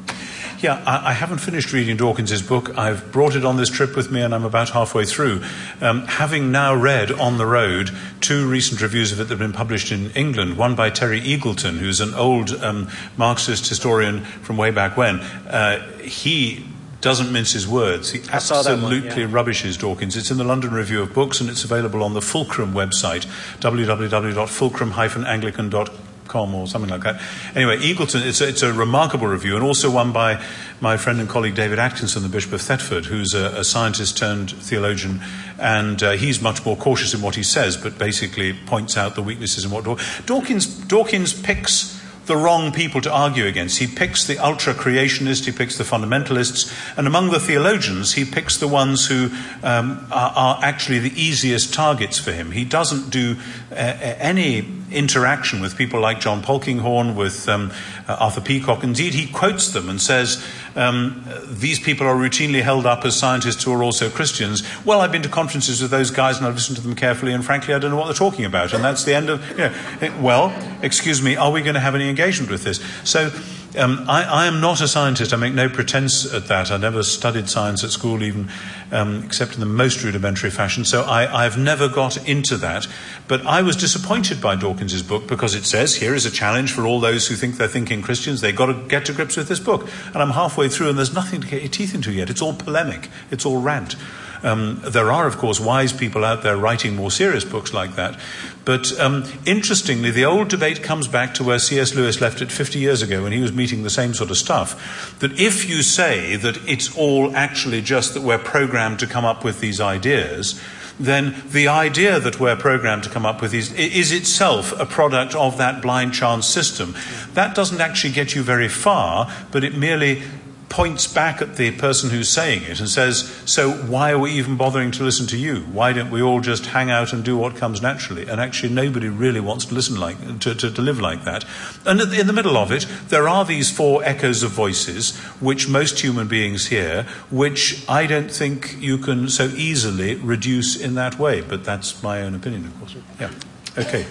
Yeah, 0.60 0.82
I, 0.86 1.10
I, 1.10 1.12
haven't 1.12 1.38
finished 1.38 1.72
reading 1.72 1.96
Dawkins's 1.96 2.42
book. 2.42 2.76
I've 2.76 3.12
brought 3.12 3.36
it 3.36 3.44
on 3.44 3.56
this 3.56 3.70
trip 3.70 3.94
with 3.94 4.10
me, 4.10 4.22
and 4.22 4.34
I'm 4.34 4.44
about 4.44 4.70
halfway 4.70 5.04
through. 5.04 5.44
Um, 5.80 6.04
having 6.06 6.50
now 6.50 6.74
read 6.74 7.12
On 7.12 7.38
the 7.38 7.46
Road 7.46 7.90
two 8.20 8.48
recent 8.48 8.80
reviews 8.80 9.12
of 9.12 9.20
it 9.20 9.24
that 9.24 9.30
have 9.30 9.38
been 9.38 9.52
published 9.52 9.92
in 9.92 10.10
England, 10.12 10.58
one 10.58 10.74
by 10.74 10.90
Terry 10.90 11.20
Eagleton, 11.20 11.78
who's 11.78 12.00
an 12.00 12.12
old 12.14 12.50
um, 12.56 12.88
Marxist 13.16 13.68
historian 13.68 14.24
from 14.24 14.56
way 14.56 14.72
back 14.72 14.96
when. 14.96 15.20
Uh, 15.20 15.80
he 16.00 16.64
doesn't 17.01 17.32
mince 17.32 17.53
his 17.53 17.68
words. 17.68 18.11
He 18.11 18.20
absolutely 18.32 19.09
one, 19.09 19.18
yeah. 19.18 19.28
rubbishes 19.30 19.76
Dawkins. 19.76 20.16
It's 20.16 20.30
in 20.30 20.38
the 20.38 20.44
London 20.44 20.72
Review 20.72 21.03
of 21.03 21.12
Books 21.14 21.40
and 21.40 21.49
it's 21.49 21.62
available 21.64 22.03
on 22.03 22.14
the 22.14 22.22
Fulcrum 22.22 22.72
website, 22.72 23.26
www.fulcrum-anglican.com 23.61 26.09
com 26.28 26.55
or 26.55 26.66
something 26.66 26.90
like 26.90 27.03
that. 27.03 27.20
Anyway, 27.57 27.78
Eagleton, 27.78 28.24
it's 28.24 28.40
a, 28.40 28.49
it's 28.49 28.62
a, 28.62 28.72
remarkable 28.72 29.26
review, 29.26 29.57
and 29.57 29.64
also 29.64 29.90
one 29.90 30.12
by 30.12 30.42
my 30.80 30.96
friend 30.96 31.18
and 31.18 31.28
colleague 31.28 31.55
David 31.55 31.78
Atkinson, 31.78 32.22
the 32.22 32.28
Bishop 32.28 32.53
of 32.53 32.61
Thetford, 32.61 33.07
who's 33.07 33.34
a, 33.34 33.59
a 33.59 33.64
scientist 33.64 34.16
turned 34.16 34.53
theologian, 34.53 35.20
and 35.59 36.03
uh, 36.03 36.12
he's 36.12 36.40
much 36.40 36.64
more 36.64 36.76
cautious 36.76 37.14
in 37.14 37.22
what 37.22 37.34
he 37.34 37.42
says, 37.42 37.76
but 37.76 37.99
basically 37.99 38.53
points 38.53 38.96
out 38.96 39.16
the 39.16 39.22
weaknesses 39.22 39.64
in 39.64 39.70
what 39.70 39.84
Dawkins, 40.26 40.66
Dawkins 40.66 41.32
picks 41.32 41.97
the 42.28 42.36
wrong 42.36 42.70
people 42.70 43.00
to 43.00 43.12
argue 43.12 43.46
against. 43.46 43.78
He 43.78 43.88
picks 43.88 44.24
the 44.24 44.38
ultra 44.38 44.72
creationists, 44.72 45.44
he 45.46 45.52
picks 45.52 45.76
the 45.76 45.84
fundamentalists, 45.84 46.72
and 46.96 47.08
among 47.08 47.30
the 47.30 47.40
theologians, 47.40 48.12
he 48.12 48.24
picks 48.24 48.56
the 48.58 48.68
ones 48.68 49.06
who 49.06 49.30
um, 49.64 50.06
are, 50.12 50.32
are, 50.36 50.60
actually 50.62 51.00
the 51.00 51.20
easiest 51.20 51.74
targets 51.74 52.18
for 52.18 52.30
him. 52.30 52.52
He 52.52 52.64
doesn't 52.64 53.10
do 53.10 53.36
uh, 53.72 53.74
any 53.74 54.77
interaction 54.91 55.61
with 55.61 55.76
people 55.76 56.01
like 56.01 56.20
John 56.20 56.43
Polkinghorne, 56.43 57.14
with 57.14 57.49
um, 57.49 57.72
uh, 58.09 58.16
Arthur 58.20 58.41
Peacocke. 58.41 58.84
Indeed, 58.84 59.14
he 59.14 59.26
quotes 59.30 59.72
them 59.72 59.89
and 59.89 60.01
says, 60.01 60.45
um, 60.76 61.24
These 61.47 61.80
people 61.80 62.07
are 62.07 62.14
routinely 62.14 62.62
held 62.62 62.86
up 62.86 63.05
as 63.05 63.16
scientists 63.16 63.62
who 63.62 63.72
are 63.72 63.82
also 63.82 64.09
Christians. 64.11 64.62
Well, 64.84 65.01
I've 65.01 65.12
been 65.12 65.22
to 65.22 65.28
conferences 65.28 65.82
with 65.82 65.91
those 65.91 66.11
guys 66.11 66.39
and 66.39 66.47
I've 66.47 66.55
listened 66.55 66.76
to 66.76 66.82
them 66.82 66.95
carefully, 66.95 67.32
and 67.32 67.45
frankly, 67.45 67.74
I 67.74 67.78
don't 67.78 67.91
know 67.91 67.97
what 67.97 68.07
they're 68.07 68.14
talking 68.14 68.45
about. 68.45 68.72
And 68.72 68.82
that's 68.82 69.05
the 69.05 69.14
end 69.14 69.30
of, 69.30 69.49
you 69.51 69.57
know, 69.57 70.20
well, 70.20 70.55
excuse 70.82 71.22
me, 71.22 71.36
are 71.36 71.51
we 71.51 71.62
going 71.62 71.74
to 71.74 71.80
have 71.80 71.95
any 71.95 72.09
engagement 72.09 72.51
with 72.51 72.64
this? 72.64 72.80
So, 73.05 73.30
um, 73.78 74.04
I, 74.08 74.24
I, 74.24 74.46
am 74.46 74.60
not 74.60 74.80
a 74.80 74.88
scientist. 74.88 75.32
I 75.32 75.36
make 75.36 75.54
no 75.54 75.68
pretense 75.68 76.32
at 76.32 76.48
that. 76.48 76.70
I 76.70 76.76
never 76.76 77.02
studied 77.02 77.48
science 77.48 77.84
at 77.84 77.90
school, 77.90 78.22
even 78.22 78.48
um, 78.90 79.22
except 79.24 79.54
in 79.54 79.60
the 79.60 79.66
most 79.66 80.02
rudimentary 80.02 80.50
fashion. 80.50 80.84
So 80.84 81.04
I, 81.04 81.44
have 81.44 81.56
never 81.56 81.88
got 81.88 82.28
into 82.28 82.56
that. 82.58 82.86
But 83.26 83.46
I 83.46 83.62
was 83.62 83.76
disappointed 83.76 84.40
by 84.40 84.56
Dawkins's 84.56 85.02
book 85.02 85.26
because 85.26 85.54
it 85.54 85.64
says 85.64 85.96
here 85.96 86.14
is 86.14 86.26
a 86.26 86.30
challenge 86.30 86.72
for 86.72 86.86
all 86.86 87.00
those 87.00 87.28
who 87.28 87.34
think 87.34 87.56
they're 87.56 87.68
thinking 87.68 88.02
Christians. 88.02 88.40
They've 88.40 88.54
got 88.54 88.66
to 88.66 88.74
get 88.88 89.06
to 89.06 89.12
grips 89.12 89.36
with 89.36 89.48
this 89.48 89.60
book. 89.60 89.88
And 90.06 90.16
I'm 90.16 90.30
halfway 90.30 90.68
through, 90.68 90.90
and 90.90 90.98
there's 90.98 91.14
nothing 91.14 91.40
to 91.40 91.46
get 91.46 91.62
your 91.62 91.70
teeth 91.70 91.94
into 91.94 92.12
yet. 92.12 92.30
It's 92.30 92.42
all 92.42 92.54
polemic. 92.54 93.08
It's 93.30 93.46
all 93.46 93.60
rant. 93.60 93.96
Um, 94.43 94.80
there 94.84 95.11
are, 95.11 95.26
of 95.26 95.39
course, 95.39 95.61
wise 95.61 95.93
people 95.93 96.24
out 96.24 96.43
there 96.43 96.57
writing 96.57 96.97
more 96.97 97.11
serious 97.11 97.45
books 97.45 97.72
like 97.72 97.97
that. 97.97 98.18
But 98.64 98.99
um, 99.01 99.24
interestingly, 99.47 100.11
the 100.11 100.24
old 100.24 100.49
debate 100.49 100.82
comes 100.82 101.09
back 101.09 101.34
to 101.34 101.45
where 101.45 101.59
C.S. 101.59 101.95
Lewis 101.95 102.20
left 102.20 102.43
it 102.43 102.53
50 102.53 102.78
years 102.78 103.01
ago 103.01 103.22
when 103.22 103.32
he 103.32 103.41
was 103.41 103.53
meeting 103.53 103.82
the 103.82 103.91
same 103.91 104.12
sort 104.12 104.30
of 104.30 104.36
stuff. 104.36 105.18
That 105.20 105.41
if 105.41 105.68
you 105.68 105.82
say 105.82 106.36
that 106.36 106.59
it's 106.68 106.95
all 106.97 107.34
actually 107.34 107.80
just 107.80 108.14
that 108.14 108.22
we're 108.22 108.39
programmed 108.39 108.99
to 108.99 109.07
come 109.07 109.24
up 109.24 109.43
with 109.43 109.61
these 109.61 109.80
ideas, 109.80 110.61
then 111.01 111.43
the 111.51 111.68
idea 111.68 112.18
that 112.18 112.41
we're 112.41 112.57
programmed 112.57 113.05
to 113.05 113.11
come 113.11 113.24
up 113.24 113.41
with 113.41 113.55
is, 113.55 113.72
is 113.72 114.12
itself 114.12 114.78
a 114.78 114.86
product 114.86 115.34
of 115.34 115.57
that 115.59 115.80
blind 115.80 116.12
chance 116.12 116.47
system. 116.47 116.95
That 117.34 117.55
doesn't 117.55 117.80
actually 117.80 118.12
get 118.12 118.34
you 118.34 118.43
very 118.43 118.68
far, 118.68 119.32
but 119.51 119.64
it 119.64 119.74
merely 119.76 120.22
points 120.68 121.06
back 121.06 121.40
at 121.40 121.56
the 121.56 121.70
person 121.72 122.10
who's 122.10 122.28
saying 122.28 122.62
it 122.62 122.78
and 122.80 122.88
says, 122.88 123.22
So 123.46 123.70
why 123.70 124.12
are 124.12 124.18
we 124.18 124.32
even 124.32 124.56
bothering 124.56 124.90
to 124.92 125.02
listen 125.02 125.26
to 125.28 125.36
you? 125.36 125.60
Why 125.60 125.92
don't 125.92 126.10
we 126.10 126.22
all 126.22 126.40
just 126.40 126.66
hang 126.66 126.90
out 126.90 127.12
and 127.12 127.24
do 127.24 127.36
what 127.36 127.56
comes 127.56 127.80
naturally? 127.80 128.28
And 128.28 128.40
actually, 128.40 128.72
nobody 128.72 129.08
really 129.08 129.40
wants 129.40 129.64
to 129.66 129.74
listen 129.74 129.98
like, 129.98 130.40
to, 130.40 130.54
to, 130.54 130.70
to 130.70 130.82
live 130.82 131.00
like 131.00 131.24
that. 131.24 131.44
And 131.86 132.00
in 132.00 132.26
the 132.26 132.32
middle 132.32 132.56
of 132.56 132.70
it, 132.70 132.86
there 133.08 133.28
are 133.28 133.44
these 133.44 133.70
four 133.70 134.04
echoes 134.04 134.42
of 134.42 134.50
voices, 134.50 135.16
which 135.40 135.68
most 135.68 136.00
human 136.00 136.28
beings 136.28 136.66
hear, 136.66 137.04
which 137.30 137.88
I 137.88 138.06
don't 138.06 138.30
think 138.30 138.76
you 138.80 138.98
can 138.98 139.28
so 139.28 139.46
easily 139.46 140.16
reduce 140.16 140.80
in 140.80 140.94
that 140.94 141.18
way. 141.18 141.40
But 141.40 141.64
that's 141.64 142.02
my 142.02 142.22
own 142.22 142.34
opinion, 142.34 142.66
of 142.66 142.78
course. 142.78 142.96
Yeah. 143.18 143.30
Okay. 143.76 144.06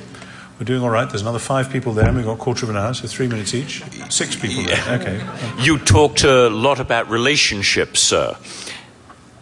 We're 0.60 0.66
doing 0.66 0.82
all 0.82 0.90
right. 0.90 1.08
There's 1.08 1.22
another 1.22 1.40
five 1.40 1.70
people 1.70 1.94
there, 1.94 2.08
and 2.08 2.16
we've 2.16 2.26
got 2.26 2.34
a 2.34 2.38
quarter 2.38 2.66
of 2.66 2.72
an 2.72 2.78
hour, 2.78 2.92
so 2.94 3.08
three 3.08 3.28
minutes 3.28 3.54
each. 3.54 3.84
Six 4.10 4.36
people 4.36 4.64
yeah. 4.64 4.98
there. 4.98 5.20
Okay. 5.20 5.64
You 5.64 5.78
talked 5.78 6.24
a 6.24 6.50
lot 6.50 6.80
about 6.80 7.10
relationships, 7.12 8.00
sir, 8.00 8.36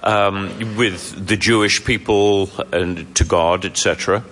um, 0.04 0.76
with 0.76 1.26
the 1.26 1.38
Jewish 1.38 1.86
people 1.86 2.50
and 2.74 3.16
to 3.16 3.24
God, 3.24 3.64
etc. 3.64 4.26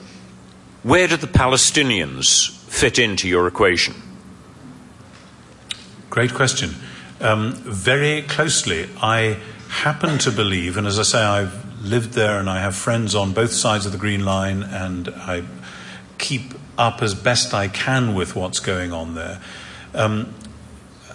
where 0.84 1.07
do 1.07 1.15
the 1.15 1.27
Palestinians 1.27 2.51
fit 2.67 2.99
into 2.99 3.29
your 3.29 3.47
equation? 3.47 3.95
Great 6.09 6.34
question. 6.34 6.75
Um, 7.21 7.53
very 7.53 8.24
closely, 8.24 8.89
I 9.01 9.39
happen 9.70 10.17
to 10.20 10.32
believe, 10.32 10.75
and 10.75 10.86
as 10.86 10.99
I 10.99 11.03
say, 11.03 11.21
I've 11.21 11.82
lived 11.82 12.12
there 12.12 12.39
and 12.39 12.49
I 12.49 12.59
have 12.59 12.75
friends 12.75 13.16
on 13.16 13.32
both 13.32 13.53
sides 13.53 13.86
of 13.86 13.93
the 13.93 13.97
Green 13.97 14.25
Line, 14.25 14.63
and 14.63 15.08
I 15.09 15.43
keep 16.17 16.53
up 16.78 17.01
as 17.01 17.13
best 17.13 17.54
I 17.54 17.67
can 17.67 18.13
with 18.13 18.36
what's 18.36 18.59
going 18.59 18.91
on 18.91 19.16
there. 19.16 19.41
Um, 19.93 20.33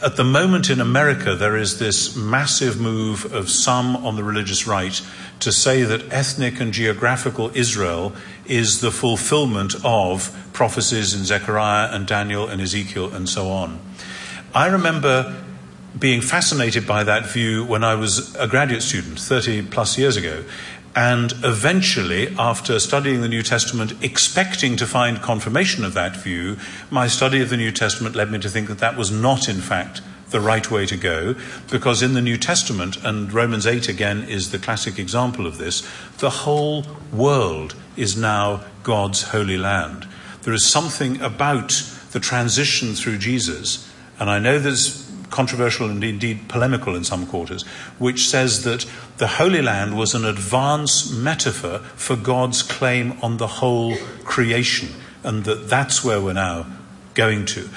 at 0.03 0.17
the 0.17 0.25
moment 0.25 0.71
in 0.71 0.81
America, 0.81 1.35
there 1.35 1.57
is 1.57 1.79
this 1.79 2.15
massive 2.15 2.81
move 2.81 3.33
of 3.33 3.51
some 3.51 3.97
on 3.97 4.15
the 4.15 4.23
religious 4.23 4.67
right 4.67 5.01
to 5.41 5.51
say 5.51 5.83
that 5.83 6.13
ethnic 6.13 6.61
and 6.61 6.73
geographical 6.73 7.51
Israel 7.55 8.13
is 8.47 8.81
the 8.81 8.93
fulfillment 8.93 9.75
of 9.85 10.37
prophecies 10.53 11.15
in 11.15 11.25
Zechariah 11.25 11.89
and 11.93 12.07
Daniel 12.07 12.47
and 12.47 12.61
Ezekiel 12.61 13.13
and 13.13 13.29
so 13.29 13.51
on. 13.51 13.81
I 14.55 14.67
remember 14.69 15.43
being 15.99 16.21
fascinated 16.21 16.87
by 16.87 17.05
that 17.05 17.27
view 17.27 17.65
when 17.65 17.83
I 17.83 17.95
was 17.95 18.35
a 18.37 18.47
graduate 18.47 18.83
student 18.83 19.19
30 19.19 19.63
plus 19.63 19.99
years 19.99 20.17
ago. 20.17 20.45
And 20.99 21.33
eventually, 21.45 22.35
after 22.41 22.81
studying 22.81 23.21
the 23.21 23.29
New 23.29 23.45
Testament, 23.45 23.93
expecting 24.03 24.75
to 24.79 24.85
find 24.85 25.23
confirmation 25.23 25.85
of 25.85 25.95
that 25.95 26.17
view, 26.17 26.57
my 26.91 27.07
study 27.07 27.41
of 27.41 27.51
the 27.51 27.57
New 27.57 27.71
Testament 27.71 28.17
led 28.17 28.33
me 28.33 28.41
to 28.41 28.49
think 28.49 28.67
that 28.67 28.81
that 28.81 28.97
was 28.97 29.13
not, 29.13 29.49
in 29.49 29.61
fact, 29.61 30.01
the 30.31 30.41
right 30.41 30.69
way 30.69 30.87
to 30.87 30.97
go, 30.97 31.37
because 31.71 32.03
in 32.03 32.15
the 32.15 32.21
New 32.21 32.37
Testament, 32.37 32.97
and 33.05 33.33
Romans 33.33 33.65
8 33.65 33.89
again 33.89 34.25
is 34.25 34.51
the 34.51 34.59
classic 34.59 34.99
example 34.99 35.47
of 35.47 35.59
this, 35.59 35.89
the 36.19 36.31
whole 36.31 36.85
world 37.13 37.77
is 37.97 38.17
now 38.17 38.65
God's 38.83 39.23
holy 39.23 39.57
land. 39.57 40.05
There 40.43 40.53
is 40.53 40.67
something 40.67 41.21
about 41.21 41.81
the 42.11 42.19
transition 42.19 42.97
through 42.97 43.19
Jesus, 43.19 43.89
and 44.19 44.29
I 44.29 44.41
know 44.41 44.59
there's 44.59 45.08
controversial 45.31 45.89
and 45.91 46.03
indeed 46.03 46.49
polemical 46.49 46.95
in 46.95 47.05
some 47.05 47.27
quarters, 47.27 47.63
which 47.99 48.29
says 48.29 48.65
that 48.65 48.87
the 49.19 49.27
Holy 49.27 49.63
Land 49.63 49.97
was 49.97 50.15
an 50.15 50.25
advance 50.25 51.11
metaphor 51.11 51.79
for 51.97 52.17
God's 52.17 52.63
claim 52.63 53.19
on 53.23 53.37
the 53.37 53.47
whole 53.47 53.97
creation, 54.25 54.89
and 55.23 55.45
that 55.45 55.69
that's 55.69 56.05
where 56.05 56.21
we're 56.21 56.33
now 56.33 56.67
going 57.15 57.45
to. 57.47 57.69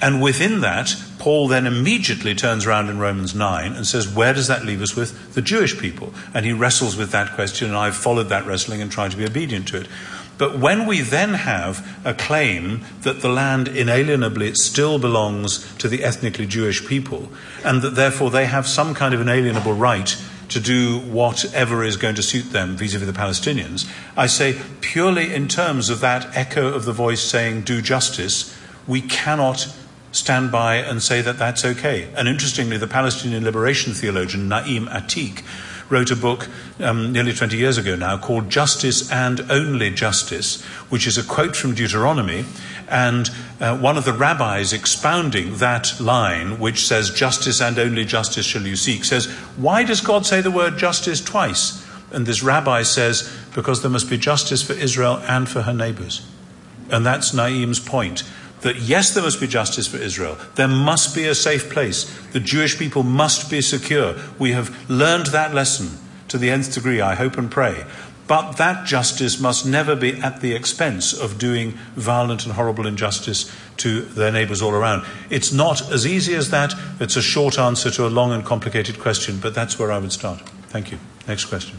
And 0.00 0.20
within 0.20 0.60
that, 0.60 0.94
Paul 1.18 1.48
then 1.48 1.66
immediately 1.66 2.34
turns 2.34 2.66
around 2.66 2.90
in 2.90 2.98
Romans 2.98 3.34
9 3.34 3.72
and 3.72 3.86
says, 3.86 4.06
Where 4.06 4.34
does 4.34 4.46
that 4.48 4.64
leave 4.64 4.82
us 4.82 4.94
with 4.94 5.34
the 5.34 5.40
Jewish 5.40 5.78
people? 5.78 6.12
And 6.34 6.44
he 6.44 6.52
wrestles 6.52 6.96
with 6.96 7.12
that 7.12 7.34
question, 7.34 7.68
and 7.68 7.76
I've 7.76 7.96
followed 7.96 8.28
that 8.28 8.46
wrestling 8.46 8.82
and 8.82 8.92
tried 8.92 9.12
to 9.12 9.16
be 9.16 9.24
obedient 9.24 9.68
to 9.68 9.80
it. 9.80 9.88
But 10.38 10.58
when 10.58 10.86
we 10.86 11.00
then 11.00 11.34
have 11.34 11.98
a 12.04 12.12
claim 12.12 12.84
that 13.02 13.20
the 13.22 13.28
land 13.28 13.68
inalienably 13.68 14.54
still 14.54 14.98
belongs 14.98 15.74
to 15.76 15.88
the 15.88 16.04
ethnically 16.04 16.46
Jewish 16.46 16.86
people, 16.86 17.30
and 17.64 17.82
that 17.82 17.94
therefore 17.94 18.30
they 18.30 18.46
have 18.46 18.66
some 18.66 18.94
kind 18.94 19.14
of 19.14 19.20
inalienable 19.20 19.72
right 19.72 20.16
to 20.48 20.60
do 20.60 21.00
whatever 21.00 21.82
is 21.82 21.96
going 21.96 22.14
to 22.14 22.22
suit 22.22 22.52
them 22.52 22.76
vis 22.76 22.94
a 22.94 22.98
vis 22.98 23.06
the 23.06 23.18
Palestinians, 23.18 23.90
I 24.16 24.26
say 24.26 24.60
purely 24.80 25.34
in 25.34 25.48
terms 25.48 25.90
of 25.90 26.00
that 26.00 26.36
echo 26.36 26.68
of 26.68 26.84
the 26.84 26.92
voice 26.92 27.22
saying, 27.22 27.62
do 27.62 27.82
justice, 27.82 28.56
we 28.86 29.00
cannot 29.00 29.68
stand 30.12 30.52
by 30.52 30.76
and 30.76 31.02
say 31.02 31.20
that 31.20 31.38
that's 31.38 31.64
okay. 31.64 32.08
And 32.16 32.28
interestingly, 32.28 32.76
the 32.76 32.86
Palestinian 32.86 33.44
liberation 33.44 33.92
theologian 33.92 34.48
Naim 34.48 34.86
Ateek 34.86 35.42
wrote 35.88 36.10
a 36.10 36.16
book 36.16 36.48
um, 36.80 37.12
nearly 37.12 37.32
20 37.32 37.56
years 37.56 37.78
ago 37.78 37.94
now 37.94 38.18
called 38.18 38.50
Justice 38.50 39.10
and 39.10 39.40
Only 39.50 39.90
Justice, 39.90 40.62
which 40.88 41.06
is 41.06 41.16
a 41.16 41.22
quote 41.22 41.56
from 41.56 41.74
Deuteronomy. 41.74 42.44
And 42.88 43.30
uh, 43.60 43.76
one 43.78 43.96
of 43.96 44.04
the 44.04 44.12
rabbis 44.12 44.72
expounding 44.72 45.56
that 45.56 45.98
line, 46.00 46.58
which 46.58 46.86
says, 46.86 47.10
Justice 47.10 47.60
and 47.60 47.78
only 47.78 48.04
justice 48.04 48.46
shall 48.46 48.62
you 48.62 48.76
seek, 48.76 49.04
says, 49.04 49.26
Why 49.56 49.84
does 49.84 50.00
God 50.00 50.26
say 50.26 50.40
the 50.40 50.50
word 50.50 50.78
justice 50.78 51.20
twice? 51.20 51.84
And 52.12 52.26
this 52.26 52.42
rabbi 52.42 52.82
says, 52.82 53.32
Because 53.54 53.82
there 53.82 53.90
must 53.90 54.08
be 54.08 54.18
justice 54.18 54.62
for 54.62 54.74
Israel 54.74 55.18
and 55.26 55.48
for 55.48 55.62
her 55.62 55.74
neighbors. 55.74 56.26
And 56.90 57.04
that's 57.04 57.34
Naim's 57.34 57.80
point 57.80 58.22
that 58.62 58.76
yes, 58.76 59.12
there 59.12 59.22
must 59.22 59.40
be 59.40 59.46
justice 59.46 59.86
for 59.86 59.98
Israel. 59.98 60.38
There 60.54 60.68
must 60.68 61.14
be 61.14 61.26
a 61.26 61.34
safe 61.34 61.70
place. 61.70 62.04
The 62.32 62.40
Jewish 62.40 62.78
people 62.78 63.02
must 63.02 63.50
be 63.50 63.60
secure. 63.60 64.16
We 64.38 64.52
have 64.52 64.90
learned 64.90 65.26
that 65.26 65.54
lesson 65.54 65.98
to 66.28 66.38
the 66.38 66.50
nth 66.50 66.74
degree, 66.74 67.00
I 67.00 67.14
hope 67.14 67.38
and 67.38 67.50
pray. 67.50 67.84
But 68.26 68.56
that 68.56 68.86
justice 68.86 69.38
must 69.38 69.64
never 69.64 69.94
be 69.94 70.14
at 70.14 70.40
the 70.40 70.52
expense 70.52 71.12
of 71.12 71.38
doing 71.38 71.72
violent 71.94 72.44
and 72.44 72.54
horrible 72.54 72.86
injustice 72.86 73.50
to 73.78 74.00
their 74.02 74.32
neighbours 74.32 74.62
all 74.62 74.72
around. 74.72 75.06
It's 75.30 75.52
not 75.52 75.92
as 75.92 76.06
easy 76.06 76.34
as 76.34 76.50
that. 76.50 76.74
It's 76.98 77.16
a 77.16 77.22
short 77.22 77.58
answer 77.58 77.90
to 77.92 78.06
a 78.06 78.08
long 78.08 78.32
and 78.32 78.44
complicated 78.44 78.98
question, 78.98 79.38
but 79.40 79.54
that's 79.54 79.78
where 79.78 79.92
I 79.92 79.98
would 79.98 80.12
start. 80.12 80.40
Thank 80.68 80.90
you. 80.90 80.98
Next 81.28 81.44
question. 81.44 81.78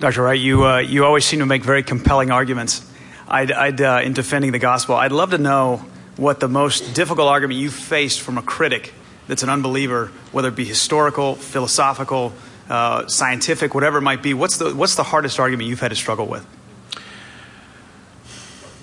Dr. 0.00 0.22
Wright, 0.22 0.40
you, 0.40 0.66
uh, 0.66 0.78
you 0.78 1.04
always 1.04 1.24
seem 1.24 1.40
to 1.40 1.46
make 1.46 1.62
very 1.62 1.82
compelling 1.82 2.30
arguments. 2.30 2.90
I'd, 3.28 3.52
I'd 3.52 3.80
uh, 3.80 4.00
in 4.04 4.12
defending 4.12 4.52
the 4.52 4.58
gospel, 4.58 4.94
I'd 4.94 5.12
love 5.12 5.30
to 5.30 5.38
know 5.38 5.84
what 6.16 6.40
the 6.40 6.48
most 6.48 6.94
difficult 6.94 7.28
argument 7.28 7.60
you 7.60 7.70
faced 7.70 8.20
from 8.20 8.38
a 8.38 8.42
critic 8.42 8.92
that's 9.26 9.42
an 9.42 9.48
unbeliever, 9.48 10.12
whether 10.32 10.48
it 10.48 10.56
be 10.56 10.64
historical, 10.64 11.34
philosophical, 11.34 12.32
uh, 12.68 13.06
scientific, 13.06 13.74
whatever 13.74 13.98
it 13.98 14.02
might 14.02 14.22
be. 14.22 14.34
What's 14.34 14.58
the, 14.58 14.74
what's 14.74 14.94
the 14.94 15.02
hardest 15.02 15.40
argument 15.40 15.68
you've 15.68 15.80
had 15.80 15.88
to 15.88 15.96
struggle 15.96 16.26
with? 16.26 16.46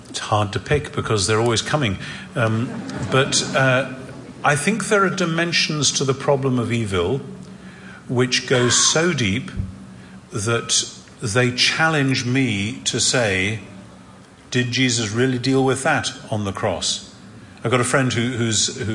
It's 0.10 0.20
hard 0.20 0.52
to 0.54 0.60
pick 0.60 0.94
because 0.94 1.28
they're 1.28 1.40
always 1.40 1.62
coming. 1.62 1.98
Um, 2.36 2.68
but 3.12 3.44
uh, 3.56 3.94
I 4.44 4.56
think 4.56 4.88
there 4.88 5.06
are 5.06 5.10
dimensions 5.10 5.92
to 5.94 6.04
the 6.04 6.14
problem 6.14 6.60
of 6.60 6.72
evil 6.72 7.22
which 8.10 8.48
go 8.48 8.68
so 8.68 9.14
deep 9.14 9.52
that 10.32 11.00
they 11.22 11.52
challenge 11.52 12.26
me 12.26 12.82
to 12.84 13.00
say, 13.00 13.60
did 14.52 14.72
Jesus 14.72 15.12
really 15.12 15.40
deal 15.40 15.64
with 15.64 15.84
that 15.84 16.12
on 16.30 16.44
the 16.44 16.52
cross? 16.52 17.12
I've 17.64 17.72
got 17.72 17.80
a 17.80 17.86
friend 17.86 18.12
who, 18.12 18.30
who, 18.32 18.52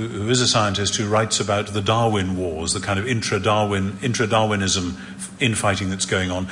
who 0.09 0.29
is 0.29 0.41
a 0.41 0.49
scientist 0.49 0.97
who 0.97 1.09
writes 1.09 1.39
about 1.41 1.69
the 1.69 1.81
Darwin 1.81 2.37
Wars, 2.37 2.73
the 2.73 2.81
kind 2.81 2.99
of 2.99 3.07
intra-Darwin, 3.07 3.99
intra-Darwinism 4.03 4.97
infighting 5.39 5.89
that's 5.89 6.07
going 6.07 6.31
on. 6.31 6.49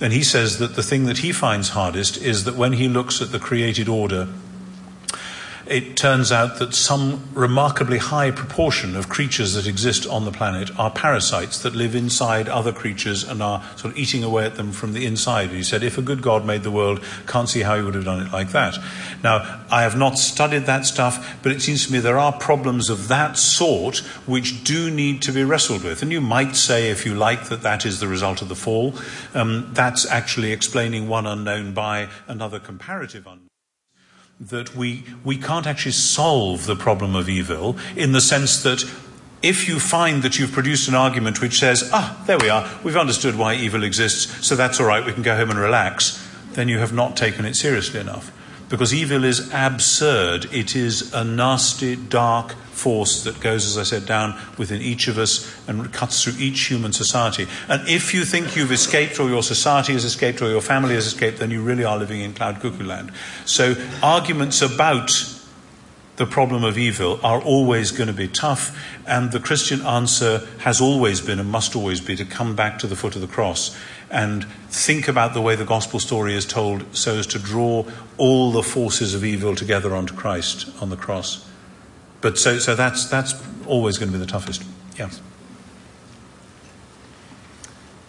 And 0.00 0.12
he 0.12 0.22
says 0.22 0.58
that 0.58 0.76
the 0.76 0.82
thing 0.82 1.04
that 1.04 1.18
he 1.18 1.32
finds 1.32 1.70
hardest 1.70 2.16
is 2.22 2.44
that 2.44 2.54
when 2.54 2.74
he 2.74 2.88
looks 2.88 3.20
at 3.20 3.32
the 3.32 3.38
created 3.38 3.88
order 3.88 4.28
it 5.68 5.96
turns 5.96 6.32
out 6.32 6.58
that 6.58 6.74
some 6.74 7.22
remarkably 7.34 7.98
high 7.98 8.30
proportion 8.30 8.96
of 8.96 9.08
creatures 9.08 9.54
that 9.54 9.66
exist 9.66 10.06
on 10.06 10.24
the 10.24 10.32
planet 10.32 10.70
are 10.78 10.90
parasites 10.90 11.62
that 11.62 11.74
live 11.74 11.94
inside 11.94 12.48
other 12.48 12.72
creatures 12.72 13.22
and 13.22 13.42
are 13.42 13.62
sort 13.76 13.92
of 13.92 13.98
eating 13.98 14.24
away 14.24 14.46
at 14.46 14.56
them 14.56 14.72
from 14.72 14.94
the 14.94 15.04
inside. 15.04 15.50
He 15.50 15.62
said, 15.62 15.82
if 15.82 15.98
a 15.98 16.02
good 16.02 16.22
God 16.22 16.46
made 16.46 16.62
the 16.62 16.70
world, 16.70 17.04
can't 17.26 17.48
see 17.48 17.60
how 17.60 17.76
he 17.76 17.82
would 17.82 17.94
have 17.94 18.04
done 18.04 18.26
it 18.26 18.32
like 18.32 18.50
that. 18.52 18.78
Now, 19.22 19.62
I 19.70 19.82
have 19.82 19.96
not 19.96 20.18
studied 20.18 20.64
that 20.64 20.86
stuff, 20.86 21.38
but 21.42 21.52
it 21.52 21.60
seems 21.60 21.86
to 21.86 21.92
me 21.92 21.98
there 21.98 22.18
are 22.18 22.32
problems 22.32 22.88
of 22.88 23.08
that 23.08 23.36
sort 23.36 23.98
which 24.26 24.64
do 24.64 24.90
need 24.90 25.20
to 25.22 25.32
be 25.32 25.44
wrestled 25.44 25.84
with. 25.84 26.02
And 26.02 26.10
you 26.10 26.22
might 26.22 26.56
say, 26.56 26.90
if 26.90 27.04
you 27.04 27.14
like, 27.14 27.48
that 27.50 27.62
that 27.62 27.84
is 27.84 28.00
the 28.00 28.08
result 28.08 28.40
of 28.40 28.48
the 28.48 28.56
fall. 28.56 28.94
Um, 29.34 29.70
that's 29.74 30.06
actually 30.06 30.52
explaining 30.52 31.08
one 31.08 31.26
unknown 31.26 31.74
by 31.74 32.08
another 32.26 32.58
comparative 32.58 33.26
unknown 33.26 33.47
that 34.40 34.74
we, 34.74 35.04
we 35.24 35.36
can't 35.36 35.66
actually 35.66 35.92
solve 35.92 36.66
the 36.66 36.76
problem 36.76 37.16
of 37.16 37.28
evil 37.28 37.76
in 37.96 38.12
the 38.12 38.20
sense 38.20 38.62
that 38.62 38.84
if 39.42 39.68
you 39.68 39.78
find 39.78 40.22
that 40.22 40.38
you've 40.38 40.52
produced 40.52 40.88
an 40.88 40.94
argument 40.94 41.40
which 41.40 41.58
says, 41.58 41.88
ah, 41.92 42.22
there 42.26 42.38
we 42.38 42.48
are, 42.48 42.68
we've 42.82 42.96
understood 42.96 43.36
why 43.36 43.54
evil 43.54 43.84
exists, 43.84 44.46
so 44.46 44.56
that's 44.56 44.80
all 44.80 44.86
right, 44.86 45.04
we 45.04 45.12
can 45.12 45.22
go 45.22 45.36
home 45.36 45.50
and 45.50 45.58
relax, 45.58 46.24
then 46.52 46.68
you 46.68 46.78
have 46.78 46.92
not 46.92 47.16
taken 47.16 47.44
it 47.44 47.54
seriously 47.54 48.00
enough. 48.00 48.32
Because 48.68 48.92
evil 48.92 49.24
is 49.24 49.52
absurd. 49.52 50.46
It 50.52 50.76
is 50.76 51.12
a 51.14 51.24
nasty, 51.24 51.96
dark 51.96 52.52
force 52.52 53.24
that 53.24 53.40
goes, 53.40 53.66
as 53.66 53.76
I 53.76 53.82
said, 53.82 54.06
down 54.06 54.38
within 54.56 54.80
each 54.80 55.08
of 55.08 55.18
us 55.18 55.52
and 55.66 55.92
cuts 55.92 56.22
through 56.22 56.34
each 56.38 56.60
human 56.66 56.92
society. 56.92 57.46
And 57.68 57.88
if 57.88 58.14
you 58.14 58.24
think 58.24 58.56
you've 58.56 58.72
escaped, 58.72 59.18
or 59.18 59.28
your 59.28 59.42
society 59.42 59.94
has 59.94 60.04
escaped, 60.04 60.40
or 60.42 60.50
your 60.50 60.60
family 60.60 60.94
has 60.94 61.06
escaped, 61.06 61.38
then 61.38 61.50
you 61.50 61.62
really 61.62 61.84
are 61.84 61.98
living 61.98 62.20
in 62.20 62.34
cloud 62.34 62.60
cuckoo 62.60 62.84
land. 62.84 63.10
So 63.46 63.74
arguments 64.02 64.62
about 64.62 65.34
the 66.16 66.26
problem 66.26 66.64
of 66.64 66.76
evil 66.76 67.20
are 67.22 67.40
always 67.40 67.92
going 67.92 68.08
to 68.08 68.12
be 68.12 68.28
tough, 68.28 68.76
and 69.06 69.32
the 69.32 69.40
Christian 69.40 69.80
answer 69.82 70.46
has 70.58 70.80
always 70.80 71.20
been 71.20 71.38
and 71.38 71.50
must 71.50 71.74
always 71.74 72.00
be 72.00 72.16
to 72.16 72.24
come 72.24 72.54
back 72.54 72.78
to 72.80 72.86
the 72.86 72.96
foot 72.96 73.14
of 73.14 73.22
the 73.22 73.28
cross 73.28 73.76
and 74.10 74.44
think 74.70 75.08
about 75.08 75.34
the 75.34 75.40
way 75.40 75.54
the 75.54 75.64
gospel 75.64 76.00
story 76.00 76.34
is 76.34 76.46
told 76.46 76.84
so 76.96 77.16
as 77.16 77.26
to 77.28 77.38
draw 77.38 77.84
all 78.16 78.52
the 78.52 78.62
forces 78.62 79.14
of 79.14 79.24
evil 79.24 79.54
together 79.54 79.94
onto 79.94 80.14
Christ 80.14 80.70
on 80.80 80.90
the 80.90 80.96
cross. 80.96 81.48
But 82.20 82.38
so, 82.38 82.58
so 82.58 82.74
that's, 82.74 83.06
that's 83.08 83.34
always 83.66 83.98
going 83.98 84.10
to 84.10 84.18
be 84.18 84.24
the 84.24 84.30
toughest. 84.30 84.64
Yeah. 84.98 85.10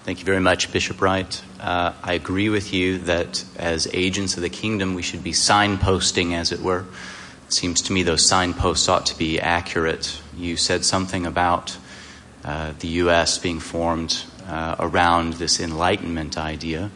Thank 0.04 0.20
you 0.20 0.26
very 0.26 0.40
much, 0.40 0.72
Bishop 0.72 1.02
Wright. 1.02 1.42
Uh, 1.60 1.94
I 2.02 2.14
agree 2.14 2.50
with 2.50 2.74
you 2.74 2.98
that 3.00 3.44
as 3.58 3.88
agents 3.94 4.38
of 4.38 4.42
the 4.42 4.50
kingdom, 4.50 4.96
we 4.96 5.04
should 5.04 5.24
be 5.24 5.34
signposting, 5.34 6.34
as 6.34 6.52
it 6.52 6.62
were. 6.62 6.86
It 7.46 7.54
seems 7.54 7.82
to 7.84 7.94
me 7.94 8.02
those 8.02 8.28
signposts 8.28 8.90
ought 8.90 9.06
to 9.08 9.18
be 9.18 9.40
accurate. 9.40 10.20
You 10.36 10.58
said 10.58 10.84
something 10.84 11.28
about 11.28 11.78
uh, 12.44 12.74
the 12.80 12.88
U.S. 12.88 13.38
being 13.38 13.60
formed 13.60 14.24
uh, 14.50 14.76
around 14.80 15.34
this 15.34 15.60
enlightenment 15.60 16.38
idea. 16.38 16.90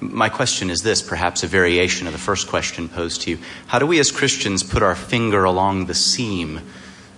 My 0.00 0.28
question 0.28 0.68
is 0.68 0.80
this, 0.80 1.00
perhaps 1.00 1.42
a 1.42 1.46
variation 1.46 2.06
of 2.06 2.12
the 2.12 2.18
first 2.18 2.48
question 2.48 2.88
posed 2.88 3.22
to 3.22 3.30
you. 3.30 3.38
How 3.66 3.78
do 3.78 3.86
we 3.86 3.98
as 3.98 4.10
Christians 4.10 4.62
put 4.62 4.82
our 4.82 4.94
finger 4.94 5.44
along 5.44 5.86
the 5.86 5.94
seam 5.94 6.60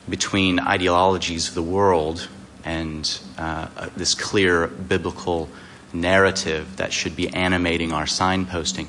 between 0.08 0.60
ideologies 0.60 1.48
of 1.48 1.54
the 1.54 1.62
world 1.62 2.28
and 2.64 3.18
uh, 3.36 3.88
this 3.96 4.14
clear 4.14 4.68
biblical 4.68 5.48
narrative 5.92 6.76
that 6.76 6.92
should 6.92 7.16
be 7.16 7.28
animating 7.30 7.92
our 7.92 8.04
signposting? 8.04 8.86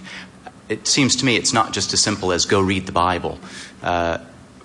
It 0.67 0.85
seems 0.85 1.15
to 1.15 1.25
me 1.25 1.35
it's 1.35 1.53
not 1.53 1.73
just 1.73 1.93
as 1.93 2.01
simple 2.01 2.31
as 2.31 2.45
go 2.45 2.61
read 2.61 2.85
the 2.85 2.91
Bible. 2.91 3.39
Uh, 3.81 4.19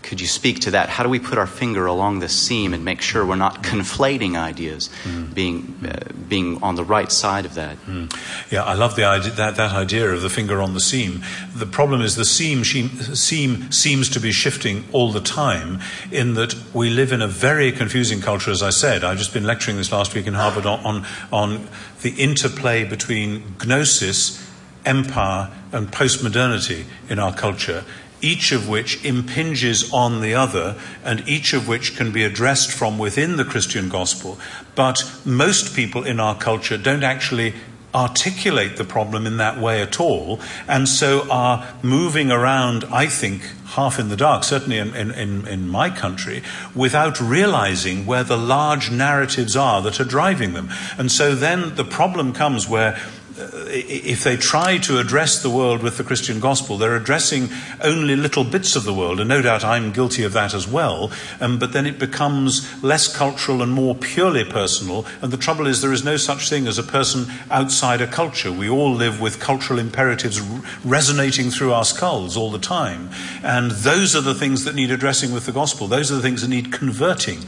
could 0.04 0.20
you 0.20 0.26
speak 0.26 0.60
to 0.60 0.72
that? 0.72 0.90
How 0.90 1.02
do 1.02 1.08
we 1.08 1.18
put 1.18 1.38
our 1.38 1.46
finger 1.46 1.86
along 1.86 2.18
the 2.18 2.28
seam 2.28 2.74
and 2.74 2.84
make 2.84 3.00
sure 3.00 3.24
we're 3.24 3.36
not 3.36 3.62
conflating 3.62 4.36
ideas, 4.36 4.90
mm. 5.04 5.32
being 5.32 5.74
uh, 5.82 6.12
being 6.28 6.62
on 6.62 6.74
the 6.74 6.84
right 6.84 7.10
side 7.10 7.46
of 7.46 7.54
that? 7.54 7.78
Mm. 7.86 8.14
Yeah, 8.52 8.64
I 8.64 8.74
love 8.74 8.96
the 8.96 9.04
idea, 9.04 9.32
that 9.32 9.56
that 9.56 9.72
idea 9.72 10.10
of 10.10 10.20
the 10.20 10.28
finger 10.28 10.60
on 10.60 10.74
the 10.74 10.80
seam. 10.80 11.22
The 11.56 11.66
problem 11.66 12.02
is 12.02 12.16
the 12.16 12.26
seam 12.26 12.64
seam 12.64 13.72
seems 13.72 14.10
to 14.10 14.20
be 14.20 14.30
shifting 14.30 14.84
all 14.92 15.10
the 15.10 15.22
time. 15.22 15.80
In 16.12 16.34
that 16.34 16.54
we 16.74 16.90
live 16.90 17.10
in 17.10 17.22
a 17.22 17.28
very 17.28 17.72
confusing 17.72 18.20
culture, 18.20 18.50
as 18.50 18.62
I 18.62 18.70
said. 18.70 19.04
I've 19.04 19.18
just 19.18 19.32
been 19.32 19.44
lecturing 19.44 19.78
this 19.78 19.90
last 19.90 20.14
week 20.14 20.26
in 20.26 20.34
Harvard 20.34 20.66
on 20.66 20.84
on, 20.84 21.06
on 21.32 21.68
the 22.02 22.10
interplay 22.10 22.84
between 22.84 23.56
gnosis, 23.64 24.46
empire, 24.84 25.50
and 25.72 25.90
postmodernity 25.90 26.84
in 27.08 27.18
our 27.18 27.34
culture 27.34 27.84
each 28.24 28.52
of 28.52 28.68
which 28.68 29.04
impinges 29.04 29.92
on 29.92 30.22
the 30.22 30.34
other, 30.34 30.76
and 31.04 31.28
each 31.28 31.52
of 31.52 31.68
which 31.68 31.94
can 31.94 32.10
be 32.10 32.24
addressed 32.24 32.72
from 32.72 32.98
within 32.98 33.36
the 33.36 33.44
Christian 33.44 33.90
gospel. 33.90 34.38
But 34.74 35.04
most 35.26 35.76
people 35.76 36.04
in 36.04 36.18
our 36.18 36.34
culture 36.34 36.78
don't 36.78 37.04
actually 37.04 37.52
articulate 37.94 38.76
the 38.76 38.84
problem 38.84 39.26
in 39.26 39.36
that 39.36 39.60
way 39.60 39.80
at 39.82 40.00
all, 40.00 40.40
and 40.66 40.88
so 40.88 41.30
are 41.30 41.68
moving 41.82 42.30
around, 42.30 42.82
I 42.84 43.06
think, 43.06 43.42
half 43.66 43.98
in 43.98 44.08
the 44.08 44.16
dark, 44.16 44.42
certainly 44.42 44.78
in, 44.78 44.94
in, 44.94 45.46
in, 45.46 45.68
my 45.68 45.90
country, 45.90 46.42
without 46.74 47.20
realizing 47.20 48.06
where 48.06 48.24
the 48.24 48.38
large 48.38 48.90
narratives 48.90 49.54
are 49.54 49.82
that 49.82 50.00
are 50.00 50.04
driving 50.04 50.54
them. 50.54 50.70
And 50.98 51.12
so 51.12 51.34
then 51.34 51.74
the 51.76 51.84
problem 51.84 52.32
comes 52.32 52.68
where 52.68 52.98
if 53.36 54.22
they 54.22 54.36
try 54.36 54.78
to 54.78 54.98
address 54.98 55.42
the 55.42 55.50
world 55.50 55.82
with 55.82 55.96
the 55.96 56.04
Christian 56.04 56.40
gospel, 56.40 56.78
they're 56.78 56.96
addressing 56.96 57.48
only 57.82 58.14
little 58.14 58.44
bits 58.44 58.76
of 58.76 58.84
the 58.84 58.94
world, 58.94 59.18
and 59.18 59.28
no 59.28 59.42
doubt 59.42 59.64
I'm 59.64 59.92
guilty 59.92 60.22
of 60.22 60.32
that 60.34 60.54
as 60.54 60.68
well. 60.68 61.10
Um, 61.40 61.58
but 61.58 61.72
then 61.72 61.86
it 61.86 61.98
becomes 61.98 62.82
less 62.82 63.14
cultural 63.14 63.62
and 63.62 63.72
more 63.72 63.94
purely 63.94 64.44
personal. 64.44 65.06
And 65.20 65.32
the 65.32 65.36
trouble 65.36 65.66
is, 65.66 65.82
there 65.82 65.92
is 65.92 66.04
no 66.04 66.16
such 66.16 66.48
thing 66.48 66.66
as 66.66 66.78
a 66.78 66.82
person 66.82 67.26
outside 67.50 68.00
a 68.00 68.06
culture. 68.06 68.52
We 68.52 68.68
all 68.68 68.92
live 68.92 69.20
with 69.20 69.40
cultural 69.40 69.78
imperatives 69.78 70.40
resonating 70.84 71.50
through 71.50 71.72
our 71.72 71.84
skulls 71.84 72.36
all 72.36 72.50
the 72.50 72.58
time. 72.58 73.10
And 73.42 73.70
those 73.70 74.14
are 74.14 74.20
the 74.20 74.34
things 74.34 74.64
that 74.64 74.74
need 74.74 74.90
addressing 74.90 75.32
with 75.32 75.46
the 75.46 75.52
gospel. 75.52 75.88
Those 75.88 76.12
are 76.12 76.16
the 76.16 76.22
things 76.22 76.42
that 76.42 76.48
need 76.48 76.72
converting. 76.72 77.40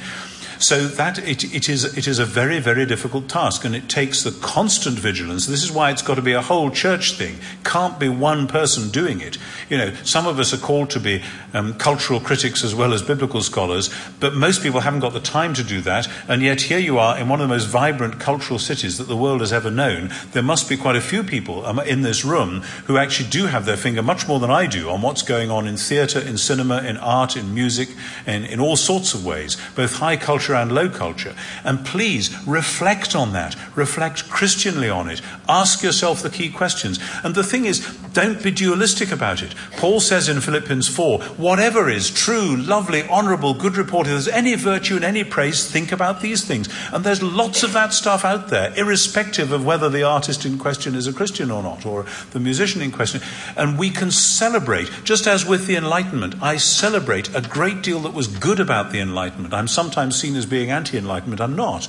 So 0.58 0.86
that 0.86 1.18
it, 1.18 1.44
it, 1.54 1.68
is, 1.68 1.96
it 1.96 2.06
is 2.08 2.18
a 2.18 2.24
very, 2.24 2.60
very 2.60 2.86
difficult 2.86 3.28
task, 3.28 3.64
and 3.64 3.74
it 3.74 3.88
takes 3.88 4.22
the 4.22 4.30
constant 4.30 4.98
vigilance. 4.98 5.46
This 5.46 5.62
is 5.62 5.72
why 5.72 5.90
it's 5.90 6.02
got 6.02 6.14
to 6.14 6.22
be 6.22 6.32
a 6.32 6.42
whole 6.42 6.70
church 6.70 7.12
thing. 7.12 7.36
Can't 7.64 7.98
be 7.98 8.08
one 8.08 8.46
person 8.46 8.90
doing 8.90 9.20
it. 9.20 9.38
You 9.68 9.78
know, 9.78 9.94
some 10.04 10.26
of 10.26 10.38
us 10.38 10.52
are 10.52 10.58
called 10.58 10.90
to 10.90 11.00
be 11.00 11.22
um, 11.52 11.74
cultural 11.74 12.20
critics 12.20 12.64
as 12.64 12.74
well 12.74 12.92
as 12.92 13.02
biblical 13.02 13.42
scholars, 13.42 13.90
but 14.20 14.34
most 14.34 14.62
people 14.62 14.80
haven't 14.80 15.00
got 15.00 15.12
the 15.12 15.20
time 15.20 15.54
to 15.54 15.62
do 15.62 15.80
that. 15.82 16.08
And 16.28 16.42
yet 16.42 16.62
here 16.62 16.78
you 16.78 16.98
are 16.98 17.18
in 17.18 17.28
one 17.28 17.40
of 17.40 17.48
the 17.48 17.54
most 17.54 17.66
vibrant 17.66 18.18
cultural 18.20 18.58
cities 18.58 18.98
that 18.98 19.08
the 19.08 19.16
world 19.16 19.40
has 19.40 19.52
ever 19.52 19.70
known. 19.70 20.10
There 20.32 20.42
must 20.42 20.68
be 20.68 20.76
quite 20.76 20.96
a 20.96 21.00
few 21.00 21.22
people 21.22 21.66
um, 21.66 21.80
in 21.80 22.02
this 22.02 22.24
room 22.24 22.62
who 22.86 22.96
actually 22.96 23.28
do 23.30 23.46
have 23.46 23.66
their 23.66 23.76
finger 23.76 24.02
much 24.02 24.28
more 24.28 24.40
than 24.40 24.50
I 24.50 24.66
do 24.66 24.90
on 24.90 25.02
what's 25.02 25.22
going 25.22 25.50
on 25.50 25.66
in 25.66 25.76
theatre, 25.76 26.20
in 26.20 26.38
cinema, 26.38 26.82
in 26.82 26.96
art, 26.96 27.36
in 27.36 27.54
music, 27.54 27.88
in, 28.26 28.44
in 28.44 28.60
all 28.60 28.76
sorts 28.76 29.14
of 29.14 29.24
ways, 29.24 29.56
both 29.74 29.96
high 29.96 30.16
culture 30.16 30.45
culture 30.46 30.62
and 30.62 30.72
low 30.72 30.88
culture. 30.88 31.34
And 31.64 31.84
please 31.84 32.30
reflect 32.46 33.14
on 33.16 33.32
that. 33.32 33.56
Reflect 33.74 34.30
Christianly 34.30 34.88
on 34.88 35.10
it. 35.10 35.20
Ask 35.48 35.82
yourself 35.82 36.22
the 36.22 36.30
key 36.30 36.50
questions. 36.50 37.00
And 37.24 37.34
the 37.34 37.42
thing 37.42 37.64
is, 37.64 37.80
don't 38.12 38.42
be 38.42 38.50
dualistic 38.50 39.12
about 39.12 39.42
it. 39.42 39.54
Paul 39.72 40.00
says 40.00 40.28
in 40.28 40.40
Philippians 40.40 40.88
4 40.88 41.20
whatever 41.36 41.90
is 41.90 42.10
true, 42.10 42.56
lovely, 42.56 43.02
honorable, 43.08 43.54
good 43.54 43.76
report, 43.76 44.06
if 44.06 44.12
there's 44.12 44.28
any 44.28 44.54
virtue 44.54 44.96
and 44.96 45.04
any 45.04 45.24
praise, 45.24 45.70
think 45.70 45.92
about 45.92 46.20
these 46.20 46.44
things. 46.44 46.68
And 46.92 47.04
there's 47.04 47.22
lots 47.22 47.62
of 47.62 47.72
that 47.72 47.92
stuff 47.92 48.24
out 48.24 48.48
there, 48.48 48.72
irrespective 48.74 49.52
of 49.52 49.66
whether 49.66 49.90
the 49.90 50.02
artist 50.02 50.46
in 50.46 50.58
question 50.58 50.94
is 50.94 51.06
a 51.06 51.12
Christian 51.12 51.50
or 51.50 51.62
not, 51.62 51.84
or 51.84 52.06
the 52.30 52.40
musician 52.40 52.80
in 52.80 52.90
question. 52.90 53.20
And 53.56 53.78
we 53.78 53.90
can 53.90 54.10
celebrate, 54.10 54.90
just 55.04 55.26
as 55.26 55.44
with 55.44 55.66
the 55.66 55.76
Enlightenment, 55.76 56.36
I 56.40 56.56
celebrate 56.56 57.34
a 57.34 57.42
great 57.42 57.82
deal 57.82 58.00
that 58.00 58.14
was 58.14 58.28
good 58.28 58.60
about 58.60 58.92
the 58.92 59.00
Enlightenment. 59.00 59.52
I'm 59.52 59.68
sometimes 59.68 60.18
seen 60.18 60.35
as 60.36 60.46
being 60.46 60.70
anti 60.70 60.98
Enlightenment. 60.98 61.40
I'm 61.40 61.56
not. 61.56 61.88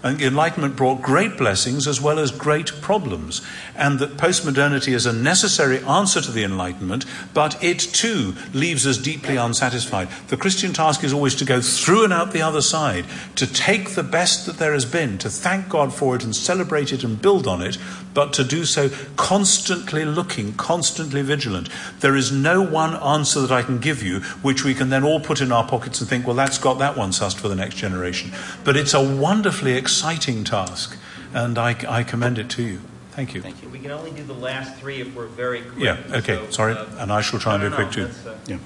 And 0.00 0.22
Enlightenment 0.22 0.76
brought 0.76 1.02
great 1.02 1.36
blessings 1.36 1.88
as 1.88 2.00
well 2.00 2.20
as 2.20 2.30
great 2.30 2.80
problems, 2.80 3.42
and 3.76 3.98
that 3.98 4.16
postmodernity 4.16 4.94
is 4.94 5.06
a 5.06 5.12
necessary 5.12 5.82
answer 5.82 6.20
to 6.20 6.30
the 6.30 6.44
Enlightenment, 6.44 7.04
but 7.34 7.62
it 7.62 7.80
too 7.80 8.34
leaves 8.54 8.86
us 8.86 8.96
deeply 8.96 9.34
unsatisfied. 9.34 10.08
The 10.28 10.36
Christian 10.36 10.72
task 10.72 11.02
is 11.02 11.12
always 11.12 11.34
to 11.36 11.44
go 11.44 11.60
through 11.60 12.04
and 12.04 12.12
out 12.12 12.30
the 12.30 12.42
other 12.42 12.62
side, 12.62 13.06
to 13.34 13.46
take 13.52 13.90
the 13.90 14.04
best 14.04 14.46
that 14.46 14.58
there 14.58 14.72
has 14.72 14.84
been, 14.84 15.18
to 15.18 15.30
thank 15.30 15.68
God 15.68 15.92
for 15.92 16.14
it 16.14 16.22
and 16.22 16.34
celebrate 16.34 16.92
it 16.92 17.02
and 17.02 17.20
build 17.20 17.48
on 17.48 17.60
it, 17.60 17.76
but 18.18 18.32
to 18.32 18.42
do 18.42 18.64
so 18.64 18.90
constantly 19.14 20.04
looking, 20.04 20.52
constantly 20.54 21.22
vigilant. 21.22 21.68
There 22.00 22.16
is 22.16 22.32
no 22.32 22.60
one 22.60 22.96
answer 22.96 23.40
that 23.42 23.52
I 23.52 23.62
can 23.62 23.78
give 23.78 24.02
you 24.02 24.18
which 24.42 24.64
we 24.64 24.74
can 24.74 24.88
then 24.90 25.04
all 25.04 25.20
put 25.20 25.40
in 25.40 25.52
our 25.52 25.64
pockets 25.64 26.00
and 26.00 26.10
think, 26.10 26.26
well, 26.26 26.34
that's 26.34 26.58
got 26.58 26.80
that 26.80 26.96
one 26.96 27.10
sussed 27.10 27.36
for 27.36 27.46
the 27.46 27.54
next 27.54 27.76
generation. 27.76 28.32
But 28.64 28.76
it's 28.76 28.92
a 28.92 29.00
wonderfully 29.00 29.74
exciting 29.74 30.42
task, 30.42 30.98
and 31.32 31.56
I, 31.60 31.76
I 31.88 32.02
commend 32.02 32.40
it 32.40 32.50
to 32.50 32.62
you. 32.64 32.80
Thank 33.12 33.34
you. 33.34 33.40
Thank 33.40 33.62
you. 33.62 33.68
We 33.68 33.78
can 33.78 33.92
only 33.92 34.10
do 34.10 34.24
the 34.24 34.34
last 34.34 34.74
three 34.80 35.00
if 35.00 35.14
we're 35.14 35.26
very 35.28 35.62
quick. 35.62 35.84
Yeah, 35.84 36.02
okay, 36.10 36.44
so, 36.46 36.50
sorry. 36.50 36.72
Uh, 36.72 36.86
and 36.98 37.12
I 37.12 37.20
shall 37.20 37.38
try 37.38 37.54
and 37.54 37.62
no, 37.62 37.68
do 37.70 37.76
no, 37.76 37.84
quick 37.84 37.92
too. 37.92 38.28
uh, 38.28 38.34
yeah. 38.48 38.58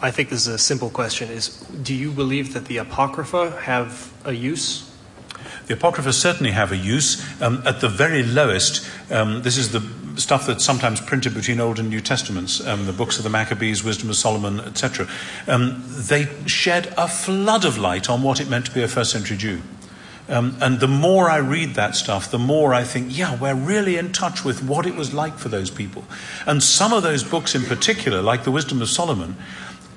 I 0.00 0.12
think 0.12 0.28
this 0.28 0.42
is 0.42 0.54
a 0.54 0.58
simple 0.58 0.90
question 0.90 1.28
is 1.28 1.56
do 1.82 1.92
you 1.92 2.12
believe 2.12 2.54
that 2.54 2.66
the 2.66 2.76
apocrypha 2.76 3.62
have 3.62 4.12
a 4.24 4.32
use? 4.32 4.87
The 5.66 5.74
apocrypha 5.74 6.12
certainly 6.12 6.52
have 6.52 6.72
a 6.72 6.76
use. 6.76 7.24
Um, 7.40 7.62
at 7.66 7.80
the 7.80 7.88
very 7.88 8.22
lowest, 8.22 8.88
um, 9.10 9.42
this 9.42 9.56
is 9.56 9.72
the 9.72 9.82
stuff 10.20 10.46
that's 10.46 10.64
sometimes 10.64 11.00
printed 11.00 11.34
between 11.34 11.60
Old 11.60 11.78
and 11.78 11.88
New 11.88 12.00
Testaments, 12.00 12.64
um, 12.66 12.86
the 12.86 12.92
books 12.92 13.18
of 13.18 13.24
the 13.24 13.30
Maccabees, 13.30 13.84
Wisdom 13.84 14.10
of 14.10 14.16
Solomon, 14.16 14.60
etc. 14.60 15.08
Um, 15.46 15.84
they 15.86 16.28
shed 16.46 16.92
a 16.96 17.08
flood 17.08 17.64
of 17.64 17.78
light 17.78 18.10
on 18.10 18.22
what 18.22 18.40
it 18.40 18.48
meant 18.48 18.66
to 18.66 18.72
be 18.72 18.82
a 18.82 18.88
first 18.88 19.12
century 19.12 19.36
Jew. 19.36 19.62
Um, 20.28 20.58
and 20.60 20.78
the 20.78 20.88
more 20.88 21.30
I 21.30 21.38
read 21.38 21.74
that 21.74 21.96
stuff, 21.96 22.30
the 22.30 22.38
more 22.38 22.74
I 22.74 22.84
think, 22.84 23.16
yeah, 23.16 23.38
we're 23.38 23.54
really 23.54 23.96
in 23.96 24.12
touch 24.12 24.44
with 24.44 24.62
what 24.62 24.84
it 24.84 24.94
was 24.94 25.14
like 25.14 25.38
for 25.38 25.48
those 25.48 25.70
people. 25.70 26.04
And 26.46 26.62
some 26.62 26.92
of 26.92 27.02
those 27.02 27.24
books 27.24 27.54
in 27.54 27.62
particular, 27.62 28.20
like 28.20 28.44
the 28.44 28.50
Wisdom 28.50 28.82
of 28.82 28.90
Solomon, 28.90 29.36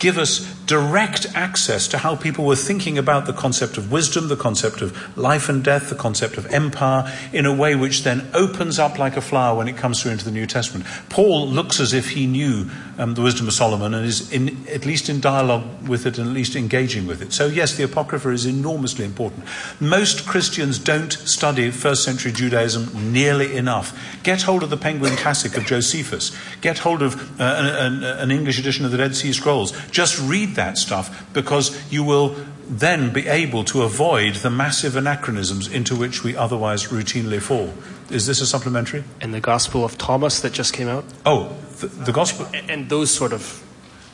give 0.02 0.18
us 0.18 0.40
direct 0.66 1.28
access 1.36 1.88
to 1.88 2.00
how 2.00 2.16
people 2.16 2.44
were 2.44 2.56
thinking 2.56 2.98
about 2.98 3.28
the 3.28 3.34
concept 3.34 3.78
of 3.78 3.92
wisdom, 3.92 4.30
the 4.30 4.36
concept 4.36 4.82
of 4.82 5.16
life 5.16 5.48
and 5.48 5.64
death, 5.64 5.90
the 5.90 5.96
concept 5.96 6.38
of 6.38 6.46
empire, 6.48 7.10
in 7.32 7.46
a 7.46 7.54
way 7.54 7.76
which 7.76 8.02
then 8.04 8.28
opens 8.34 8.80
up 8.80 8.98
like 8.98 9.16
a 9.16 9.22
flower 9.22 9.56
when 9.56 9.68
it 9.68 9.78
comes 9.78 10.02
through 10.02 10.12
into 10.12 10.26
the 10.26 10.32
New 10.32 10.48
Testament. 10.48 10.88
Paul 11.10 11.48
looks 11.48 11.80
as 11.80 11.94
if 11.94 12.10
he 12.10 12.26
knew 12.26 12.66
um, 13.02 13.16
the 13.16 13.22
wisdom 13.22 13.48
of 13.48 13.54
Solomon 13.54 13.96
and 13.96 14.06
is 14.06 14.32
in, 14.32 14.68
at 14.68 14.86
least 14.86 15.10
in 15.10 15.20
dialogue 15.20 15.88
with 15.88 16.06
it 16.06 16.20
and 16.20 16.28
at 16.28 16.34
least 16.34 16.56
engaging 16.56 17.08
with 17.08 17.22
it. 17.22 17.34
So, 17.34 17.48
yes, 17.48 17.76
the 17.76 17.84
Apocrypha 17.84 18.30
is 18.30 18.46
enormously 18.46 19.06
important. 19.06 19.44
Most 19.80 20.28
Christians 20.28 20.78
don't 20.78 21.12
study 21.12 21.72
first 21.72 22.04
century 22.04 22.32
Judaism 22.32 23.12
nearly 23.12 23.58
enough. 23.58 23.98
Get 24.22 24.44
hold 24.44 24.62
of 24.62 24.70
the 24.70 24.78
Penguin 24.78 25.16
Classic 25.16 25.58
of 25.58 25.66
Josephus, 25.66 26.32
get 26.62 26.80
hold 26.80 27.02
of 27.02 27.42
uh, 27.42 27.78
an, 27.80 28.04
an 28.04 28.30
English 28.30 28.60
edition 28.60 28.86
of 28.86 28.92
the 28.92 28.98
Dead 28.98 29.16
Sea 29.16 29.34
Scrolls. 29.34 29.74
Just 29.90 30.22
read 30.22 30.56
that 30.56 30.78
stuff 30.78 31.28
because 31.34 31.76
you 31.92 32.04
will 32.04 32.36
then 32.70 33.12
be 33.12 33.28
able 33.28 33.64
to 33.66 33.82
avoid 33.82 34.36
the 34.36 34.50
massive 34.50 34.96
anachronisms 34.96 35.68
into 35.68 35.96
which 35.96 36.24
we 36.24 36.36
otherwise 36.36 36.88
routinely 36.88 37.42
fall. 37.42 37.74
Is 38.12 38.26
this 38.26 38.42
a 38.42 38.46
supplementary? 38.46 39.04
And 39.22 39.34
the 39.34 39.40
Gospel 39.40 39.84
of 39.84 39.98
Thomas 39.98 40.42
that 40.42 40.54
just 40.54 40.74
came 40.74 40.88
out? 40.88 41.06
Oh, 41.26 41.56
the, 41.80 41.88
the 41.88 42.12
Gospel. 42.12 42.48
And, 42.54 42.70
and 42.70 42.90
those 42.90 43.10
sort 43.12 43.34
of 43.34 43.64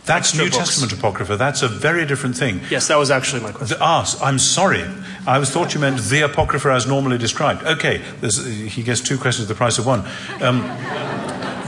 That's 0.06 0.34
New 0.34 0.46
books. 0.46 0.58
Testament 0.58 0.94
Apocrypha. 0.94 1.36
That's 1.36 1.64
a 1.64 1.68
very 1.68 2.06
different 2.06 2.38
thing. 2.38 2.62
Yes, 2.70 2.88
that 2.88 2.98
was 2.98 3.12
actually 3.12 3.42
my 3.42 3.52
question. 3.52 3.78
The, 3.78 3.84
ah, 3.84 4.06
I'm 4.22 4.40
sorry. 4.40 4.86
I 5.26 5.40
was 5.40 5.50
thought 5.50 5.74
you 5.74 5.82
meant 5.82 6.00
the 6.00 6.22
Apocrypha 6.22 6.70
as 6.72 6.86
normally 6.88 7.18
described. 7.18 7.64
Okay, 7.66 8.02
there's, 8.22 8.46
he 8.46 8.84
gets 8.84 9.02
two 9.02 9.18
questions 9.18 9.50
at 9.50 9.54
the 9.54 9.58
price 9.58 9.78
of 9.80 9.86
one. 9.86 10.06
Um, 10.42 10.64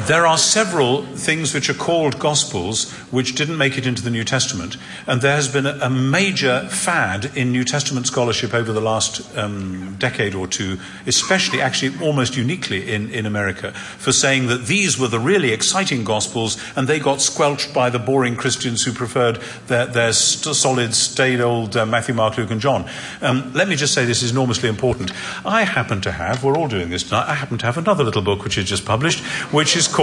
there 0.09 0.25
are 0.25 0.39
several 0.39 1.03
things 1.05 1.53
which 1.53 1.69
are 1.69 1.75
called 1.75 2.17
Gospels 2.17 2.91
which 3.11 3.35
didn't 3.35 3.59
make 3.59 3.77
it 3.77 3.85
into 3.85 4.01
the 4.01 4.09
New 4.09 4.23
Testament, 4.23 4.75
and 5.05 5.21
there 5.21 5.35
has 5.35 5.47
been 5.47 5.67
a, 5.67 5.87
major 5.87 6.67
fad 6.69 7.37
in 7.37 7.51
New 7.51 7.63
Testament 7.63 8.07
scholarship 8.07 8.51
over 8.51 8.71
the 8.71 8.81
last 8.81 9.37
um, 9.37 9.95
decade 9.99 10.33
or 10.33 10.47
two, 10.47 10.79
especially, 11.05 11.61
actually, 11.61 11.93
almost 12.03 12.35
uniquely 12.35 12.91
in, 12.91 13.11
in 13.11 13.27
America, 13.27 13.71
for 13.71 14.11
saying 14.11 14.47
that 14.47 14.65
these 14.65 14.97
were 14.97 15.07
the 15.07 15.19
really 15.19 15.51
exciting 15.51 16.03
Gospels 16.03 16.57
and 16.75 16.87
they 16.87 16.99
got 16.99 17.21
squelched 17.21 17.71
by 17.71 17.91
the 17.91 17.99
boring 17.99 18.35
Christians 18.35 18.83
who 18.83 18.91
preferred 18.91 19.35
their, 19.67 19.85
their 19.85 20.13
st- 20.13 20.55
solid, 20.55 20.95
staid 20.95 21.39
old 21.39 21.77
uh, 21.77 21.85
Matthew, 21.85 22.15
Mark, 22.15 22.35
Luke, 22.35 22.49
and 22.49 22.61
John. 22.61 22.89
Um, 23.21 23.53
let 23.53 23.67
me 23.67 23.75
just 23.75 23.93
say 23.93 24.05
this 24.05 24.23
is 24.23 24.31
enormously 24.31 24.69
important. 24.69 25.11
I 25.45 25.65
happen 25.65 26.01
to 26.01 26.11
have, 26.11 26.43
we're 26.43 26.57
all 26.57 26.67
doing 26.67 26.89
this 26.89 27.03
tonight, 27.03 27.27
I 27.27 27.35
happen 27.35 27.59
to 27.59 27.65
have 27.67 27.77
another 27.77 28.03
little 28.03 28.23
book 28.23 28.43
which 28.43 28.57
is 28.57 28.65
just 28.65 28.85
published, 28.85 29.23
which 29.53 29.75
is 29.75 29.87
called 29.87 29.98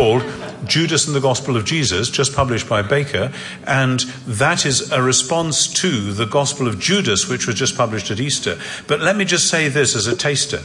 Judas 0.67 1.07
and 1.07 1.17
the 1.17 1.21
Gospel 1.21 1.57
of 1.57 1.65
Jesus, 1.65 2.11
just 2.11 2.35
published 2.35 2.69
by 2.69 2.83
Baker, 2.83 3.33
and 3.67 4.01
that 4.27 4.67
is 4.67 4.93
a 4.93 5.01
response 5.01 5.73
to 5.73 6.13
the 6.13 6.27
Gospel 6.27 6.69
of 6.69 6.79
Judas, 6.79 7.31
which 7.31 7.47
was 7.47 7.57
just 7.57 7.79
published 7.79 8.11
at 8.11 8.21
Easter. 8.21 8.59
But 8.89 9.01
let 9.01 9.17
me 9.17 9.25
just 9.25 9.49
say 9.49 9.71
this 9.71 9.97
as 9.97 10.07
a 10.07 10.15
taster. 10.15 10.61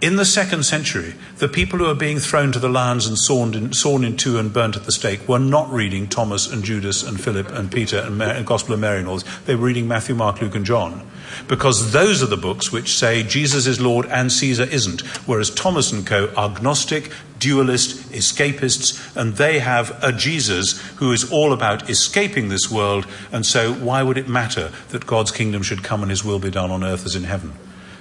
In 0.00 0.16
the 0.16 0.24
second 0.24 0.62
century, 0.62 1.12
the 1.36 1.48
people 1.48 1.78
who 1.78 1.84
are 1.84 1.94
being 1.94 2.20
thrown 2.20 2.52
to 2.52 2.58
the 2.58 2.70
lions 2.70 3.06
and 3.06 3.18
sawn 3.18 3.52
in, 3.52 3.74
sawn 3.74 4.02
in 4.02 4.16
two 4.16 4.38
and 4.38 4.50
burnt 4.50 4.74
at 4.74 4.84
the 4.84 4.92
stake 4.92 5.28
were 5.28 5.38
not 5.38 5.70
reading 5.70 6.08
Thomas 6.08 6.50
and 6.50 6.64
Judas 6.64 7.02
and 7.02 7.20
Philip 7.20 7.50
and 7.50 7.70
Peter 7.70 7.98
and, 7.98 8.16
Mary, 8.16 8.38
and 8.38 8.46
Gospel 8.46 8.72
of 8.72 8.80
Mary 8.80 9.00
and 9.00 9.08
all 9.08 9.18
this. 9.18 9.40
They 9.40 9.54
were 9.54 9.66
reading 9.66 9.86
Matthew, 9.86 10.14
Mark, 10.14 10.40
Luke, 10.40 10.54
and 10.54 10.64
John. 10.64 11.06
Because 11.48 11.92
those 11.92 12.22
are 12.22 12.26
the 12.26 12.38
books 12.38 12.72
which 12.72 12.96
say 12.96 13.22
Jesus 13.22 13.66
is 13.66 13.78
Lord 13.78 14.06
and 14.06 14.32
Caesar 14.32 14.64
isn't. 14.64 15.02
Whereas 15.28 15.50
Thomas 15.50 15.92
and 15.92 16.06
Co. 16.06 16.32
are 16.34 16.50
agnostic, 16.50 17.12
dualist, 17.38 18.10
escapists, 18.10 19.14
and 19.14 19.34
they 19.34 19.58
have 19.58 20.02
a 20.02 20.12
Jesus 20.12 20.80
who 20.96 21.12
is 21.12 21.30
all 21.30 21.52
about 21.52 21.90
escaping 21.90 22.48
this 22.48 22.70
world. 22.70 23.06
And 23.30 23.44
so, 23.44 23.74
why 23.74 24.02
would 24.02 24.16
it 24.16 24.28
matter 24.28 24.72
that 24.88 25.06
God's 25.06 25.30
kingdom 25.30 25.62
should 25.62 25.84
come 25.84 26.00
and 26.00 26.08
his 26.08 26.24
will 26.24 26.38
be 26.38 26.50
done 26.50 26.70
on 26.70 26.82
earth 26.82 27.04
as 27.04 27.14
in 27.14 27.24
heaven? 27.24 27.52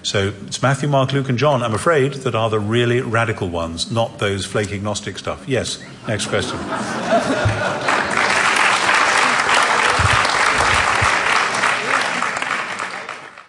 So 0.02 0.34
it's 0.48 0.62
Matthew, 0.62 0.88
Mark, 0.88 1.12
Luke, 1.12 1.30
and 1.30 1.38
John, 1.38 1.62
I'm 1.62 1.74
afraid, 1.74 2.14
that 2.14 2.34
are 2.34 2.50
the 2.50 2.60
really 2.60 3.02
radical 3.02 3.50
ones, 3.50 3.92
not 3.92 4.20
those 4.20 4.46
flaky 4.46 4.80
Gnostic 4.80 5.18
stuff. 5.18 5.48
Yes, 5.48 5.84
next 6.08 6.28
question. 6.28 6.58